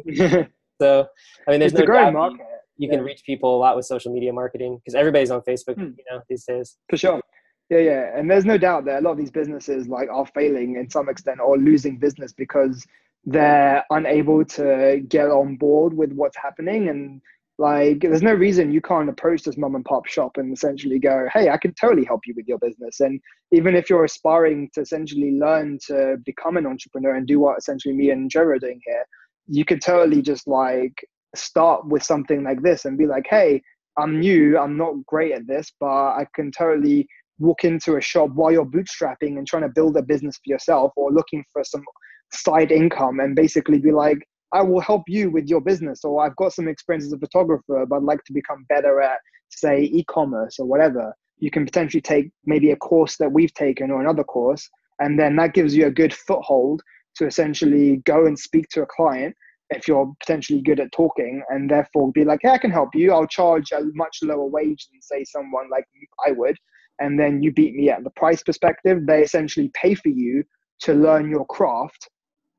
Yeah. 0.05 0.45
so, 0.81 1.07
I 1.47 1.51
mean, 1.51 1.59
there's 1.59 1.71
it's 1.71 1.79
no 1.79 1.85
great 1.85 2.11
market. 2.13 2.39
You, 2.39 2.45
you 2.77 2.89
yeah. 2.89 2.97
can 2.97 3.05
reach 3.05 3.23
people 3.25 3.55
a 3.55 3.59
lot 3.59 3.75
with 3.75 3.85
social 3.85 4.13
media 4.13 4.33
marketing 4.33 4.77
because 4.77 4.95
everybody's 4.95 5.31
on 5.31 5.41
Facebook, 5.41 5.75
hmm. 5.75 5.91
you 5.97 6.03
know, 6.11 6.21
these 6.29 6.43
days. 6.45 6.77
For 6.89 6.97
sure. 6.97 7.21
Yeah, 7.69 7.79
yeah, 7.79 8.11
and 8.15 8.29
there's 8.29 8.45
no 8.45 8.59
doubt 8.59 8.85
that 8.85 8.99
a 8.99 9.01
lot 9.01 9.11
of 9.11 9.17
these 9.17 9.31
businesses 9.31 9.87
like 9.87 10.07
are 10.11 10.27
failing 10.27 10.75
in 10.75 10.87
some 10.89 11.09
extent 11.09 11.39
or 11.39 11.57
losing 11.57 11.97
business 11.97 12.31
because 12.31 12.85
they're 13.25 13.83
unable 13.89 14.45
to 14.45 15.03
get 15.09 15.29
on 15.29 15.55
board 15.55 15.91
with 15.91 16.11
what's 16.13 16.37
happening 16.37 16.89
and 16.89 17.21
like 17.57 18.01
there's 18.01 18.21
no 18.21 18.33
reason 18.33 18.71
you 18.71 18.81
can't 18.81 19.09
approach 19.09 19.43
this 19.43 19.57
mom 19.57 19.75
and 19.75 19.85
pop 19.85 20.05
shop 20.05 20.37
and 20.37 20.51
essentially 20.51 20.99
go 20.99 21.25
hey 21.33 21.49
i 21.49 21.57
can 21.57 21.73
totally 21.73 22.03
help 22.03 22.21
you 22.25 22.33
with 22.35 22.47
your 22.47 22.59
business. 22.59 22.99
And 22.99 23.19
even 23.51 23.75
if 23.75 23.89
you're 23.89 24.03
aspiring 24.03 24.69
to 24.73 24.81
essentially 24.81 25.31
learn 25.31 25.79
to 25.87 26.17
become 26.25 26.57
an 26.57 26.65
entrepreneur 26.65 27.15
and 27.15 27.27
do 27.27 27.39
what 27.39 27.57
essentially 27.57 27.93
me 27.93 28.09
and 28.09 28.29
trevor 28.29 28.53
are 28.53 28.59
doing 28.59 28.81
here 28.85 29.05
you 29.47 29.63
could 29.63 29.81
totally 29.81 30.21
just 30.21 30.47
like 30.47 31.05
start 31.35 31.85
with 31.87 32.03
something 32.03 32.43
like 32.43 32.61
this 32.61 32.85
and 32.85 32.97
be 32.97 33.05
like 33.05 33.25
hey 33.29 33.61
i'm 33.97 34.19
new. 34.19 34.57
I'm 34.57 34.77
not 34.77 35.05
great 35.05 35.33
at 35.33 35.47
this 35.47 35.71
but 35.79 35.87
i 35.87 36.27
can 36.35 36.51
totally 36.51 37.07
walk 37.39 37.63
into 37.63 37.97
a 37.97 38.01
shop 38.01 38.29
while 38.31 38.51
you're 38.51 38.65
bootstrapping 38.65 39.37
and 39.37 39.45
trying 39.45 39.63
to 39.63 39.69
build 39.69 39.97
a 39.97 40.01
business 40.01 40.37
for 40.37 40.49
yourself 40.51 40.93
or 40.95 41.11
looking 41.11 41.43
for 41.51 41.63
some 41.63 41.83
side 42.31 42.71
income 42.71 43.19
and 43.19 43.35
basically 43.35 43.79
be 43.79 43.91
like, 43.91 44.19
I 44.53 44.61
will 44.61 44.81
help 44.81 45.03
you 45.07 45.31
with 45.31 45.47
your 45.47 45.61
business, 45.61 46.03
or 46.03 46.23
I've 46.23 46.35
got 46.35 46.53
some 46.53 46.67
experience 46.67 47.05
as 47.05 47.13
a 47.13 47.19
photographer, 47.19 47.85
but 47.87 47.95
I'd 47.95 48.03
like 48.03 48.23
to 48.25 48.33
become 48.33 48.65
better 48.69 49.01
at, 49.01 49.19
say, 49.49 49.83
e 49.83 50.03
commerce 50.05 50.59
or 50.59 50.65
whatever. 50.65 51.13
You 51.37 51.51
can 51.51 51.65
potentially 51.65 52.01
take 52.01 52.31
maybe 52.45 52.71
a 52.71 52.77
course 52.77 53.17
that 53.17 53.31
we've 53.31 53.53
taken 53.53 53.91
or 53.91 54.01
another 54.01 54.23
course, 54.23 54.69
and 54.99 55.19
then 55.19 55.35
that 55.37 55.53
gives 55.53 55.75
you 55.75 55.87
a 55.87 55.91
good 55.91 56.13
foothold 56.13 56.81
to 57.15 57.25
essentially 57.25 57.97
go 58.05 58.25
and 58.25 58.37
speak 58.37 58.67
to 58.69 58.81
a 58.81 58.87
client 58.87 59.35
if 59.71 59.87
you're 59.87 60.13
potentially 60.19 60.61
good 60.61 60.79
at 60.79 60.91
talking 60.91 61.41
and 61.49 61.69
therefore 61.69 62.11
be 62.11 62.23
like, 62.23 62.39
hey, 62.43 62.49
I 62.49 62.57
can 62.57 62.69
help 62.69 62.89
you. 62.93 63.11
I'll 63.11 63.25
charge 63.25 63.71
a 63.71 63.81
much 63.93 64.19
lower 64.21 64.45
wage 64.45 64.87
than, 64.91 65.01
say, 65.01 65.23
someone 65.23 65.69
like 65.71 65.85
I 66.25 66.31
would 66.31 66.55
and 66.99 67.19
then 67.19 67.41
you 67.41 67.51
beat 67.51 67.75
me 67.75 67.89
at 67.89 68.03
the 68.03 68.09
price 68.11 68.43
perspective. 68.43 69.05
They 69.05 69.23
essentially 69.23 69.71
pay 69.73 69.95
for 69.95 70.09
you 70.09 70.43
to 70.81 70.93
learn 70.93 71.29
your 71.29 71.45
craft 71.45 72.09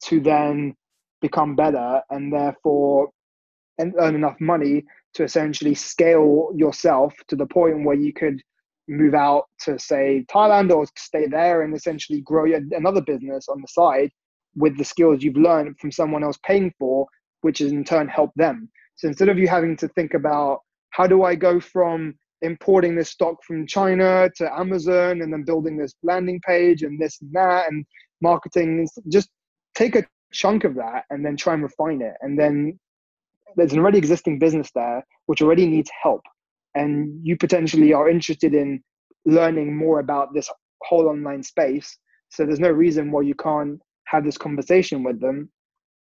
to 0.04 0.20
then 0.20 0.74
become 1.20 1.56
better 1.56 2.02
and 2.10 2.32
therefore 2.32 3.08
and 3.78 3.94
earn 3.98 4.14
enough 4.14 4.40
money 4.40 4.84
to 5.14 5.22
essentially 5.24 5.74
scale 5.74 6.50
yourself 6.54 7.14
to 7.28 7.36
the 7.36 7.46
point 7.46 7.84
where 7.84 7.96
you 7.96 8.12
could 8.12 8.40
move 8.88 9.14
out 9.14 9.44
to 9.60 9.78
say 9.78 10.24
Thailand 10.32 10.70
or 10.70 10.86
stay 10.96 11.26
there 11.26 11.62
and 11.62 11.74
essentially 11.74 12.20
grow 12.20 12.44
another 12.72 13.00
business 13.00 13.48
on 13.48 13.60
the 13.60 13.68
side 13.68 14.10
with 14.54 14.78
the 14.78 14.84
skills 14.84 15.22
you've 15.22 15.36
learned 15.36 15.78
from 15.78 15.90
someone 15.90 16.22
else 16.22 16.38
paying 16.44 16.72
for, 16.78 17.06
which 17.40 17.60
is 17.60 17.72
in 17.72 17.84
turn 17.84 18.08
help 18.08 18.30
them. 18.36 18.70
So 18.94 19.08
instead 19.08 19.28
of 19.28 19.38
you 19.38 19.48
having 19.48 19.76
to 19.78 19.88
think 19.88 20.14
about 20.14 20.60
how 20.90 21.06
do 21.06 21.24
I 21.24 21.34
go 21.34 21.60
from 21.60 22.14
importing 22.42 22.94
this 22.94 23.10
stock 23.10 23.42
from 23.44 23.66
China 23.66 24.30
to 24.36 24.58
Amazon 24.58 25.22
and 25.22 25.32
then 25.32 25.42
building 25.42 25.76
this 25.76 25.94
landing 26.02 26.40
page 26.46 26.82
and 26.82 27.00
this 27.00 27.20
and 27.20 27.32
that 27.32 27.68
and 27.68 27.84
marketing. 28.20 28.86
Just 29.08 29.28
take 29.74 29.96
a 29.96 30.04
chunk 30.32 30.64
of 30.64 30.74
that 30.74 31.04
and 31.10 31.24
then 31.24 31.36
try 31.36 31.54
and 31.54 31.62
refine 31.62 32.02
it. 32.02 32.14
And 32.20 32.38
then 32.38 32.78
there's 33.56 33.72
an 33.72 33.78
already 33.78 33.98
existing 33.98 34.38
business 34.38 34.70
there 34.74 35.04
which 35.26 35.42
already 35.42 35.66
needs 35.66 35.90
help. 36.02 36.22
And 36.74 37.20
you 37.22 37.36
potentially 37.36 37.92
are 37.92 38.08
interested 38.08 38.54
in 38.54 38.82
learning 39.24 39.76
more 39.76 40.00
about 40.00 40.34
this 40.34 40.50
whole 40.82 41.08
online 41.08 41.42
space. 41.42 41.98
So 42.28 42.44
there's 42.44 42.60
no 42.60 42.70
reason 42.70 43.10
why 43.10 43.22
you 43.22 43.34
can't 43.34 43.80
have 44.06 44.24
this 44.24 44.38
conversation 44.38 45.02
with 45.02 45.20
them 45.20 45.50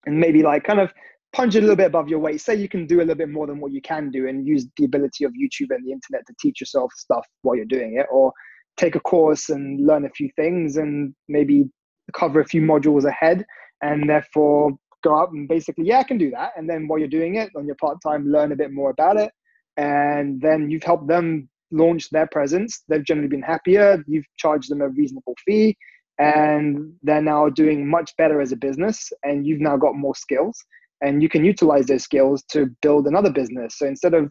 and 0.07 0.19
maybe 0.19 0.43
like 0.43 0.65
kind 0.65 0.81
of 0.81 0.93
punch 1.33 1.55
it 1.55 1.59
a 1.59 1.61
little 1.63 1.77
bit 1.77 1.87
above 1.87 2.09
your 2.09 2.19
weight. 2.19 2.41
Say 2.41 2.55
you 2.55 2.69
can 2.69 2.87
do 2.87 2.99
a 2.99 3.03
little 3.03 3.15
bit 3.15 3.29
more 3.29 3.47
than 3.47 3.61
what 3.61 3.73
you 3.73 3.83
can 3.83 4.11
do 4.11 4.29
and 4.29 4.47
use 4.47 4.67
the 4.77 4.85
ability 4.85 5.25
of 5.25 5.33
YouTube 5.33 5.71
and 5.71 5.87
the 5.87 5.93
internet 5.93 6.27
to 6.27 6.35
teach 6.41 6.61
yourself 6.61 6.93
stuff 6.97 7.27
while 7.43 7.57
you're 7.57 7.65
doing 7.65 7.97
it, 7.99 8.07
or 8.11 8.33
take 8.77 8.95
a 8.95 9.01
course 9.01 9.49
and 9.49 9.87
learn 9.87 10.05
a 10.05 10.11
few 10.11 10.31
things 10.37 10.77
and 10.77 11.15
maybe 11.29 11.65
cover 12.15 12.41
a 12.41 12.45
few 12.45 12.63
modules 12.63 13.05
ahead 13.05 13.45
and 13.83 14.09
therefore 14.09 14.73
go 15.03 15.21
up 15.21 15.31
and 15.33 15.49
basically, 15.49 15.87
yeah, 15.87 15.99
I 15.99 16.05
can 16.05 16.19
do 16.19 16.31
that. 16.31 16.53
And 16.57 16.69
then 16.69 16.87
while 16.87 16.99
you're 16.99 17.09
doing 17.09 17.37
it 17.37 17.51
on 17.57 17.67
your 17.67 17.77
part 17.77 17.99
time, 18.03 18.31
learn 18.31 18.53
a 18.53 18.57
bit 18.57 18.73
more 18.73 18.91
about 18.91 19.17
it. 19.17 19.33
And 19.77 20.41
then 20.41 20.71
you've 20.71 20.83
helped 20.83 21.09
them 21.09 21.49
launch 21.71 22.11
their 22.11 22.27
presence. 22.27 22.83
They've 22.89 23.05
generally 23.05 23.29
been 23.29 23.43
happier. 23.43 24.05
You've 24.07 24.27
charged 24.37 24.71
them 24.71 24.83
a 24.83 24.89
reasonable 24.89 25.35
fee 25.47 25.77
and 26.19 26.93
they're 27.03 27.23
now 27.23 27.49
doing 27.49 27.89
much 27.89 28.15
better 28.19 28.43
as 28.43 28.53
a 28.53 28.57
business 28.57 29.11
and 29.23 29.47
you've 29.47 29.61
now 29.61 29.79
got 29.79 29.95
more 29.95 30.15
skills 30.15 30.63
and 31.01 31.23
you 31.23 31.31
can 31.31 31.45
utilize 31.45 31.87
those 31.87 32.03
skills 32.03 32.43
to 32.51 32.67
build 32.83 33.07
another 33.07 33.31
business. 33.31 33.79
So 33.79 33.87
instead 33.87 34.13
of 34.13 34.31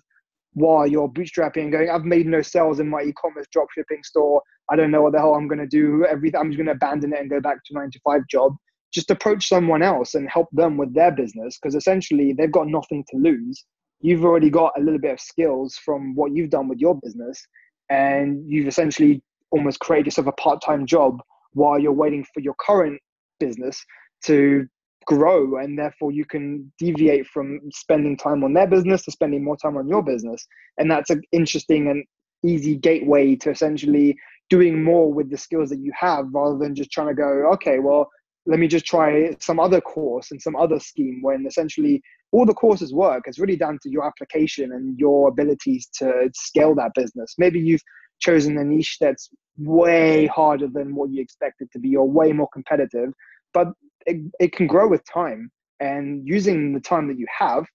while 0.54 0.86
you're 0.86 1.10
bootstrapping 1.10 1.64
and 1.64 1.72
going, 1.72 1.90
I've 1.90 2.06
made 2.06 2.28
no 2.28 2.42
sales 2.42 2.80
in 2.80 2.88
my 2.88 3.02
e-commerce 3.02 3.48
dropshipping 3.56 4.04
store. 4.04 4.42
I 4.70 4.76
don't 4.76 4.92
know 4.92 5.02
what 5.02 5.14
the 5.14 5.20
hell 5.20 5.34
I'm 5.34 5.48
going 5.48 5.60
to 5.60 5.68
do. 5.68 6.06
Everything 6.06 6.40
I'm 6.40 6.52
just 6.52 6.58
going 6.58 6.68
to 6.68 6.74
abandon 6.74 7.14
it 7.14 7.20
and 7.20 7.30
go 7.30 7.42
back 7.42 7.58
to 7.66 7.74
nine 7.74 7.90
to 7.92 8.00
five 8.06 8.22
job. 8.30 8.56
Just 8.94 9.12
approach 9.12 9.48
someone 9.48 9.82
else 9.82 10.16
and 10.16 10.30
help 10.30 10.48
them 10.52 10.78
with 10.78 10.94
their 10.94 11.12
business 11.12 11.58
because 11.58 11.76
essentially 11.76 12.34
they've 12.34 12.52
got 12.52 12.68
nothing 12.68 13.04
to 13.12 13.18
lose. 13.18 13.64
You've 14.02 14.24
already 14.24 14.50
got 14.50 14.74
a 14.78 14.82
little 14.82 15.00
bit 15.00 15.12
of 15.12 15.20
skills 15.20 15.76
from 15.84 16.16
what 16.16 16.32
you've 16.34 16.50
done 16.50 16.68
with 16.68 16.80
your 16.80 17.00
business, 17.02 17.46
and 17.90 18.44
you've 18.48 18.68
essentially 18.68 19.22
almost 19.52 19.80
created 19.80 20.08
yourself 20.08 20.28
a 20.28 20.32
part-time 20.34 20.86
job 20.86 21.22
while 21.54 21.80
you're 21.80 21.92
waiting 21.92 22.24
for 22.34 22.40
your 22.40 22.56
current 22.60 23.00
business 23.40 23.84
to 24.26 24.68
grow 25.08 25.58
and 25.58 25.78
therefore 25.78 26.12
you 26.12 26.24
can 26.24 26.72
deviate 26.78 27.26
from 27.26 27.60
spending 27.74 28.16
time 28.16 28.44
on 28.44 28.54
their 28.54 28.68
business 28.68 29.04
to 29.04 29.12
spending 29.12 29.44
more 29.44 29.58
time 29.58 29.76
on 29.76 29.88
your 29.88 30.04
business 30.04 30.46
and 30.78 30.92
that's 30.92 31.10
an 31.10 31.22
interesting 31.32 31.90
and 31.90 32.04
easy 32.46 32.76
gateway 32.76 33.36
to 33.36 33.50
essentially 33.50 34.16
doing 34.50 34.84
more 34.84 35.12
with 35.12 35.30
the 35.32 35.38
skills 35.38 35.70
that 35.70 35.80
you 35.80 35.92
have 35.98 36.26
rather 36.32 36.58
than 36.58 36.76
just 36.76 36.92
trying 36.92 37.08
to 37.08 37.14
go 37.16 37.50
okay 37.52 37.80
well 37.80 38.08
let 38.50 38.60
me 38.60 38.68
just 38.68 38.86
try 38.86 39.36
some 39.40 39.60
other 39.60 39.80
course 39.80 40.32
and 40.32 40.42
some 40.42 40.56
other 40.56 40.80
scheme 40.80 41.20
when 41.22 41.46
essentially 41.46 42.02
all 42.32 42.46
the 42.46 42.54
courses 42.54 42.94
work. 42.94 43.24
It's 43.28 43.40
really 43.40 43.56
down 43.56 43.80
to 43.84 43.90
your 43.90 44.06
application 44.06 44.72
and 44.72 45.00
your 45.00 45.30
abilities 45.30 45.88
to 46.00 46.30
scale 46.34 46.76
that 46.76 46.92
business. 46.96 47.36
Maybe 47.38 47.60
you've 47.60 47.84
chosen 48.20 48.58
a 48.58 48.64
niche 48.64 48.98
that's 49.00 49.30
way 49.58 50.26
harder 50.28 50.68
than 50.68 50.96
what 50.96 51.12
you 51.12 51.22
expected 51.22 51.70
to 51.72 51.80
be 51.80 51.96
or 51.96 52.10
way 52.10 52.32
more 52.32 52.50
competitive 52.52 53.14
but 53.54 53.68
it, 54.06 54.18
it 54.40 54.52
can 54.54 54.68
grow 54.68 54.88
with 54.88 55.04
time. 55.12 55.52
And 55.82 56.28
using 56.28 56.74
the 56.74 56.80
time 56.80 57.08
that 57.08 57.18
you 57.18 57.28
have 57.38 57.66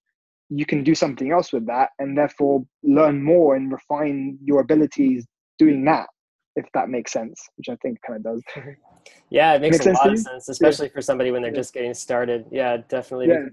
you 0.50 0.66
can 0.66 0.84
do 0.84 0.94
something 0.94 1.32
else 1.32 1.52
with 1.52 1.66
that 1.66 1.90
and 1.98 2.16
therefore 2.16 2.62
learn 2.82 3.22
more 3.22 3.56
and 3.56 3.72
refine 3.72 4.38
your 4.42 4.60
abilities 4.60 5.26
doing 5.58 5.84
that 5.86 6.06
if 6.56 6.66
that 6.74 6.88
makes 6.88 7.12
sense 7.12 7.48
which 7.56 7.68
i 7.68 7.76
think 7.76 7.98
kind 8.06 8.16
of 8.16 8.34
does 8.34 8.42
yeah 9.30 9.54
it 9.54 9.60
makes, 9.60 9.84
makes 9.84 9.86
a 9.86 9.92
lot 9.92 10.12
of 10.12 10.18
sense 10.18 10.48
especially 10.48 10.86
yeah. 10.86 10.92
for 10.92 11.02
somebody 11.02 11.30
when 11.30 11.42
they're 11.42 11.50
yeah. 11.50 11.56
just 11.56 11.74
getting 11.74 11.94
started 11.94 12.44
yeah 12.50 12.78
definitely 12.88 13.28
yeah 13.28 13.46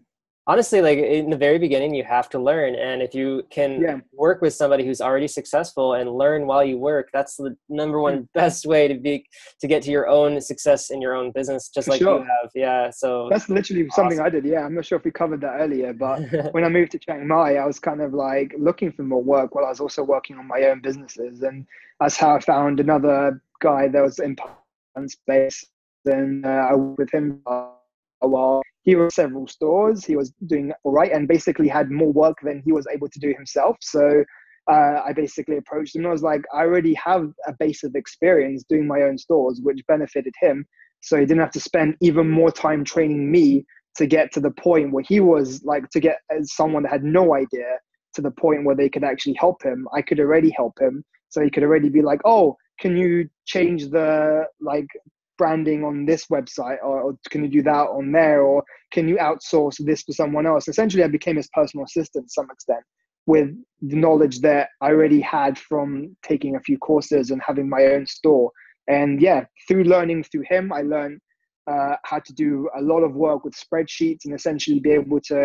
honestly 0.47 0.81
like 0.81 0.97
in 0.97 1.29
the 1.29 1.37
very 1.37 1.59
beginning 1.59 1.93
you 1.93 2.03
have 2.03 2.27
to 2.27 2.39
learn 2.39 2.73
and 2.75 3.01
if 3.01 3.13
you 3.13 3.43
can 3.51 3.79
yeah. 3.79 3.97
work 4.13 4.41
with 4.41 4.53
somebody 4.53 4.83
who's 4.83 4.99
already 4.99 5.27
successful 5.27 5.93
and 5.93 6.11
learn 6.11 6.47
while 6.47 6.63
you 6.63 6.77
work 6.77 7.09
that's 7.13 7.35
the 7.37 7.55
number 7.69 8.01
one 8.01 8.27
best 8.33 8.65
way 8.65 8.87
to 8.87 8.95
be 8.95 9.25
to 9.59 9.67
get 9.67 9.83
to 9.83 9.91
your 9.91 10.07
own 10.07 10.41
success 10.41 10.89
in 10.89 10.99
your 10.99 11.15
own 11.15 11.31
business 11.31 11.69
just 11.69 11.85
For 11.85 11.91
like 11.91 11.99
sure. 11.99 12.19
you 12.19 12.25
have 12.25 12.51
yeah 12.55 12.89
so 12.89 13.27
that's 13.29 13.49
literally 13.49 13.83
awesome. 13.83 14.03
something 14.03 14.19
i 14.19 14.29
did 14.29 14.45
yeah 14.45 14.61
i'm 14.65 14.73
not 14.73 14.85
sure 14.85 14.97
if 14.97 15.05
we 15.05 15.11
covered 15.11 15.41
that 15.41 15.57
earlier 15.59 15.93
but 15.93 16.21
when 16.53 16.63
i 16.63 16.69
moved 16.69 16.91
to 16.93 16.99
chiang 16.99 17.27
mai 17.27 17.57
i 17.57 17.65
was 17.65 17.79
kind 17.79 18.01
of 18.01 18.13
like 18.13 18.53
looking 18.57 18.91
for 18.91 19.03
more 19.03 19.21
work 19.21 19.53
while 19.53 19.65
i 19.65 19.69
was 19.69 19.79
also 19.79 20.03
working 20.03 20.37
on 20.37 20.47
my 20.47 20.63
own 20.63 20.81
businesses 20.81 21.43
and 21.43 21.67
that's 21.99 22.17
how 22.17 22.35
i 22.35 22.39
found 22.39 22.79
another 22.79 23.41
guy 23.61 23.87
that 23.87 24.01
was 24.01 24.17
in 24.17 24.35
space 25.07 25.65
and 26.05 26.45
uh, 26.47 26.67
i 26.71 26.73
worked 26.73 26.97
with 26.97 27.11
him 27.11 27.41
a 28.21 28.27
while 28.27 28.61
he 28.83 28.95
was 28.95 29.15
several 29.15 29.47
stores. 29.47 30.05
He 30.05 30.15
was 30.15 30.33
doing 30.47 30.73
all 30.83 30.91
right 30.91 31.11
and 31.11 31.27
basically 31.27 31.67
had 31.67 31.91
more 31.91 32.11
work 32.11 32.37
than 32.43 32.61
he 32.65 32.71
was 32.71 32.87
able 32.91 33.09
to 33.09 33.19
do 33.19 33.33
himself. 33.35 33.77
So 33.81 34.23
uh, 34.69 35.01
I 35.05 35.13
basically 35.13 35.57
approached 35.57 35.95
him 35.95 36.01
and 36.01 36.09
I 36.09 36.11
was 36.11 36.23
like, 36.23 36.41
I 36.53 36.61
already 36.61 36.93
have 36.95 37.31
a 37.47 37.53
base 37.59 37.83
of 37.83 37.95
experience 37.95 38.63
doing 38.67 38.87
my 38.87 39.03
own 39.03 39.17
stores, 39.17 39.59
which 39.61 39.85
benefited 39.87 40.33
him. 40.39 40.65
So 41.01 41.17
he 41.17 41.25
didn't 41.25 41.41
have 41.41 41.51
to 41.51 41.59
spend 41.59 41.95
even 42.01 42.29
more 42.29 42.51
time 42.51 42.83
training 42.83 43.31
me 43.31 43.65
to 43.97 44.05
get 44.05 44.31
to 44.33 44.39
the 44.39 44.51
point 44.51 44.91
where 44.91 45.03
he 45.07 45.19
was 45.19 45.63
like, 45.63 45.89
to 45.89 45.99
get 45.99 46.19
someone 46.43 46.83
that 46.83 46.91
had 46.91 47.03
no 47.03 47.35
idea 47.35 47.77
to 48.13 48.21
the 48.21 48.31
point 48.31 48.65
where 48.65 48.75
they 48.75 48.89
could 48.89 49.03
actually 49.03 49.33
help 49.33 49.63
him. 49.63 49.87
I 49.93 50.01
could 50.01 50.19
already 50.19 50.51
help 50.51 50.79
him. 50.79 51.03
So 51.29 51.41
he 51.41 51.49
could 51.49 51.63
already 51.63 51.89
be 51.89 52.01
like, 52.01 52.19
oh, 52.25 52.57
can 52.79 52.97
you 52.97 53.29
change 53.45 53.89
the 53.89 54.45
like 54.59 54.87
branding 55.41 55.83
on 55.83 56.05
this 56.05 56.27
website 56.27 56.77
or, 56.83 57.01
or, 57.01 57.17
can 57.31 57.41
you 57.43 57.49
do 57.49 57.63
that 57.63 57.87
on 57.97 58.11
there 58.11 58.43
or 58.43 58.63
can 58.91 59.07
you 59.07 59.15
outsource 59.15 59.83
this 59.83 60.03
to 60.03 60.13
someone 60.13 60.45
else? 60.45 60.67
Essentially 60.67 61.03
i 61.03 61.07
became 61.07 61.37
his 61.37 61.49
personal 61.51 61.83
assistant 61.83 62.25
to 62.25 62.31
some 62.31 62.47
extent 62.51 62.83
with 63.25 63.49
the 63.89 63.95
knowledge 63.95 64.37
that 64.41 64.69
i 64.81 64.89
already 64.89 65.19
had 65.19 65.57
from 65.57 66.15
taking 66.21 66.55
a 66.55 66.59
few 66.67 66.77
courses 66.77 67.31
and 67.31 67.41
having 67.49 67.67
my 67.67 67.83
own 67.93 68.05
store. 68.05 68.51
And 68.87 69.19
yeah 69.19 69.45
through 69.67 69.85
learning 69.95 70.19
through 70.29 70.45
him 70.53 70.71
i 70.79 70.81
learned 70.95 71.19
uh, 71.71 71.95
how 72.03 72.19
to 72.27 72.33
do 72.33 72.69
a 72.77 72.81
lot 72.91 73.01
of 73.07 73.15
work 73.15 73.43
with 73.43 73.55
spreadsheets 73.65 74.25
and 74.25 74.33
essentially 74.35 74.79
be 74.79 74.91
able 74.91 75.21
to 75.31 75.39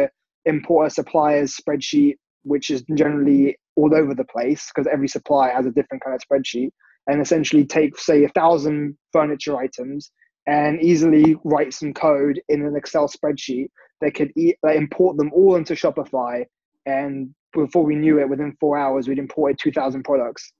import 0.44 0.88
a 0.88 0.90
supplier's 0.90 1.56
spreadsheet 1.60 2.16
which 2.52 2.66
is 2.74 2.84
generally 3.02 3.56
all 3.76 3.92
over 4.00 4.12
the 4.14 4.28
place 4.34 4.62
because 4.68 4.86
every 4.96 5.08
supplier 5.16 5.52
has 5.58 5.66
a 5.66 5.76
different 5.78 6.02
kind 6.04 6.14
of 6.16 6.22
spreadsheet 6.26 6.70
and 7.06 7.20
essentially 7.20 7.64
take, 7.64 7.98
say, 7.98 8.24
a 8.24 8.28
thousand 8.30 8.96
furniture 9.12 9.56
items 9.56 10.10
and 10.46 10.80
easily 10.80 11.36
write 11.44 11.74
some 11.74 11.92
code 11.92 12.40
in 12.48 12.64
an 12.64 12.76
Excel 12.76 13.08
spreadsheet 13.08 13.68
that 14.00 14.14
could 14.14 14.32
e- 14.36 14.54
import 14.62 15.16
them 15.16 15.30
all 15.32 15.56
into 15.56 15.74
Shopify. 15.74 16.44
And 16.84 17.34
before 17.52 17.84
we 17.84 17.96
knew 17.96 18.20
it, 18.20 18.28
within 18.28 18.56
four 18.60 18.78
hours, 18.78 19.08
we'd 19.08 19.18
imported 19.18 19.58
2,000 19.58 20.04
products 20.04 20.52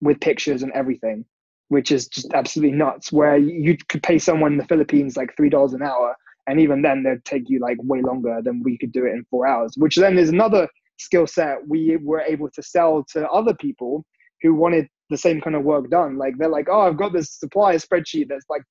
with 0.00 0.20
pictures 0.20 0.62
and 0.62 0.72
everything, 0.72 1.24
which 1.68 1.92
is 1.92 2.08
just 2.08 2.32
absolutely 2.32 2.76
nuts. 2.76 3.12
Where 3.12 3.36
you 3.36 3.76
could 3.88 4.02
pay 4.02 4.18
someone 4.18 4.52
in 4.52 4.58
the 4.58 4.66
Philippines 4.66 5.16
like 5.16 5.34
$3 5.36 5.74
an 5.74 5.82
hour, 5.82 6.16
and 6.46 6.60
even 6.60 6.82
then, 6.82 7.02
they'd 7.02 7.24
take 7.24 7.48
you 7.48 7.58
like 7.58 7.78
way 7.82 8.02
longer 8.02 8.40
than 8.42 8.62
we 8.62 8.78
could 8.78 8.92
do 8.92 9.06
it 9.06 9.12
in 9.12 9.24
four 9.30 9.46
hours, 9.46 9.74
which 9.76 9.96
then 9.96 10.18
is 10.18 10.28
another 10.28 10.68
skill 10.98 11.26
set 11.26 11.56
we 11.66 11.96
were 12.02 12.20
able 12.20 12.48
to 12.50 12.62
sell 12.62 13.04
to 13.12 13.28
other 13.30 13.54
people 13.54 14.04
who 14.42 14.54
wanted 14.54 14.86
the 15.10 15.18
same 15.18 15.40
kind 15.40 15.56
of 15.56 15.62
work 15.62 15.90
done. 15.90 16.16
Like 16.16 16.38
they're 16.38 16.48
like, 16.48 16.68
oh, 16.70 16.80
I've 16.80 16.96
got 16.96 17.12
this 17.12 17.30
supplier 17.38 17.78
spreadsheet 17.78 18.28
that's 18.28 18.46
like 18.48 18.62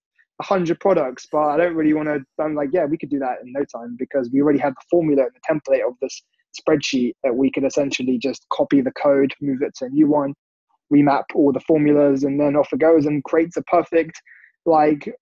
hundred 0.41 0.79
products, 0.79 1.27
but 1.31 1.39
I 1.39 1.57
don't 1.57 1.75
really 1.75 1.93
want 1.93 2.09
to. 2.09 2.19
I'm 2.43 2.55
like, 2.55 2.69
yeah, 2.73 2.85
we 2.85 2.97
could 2.97 3.09
do 3.09 3.19
that 3.19 3.37
in 3.43 3.53
no 3.53 3.63
time 3.63 3.95
because 3.97 4.29
we 4.31 4.41
already 4.41 4.59
have 4.59 4.73
the 4.73 4.85
formula 4.89 5.23
and 5.23 5.31
the 5.33 5.71
template 5.71 5.87
of 5.87 5.93
this 6.01 6.21
spreadsheet 6.59 7.13
that 7.23 7.35
we 7.35 7.51
could 7.51 7.63
essentially 7.63 8.17
just 8.17 8.45
copy 8.51 8.81
the 8.81 8.91
code, 8.91 9.33
move 9.41 9.61
it 9.61 9.73
to 9.75 9.85
a 9.85 9.89
new 9.89 10.07
one, 10.07 10.33
remap 10.93 11.23
all 11.33 11.51
the 11.51 11.59
formulas, 11.61 12.23
and 12.23 12.39
then 12.39 12.55
off 12.55 12.73
it 12.73 12.79
goes 12.79 13.05
and 13.05 13.23
creates 13.23 13.57
a 13.57 13.61
perfect 13.63 14.21
like 14.65 15.13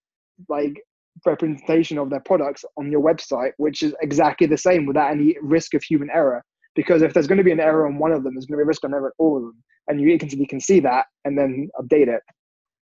like 0.50 0.82
representation 1.26 1.98
of 1.98 2.10
their 2.10 2.22
products 2.22 2.66
on 2.78 2.92
your 2.92 3.02
website, 3.02 3.52
which 3.58 3.84
is 3.84 3.94
exactly 4.02 4.48
the 4.48 4.58
same 4.58 4.86
without 4.86 5.12
any 5.12 5.36
risk 5.42 5.74
of 5.74 5.84
human 5.84 6.10
error. 6.10 6.44
Because 6.76 7.02
if 7.02 7.14
there's 7.14 7.28
going 7.28 7.38
to 7.38 7.44
be 7.44 7.52
an 7.52 7.60
error 7.60 7.86
on 7.86 7.98
one 7.98 8.12
of 8.12 8.24
them, 8.24 8.34
there's 8.34 8.46
going 8.46 8.58
to 8.58 8.62
be 8.62 8.64
a 8.64 8.68
risk 8.68 8.86
on 8.86 8.94
error 8.94 9.14
all 9.18 9.38
of 9.38 9.44
them, 9.44 9.64
and 9.88 10.00
you 10.00 10.18
can, 10.18 10.30
can 10.46 10.60
see 10.60 10.80
that 10.80 11.06
and 11.26 11.38
then 11.38 11.70
update 11.80 12.08
it. 12.08 12.22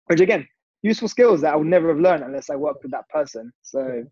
Which 0.07 0.21
again, 0.21 0.47
useful 0.83 1.09
skills 1.09 1.41
that 1.43 1.53
I 1.53 1.57
would 1.57 1.67
never 1.67 1.89
have 1.89 1.99
learned 1.99 2.25
unless 2.25 2.51
I 2.51 2.57
worked 2.57 2.83
with 2.83 2.93
that 2.93 3.09
person. 3.09 3.53
So 3.63 4.05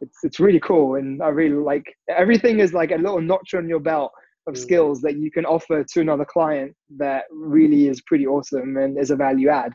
it's 0.00 0.18
it's 0.22 0.40
really 0.40 0.60
cool, 0.60 0.96
and 0.96 1.22
I 1.22 1.28
really 1.28 1.56
like 1.56 1.84
everything 2.08 2.60
is 2.60 2.72
like 2.72 2.92
a 2.92 2.96
little 2.96 3.20
notch 3.20 3.54
on 3.54 3.68
your 3.68 3.80
belt 3.80 4.12
of 4.46 4.54
mm. 4.54 4.58
skills 4.58 5.00
that 5.02 5.16
you 5.16 5.30
can 5.30 5.44
offer 5.44 5.84
to 5.84 6.00
another 6.00 6.24
client 6.24 6.74
that 6.96 7.24
really 7.30 7.88
is 7.88 8.00
pretty 8.02 8.26
awesome 8.26 8.76
and 8.76 8.98
is 8.98 9.10
a 9.10 9.16
value 9.16 9.48
add 9.48 9.72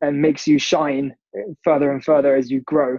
and 0.00 0.20
makes 0.20 0.46
you 0.46 0.58
shine 0.58 1.14
further 1.62 1.92
and 1.92 2.04
further 2.04 2.36
as 2.36 2.50
you 2.50 2.60
grow. 2.62 2.98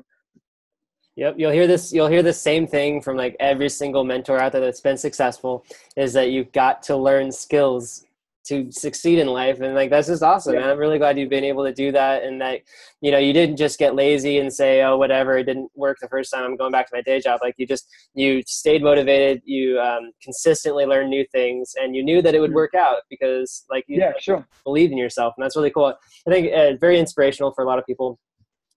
Yep, 1.18 1.36
you'll 1.38 1.52
hear 1.52 1.68
this. 1.68 1.94
You'll 1.94 2.08
hear 2.08 2.24
the 2.24 2.34
same 2.34 2.68
thing 2.68 3.02
from 3.02 3.16
like 3.16 3.38
every 3.40 3.70
single 3.70 4.04
mentor 4.04 4.38
out 4.38 4.52
there 4.52 4.62
that's 4.62 4.82
been 4.82 4.98
successful. 4.98 5.66
Is 5.96 6.14
that 6.14 6.32
you've 6.32 6.52
got 6.52 6.84
to 6.84 6.98
learn 6.98 7.32
skills 7.32 8.06
to 8.46 8.72
succeed 8.72 9.18
in 9.18 9.28
life 9.28 9.60
and 9.60 9.74
like 9.74 9.90
that's 9.90 10.08
just 10.08 10.22
awesome 10.22 10.54
yeah. 10.54 10.70
i'm 10.70 10.78
really 10.78 11.00
glad 11.00 11.18
you've 11.18 11.30
been 11.30 11.44
able 11.44 11.64
to 11.64 11.74
do 11.74 11.92
that 11.92 12.24
and 12.24 12.40
that 12.40 12.62
you 13.02 13.10
know 13.10 13.18
you 13.18 13.34
didn't 13.34 13.58
just 13.58 13.80
get 13.80 13.96
lazy 13.96 14.38
and 14.38 14.54
say 14.54 14.84
oh 14.84 14.98
whatever 14.98 15.38
it 15.38 15.46
didn't 15.46 15.70
work 15.76 15.98
the 16.00 16.08
first 16.08 16.32
time 16.32 16.44
i'm 16.44 16.56
going 16.56 16.72
back 16.72 16.88
to 16.88 16.96
my 16.96 17.02
day 17.02 17.20
job 17.20 17.40
like 17.42 17.56
you 17.58 17.66
just 17.66 17.88
you 18.14 18.44
stayed 18.46 18.84
motivated 18.84 19.42
you 19.46 19.80
um, 19.80 20.12
consistently 20.22 20.86
learned 20.86 21.10
new 21.10 21.26
things 21.32 21.74
and 21.82 21.96
you 21.96 22.04
knew 22.04 22.22
that 22.22 22.36
it 22.36 22.40
would 22.40 22.52
mm-hmm. 22.52 22.58
work 22.58 22.76
out 22.76 22.98
because 23.10 23.66
like 23.70 23.84
you 23.88 23.98
yeah, 23.98 24.12
sure. 24.20 24.46
believed 24.64 24.92
in 24.92 24.98
yourself 24.98 25.34
and 25.36 25.44
that's 25.44 25.56
really 25.56 25.72
cool 25.72 25.96
i 26.28 26.32
think 26.32 26.54
uh, 26.54 26.78
very 26.80 27.00
inspirational 27.00 27.52
for 27.52 27.64
a 27.64 27.68
lot 27.68 27.80
of 27.80 27.86
people 27.86 28.20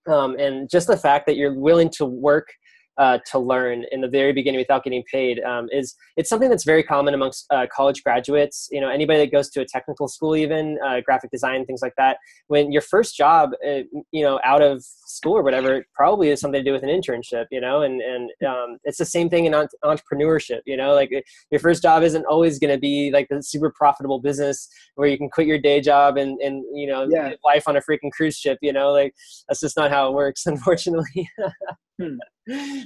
um, 0.09 0.37
and 0.39 0.69
just 0.71 0.87
the 0.87 0.97
fact 0.97 1.27
that 1.27 1.37
you're 1.37 1.55
willing 1.55 1.91
to 1.91 2.05
work 2.05 2.53
uh, 2.99 3.19
to 3.31 3.39
learn 3.39 3.85
in 3.93 4.01
the 4.01 4.09
very 4.09 4.33
beginning 4.33 4.59
without 4.59 4.85
getting 4.85 5.05
paid 5.11 5.41
um, 5.45 5.69
is 5.73 5.95
it's 6.17 6.29
something 6.29 6.51
that's 6.51 6.65
very 6.65 6.83
common 6.83 7.15
amongst 7.15 7.47
uh, 7.51 7.67
college 7.73 8.03
graduates. 8.03 8.69
You 8.71 8.81
know 8.81 8.89
anybody 8.89 9.21
that 9.21 9.33
goes 9.33 9.49
to 9.51 9.61
a 9.61 9.65
technical 9.65 10.09
school 10.09 10.37
even 10.37 10.79
uh, 10.85 11.01
graphic 11.01 11.31
design 11.31 11.65
things 11.65 11.81
like 11.81 11.95
that 11.97 12.19
when 12.49 12.73
your 12.73 12.83
first 12.83 13.17
job 13.17 13.51
uh, 13.67 13.81
you 14.11 14.23
know 14.23 14.41
out 14.45 14.63
of 14.63 14.83
school 14.83 15.37
or 15.37 15.43
whatever 15.43 15.85
probably 15.95 16.31
is 16.31 16.41
something 16.41 16.63
to 16.63 16.69
do 16.69 16.73
with 16.73 16.83
an 16.83 16.89
internship 16.89 17.47
you 17.51 17.61
know 17.61 17.83
and 17.83 18.01
and 18.01 18.31
um, 18.47 18.79
it's 18.85 18.99
the 18.99 19.05
same 19.05 19.31
thing 19.31 19.45
in 19.47 19.53
entrepreneurship 19.85 20.61
you 20.67 20.77
know 20.77 20.93
like 20.95 21.11
your 21.51 21.61
first 21.61 21.83
job 21.83 22.03
isn't 22.03 22.25
always 22.27 22.59
going 22.59 22.73
to 22.73 22.81
be 22.81 23.11
like 23.13 23.29
the 23.31 23.43
super 23.43 23.71
profitable 23.71 24.21
business 24.21 24.69
where 24.97 25.09
you 25.09 25.17
can 25.17 25.31
quit 25.31 25.47
your 25.47 25.59
day 25.59 25.81
job 25.81 26.17
and 26.17 26.41
and 26.41 26.65
you 26.75 26.87
know 26.87 27.07
yeah. 27.09 27.33
life 27.45 27.69
on 27.69 27.77
a 27.77 27.81
freaking 27.81 28.11
cruise 28.11 28.37
ship 28.37 28.59
you 28.61 28.73
know 28.73 28.91
like 28.91 29.15
that's 29.49 29.61
just 29.61 29.77
not 29.77 29.91
how 29.91 30.09
it 30.09 30.15
works 30.15 30.47
unfortunately. 30.47 31.29
Hmm 32.01 32.17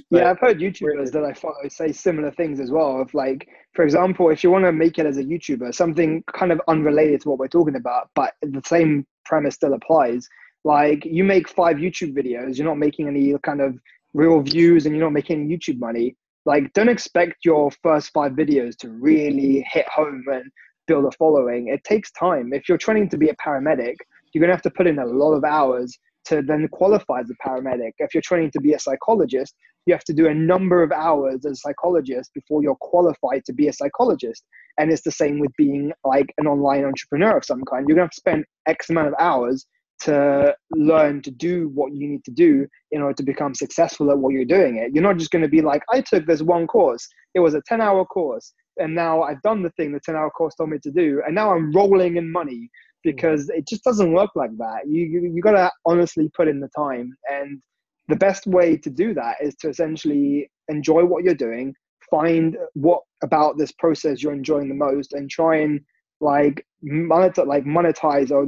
yeah, 0.09 0.29
I've 0.29 0.39
heard 0.39 0.59
YouTubers 0.59 1.11
that 1.11 1.23
I 1.23 1.33
follow 1.33 1.67
say 1.69 1.91
similar 1.91 2.31
things 2.31 2.59
as 2.59 2.69
well. 2.69 3.01
Of 3.01 3.13
like, 3.13 3.47
for 3.73 3.83
example, 3.83 4.29
if 4.29 4.43
you 4.43 4.51
want 4.51 4.65
to 4.65 4.71
make 4.71 4.99
it 4.99 5.05
as 5.05 5.17
a 5.17 5.23
YouTuber, 5.23 5.73
something 5.73 6.23
kind 6.33 6.51
of 6.51 6.61
unrelated 6.67 7.21
to 7.21 7.29
what 7.29 7.39
we're 7.39 7.47
talking 7.47 7.75
about, 7.75 8.09
but 8.13 8.33
the 8.41 8.61
same 8.65 9.05
premise 9.25 9.55
still 9.55 9.73
applies. 9.73 10.27
Like, 10.65 11.05
you 11.05 11.23
make 11.23 11.49
five 11.49 11.77
YouTube 11.77 12.13
videos, 12.13 12.57
you're 12.57 12.67
not 12.67 12.77
making 12.77 13.07
any 13.07 13.33
kind 13.43 13.61
of 13.61 13.77
real 14.13 14.41
views, 14.41 14.85
and 14.85 14.95
you're 14.95 15.05
not 15.05 15.13
making 15.13 15.49
YouTube 15.49 15.79
money. 15.79 16.15
Like, 16.45 16.71
don't 16.73 16.89
expect 16.89 17.45
your 17.45 17.71
first 17.81 18.11
five 18.11 18.33
videos 18.33 18.75
to 18.77 18.89
really 18.89 19.65
hit 19.71 19.87
home 19.87 20.23
and 20.31 20.43
build 20.87 21.05
a 21.05 21.11
following. 21.11 21.69
It 21.69 21.83
takes 21.83 22.11
time. 22.11 22.53
If 22.53 22.67
you're 22.67 22.77
training 22.77 23.09
to 23.09 23.17
be 23.17 23.29
a 23.29 23.35
paramedic, 23.35 23.95
you're 24.33 24.41
gonna 24.41 24.53
have 24.53 24.61
to 24.63 24.71
put 24.71 24.87
in 24.87 24.99
a 24.99 25.05
lot 25.05 25.33
of 25.33 25.43
hours 25.43 25.97
to 26.25 26.41
then 26.41 26.67
qualify 26.69 27.21
as 27.21 27.29
a 27.29 27.47
paramedic. 27.47 27.91
If 27.99 28.13
you're 28.13 28.21
training 28.21 28.51
to 28.51 28.61
be 28.61 28.73
a 28.73 28.79
psychologist, 28.79 29.55
you 29.85 29.93
have 29.93 30.03
to 30.05 30.13
do 30.13 30.27
a 30.27 30.33
number 30.33 30.81
of 30.81 30.91
hours 30.91 31.45
as 31.45 31.53
a 31.53 31.55
psychologist 31.55 32.31
before 32.33 32.63
you're 32.63 32.75
qualified 32.75 33.43
to 33.45 33.53
be 33.53 33.67
a 33.67 33.73
psychologist. 33.73 34.43
And 34.77 34.91
it's 34.91 35.03
the 35.03 35.11
same 35.11 35.39
with 35.39 35.51
being 35.57 35.91
like 36.03 36.33
an 36.37 36.47
online 36.47 36.85
entrepreneur 36.85 37.37
of 37.37 37.45
some 37.45 37.63
kind. 37.65 37.87
You're 37.87 37.95
gonna 37.95 38.05
have 38.05 38.11
to 38.11 38.15
spend 38.15 38.45
X 38.67 38.89
amount 38.89 39.09
of 39.09 39.15
hours 39.19 39.65
to 40.03 40.53
learn 40.75 41.21
to 41.21 41.31
do 41.31 41.69
what 41.73 41.93
you 41.93 42.07
need 42.07 42.23
to 42.25 42.31
do 42.31 42.67
in 42.91 43.01
order 43.01 43.13
to 43.13 43.23
become 43.23 43.55
successful 43.55 44.11
at 44.11 44.17
what 44.17 44.33
you're 44.33 44.43
doing 44.43 44.77
it. 44.77 44.93
You're 44.93 45.03
not 45.03 45.17
just 45.17 45.31
going 45.31 45.43
to 45.43 45.47
be 45.47 45.61
like, 45.61 45.81
I 45.89 46.01
took 46.01 46.25
this 46.25 46.41
one 46.41 46.67
course. 46.67 47.07
It 47.35 47.39
was 47.39 47.53
a 47.53 47.61
10 47.67 47.79
hour 47.79 48.03
course. 48.05 48.53
And 48.77 48.93
now 48.93 49.21
I've 49.21 49.41
done 49.43 49.63
the 49.63 49.69
thing 49.71 49.93
the 49.93 50.01
10 50.01 50.15
hour 50.15 50.29
course 50.31 50.55
told 50.55 50.71
me 50.71 50.79
to 50.83 50.91
do. 50.91 51.21
And 51.25 51.33
now 51.33 51.53
I'm 51.53 51.71
rolling 51.71 52.17
in 52.17 52.29
money 52.29 52.69
Mm-hmm. 53.05 53.15
because 53.15 53.49
it 53.49 53.67
just 53.67 53.83
doesn't 53.83 54.13
work 54.13 54.31
like 54.35 54.55
that. 54.57 54.87
You 54.87 55.05
you, 55.05 55.31
you 55.33 55.41
got 55.41 55.51
to 55.51 55.71
honestly 55.85 56.29
put 56.35 56.47
in 56.47 56.59
the 56.59 56.69
time, 56.75 57.15
and 57.29 57.61
the 58.07 58.15
best 58.15 58.47
way 58.47 58.77
to 58.77 58.89
do 58.89 59.13
that 59.13 59.37
is 59.41 59.55
to 59.57 59.69
essentially 59.69 60.49
enjoy 60.69 61.05
what 61.05 61.23
you're 61.23 61.35
doing, 61.35 61.73
find 62.09 62.57
what 62.73 63.01
about 63.23 63.57
this 63.57 63.71
process 63.73 64.21
you're 64.21 64.33
enjoying 64.33 64.69
the 64.69 64.75
most, 64.75 65.13
and 65.13 65.29
try 65.29 65.57
and 65.57 65.81
like 66.21 66.65
monetize, 66.83 67.45
like 67.45 67.65
monetize 67.65 68.31
or 68.31 68.47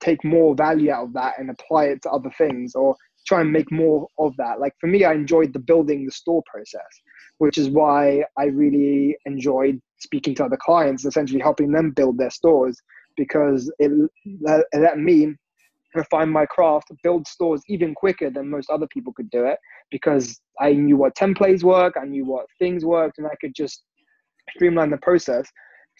take 0.00 0.22
more 0.24 0.54
value 0.54 0.90
out 0.90 1.04
of 1.04 1.12
that 1.14 1.38
and 1.38 1.50
apply 1.50 1.84
it 1.84 2.02
to 2.02 2.10
other 2.10 2.30
things 2.36 2.74
or 2.74 2.96
try 3.26 3.40
and 3.40 3.52
make 3.52 3.70
more 3.72 4.06
of 4.18 4.36
that. 4.36 4.60
Like 4.60 4.74
for 4.80 4.86
me, 4.86 5.04
I 5.04 5.12
enjoyed 5.14 5.52
the 5.52 5.58
building 5.60 6.04
the 6.04 6.12
store 6.12 6.42
process, 6.52 6.82
which 7.38 7.56
is 7.56 7.70
why 7.70 8.24
I 8.36 8.46
really 8.46 9.16
enjoyed 9.24 9.80
speaking 9.98 10.34
to 10.34 10.44
other 10.44 10.58
clients, 10.60 11.04
essentially 11.04 11.40
helping 11.40 11.72
them 11.72 11.92
build 11.92 12.18
their 12.18 12.30
stores 12.30 12.76
because 13.16 13.72
it 13.78 13.90
let, 14.40 14.98
me 14.98 15.34
refine 15.94 16.30
my 16.30 16.46
craft, 16.46 16.90
build 17.02 17.26
stores 17.26 17.62
even 17.68 17.94
quicker 17.94 18.30
than 18.30 18.50
most 18.50 18.70
other 18.70 18.86
people 18.88 19.12
could 19.12 19.30
do 19.30 19.44
it 19.44 19.58
because 19.90 20.40
I 20.60 20.72
knew 20.72 20.96
what 20.96 21.16
templates 21.16 21.62
work, 21.62 21.94
I 22.00 22.04
knew 22.04 22.24
what 22.24 22.46
things 22.58 22.84
worked, 22.84 23.18
and 23.18 23.26
I 23.26 23.34
could 23.40 23.54
just 23.54 23.84
streamline 24.50 24.90
the 24.90 24.98
process 24.98 25.46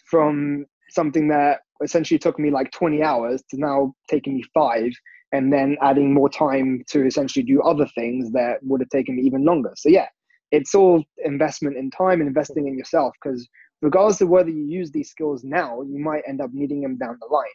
from 0.09 0.65
something 0.89 1.27
that 1.29 1.61
essentially 1.83 2.17
took 2.17 2.39
me 2.39 2.51
like 2.51 2.71
20 2.71 3.01
hours 3.03 3.43
to 3.49 3.57
now 3.57 3.93
taking 4.09 4.35
me 4.35 4.43
five 4.53 4.91
and 5.31 5.51
then 5.51 5.75
adding 5.81 6.13
more 6.13 6.29
time 6.29 6.83
to 6.89 7.05
essentially 7.05 7.43
do 7.43 7.61
other 7.61 7.87
things 7.95 8.31
that 8.31 8.57
would 8.61 8.81
have 8.81 8.89
taken 8.89 9.15
me 9.17 9.23
even 9.23 9.43
longer. 9.43 9.73
So 9.75 9.89
yeah, 9.89 10.07
it's 10.51 10.75
all 10.75 11.03
investment 11.23 11.75
in 11.75 11.91
time 11.91 12.21
and 12.21 12.27
investing 12.27 12.67
in 12.67 12.77
yourself 12.77 13.13
because 13.21 13.47
regardless 13.81 14.21
of 14.21 14.29
whether 14.29 14.49
you 14.49 14.63
use 14.65 14.91
these 14.91 15.09
skills 15.09 15.43
now, 15.43 15.81
you 15.81 15.99
might 15.99 16.23
end 16.27 16.41
up 16.41 16.51
needing 16.53 16.81
them 16.81 16.97
down 16.97 17.17
the 17.19 17.27
line. 17.27 17.45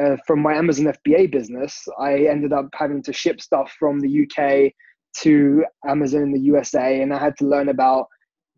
Uh, 0.00 0.16
from 0.26 0.40
my 0.40 0.54
Amazon 0.54 0.92
FBA 1.06 1.32
business, 1.32 1.86
I 1.98 2.26
ended 2.26 2.52
up 2.52 2.68
having 2.74 3.02
to 3.04 3.12
ship 3.12 3.40
stuff 3.40 3.74
from 3.78 4.00
the 4.00 4.22
UK 4.24 4.72
to 5.22 5.64
Amazon 5.86 6.22
in 6.22 6.32
the 6.32 6.40
USA, 6.40 7.00
and 7.00 7.12
I 7.12 7.18
had 7.18 7.36
to 7.38 7.46
learn 7.46 7.70
about 7.70 8.06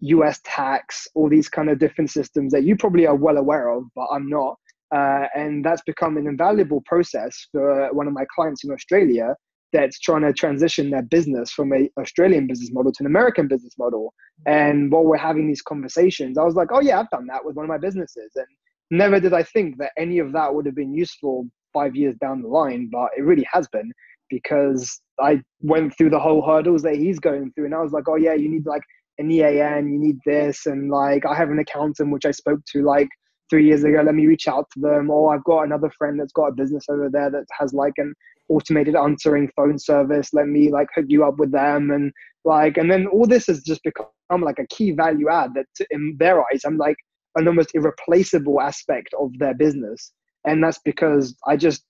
US 0.01 0.41
tax, 0.45 1.07
all 1.15 1.29
these 1.29 1.49
kind 1.49 1.71
of 1.71 1.79
different 1.79 2.11
systems 2.11 2.53
that 2.53 2.65
you 2.65 2.77
probably 2.77 3.07
are 3.07 3.15
well 3.15 3.37
aware 3.37 3.69
of, 3.71 3.85
but 3.95 4.07
I'm 4.13 4.29
not. 4.29 4.57
Uh, 4.95 5.27
and 5.35 5.65
that's 5.65 5.83
become 5.83 6.17
an 6.17 6.27
invaluable 6.27 6.83
process 6.87 7.47
for 7.53 7.93
one 7.93 8.09
of 8.09 8.15
my 8.15 8.25
clients 8.35 8.65
in 8.65 8.73
Australia 8.73 9.35
that's 9.73 9.99
trying 9.99 10.23
to 10.23 10.33
transition 10.33 10.91
their 10.91 11.03
business 11.03 11.51
from 11.51 11.73
a 11.73 11.91
Australian 11.99 12.47
business 12.47 12.71
model 12.73 12.93
to 12.93 13.03
an 13.03 13.07
American 13.07 13.49
business 13.49 13.75
model. 13.79 14.15
And 14.47 14.91
while 14.91 15.05
we're 15.05 15.17
having 15.17 15.47
these 15.47 15.63
conversations, 15.63 16.39
I 16.39 16.45
was 16.45 16.55
like, 16.55 16.69
oh 16.73 16.81
yeah, 16.81 17.01
I've 17.01 17.11
done 17.11 17.27
that 17.27 17.45
with 17.45 17.57
one 17.57 17.65
of 17.65 17.69
my 17.69 17.79
businesses. 17.79 18.33
And 18.35 18.47
never 18.91 19.21
did 19.21 19.35
I 19.35 19.43
think 19.43 19.79
that 19.79 19.93
any 19.99 20.19
of 20.19 20.33
that 20.33 20.55
would 20.55 20.67
have 20.67 20.75
been 20.75 20.95
useful 20.95 21.47
five 21.73 21.95
years 21.95 22.17
down 22.21 22.43
the 22.43 22.49
line, 22.49 22.89
but 22.91 23.11
it 23.17 23.23
really 23.23 23.47
has 23.53 23.69
been 23.69 23.93
because 24.31 25.01
I 25.21 25.41
went 25.61 25.97
through 25.97 26.11
the 26.11 26.19
whole 26.19 26.45
hurdles 26.45 26.83
that 26.83 26.97
he's 26.97 27.19
going 27.19 27.53
through. 27.53 27.67
And 27.67 27.75
I 27.75 27.83
was 27.83 27.93
like, 27.93 28.09
oh 28.09 28.17
yeah, 28.17 28.35
you 28.35 28.49
need 28.49 28.67
like 28.67 28.83
an 29.19 29.31
EAN, 29.31 29.91
you 29.93 29.99
need 29.99 30.17
this. 30.25 30.67
And 30.67 30.91
like, 30.91 31.27
I 31.27 31.35
have 31.35 31.51
an 31.51 31.59
accountant, 31.59 32.13
which 32.13 32.27
I 32.27 32.31
spoke 32.31 32.61
to 32.73 32.83
like 32.85 33.09
three 33.51 33.67
years 33.67 33.85
ago. 33.85 34.03
Let 34.05 34.15
me 34.15 34.27
reach 34.27 34.49
out 34.49 34.67
to 34.75 34.81
them. 34.81 35.11
Or 35.11 35.35
I've 35.35 35.45
got 35.45 35.63
another 35.63 35.91
friend 35.97 36.19
that's 36.19 36.33
got 36.33 36.49
a 36.49 36.53
business 36.53 36.85
over 36.89 37.09
there 37.11 37.31
that 37.31 37.45
has 37.59 37.73
like 37.73 37.95
an 37.97 38.15
automated 38.49 38.97
answering 38.97 39.51
phone 39.57 39.79
service. 39.79 40.33
Let 40.33 40.47
me 40.47 40.71
like 40.71 40.89
hook 40.95 41.07
you 41.09 41.25
up 41.25 41.39
with 41.39 41.53
them. 41.53 41.91
And 41.91 42.13
like, 42.45 42.77
and 42.77 42.91
then 42.91 43.07
all 43.07 43.27
this 43.27 43.47
has 43.47 43.63
just 43.63 43.83
become 43.83 44.07
like 44.31 44.59
a 44.59 44.67
key 44.67 44.93
value 44.93 45.29
add 45.29 45.55
that 45.55 45.67
in 45.91 46.17
their 46.19 46.41
eyes, 46.41 46.63
I'm 46.65 46.79
like 46.79 46.97
an 47.37 47.47
almost 47.47 47.75
irreplaceable 47.75 48.61
aspect 48.61 49.15
of 49.19 49.31
their 49.39 49.55
business. 49.55 50.13
And 50.47 50.63
that's 50.63 50.81
because 50.85 51.37
I 51.47 51.57
just 51.57 51.85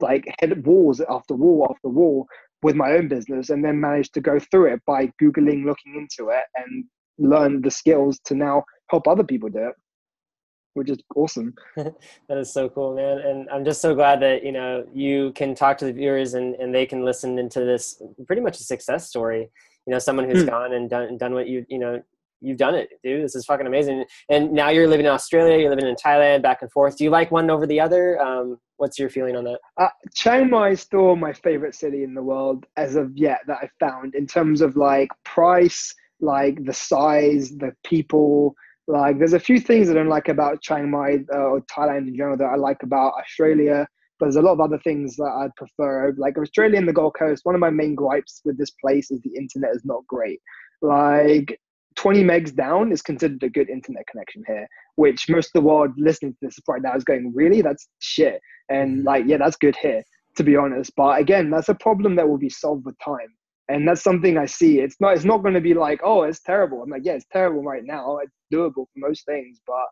like 0.00 0.24
hit 0.40 0.66
walls 0.66 1.00
after 1.08 1.34
wall 1.34 1.68
after 1.70 1.88
wall 1.88 2.26
with 2.62 2.76
my 2.76 2.92
own 2.92 3.08
business 3.08 3.50
and 3.50 3.64
then 3.64 3.80
managed 3.80 4.14
to 4.14 4.20
go 4.20 4.38
through 4.38 4.72
it 4.72 4.80
by 4.86 5.06
Googling, 5.20 5.64
looking 5.64 5.94
into 5.96 6.30
it 6.30 6.44
and 6.56 6.84
learn 7.18 7.62
the 7.62 7.70
skills 7.70 8.18
to 8.24 8.34
now 8.34 8.64
help 8.90 9.06
other 9.06 9.24
people 9.24 9.48
do 9.48 9.68
it 9.68 9.74
which 10.74 10.90
is 10.90 10.98
awesome. 11.16 11.54
that 11.76 12.38
is 12.38 12.52
so 12.52 12.68
cool, 12.68 12.94
man. 12.94 13.18
And 13.18 13.48
I'm 13.50 13.64
just 13.64 13.80
so 13.80 13.94
glad 13.94 14.20
that, 14.20 14.44
you 14.44 14.52
know, 14.52 14.86
you 14.92 15.32
can 15.34 15.54
talk 15.54 15.78
to 15.78 15.84
the 15.84 15.92
viewers 15.92 16.34
and, 16.34 16.54
and 16.56 16.74
they 16.74 16.86
can 16.86 17.04
listen 17.04 17.38
into 17.38 17.60
this 17.60 18.00
pretty 18.26 18.42
much 18.42 18.58
a 18.60 18.64
success 18.64 19.08
story. 19.08 19.50
You 19.86 19.92
know, 19.92 19.98
someone 19.98 20.28
who's 20.28 20.44
mm. 20.44 20.50
gone 20.50 20.72
and 20.72 20.88
done, 20.88 21.18
done 21.18 21.34
what 21.34 21.48
you, 21.48 21.66
you 21.68 21.78
know, 21.78 22.02
you've 22.42 22.58
done 22.58 22.74
it, 22.74 22.90
dude. 23.02 23.24
This 23.24 23.34
is 23.34 23.44
fucking 23.44 23.66
amazing. 23.66 24.04
And 24.28 24.52
now 24.52 24.70
you're 24.70 24.88
living 24.88 25.06
in 25.06 25.12
Australia, 25.12 25.58
you're 25.58 25.70
living 25.70 25.86
in 25.86 25.94
Thailand, 25.94 26.42
back 26.42 26.62
and 26.62 26.70
forth. 26.70 26.96
Do 26.96 27.04
you 27.04 27.10
like 27.10 27.30
one 27.30 27.50
over 27.50 27.66
the 27.66 27.80
other? 27.80 28.20
Um, 28.20 28.58
what's 28.76 28.98
your 28.98 29.08
feeling 29.08 29.36
on 29.36 29.44
that? 29.44 29.60
Uh, 29.80 29.88
Chiang 30.14 30.50
Mai 30.50 30.70
is 30.70 30.80
still 30.80 31.16
my 31.16 31.32
favorite 31.32 31.74
city 31.74 32.02
in 32.02 32.14
the 32.14 32.22
world 32.22 32.66
as 32.76 32.96
of 32.96 33.16
yet 33.16 33.40
that 33.46 33.58
I 33.62 33.68
found 33.78 34.14
in 34.14 34.26
terms 34.26 34.60
of 34.60 34.76
like 34.76 35.08
price, 35.24 35.94
like 36.20 36.64
the 36.64 36.72
size, 36.72 37.50
the 37.50 37.72
people, 37.84 38.54
like, 38.92 39.18
there's 39.18 39.32
a 39.32 39.40
few 39.40 39.58
things 39.58 39.88
I 39.88 39.94
don't 39.94 40.10
like 40.10 40.28
about 40.28 40.60
Chiang 40.60 40.90
Mai 40.90 41.20
uh, 41.32 41.38
or 41.38 41.60
Thailand 41.62 42.08
in 42.08 42.14
general 42.14 42.36
that 42.36 42.44
I 42.44 42.56
like 42.56 42.82
about 42.82 43.14
Australia, 43.18 43.86
but 44.18 44.26
there's 44.26 44.36
a 44.36 44.42
lot 44.42 44.52
of 44.52 44.60
other 44.60 44.78
things 44.80 45.16
that 45.16 45.32
I'd 45.34 45.56
prefer. 45.56 46.14
Like 46.18 46.36
Australia 46.36 46.76
and 46.76 46.86
the 46.86 46.92
Gold 46.92 47.14
Coast, 47.18 47.46
one 47.46 47.54
of 47.54 47.60
my 47.62 47.70
main 47.70 47.94
gripes 47.94 48.42
with 48.44 48.58
this 48.58 48.70
place 48.72 49.10
is 49.10 49.22
the 49.22 49.34
internet 49.34 49.74
is 49.74 49.80
not 49.86 50.06
great. 50.06 50.40
Like 50.82 51.58
20 51.96 52.22
megs 52.22 52.54
down 52.54 52.92
is 52.92 53.00
considered 53.00 53.42
a 53.42 53.48
good 53.48 53.70
internet 53.70 54.06
connection 54.08 54.42
here, 54.46 54.68
which 54.96 55.26
most 55.26 55.46
of 55.46 55.52
the 55.54 55.66
world 55.66 55.92
listening 55.96 56.32
to 56.32 56.38
this 56.42 56.58
right 56.68 56.82
now 56.82 56.94
is 56.94 57.02
going, 57.02 57.32
really? 57.34 57.62
That's 57.62 57.88
shit. 58.00 58.42
And 58.68 58.98
mm-hmm. 58.98 59.06
like, 59.06 59.24
yeah, 59.26 59.38
that's 59.38 59.56
good 59.56 59.76
here, 59.76 60.02
to 60.36 60.44
be 60.44 60.54
honest. 60.54 60.92
But 60.98 61.18
again, 61.18 61.48
that's 61.48 61.70
a 61.70 61.74
problem 61.74 62.14
that 62.16 62.28
will 62.28 62.36
be 62.36 62.50
solved 62.50 62.84
with 62.84 62.96
time 63.02 63.32
and 63.72 63.88
that's 63.88 64.02
something 64.02 64.36
I 64.36 64.46
see. 64.46 64.80
It's 64.80 65.00
not 65.00 65.14
it's 65.14 65.24
not 65.24 65.42
going 65.42 65.54
to 65.54 65.60
be 65.60 65.74
like 65.74 66.00
oh 66.04 66.22
it's 66.22 66.40
terrible. 66.40 66.82
I'm 66.82 66.90
like 66.90 67.02
yeah 67.04 67.12
it's 67.12 67.26
terrible 67.32 67.62
right 67.62 67.84
now. 67.84 68.18
It's 68.18 68.32
doable 68.52 68.86
for 68.86 68.96
most 68.96 69.24
things, 69.26 69.60
but 69.66 69.86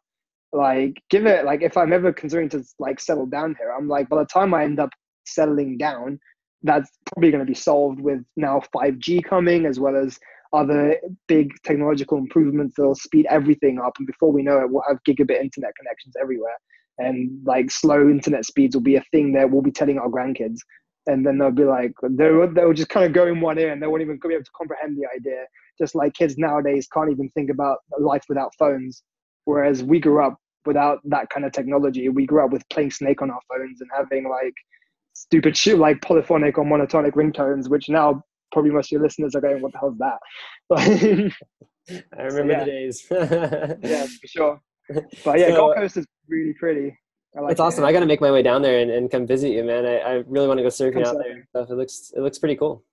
like 0.53 1.01
give 1.11 1.26
it 1.26 1.45
like 1.45 1.62
if 1.62 1.76
I'm 1.76 1.93
ever 1.93 2.12
considering 2.12 2.49
to 2.51 2.64
like 2.78 3.01
settle 3.01 3.26
down 3.26 3.57
here, 3.59 3.72
I'm 3.76 3.89
like 3.89 4.09
by 4.09 4.18
the 4.18 4.26
time 4.26 4.53
I 4.53 4.64
end 4.64 4.81
up 4.81 4.91
settling 5.24 5.78
down, 5.78 6.18
that's 6.62 6.91
probably 7.07 7.31
going 7.31 7.45
to 7.45 7.51
be 7.51 7.55
solved 7.55 8.01
with 8.01 8.20
now 8.37 8.62
5G 8.74 9.24
coming 9.24 9.66
as 9.66 9.81
well 9.81 9.97
as 9.97 10.18
other 10.53 10.97
big 11.28 11.53
technological 11.64 12.18
improvements 12.18 12.74
that'll 12.76 12.95
speed 12.95 13.26
everything 13.31 13.78
up. 13.78 13.93
And 13.99 14.07
before 14.07 14.33
we 14.33 14.43
know 14.43 14.59
it, 14.59 14.70
we'll 14.70 14.83
have 14.89 14.99
gigabit 15.09 15.41
internet 15.41 15.72
connections 15.76 16.14
everywhere. 16.20 16.57
And 16.99 17.31
like 17.47 17.70
slow 17.70 18.11
internet 18.11 18.45
speeds 18.45 18.74
will 18.74 18.83
be 18.83 18.97
a 18.97 19.05
thing 19.12 19.33
that 19.33 19.51
we'll 19.51 19.62
be 19.62 19.70
telling 19.70 19.99
our 19.99 20.09
grandkids 20.09 20.59
and 21.07 21.25
then 21.27 21.39
they'll 21.39 21.51
be 21.51 21.65
like 21.65 21.93
they 22.03 22.31
would 22.31 22.55
they'll 22.55 22.73
just 22.73 22.89
kind 22.89 23.07
of 23.07 23.13
go 23.13 23.27
in 23.27 23.41
one 23.41 23.59
ear 23.59 23.73
and 23.73 23.83
they 23.83 23.87
won't 23.87 24.03
even 24.03 24.19
be 24.23 24.35
able 24.35 24.45
to 24.45 24.51
comprehend 24.57 24.97
the 24.97 25.07
idea. 25.15 25.45
Just 25.79 25.95
like 25.95 26.15
kids 26.15 26.37
nowadays 26.37 26.87
can't 26.93 27.11
even 27.11 27.31
think 27.31 27.51
about 27.51 27.79
life 27.99 28.25
without 28.29 28.53
phones. 28.59 29.03
Whereas 29.45 29.83
we 29.83 29.99
grew 29.99 30.23
up 30.23 30.37
without 30.67 31.01
that 31.05 31.31
kind 31.31 31.47
of 31.47 31.53
technology. 31.53 32.09
We 32.09 32.27
grew 32.27 32.45
up 32.45 32.51
with 32.51 32.69
playing 32.69 32.91
snake 32.91 33.23
on 33.23 33.31
our 33.31 33.41
phones 33.49 33.81
and 33.81 33.91
having 33.97 34.29
like 34.29 34.55
stupid 35.15 35.57
shit 35.57 35.79
like 35.79 36.01
polyphonic 36.03 36.57
or 36.59 36.65
monotonic 36.65 37.13
ringtones 37.13 37.69
which 37.69 37.89
now 37.89 38.23
probably 38.53 38.71
most 38.71 38.87
of 38.87 38.93
your 38.93 39.03
listeners 39.03 39.35
are 39.35 39.41
going 39.41 39.61
what 39.61 39.73
the 39.73 39.79
hell's 39.79 39.99
that? 39.99 40.19
I 42.17 42.23
remember 42.23 42.53
so, 42.53 42.59
yeah. 42.59 42.65
the 42.65 42.71
days. 42.71 43.07
Yeah 43.83 44.07
for 44.07 44.27
sure. 44.27 44.61
But 45.25 45.39
yeah 45.39 45.49
so, 45.49 45.57
gold 45.57 45.77
coast 45.77 45.97
is 45.97 46.07
really 46.29 46.55
pretty 46.55 46.97
like 47.35 47.53
it's 47.53 47.61
awesome. 47.61 47.85
I 47.85 47.93
got 47.93 48.01
to 48.01 48.07
make 48.07 48.20
my 48.20 48.31
way 48.31 48.43
down 48.43 48.62
there 48.62 48.81
and, 48.81 48.91
and 48.91 49.11
come 49.11 49.26
visit 49.26 49.51
you, 49.51 49.62
man. 49.62 49.87
I, 49.87 49.99
I 49.99 50.12
really 50.26 50.49
want 50.49 50.59
to 50.59 50.62
go 50.62 50.68
surfing 50.68 51.07
out 51.07 51.16
there. 51.22 51.47
Stuff. 51.51 51.70
It 51.70 51.74
looks 51.74 52.12
it 52.16 52.20
looks 52.20 52.39
pretty 52.39 52.57
cool. 52.57 52.85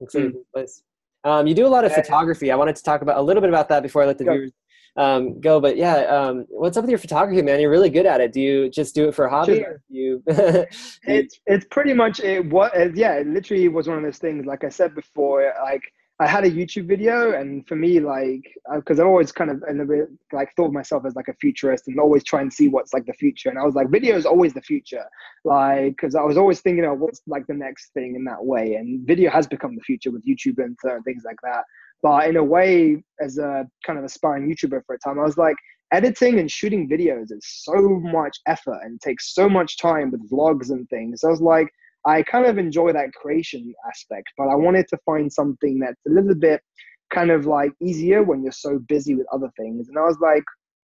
Looks 0.00 0.14
like 0.14 0.24
mm. 0.24 0.28
a 0.28 0.32
cool 0.32 0.46
place. 0.54 0.82
Um, 1.22 1.46
you 1.46 1.54
do 1.54 1.66
a 1.66 1.68
lot 1.68 1.84
of 1.84 1.90
yeah. 1.90 2.00
photography. 2.00 2.50
I 2.50 2.56
wanted 2.56 2.76
to 2.76 2.82
talk 2.82 3.02
about 3.02 3.18
a 3.18 3.22
little 3.22 3.40
bit 3.40 3.50
about 3.50 3.68
that 3.68 3.82
before 3.82 4.02
I 4.02 4.06
let 4.06 4.18
the 4.18 4.24
go. 4.24 4.32
viewers 4.32 4.52
um, 4.96 5.40
go. 5.40 5.60
But 5.60 5.76
yeah, 5.76 5.96
um, 6.06 6.46
what's 6.48 6.76
up 6.76 6.84
with 6.84 6.90
your 6.90 6.98
photography, 6.98 7.42
man? 7.42 7.60
You're 7.60 7.70
really 7.70 7.90
good 7.90 8.06
at 8.06 8.20
it. 8.20 8.32
Do 8.32 8.40
you 8.40 8.70
just 8.70 8.94
do 8.94 9.08
it 9.08 9.14
for 9.14 9.26
a 9.26 9.30
hobby? 9.30 9.64
You? 9.88 10.22
it's 10.26 11.40
it's 11.46 11.66
pretty 11.70 11.92
much 11.94 12.20
it. 12.20 12.48
What? 12.48 12.72
Yeah, 12.96 13.14
it 13.14 13.26
literally 13.26 13.68
was 13.68 13.88
one 13.88 13.98
of 13.98 14.04
those 14.04 14.18
things. 14.18 14.46
Like 14.46 14.64
I 14.64 14.68
said 14.68 14.94
before, 14.94 15.52
like 15.62 15.82
I 16.20 16.26
had 16.26 16.44
a 16.44 16.50
YouTube 16.50 16.86
video, 16.86 17.32
and 17.32 17.66
for 17.66 17.76
me, 17.76 17.98
like, 17.98 18.42
because 18.74 18.98
uh, 18.98 19.02
I've 19.02 19.08
always 19.08 19.32
kind 19.32 19.50
of 19.50 19.62
a 19.66 19.84
bit, 19.86 20.08
like 20.32 20.54
thought 20.54 20.66
of 20.66 20.72
myself 20.74 21.06
as 21.06 21.16
like 21.16 21.28
a 21.28 21.34
futurist, 21.34 21.88
and 21.88 21.98
always 21.98 22.22
try 22.22 22.42
and 22.42 22.52
see 22.52 22.68
what's 22.68 22.92
like 22.92 23.06
the 23.06 23.14
future. 23.14 23.48
And 23.48 23.58
I 23.58 23.62
was 23.62 23.74
like, 23.74 23.88
video 23.88 24.16
is 24.16 24.26
always 24.26 24.52
the 24.52 24.60
future, 24.60 25.04
like, 25.44 25.92
because 25.92 26.14
I 26.14 26.22
was 26.22 26.36
always 26.36 26.60
thinking 26.60 26.84
of 26.84 26.98
what's 26.98 27.22
like 27.26 27.46
the 27.46 27.54
next 27.54 27.94
thing 27.94 28.16
in 28.16 28.24
that 28.24 28.44
way. 28.44 28.74
And 28.74 29.06
video 29.06 29.30
has 29.30 29.46
become 29.46 29.74
the 29.74 29.80
future 29.80 30.10
with 30.10 30.26
YouTube 30.26 30.62
and 30.62 30.76
certain 30.82 31.02
things 31.04 31.22
like 31.24 31.38
that. 31.42 31.64
But 32.02 32.28
in 32.28 32.36
a 32.36 32.44
way, 32.44 33.02
as 33.18 33.38
a 33.38 33.66
kind 33.86 33.98
of 33.98 34.04
aspiring 34.04 34.46
YouTuber 34.46 34.82
for 34.84 34.96
a 34.96 34.98
time, 34.98 35.18
I 35.18 35.22
was 35.22 35.38
like, 35.38 35.56
editing 35.90 36.38
and 36.38 36.50
shooting 36.50 36.86
videos 36.86 37.32
is 37.32 37.44
so 37.44 37.98
much 38.00 38.38
effort 38.46 38.80
and 38.84 39.00
takes 39.00 39.34
so 39.34 39.48
much 39.48 39.78
time 39.78 40.10
with 40.10 40.30
vlogs 40.30 40.70
and 40.70 40.86
things. 40.90 41.22
So 41.22 41.28
I 41.28 41.30
was 41.30 41.40
like, 41.40 41.68
I 42.06 42.22
kind 42.22 42.46
of 42.46 42.58
enjoy 42.58 42.92
that 42.92 43.12
creation 43.12 43.74
aspect, 43.88 44.28
but 44.38 44.48
I 44.48 44.54
wanted 44.54 44.86
to 44.88 44.98
find 45.04 45.32
something 45.32 45.78
that's 45.78 46.00
a 46.08 46.10
little 46.10 46.34
bit 46.34 46.60
kind 47.12 47.30
of 47.30 47.46
like 47.46 47.72
easier 47.82 48.22
when 48.22 48.42
you're 48.42 48.52
so 48.52 48.78
busy 48.88 49.14
with 49.14 49.26
other 49.32 49.50
things. 49.58 49.88
And 49.88 49.98
I 49.98 50.02
was 50.02 50.18
like, 50.20 50.44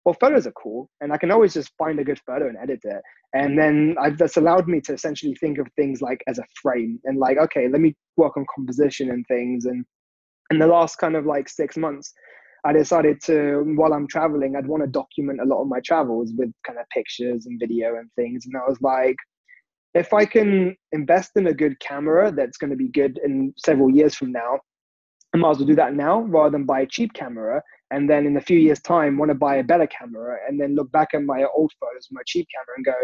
well, 0.04 0.16
photos 0.20 0.46
are 0.46 0.52
cool, 0.52 0.88
and 1.00 1.12
I 1.12 1.18
can 1.18 1.30
always 1.30 1.52
just 1.52 1.72
find 1.76 1.98
a 1.98 2.04
good 2.04 2.20
photo 2.26 2.48
and 2.48 2.56
edit 2.56 2.80
it. 2.84 3.02
And 3.34 3.58
then 3.58 3.96
I've, 4.00 4.18
that's 4.18 4.38
allowed 4.38 4.66
me 4.66 4.80
to 4.82 4.94
essentially 4.94 5.34
think 5.34 5.58
of 5.58 5.66
things 5.76 6.00
like 6.00 6.22
as 6.26 6.38
a 6.38 6.44
frame 6.60 6.98
and 7.04 7.18
like, 7.18 7.36
okay, 7.36 7.68
let 7.68 7.80
me 7.80 7.94
work 8.16 8.36
on 8.36 8.46
composition 8.54 9.10
and 9.10 9.24
things. 9.26 9.66
And 9.66 9.84
in 10.50 10.58
the 10.58 10.66
last 10.66 10.96
kind 10.96 11.16
of 11.16 11.26
like 11.26 11.48
six 11.48 11.76
months, 11.76 12.12
I 12.64 12.72
decided 12.72 13.20
to, 13.24 13.62
while 13.76 13.92
I'm 13.92 14.08
traveling, 14.08 14.56
I'd 14.56 14.66
want 14.66 14.82
to 14.82 14.88
document 14.88 15.40
a 15.40 15.44
lot 15.44 15.62
of 15.62 15.68
my 15.68 15.80
travels 15.80 16.32
with 16.36 16.50
kind 16.66 16.78
of 16.78 16.88
pictures 16.90 17.46
and 17.46 17.60
video 17.60 17.96
and 17.96 18.10
things. 18.16 18.46
And 18.46 18.56
I 18.56 18.68
was 18.68 18.80
like, 18.80 19.16
if 19.94 20.12
I 20.12 20.24
can 20.24 20.76
invest 20.92 21.32
in 21.36 21.48
a 21.48 21.54
good 21.54 21.78
camera 21.80 22.32
that's 22.32 22.58
going 22.58 22.70
to 22.70 22.76
be 22.76 22.88
good 22.88 23.18
in 23.24 23.52
several 23.56 23.90
years 23.90 24.14
from 24.14 24.32
now, 24.32 24.58
I 25.34 25.38
might 25.38 25.50
as 25.50 25.58
well 25.58 25.66
do 25.66 25.76
that 25.76 25.94
now 25.94 26.22
rather 26.22 26.50
than 26.50 26.64
buy 26.64 26.80
a 26.80 26.86
cheap 26.86 27.12
camera 27.12 27.62
and 27.90 28.08
then 28.08 28.26
in 28.26 28.36
a 28.36 28.40
few 28.40 28.58
years' 28.58 28.80
time 28.80 29.18
want 29.18 29.30
to 29.30 29.34
buy 29.34 29.56
a 29.56 29.64
better 29.64 29.86
camera 29.86 30.38
and 30.48 30.60
then 30.60 30.74
look 30.74 30.90
back 30.92 31.08
at 31.12 31.22
my 31.22 31.44
old 31.54 31.72
photos, 31.80 32.08
my 32.10 32.22
cheap 32.26 32.46
camera, 32.54 32.76
and 32.76 32.84
go, 32.84 32.94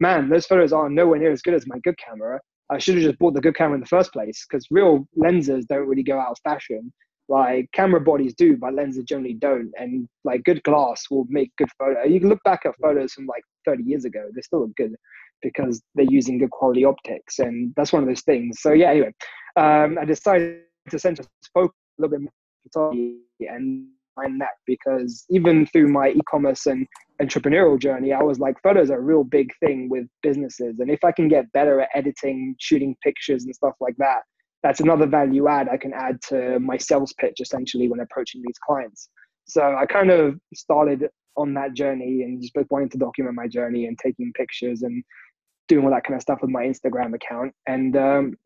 man, 0.00 0.28
those 0.28 0.46
photos 0.46 0.72
are 0.72 0.88
nowhere 0.88 1.18
near 1.18 1.32
as 1.32 1.42
good 1.42 1.54
as 1.54 1.66
my 1.66 1.78
good 1.80 1.96
camera. 1.98 2.40
I 2.70 2.78
should 2.78 2.94
have 2.94 3.04
just 3.04 3.18
bought 3.18 3.34
the 3.34 3.40
good 3.40 3.56
camera 3.56 3.74
in 3.74 3.80
the 3.80 3.86
first 3.86 4.12
place 4.12 4.44
because 4.48 4.66
real 4.70 5.06
lenses 5.16 5.66
don't 5.66 5.86
really 5.86 6.02
go 6.02 6.18
out 6.18 6.32
of 6.32 6.38
fashion. 6.44 6.92
Like 7.28 7.68
camera 7.72 8.00
bodies 8.00 8.34
do, 8.34 8.56
but 8.56 8.74
lenses 8.74 9.04
generally 9.04 9.34
don't. 9.34 9.72
And 9.76 10.08
like 10.24 10.44
good 10.44 10.62
glass 10.62 11.04
will 11.10 11.26
make 11.28 11.50
good 11.58 11.70
photo. 11.76 12.04
You 12.04 12.20
can 12.20 12.28
look 12.28 12.42
back 12.44 12.60
at 12.64 12.74
photos 12.80 13.12
from 13.12 13.26
like 13.26 13.42
30 13.64 13.82
years 13.82 14.04
ago; 14.04 14.28
they 14.34 14.42
still 14.42 14.60
look 14.60 14.76
good 14.76 14.94
because 15.42 15.82
they're 15.94 16.06
using 16.08 16.38
good 16.38 16.50
quality 16.50 16.84
optics, 16.84 17.38
and 17.38 17.72
that's 17.76 17.92
one 17.92 18.02
of 18.02 18.08
those 18.08 18.22
things. 18.22 18.60
So 18.60 18.72
yeah, 18.72 18.90
anyway, 18.90 19.12
um, 19.56 19.98
I 20.00 20.04
decided 20.04 20.62
to 20.90 20.98
center 20.98 21.24
focus 21.52 21.76
a 21.98 22.02
little 22.02 22.18
bit 22.18 22.22
more 22.22 22.32
photography 22.64 23.18
and 23.40 23.88
find 24.14 24.40
that 24.40 24.50
because 24.66 25.24
even 25.28 25.66
through 25.66 25.88
my 25.88 26.08
e-commerce 26.08 26.66
and 26.66 26.86
entrepreneurial 27.20 27.78
journey, 27.78 28.12
I 28.12 28.22
was 28.22 28.38
like, 28.38 28.56
photos 28.62 28.90
are 28.90 28.98
a 28.98 29.00
real 29.00 29.24
big 29.24 29.50
thing 29.60 29.88
with 29.90 30.06
businesses, 30.22 30.80
and 30.80 30.90
if 30.90 31.04
I 31.04 31.12
can 31.12 31.28
get 31.28 31.50
better 31.52 31.80
at 31.80 31.88
editing, 31.94 32.56
shooting 32.58 32.96
pictures, 33.02 33.44
and 33.44 33.54
stuff 33.54 33.74
like 33.80 33.96
that, 33.98 34.20
that's 34.62 34.80
another 34.80 35.06
value 35.06 35.48
add 35.48 35.68
I 35.68 35.76
can 35.76 35.92
add 35.92 36.20
to 36.28 36.58
my 36.58 36.76
sales 36.76 37.14
pitch 37.18 37.40
essentially 37.40 37.88
when 37.88 38.00
approaching 38.00 38.42
these 38.44 38.58
clients. 38.66 39.08
So 39.46 39.76
I 39.76 39.86
kind 39.86 40.10
of 40.10 40.40
started 40.54 41.08
on 41.36 41.54
that 41.54 41.74
journey 41.74 42.22
and 42.22 42.42
just 42.42 42.52
wanting 42.70 42.88
to 42.90 42.98
document 42.98 43.36
my 43.36 43.46
journey 43.46 43.86
and 43.86 43.96
taking 43.98 44.32
pictures 44.32 44.82
and 44.82 45.04
doing 45.68 45.84
all 45.84 45.90
that 45.90 46.04
kind 46.04 46.16
of 46.16 46.22
stuff 46.22 46.38
with 46.42 46.50
my 46.50 46.64
Instagram 46.64 47.14
account. 47.14 47.52
And 47.66 47.96
um, 47.96 48.36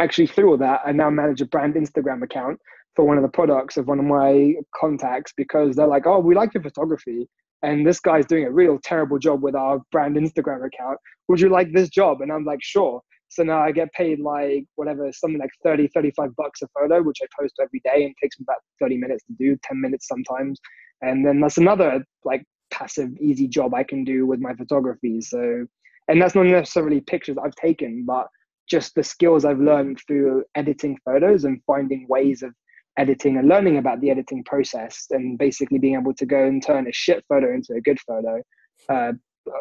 actually, 0.00 0.26
through 0.26 0.50
all 0.50 0.58
that, 0.58 0.80
I 0.84 0.92
now 0.92 1.10
manage 1.10 1.40
a 1.40 1.46
brand 1.46 1.74
Instagram 1.74 2.22
account 2.22 2.58
for 2.94 3.04
one 3.04 3.16
of 3.16 3.22
the 3.22 3.28
products 3.28 3.76
of 3.76 3.86
one 3.88 3.98
of 3.98 4.04
my 4.04 4.54
contacts 4.78 5.32
because 5.36 5.76
they're 5.76 5.86
like, 5.86 6.06
oh, 6.06 6.18
we 6.18 6.34
like 6.34 6.54
your 6.54 6.62
photography. 6.62 7.28
And 7.62 7.86
this 7.86 8.00
guy's 8.00 8.26
doing 8.26 8.44
a 8.44 8.50
real 8.50 8.78
terrible 8.82 9.18
job 9.18 9.42
with 9.42 9.54
our 9.54 9.80
brand 9.92 10.16
Instagram 10.16 10.66
account. 10.66 10.98
Would 11.28 11.40
you 11.40 11.48
like 11.48 11.72
this 11.72 11.88
job? 11.88 12.20
And 12.20 12.32
I'm 12.32 12.44
like, 12.44 12.58
sure. 12.62 13.00
So 13.28 13.42
now 13.42 13.62
I 13.62 13.72
get 13.72 13.90
paid 13.94 14.20
like 14.20 14.66
whatever, 14.74 15.10
something 15.12 15.40
like 15.40 15.50
30, 15.62 15.88
35 15.94 16.36
bucks 16.36 16.60
a 16.60 16.68
photo, 16.78 17.02
which 17.02 17.18
I 17.22 17.26
post 17.40 17.54
every 17.62 17.80
day 17.82 18.04
and 18.04 18.14
takes 18.20 18.38
me 18.38 18.44
about 18.46 18.58
30 18.80 18.98
minutes 18.98 19.24
to 19.24 19.32
do, 19.38 19.56
10 19.62 19.80
minutes 19.80 20.06
sometimes. 20.06 20.60
And 21.00 21.26
then 21.26 21.40
that's 21.40 21.56
another 21.56 22.04
like 22.24 22.44
passive, 22.70 23.10
easy 23.20 23.48
job 23.48 23.74
I 23.74 23.84
can 23.84 24.04
do 24.04 24.26
with 24.26 24.40
my 24.40 24.54
photography. 24.54 25.20
So, 25.22 25.66
and 26.12 26.20
that's 26.20 26.34
not 26.34 26.44
necessarily 26.44 27.00
pictures 27.00 27.38
I've 27.42 27.54
taken, 27.54 28.04
but 28.06 28.28
just 28.68 28.94
the 28.94 29.02
skills 29.02 29.46
I've 29.46 29.58
learned 29.58 29.98
through 30.06 30.44
editing 30.54 30.98
photos 31.06 31.44
and 31.44 31.62
finding 31.66 32.06
ways 32.06 32.42
of 32.42 32.52
editing 32.98 33.38
and 33.38 33.48
learning 33.48 33.78
about 33.78 34.02
the 34.02 34.10
editing 34.10 34.44
process 34.44 35.06
and 35.10 35.38
basically 35.38 35.78
being 35.78 35.94
able 35.94 36.12
to 36.12 36.26
go 36.26 36.44
and 36.44 36.62
turn 36.62 36.86
a 36.86 36.92
shit 36.92 37.24
photo 37.30 37.54
into 37.54 37.72
a 37.72 37.80
good 37.80 37.98
photo. 38.00 38.42
Uh, 38.90 39.12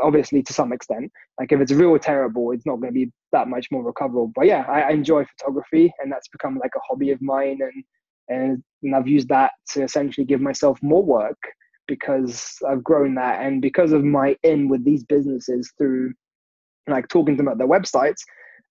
obviously, 0.03 0.43
to 0.43 0.51
some 0.51 0.73
extent, 0.73 1.09
like 1.39 1.53
if 1.53 1.61
it's 1.61 1.71
real 1.71 1.97
terrible, 1.97 2.51
it's 2.51 2.65
not 2.65 2.81
going 2.81 2.93
to 2.93 2.99
be 2.99 3.09
that 3.31 3.47
much 3.47 3.67
more 3.71 3.83
recoverable. 3.83 4.33
But 4.35 4.47
yeah, 4.47 4.65
I, 4.67 4.81
I 4.81 4.89
enjoy 4.89 5.23
photography, 5.37 5.93
and 5.99 6.11
that's 6.11 6.27
become 6.27 6.59
like 6.61 6.73
a 6.75 6.81
hobby 6.85 7.11
of 7.11 7.21
mine, 7.21 7.59
and 7.61 7.83
and, 8.27 8.63
and 8.83 8.93
I've 8.93 9.07
used 9.07 9.29
that 9.29 9.53
to 9.69 9.83
essentially 9.83 10.25
give 10.25 10.41
myself 10.41 10.77
more 10.81 11.03
work 11.03 11.39
because 11.87 12.57
I've 12.69 12.83
grown 12.83 13.15
that, 13.15 13.41
and 13.41 13.61
because 13.61 13.93
of 13.93 14.03
my 14.03 14.35
in 14.43 14.67
with 14.67 14.83
these 14.83 15.05
businesses 15.05 15.71
through 15.77 16.11
like 16.87 17.07
talking 17.07 17.35
to 17.35 17.37
them 17.37 17.47
about 17.47 17.57
their 17.57 17.67
websites, 17.67 18.21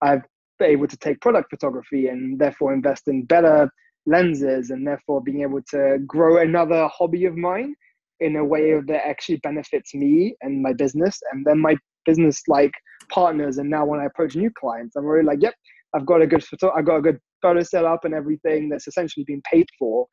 I've 0.02 0.22
been 0.58 0.70
able 0.70 0.88
to 0.88 0.96
take 0.96 1.20
product 1.20 1.50
photography 1.50 2.08
and 2.08 2.38
therefore 2.38 2.72
invest 2.72 3.08
in 3.08 3.24
better 3.24 3.70
lenses 4.06 4.70
and 4.70 4.86
therefore 4.86 5.22
being 5.22 5.42
able 5.42 5.60
to 5.70 5.98
grow 6.06 6.38
another 6.38 6.88
hobby 6.88 7.24
of 7.26 7.36
mine 7.36 7.74
in 8.20 8.36
a 8.36 8.44
way 8.44 8.78
that 8.80 9.06
actually 9.06 9.36
benefits 9.38 9.94
me 9.94 10.34
and 10.42 10.62
my 10.62 10.72
business. 10.72 11.18
And 11.32 11.44
then 11.46 11.58
my 11.58 11.76
business 12.06 12.42
like 12.48 12.72
partners 13.10 13.58
and 13.58 13.68
now 13.68 13.84
when 13.84 14.00
i 14.00 14.04
approach 14.04 14.36
new 14.36 14.50
clients 14.58 14.96
i'm 14.96 15.04
really 15.04 15.24
like 15.24 15.42
yep 15.42 15.54
i've 15.94 16.06
got 16.06 16.22
a 16.22 16.26
good 16.26 16.44
photo 16.44 16.72
i've 16.74 16.86
got 16.86 16.96
a 16.96 17.02
good 17.02 17.18
photo 17.42 17.62
set 17.62 17.84
up 17.84 18.04
and 18.04 18.14
everything 18.14 18.68
that's 18.68 18.86
essentially 18.86 19.24
been 19.24 19.42
paid 19.50 19.66
for 19.78 20.06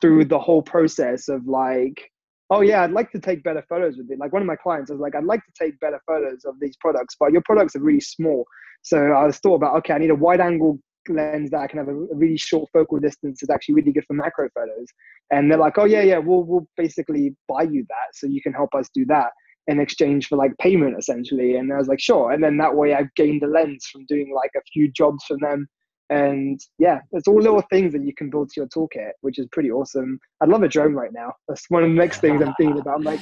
through 0.00 0.24
the 0.24 0.38
whole 0.38 0.62
process 0.62 1.28
of 1.28 1.46
like 1.46 2.10
oh 2.52 2.60
yeah 2.60 2.82
i'd 2.82 2.92
like 2.92 3.10
to 3.10 3.18
take 3.18 3.42
better 3.42 3.64
photos 3.68 3.96
with 3.96 4.10
it 4.10 4.18
like 4.18 4.32
one 4.32 4.42
of 4.42 4.46
my 4.46 4.56
clients 4.56 4.90
was 4.90 5.00
like 5.00 5.14
i'd 5.14 5.24
like 5.24 5.40
to 5.40 5.64
take 5.64 5.78
better 5.80 6.00
photos 6.06 6.44
of 6.44 6.54
these 6.60 6.76
products 6.80 7.16
but 7.18 7.32
your 7.32 7.42
products 7.44 7.74
are 7.74 7.80
really 7.80 8.00
small 8.00 8.44
so 8.82 8.98
i 8.98 9.24
was 9.24 9.38
thought 9.38 9.54
about 9.54 9.74
okay 9.74 9.94
i 9.94 9.98
need 9.98 10.10
a 10.10 10.14
wide 10.14 10.40
angle 10.40 10.78
lens 11.08 11.50
that 11.50 11.60
I 11.60 11.66
can 11.66 11.78
have 11.78 11.88
a, 11.88 11.94
really 11.94 12.36
short 12.36 12.68
focal 12.72 12.98
distance 12.98 13.42
is 13.42 13.50
actually 13.50 13.76
really 13.76 13.92
good 13.92 14.04
for 14.06 14.14
macro 14.14 14.48
photos. 14.54 14.86
And 15.30 15.50
they're 15.50 15.58
like, 15.58 15.78
oh 15.78 15.84
yeah, 15.84 16.02
yeah, 16.02 16.18
we'll 16.18 16.44
we'll 16.44 16.66
basically 16.76 17.34
buy 17.48 17.62
you 17.62 17.84
that 17.88 18.14
so 18.14 18.26
you 18.26 18.42
can 18.42 18.52
help 18.52 18.74
us 18.74 18.88
do 18.94 19.04
that 19.06 19.30
in 19.68 19.80
exchange 19.80 20.26
for 20.26 20.36
like 20.36 20.56
payment 20.58 20.96
essentially. 20.98 21.56
And 21.56 21.72
I 21.72 21.78
was 21.78 21.88
like, 21.88 22.00
sure. 22.00 22.32
And 22.32 22.42
then 22.42 22.56
that 22.58 22.74
way 22.74 22.94
I've 22.94 23.14
gained 23.16 23.42
a 23.42 23.46
lens 23.46 23.86
from 23.90 24.06
doing 24.06 24.32
like 24.34 24.50
a 24.56 24.62
few 24.72 24.90
jobs 24.90 25.24
from 25.24 25.38
them. 25.40 25.66
And 26.12 26.60
yeah, 26.78 27.00
it's 27.12 27.28
all 27.28 27.40
little 27.40 27.62
things 27.70 27.92
that 27.92 28.04
you 28.04 28.14
can 28.14 28.30
build 28.30 28.50
to 28.50 28.60
your 28.60 28.68
toolkit, 28.68 29.12
which 29.20 29.38
is 29.38 29.46
pretty 29.52 29.70
awesome. 29.70 30.18
I'd 30.40 30.48
love 30.48 30.62
a 30.62 30.68
drone 30.68 30.94
right 30.94 31.12
now. 31.12 31.32
That's 31.48 31.68
one 31.70 31.82
of 31.84 31.90
the 31.90 31.94
next 31.94 32.20
things 32.20 32.42
I'm 32.42 32.54
thinking 32.54 32.78
about. 32.80 32.96
I'm 32.96 33.02
like 33.02 33.20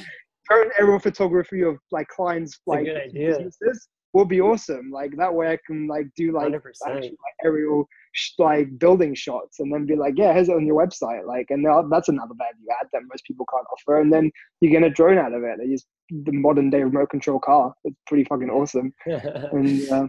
drone 0.49 0.69
aerial 0.79 0.99
photography 0.99 1.61
of 1.61 1.77
like 1.91 2.07
clients 2.07 2.59
like 2.65 2.85
businesses 3.37 3.87
would 4.13 4.27
be 4.27 4.41
awesome. 4.41 4.91
Like 4.91 5.15
that 5.17 5.33
way, 5.33 5.51
I 5.53 5.57
can 5.65 5.87
like 5.87 6.07
do 6.15 6.33
like 6.33 6.47
actually, 6.85 7.09
like 7.11 7.35
aerial 7.45 7.87
sh- 8.13 8.33
like 8.39 8.77
building 8.77 9.15
shots, 9.15 9.59
and 9.59 9.73
then 9.73 9.85
be 9.85 9.95
like, 9.95 10.15
yeah, 10.17 10.33
here's 10.33 10.49
it 10.49 10.55
on 10.55 10.65
your 10.65 10.75
website. 10.85 11.25
Like, 11.25 11.47
and 11.49 11.65
that's 11.91 12.09
another 12.09 12.33
value 12.37 12.67
add 12.81 12.87
that 12.91 13.03
most 13.09 13.23
people 13.25 13.45
can't 13.53 13.65
offer. 13.71 14.01
And 14.01 14.11
then 14.11 14.29
you 14.59 14.69
get 14.69 14.83
a 14.83 14.89
drone 14.89 15.17
out 15.17 15.33
of 15.33 15.43
it. 15.43 15.59
It's 15.61 15.85
the 16.09 16.33
modern 16.33 16.69
day 16.69 16.83
remote 16.83 17.09
control 17.09 17.39
car. 17.39 17.73
It's 17.85 17.95
pretty 18.07 18.25
fucking 18.25 18.49
awesome. 18.49 18.93
and, 19.53 19.89
uh, 19.89 20.07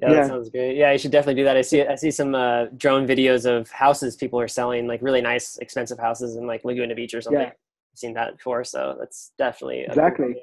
yeah, 0.00 0.08
that 0.08 0.14
yeah. 0.14 0.26
sounds 0.26 0.48
great. 0.50 0.76
Yeah, 0.76 0.92
you 0.92 0.98
should 0.98 1.10
definitely 1.10 1.40
do 1.40 1.44
that. 1.44 1.56
I 1.56 1.62
see 1.62 1.82
I 1.82 1.94
see 1.94 2.10
some 2.10 2.34
uh, 2.34 2.66
drone 2.76 3.06
videos 3.06 3.44
of 3.44 3.70
houses 3.70 4.16
people 4.16 4.40
are 4.40 4.48
selling, 4.48 4.86
like 4.86 5.02
really 5.02 5.20
nice, 5.20 5.58
expensive 5.58 5.98
houses 5.98 6.36
in 6.36 6.46
like 6.46 6.64
Laguna 6.64 6.94
Beach 6.94 7.14
or 7.14 7.20
something. 7.20 7.40
Yeah. 7.40 7.48
I've 7.48 7.98
seen 7.98 8.14
that 8.14 8.36
before, 8.36 8.64
so 8.64 8.96
that's 8.98 9.32
definitely 9.38 9.80
exactly. 9.80 10.36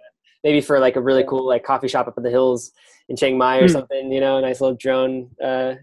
Maybe 0.43 0.61
for 0.61 0.79
like 0.79 0.95
a 0.95 1.01
really 1.01 1.23
cool 1.23 1.45
like 1.45 1.63
coffee 1.63 1.87
shop 1.87 2.07
up 2.07 2.17
in 2.17 2.23
the 2.23 2.29
hills 2.29 2.71
in 3.09 3.15
Chiang 3.15 3.37
Mai 3.37 3.59
or 3.59 3.67
mm. 3.67 3.71
something, 3.71 4.11
you 4.11 4.19
know, 4.19 4.37
a 4.37 4.41
nice 4.41 4.61
little 4.61 4.75
drone 4.75 5.29
uh, 5.43 5.75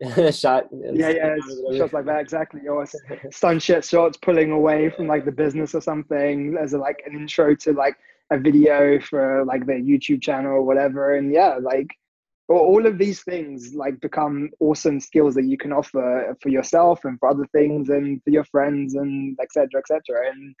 shot. 0.30 0.68
Yeah, 0.72 1.10
yeah, 1.10 1.36
shots 1.76 1.92
like 1.92 2.04
that 2.06 2.20
exactly. 2.20 2.66
Or 2.68 2.86
sunset 3.30 3.84
shots 3.84 4.16
pulling 4.18 4.52
away 4.52 4.90
from 4.90 5.06
like 5.06 5.24
the 5.24 5.32
business 5.32 5.74
or 5.74 5.80
something 5.80 6.56
as 6.60 6.72
a, 6.72 6.78
like 6.78 7.02
an 7.06 7.14
intro 7.14 7.54
to 7.56 7.72
like 7.72 7.96
a 8.30 8.38
video 8.38 9.00
for 9.00 9.44
like 9.44 9.66
their 9.66 9.80
YouTube 9.80 10.22
channel 10.22 10.52
or 10.52 10.62
whatever. 10.62 11.16
And 11.16 11.32
yeah, 11.32 11.58
like 11.60 11.88
all 12.58 12.86
of 12.86 12.98
these 12.98 13.22
things 13.22 13.74
like 13.74 14.00
become 14.00 14.50
awesome 14.60 14.98
skills 15.00 15.34
that 15.34 15.44
you 15.44 15.56
can 15.56 15.72
offer 15.72 16.36
for 16.42 16.48
yourself 16.48 17.04
and 17.04 17.18
for 17.18 17.28
other 17.28 17.46
things 17.52 17.88
and 17.88 18.22
for 18.24 18.30
your 18.30 18.44
friends 18.44 18.94
and 18.94 19.38
etc 19.40 19.68
etc 19.78 20.28
and 20.30 20.54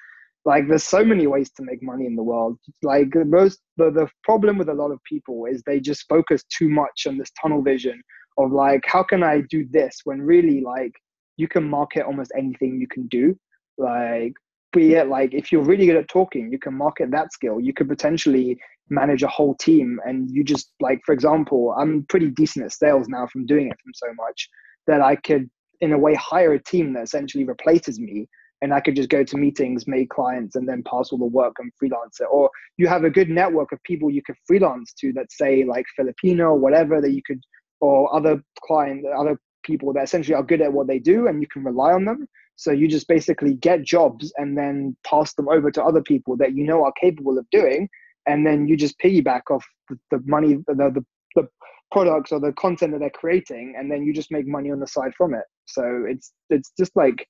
like 0.44 0.68
there's 0.68 0.84
so 0.84 1.04
many 1.04 1.26
ways 1.26 1.50
to 1.50 1.62
make 1.62 1.82
money 1.82 2.06
in 2.06 2.16
the 2.16 2.22
world. 2.22 2.58
Like 2.82 3.14
most 3.14 3.60
the, 3.76 3.90
the 3.90 4.08
problem 4.24 4.56
with 4.56 4.68
a 4.68 4.74
lot 4.74 4.90
of 4.90 5.02
people 5.04 5.46
is 5.46 5.62
they 5.62 5.80
just 5.80 6.08
focus 6.08 6.42
too 6.44 6.68
much 6.68 7.06
on 7.06 7.18
this 7.18 7.30
tunnel 7.40 7.62
vision 7.62 8.00
of 8.38 8.52
like 8.52 8.82
how 8.86 9.02
can 9.02 9.22
i 9.22 9.42
do 9.50 9.66
this 9.70 10.00
when 10.04 10.22
really 10.22 10.60
like 10.60 10.92
you 11.36 11.48
can 11.48 11.68
market 11.68 12.04
almost 12.04 12.32
anything 12.36 12.80
you 12.80 12.88
can 12.88 13.06
do. 13.08 13.36
Like 13.76 14.32
be 14.72 14.94
it 14.94 15.08
like 15.08 15.34
if 15.34 15.50
you're 15.50 15.64
really 15.64 15.86
good 15.86 15.96
at 15.96 16.08
talking 16.08 16.50
you 16.52 16.58
can 16.58 16.74
market 16.74 17.10
that 17.10 17.32
skill. 17.32 17.60
You 17.60 17.74
could 17.74 17.88
potentially 17.88 18.58
manage 18.90 19.22
a 19.22 19.28
whole 19.28 19.54
team 19.54 19.98
and 20.04 20.30
you 20.30 20.42
just 20.44 20.72
like 20.80 21.00
for 21.06 21.12
example 21.12 21.74
i'm 21.78 22.04
pretty 22.08 22.28
decent 22.30 22.64
at 22.64 22.72
sales 22.72 23.08
now 23.08 23.26
from 23.26 23.46
doing 23.46 23.68
it 23.68 23.76
from 23.82 23.92
so 23.94 24.08
much 24.14 24.48
that 24.86 25.00
i 25.00 25.14
could 25.14 25.48
in 25.80 25.92
a 25.92 25.98
way 25.98 26.14
hire 26.14 26.52
a 26.54 26.62
team 26.62 26.92
that 26.92 27.02
essentially 27.02 27.44
replaces 27.44 27.98
me 27.98 28.26
and 28.62 28.74
I 28.74 28.80
could 28.80 28.96
just 28.96 29.08
go 29.08 29.24
to 29.24 29.36
meetings, 29.36 29.86
make 29.86 30.10
clients, 30.10 30.54
and 30.56 30.68
then 30.68 30.82
pass 30.82 31.10
all 31.10 31.18
the 31.18 31.24
work 31.24 31.56
and 31.58 31.72
freelance 31.78 32.20
it. 32.20 32.28
Or 32.30 32.50
you 32.76 32.88
have 32.88 33.04
a 33.04 33.10
good 33.10 33.30
network 33.30 33.72
of 33.72 33.82
people 33.84 34.10
you 34.10 34.22
could 34.22 34.36
freelance 34.46 34.92
to 35.00 35.12
that 35.14 35.32
say 35.32 35.64
like 35.64 35.86
Filipino 35.96 36.50
or 36.50 36.58
whatever 36.58 37.00
that 37.00 37.12
you 37.12 37.22
could, 37.26 37.40
or 37.80 38.14
other 38.14 38.42
client, 38.62 39.06
other 39.06 39.38
people 39.62 39.92
that 39.94 40.04
essentially 40.04 40.34
are 40.34 40.42
good 40.42 40.60
at 40.60 40.72
what 40.72 40.86
they 40.86 40.98
do, 40.98 41.26
and 41.26 41.40
you 41.40 41.48
can 41.48 41.64
rely 41.64 41.92
on 41.92 42.04
them. 42.04 42.26
So 42.56 42.72
you 42.72 42.88
just 42.88 43.08
basically 43.08 43.54
get 43.54 43.82
jobs 43.82 44.32
and 44.36 44.56
then 44.56 44.94
pass 45.06 45.32
them 45.32 45.48
over 45.48 45.70
to 45.70 45.82
other 45.82 46.02
people 46.02 46.36
that 46.36 46.54
you 46.54 46.64
know 46.64 46.84
are 46.84 46.92
capable 47.00 47.38
of 47.38 47.48
doing, 47.50 47.88
and 48.26 48.46
then 48.46 48.66
you 48.66 48.76
just 48.76 48.98
piggyback 48.98 49.42
off 49.50 49.64
the, 49.88 49.98
the 50.10 50.22
money, 50.24 50.58
the, 50.66 50.74
the 50.74 51.04
the 51.36 51.48
products 51.92 52.32
or 52.32 52.40
the 52.40 52.52
content 52.52 52.92
that 52.92 52.98
they're 52.98 53.10
creating, 53.10 53.74
and 53.78 53.90
then 53.90 54.02
you 54.02 54.12
just 54.12 54.30
make 54.30 54.46
money 54.46 54.70
on 54.70 54.80
the 54.80 54.86
side 54.86 55.12
from 55.16 55.34
it. 55.34 55.44
So 55.66 56.04
it's 56.06 56.32
it's 56.50 56.72
just 56.78 56.94
like 56.96 57.26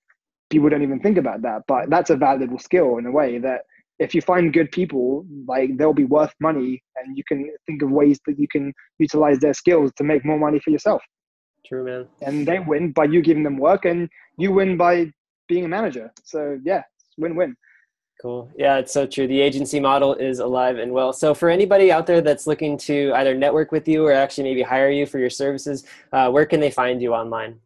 people 0.50 0.68
don't 0.68 0.82
even 0.82 1.00
think 1.00 1.16
about 1.16 1.42
that 1.42 1.62
but 1.66 1.88
that's 1.88 2.10
a 2.10 2.16
valuable 2.16 2.58
skill 2.58 2.98
in 2.98 3.06
a 3.06 3.10
way 3.10 3.38
that 3.38 3.62
if 3.98 4.14
you 4.14 4.20
find 4.20 4.52
good 4.52 4.70
people 4.72 5.24
like 5.46 5.76
they'll 5.76 5.92
be 5.94 6.04
worth 6.04 6.34
money 6.40 6.82
and 6.96 7.16
you 7.16 7.22
can 7.26 7.50
think 7.66 7.82
of 7.82 7.90
ways 7.90 8.18
that 8.26 8.38
you 8.38 8.48
can 8.48 8.72
utilize 8.98 9.38
their 9.38 9.54
skills 9.54 9.92
to 9.96 10.04
make 10.04 10.24
more 10.24 10.38
money 10.38 10.58
for 10.58 10.70
yourself. 10.70 11.02
True 11.64 11.84
man. 11.84 12.08
And 12.22 12.46
they 12.46 12.58
win 12.58 12.92
by 12.92 13.04
you 13.04 13.22
giving 13.22 13.44
them 13.44 13.58
work 13.58 13.84
and 13.84 14.08
you 14.38 14.52
win 14.52 14.76
by 14.76 15.12
being 15.48 15.64
a 15.64 15.68
manager. 15.68 16.10
So 16.24 16.58
yeah 16.64 16.82
win-win 17.18 17.54
Cool. 18.20 18.51
Yeah, 18.55 18.76
it's 18.76 18.92
so 18.92 19.06
true. 19.06 19.26
The 19.26 19.40
agency 19.40 19.80
model 19.80 20.14
is 20.14 20.40
alive 20.40 20.76
and 20.76 20.92
well. 20.92 21.12
So, 21.12 21.32
for 21.32 21.48
anybody 21.48 21.90
out 21.90 22.06
there 22.06 22.20
that's 22.20 22.47
looking 22.47 22.76
to 22.78 23.12
either 23.14 23.34
network 23.34 23.72
with 23.72 23.88
you 23.88 24.05
or 24.05 24.12
actually 24.12 24.44
maybe 24.44 24.60
hire 24.62 24.90
you 24.90 25.06
for 25.06 25.18
your 25.18 25.30
services, 25.30 25.84
uh, 26.12 26.30
where 26.30 26.44
can 26.44 26.60
they 26.60 26.70
find 26.70 27.01
you 27.01 27.14
online? 27.14 27.59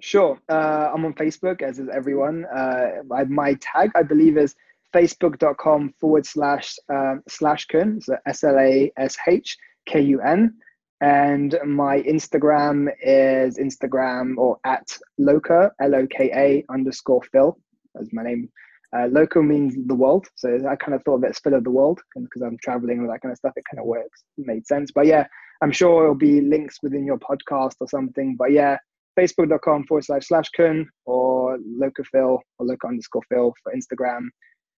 Sure. 0.00 0.38
Uh, 0.48 0.90
I'm 0.94 1.04
on 1.04 1.14
Facebook, 1.14 1.62
as 1.62 1.80
is 1.80 1.88
everyone. 1.92 2.44
Uh, 2.44 3.02
my 3.28 3.54
tag, 3.54 3.90
I 3.96 4.04
believe, 4.04 4.36
is 4.36 4.54
facebook.com 4.94 5.94
forward 6.00 6.26
slash 6.26 6.76
uh, 6.92 7.16
slash 7.28 7.66
kun, 7.66 8.00
so 8.00 8.16
S 8.26 8.44
L 8.44 8.58
A 8.58 8.92
S 8.96 9.16
H 9.26 9.56
K 9.86 10.00
U 10.00 10.20
N. 10.20 10.54
And 11.00 11.58
my 11.66 12.02
Instagram 12.02 12.88
is 13.02 13.58
Instagram 13.58 14.36
or 14.36 14.58
at 14.64 14.96
Loka, 15.20 15.70
L 15.80 15.96
O 15.96 16.06
K 16.06 16.30
A 16.32 16.64
underscore 16.72 17.22
Phil, 17.32 17.58
as 18.00 18.12
my 18.12 18.22
name. 18.22 18.48
Uh, 18.94 19.08
loka 19.08 19.44
means 19.44 19.74
the 19.86 19.94
world. 19.94 20.26
So 20.36 20.58
I 20.68 20.76
kind 20.76 20.94
of 20.94 21.02
thought 21.04 21.16
of 21.16 21.24
it 21.24 21.30
as 21.30 21.38
Phil 21.38 21.54
of 21.54 21.64
the 21.64 21.70
world 21.70 22.00
because 22.14 22.42
I'm 22.42 22.58
traveling 22.62 22.98
and 22.98 23.08
that 23.08 23.22
kind 23.22 23.32
of 23.32 23.38
stuff. 23.38 23.54
It 23.56 23.64
kind 23.70 23.80
of 23.80 23.86
works, 23.86 24.24
it 24.36 24.46
made 24.46 24.66
sense. 24.66 24.90
But 24.92 25.06
yeah, 25.06 25.26
I'm 25.62 25.72
sure 25.72 26.04
it'll 26.04 26.14
be 26.14 26.40
links 26.40 26.78
within 26.82 27.06
your 27.06 27.18
podcast 27.18 27.76
or 27.80 27.88
something. 27.88 28.36
But 28.36 28.52
yeah, 28.52 28.76
facebook.com 29.18 29.84
forward 29.86 30.04
slash 30.04 30.28
slash 30.28 30.48
kun 30.50 30.88
or 31.06 31.58
lokaphil 31.58 32.38
or 32.58 32.66
loka 32.66 32.88
underscore 32.88 33.22
phil 33.30 33.54
for 33.62 33.72
Instagram 33.74 34.28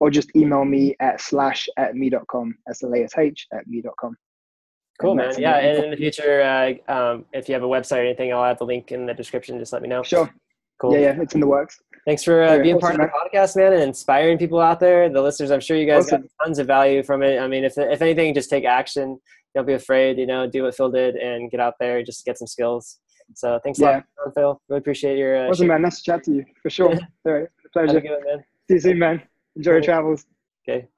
or 0.01 0.11
just 0.11 0.35
email 0.37 0.65
me 0.65 0.95
at 1.01 1.21
slash 1.21 1.69
at 1.77 1.95
me.com, 1.95 2.55
S-L-A-S-H 2.69 3.47
at 3.53 3.67
me.com. 3.67 4.17
Cool, 5.01 5.15
man. 5.15 5.35
Yeah, 5.39 5.57
and 5.57 5.85
in 5.85 5.91
the 5.91 5.97
future, 5.97 6.41
uh, 6.43 6.93
um, 6.93 7.25
if 7.33 7.49
you 7.49 7.55
have 7.55 7.65
a 7.65 7.69
website 7.69 7.99
or 7.99 8.05
anything, 8.05 8.33
I'll 8.33 8.45
add 8.45 8.59
the 8.59 8.65
link 8.65 8.93
in 8.93 9.07
the 9.07 9.15
description. 9.15 9.59
Just 9.59 9.73
let 9.73 9.83
me 9.83 9.89
know. 9.89 10.03
Sure. 10.03 10.33
Cool. 10.85 10.95
Yeah, 10.95 11.01
yeah, 11.01 11.23
it's 11.23 11.35
in 11.35 11.41
the 11.41 11.47
works. 11.47 11.81
Thanks 12.07 12.23
for 12.23 12.43
uh, 12.43 12.59
being 12.59 12.79
part 12.79 12.95
of 12.95 13.01
the 13.01 13.07
podcast, 13.07 13.57
man, 13.57 13.73
and 13.73 13.83
inspiring 13.83 14.37
people 14.37 14.61
out 14.61 14.79
there. 14.79 15.09
The 15.09 15.23
listeners, 15.23 15.51
I'm 15.51 15.61
sure 15.61 15.77
you 15.79 15.87
guys 15.87 16.05
awesome. 16.07 16.23
got 16.23 16.45
tons 16.45 16.59
of 16.59 16.67
value 16.67 17.03
from 17.03 17.23
it. 17.23 17.39
I 17.39 17.49
mean, 17.49 17.65
if 17.65 17.79
if 17.79 18.03
anything, 18.03 18.35
just 18.35 18.51
take 18.51 18.65
action. 18.65 19.19
Don't 19.55 19.67
be 19.67 19.73
afraid. 19.73 20.19
You 20.19 20.27
know, 20.27 20.47
do 20.47 20.65
what 20.65 20.75
Phil 20.75 20.91
did 20.91 21.17
and 21.17 21.51
get 21.51 21.61
out 21.61 21.75
there. 21.81 21.99
And 21.99 22.07
just 22.07 22.25
get 22.27 22.37
some 22.37 22.47
skills. 22.47 22.99
So 23.35 23.59
thanks 23.65 23.79
yeah. 23.81 23.87
a 23.87 24.27
lot, 24.27 24.35
Phil. 24.35 24.61
Really 24.69 24.79
appreciate 24.81 25.17
your. 25.17 25.47
Uh, 25.47 25.51
awesome, 25.51 25.69
man. 25.69 25.81
Nice 25.81 25.99
to 25.99 26.03
chat 26.03 26.25
to 26.25 26.33
you 26.33 26.45
for 26.63 26.69
sure. 26.69 26.93
All 27.27 27.33
right, 27.33 27.49
pleasure. 27.73 28.03
Man. 28.03 28.45
See 28.69 28.75
you 28.75 28.81
soon, 28.81 28.99
man. 28.99 29.23
Enjoy 29.57 29.71
cool. 29.71 29.75
your 29.77 29.83
travels. 29.83 30.27
Okay. 30.69 30.89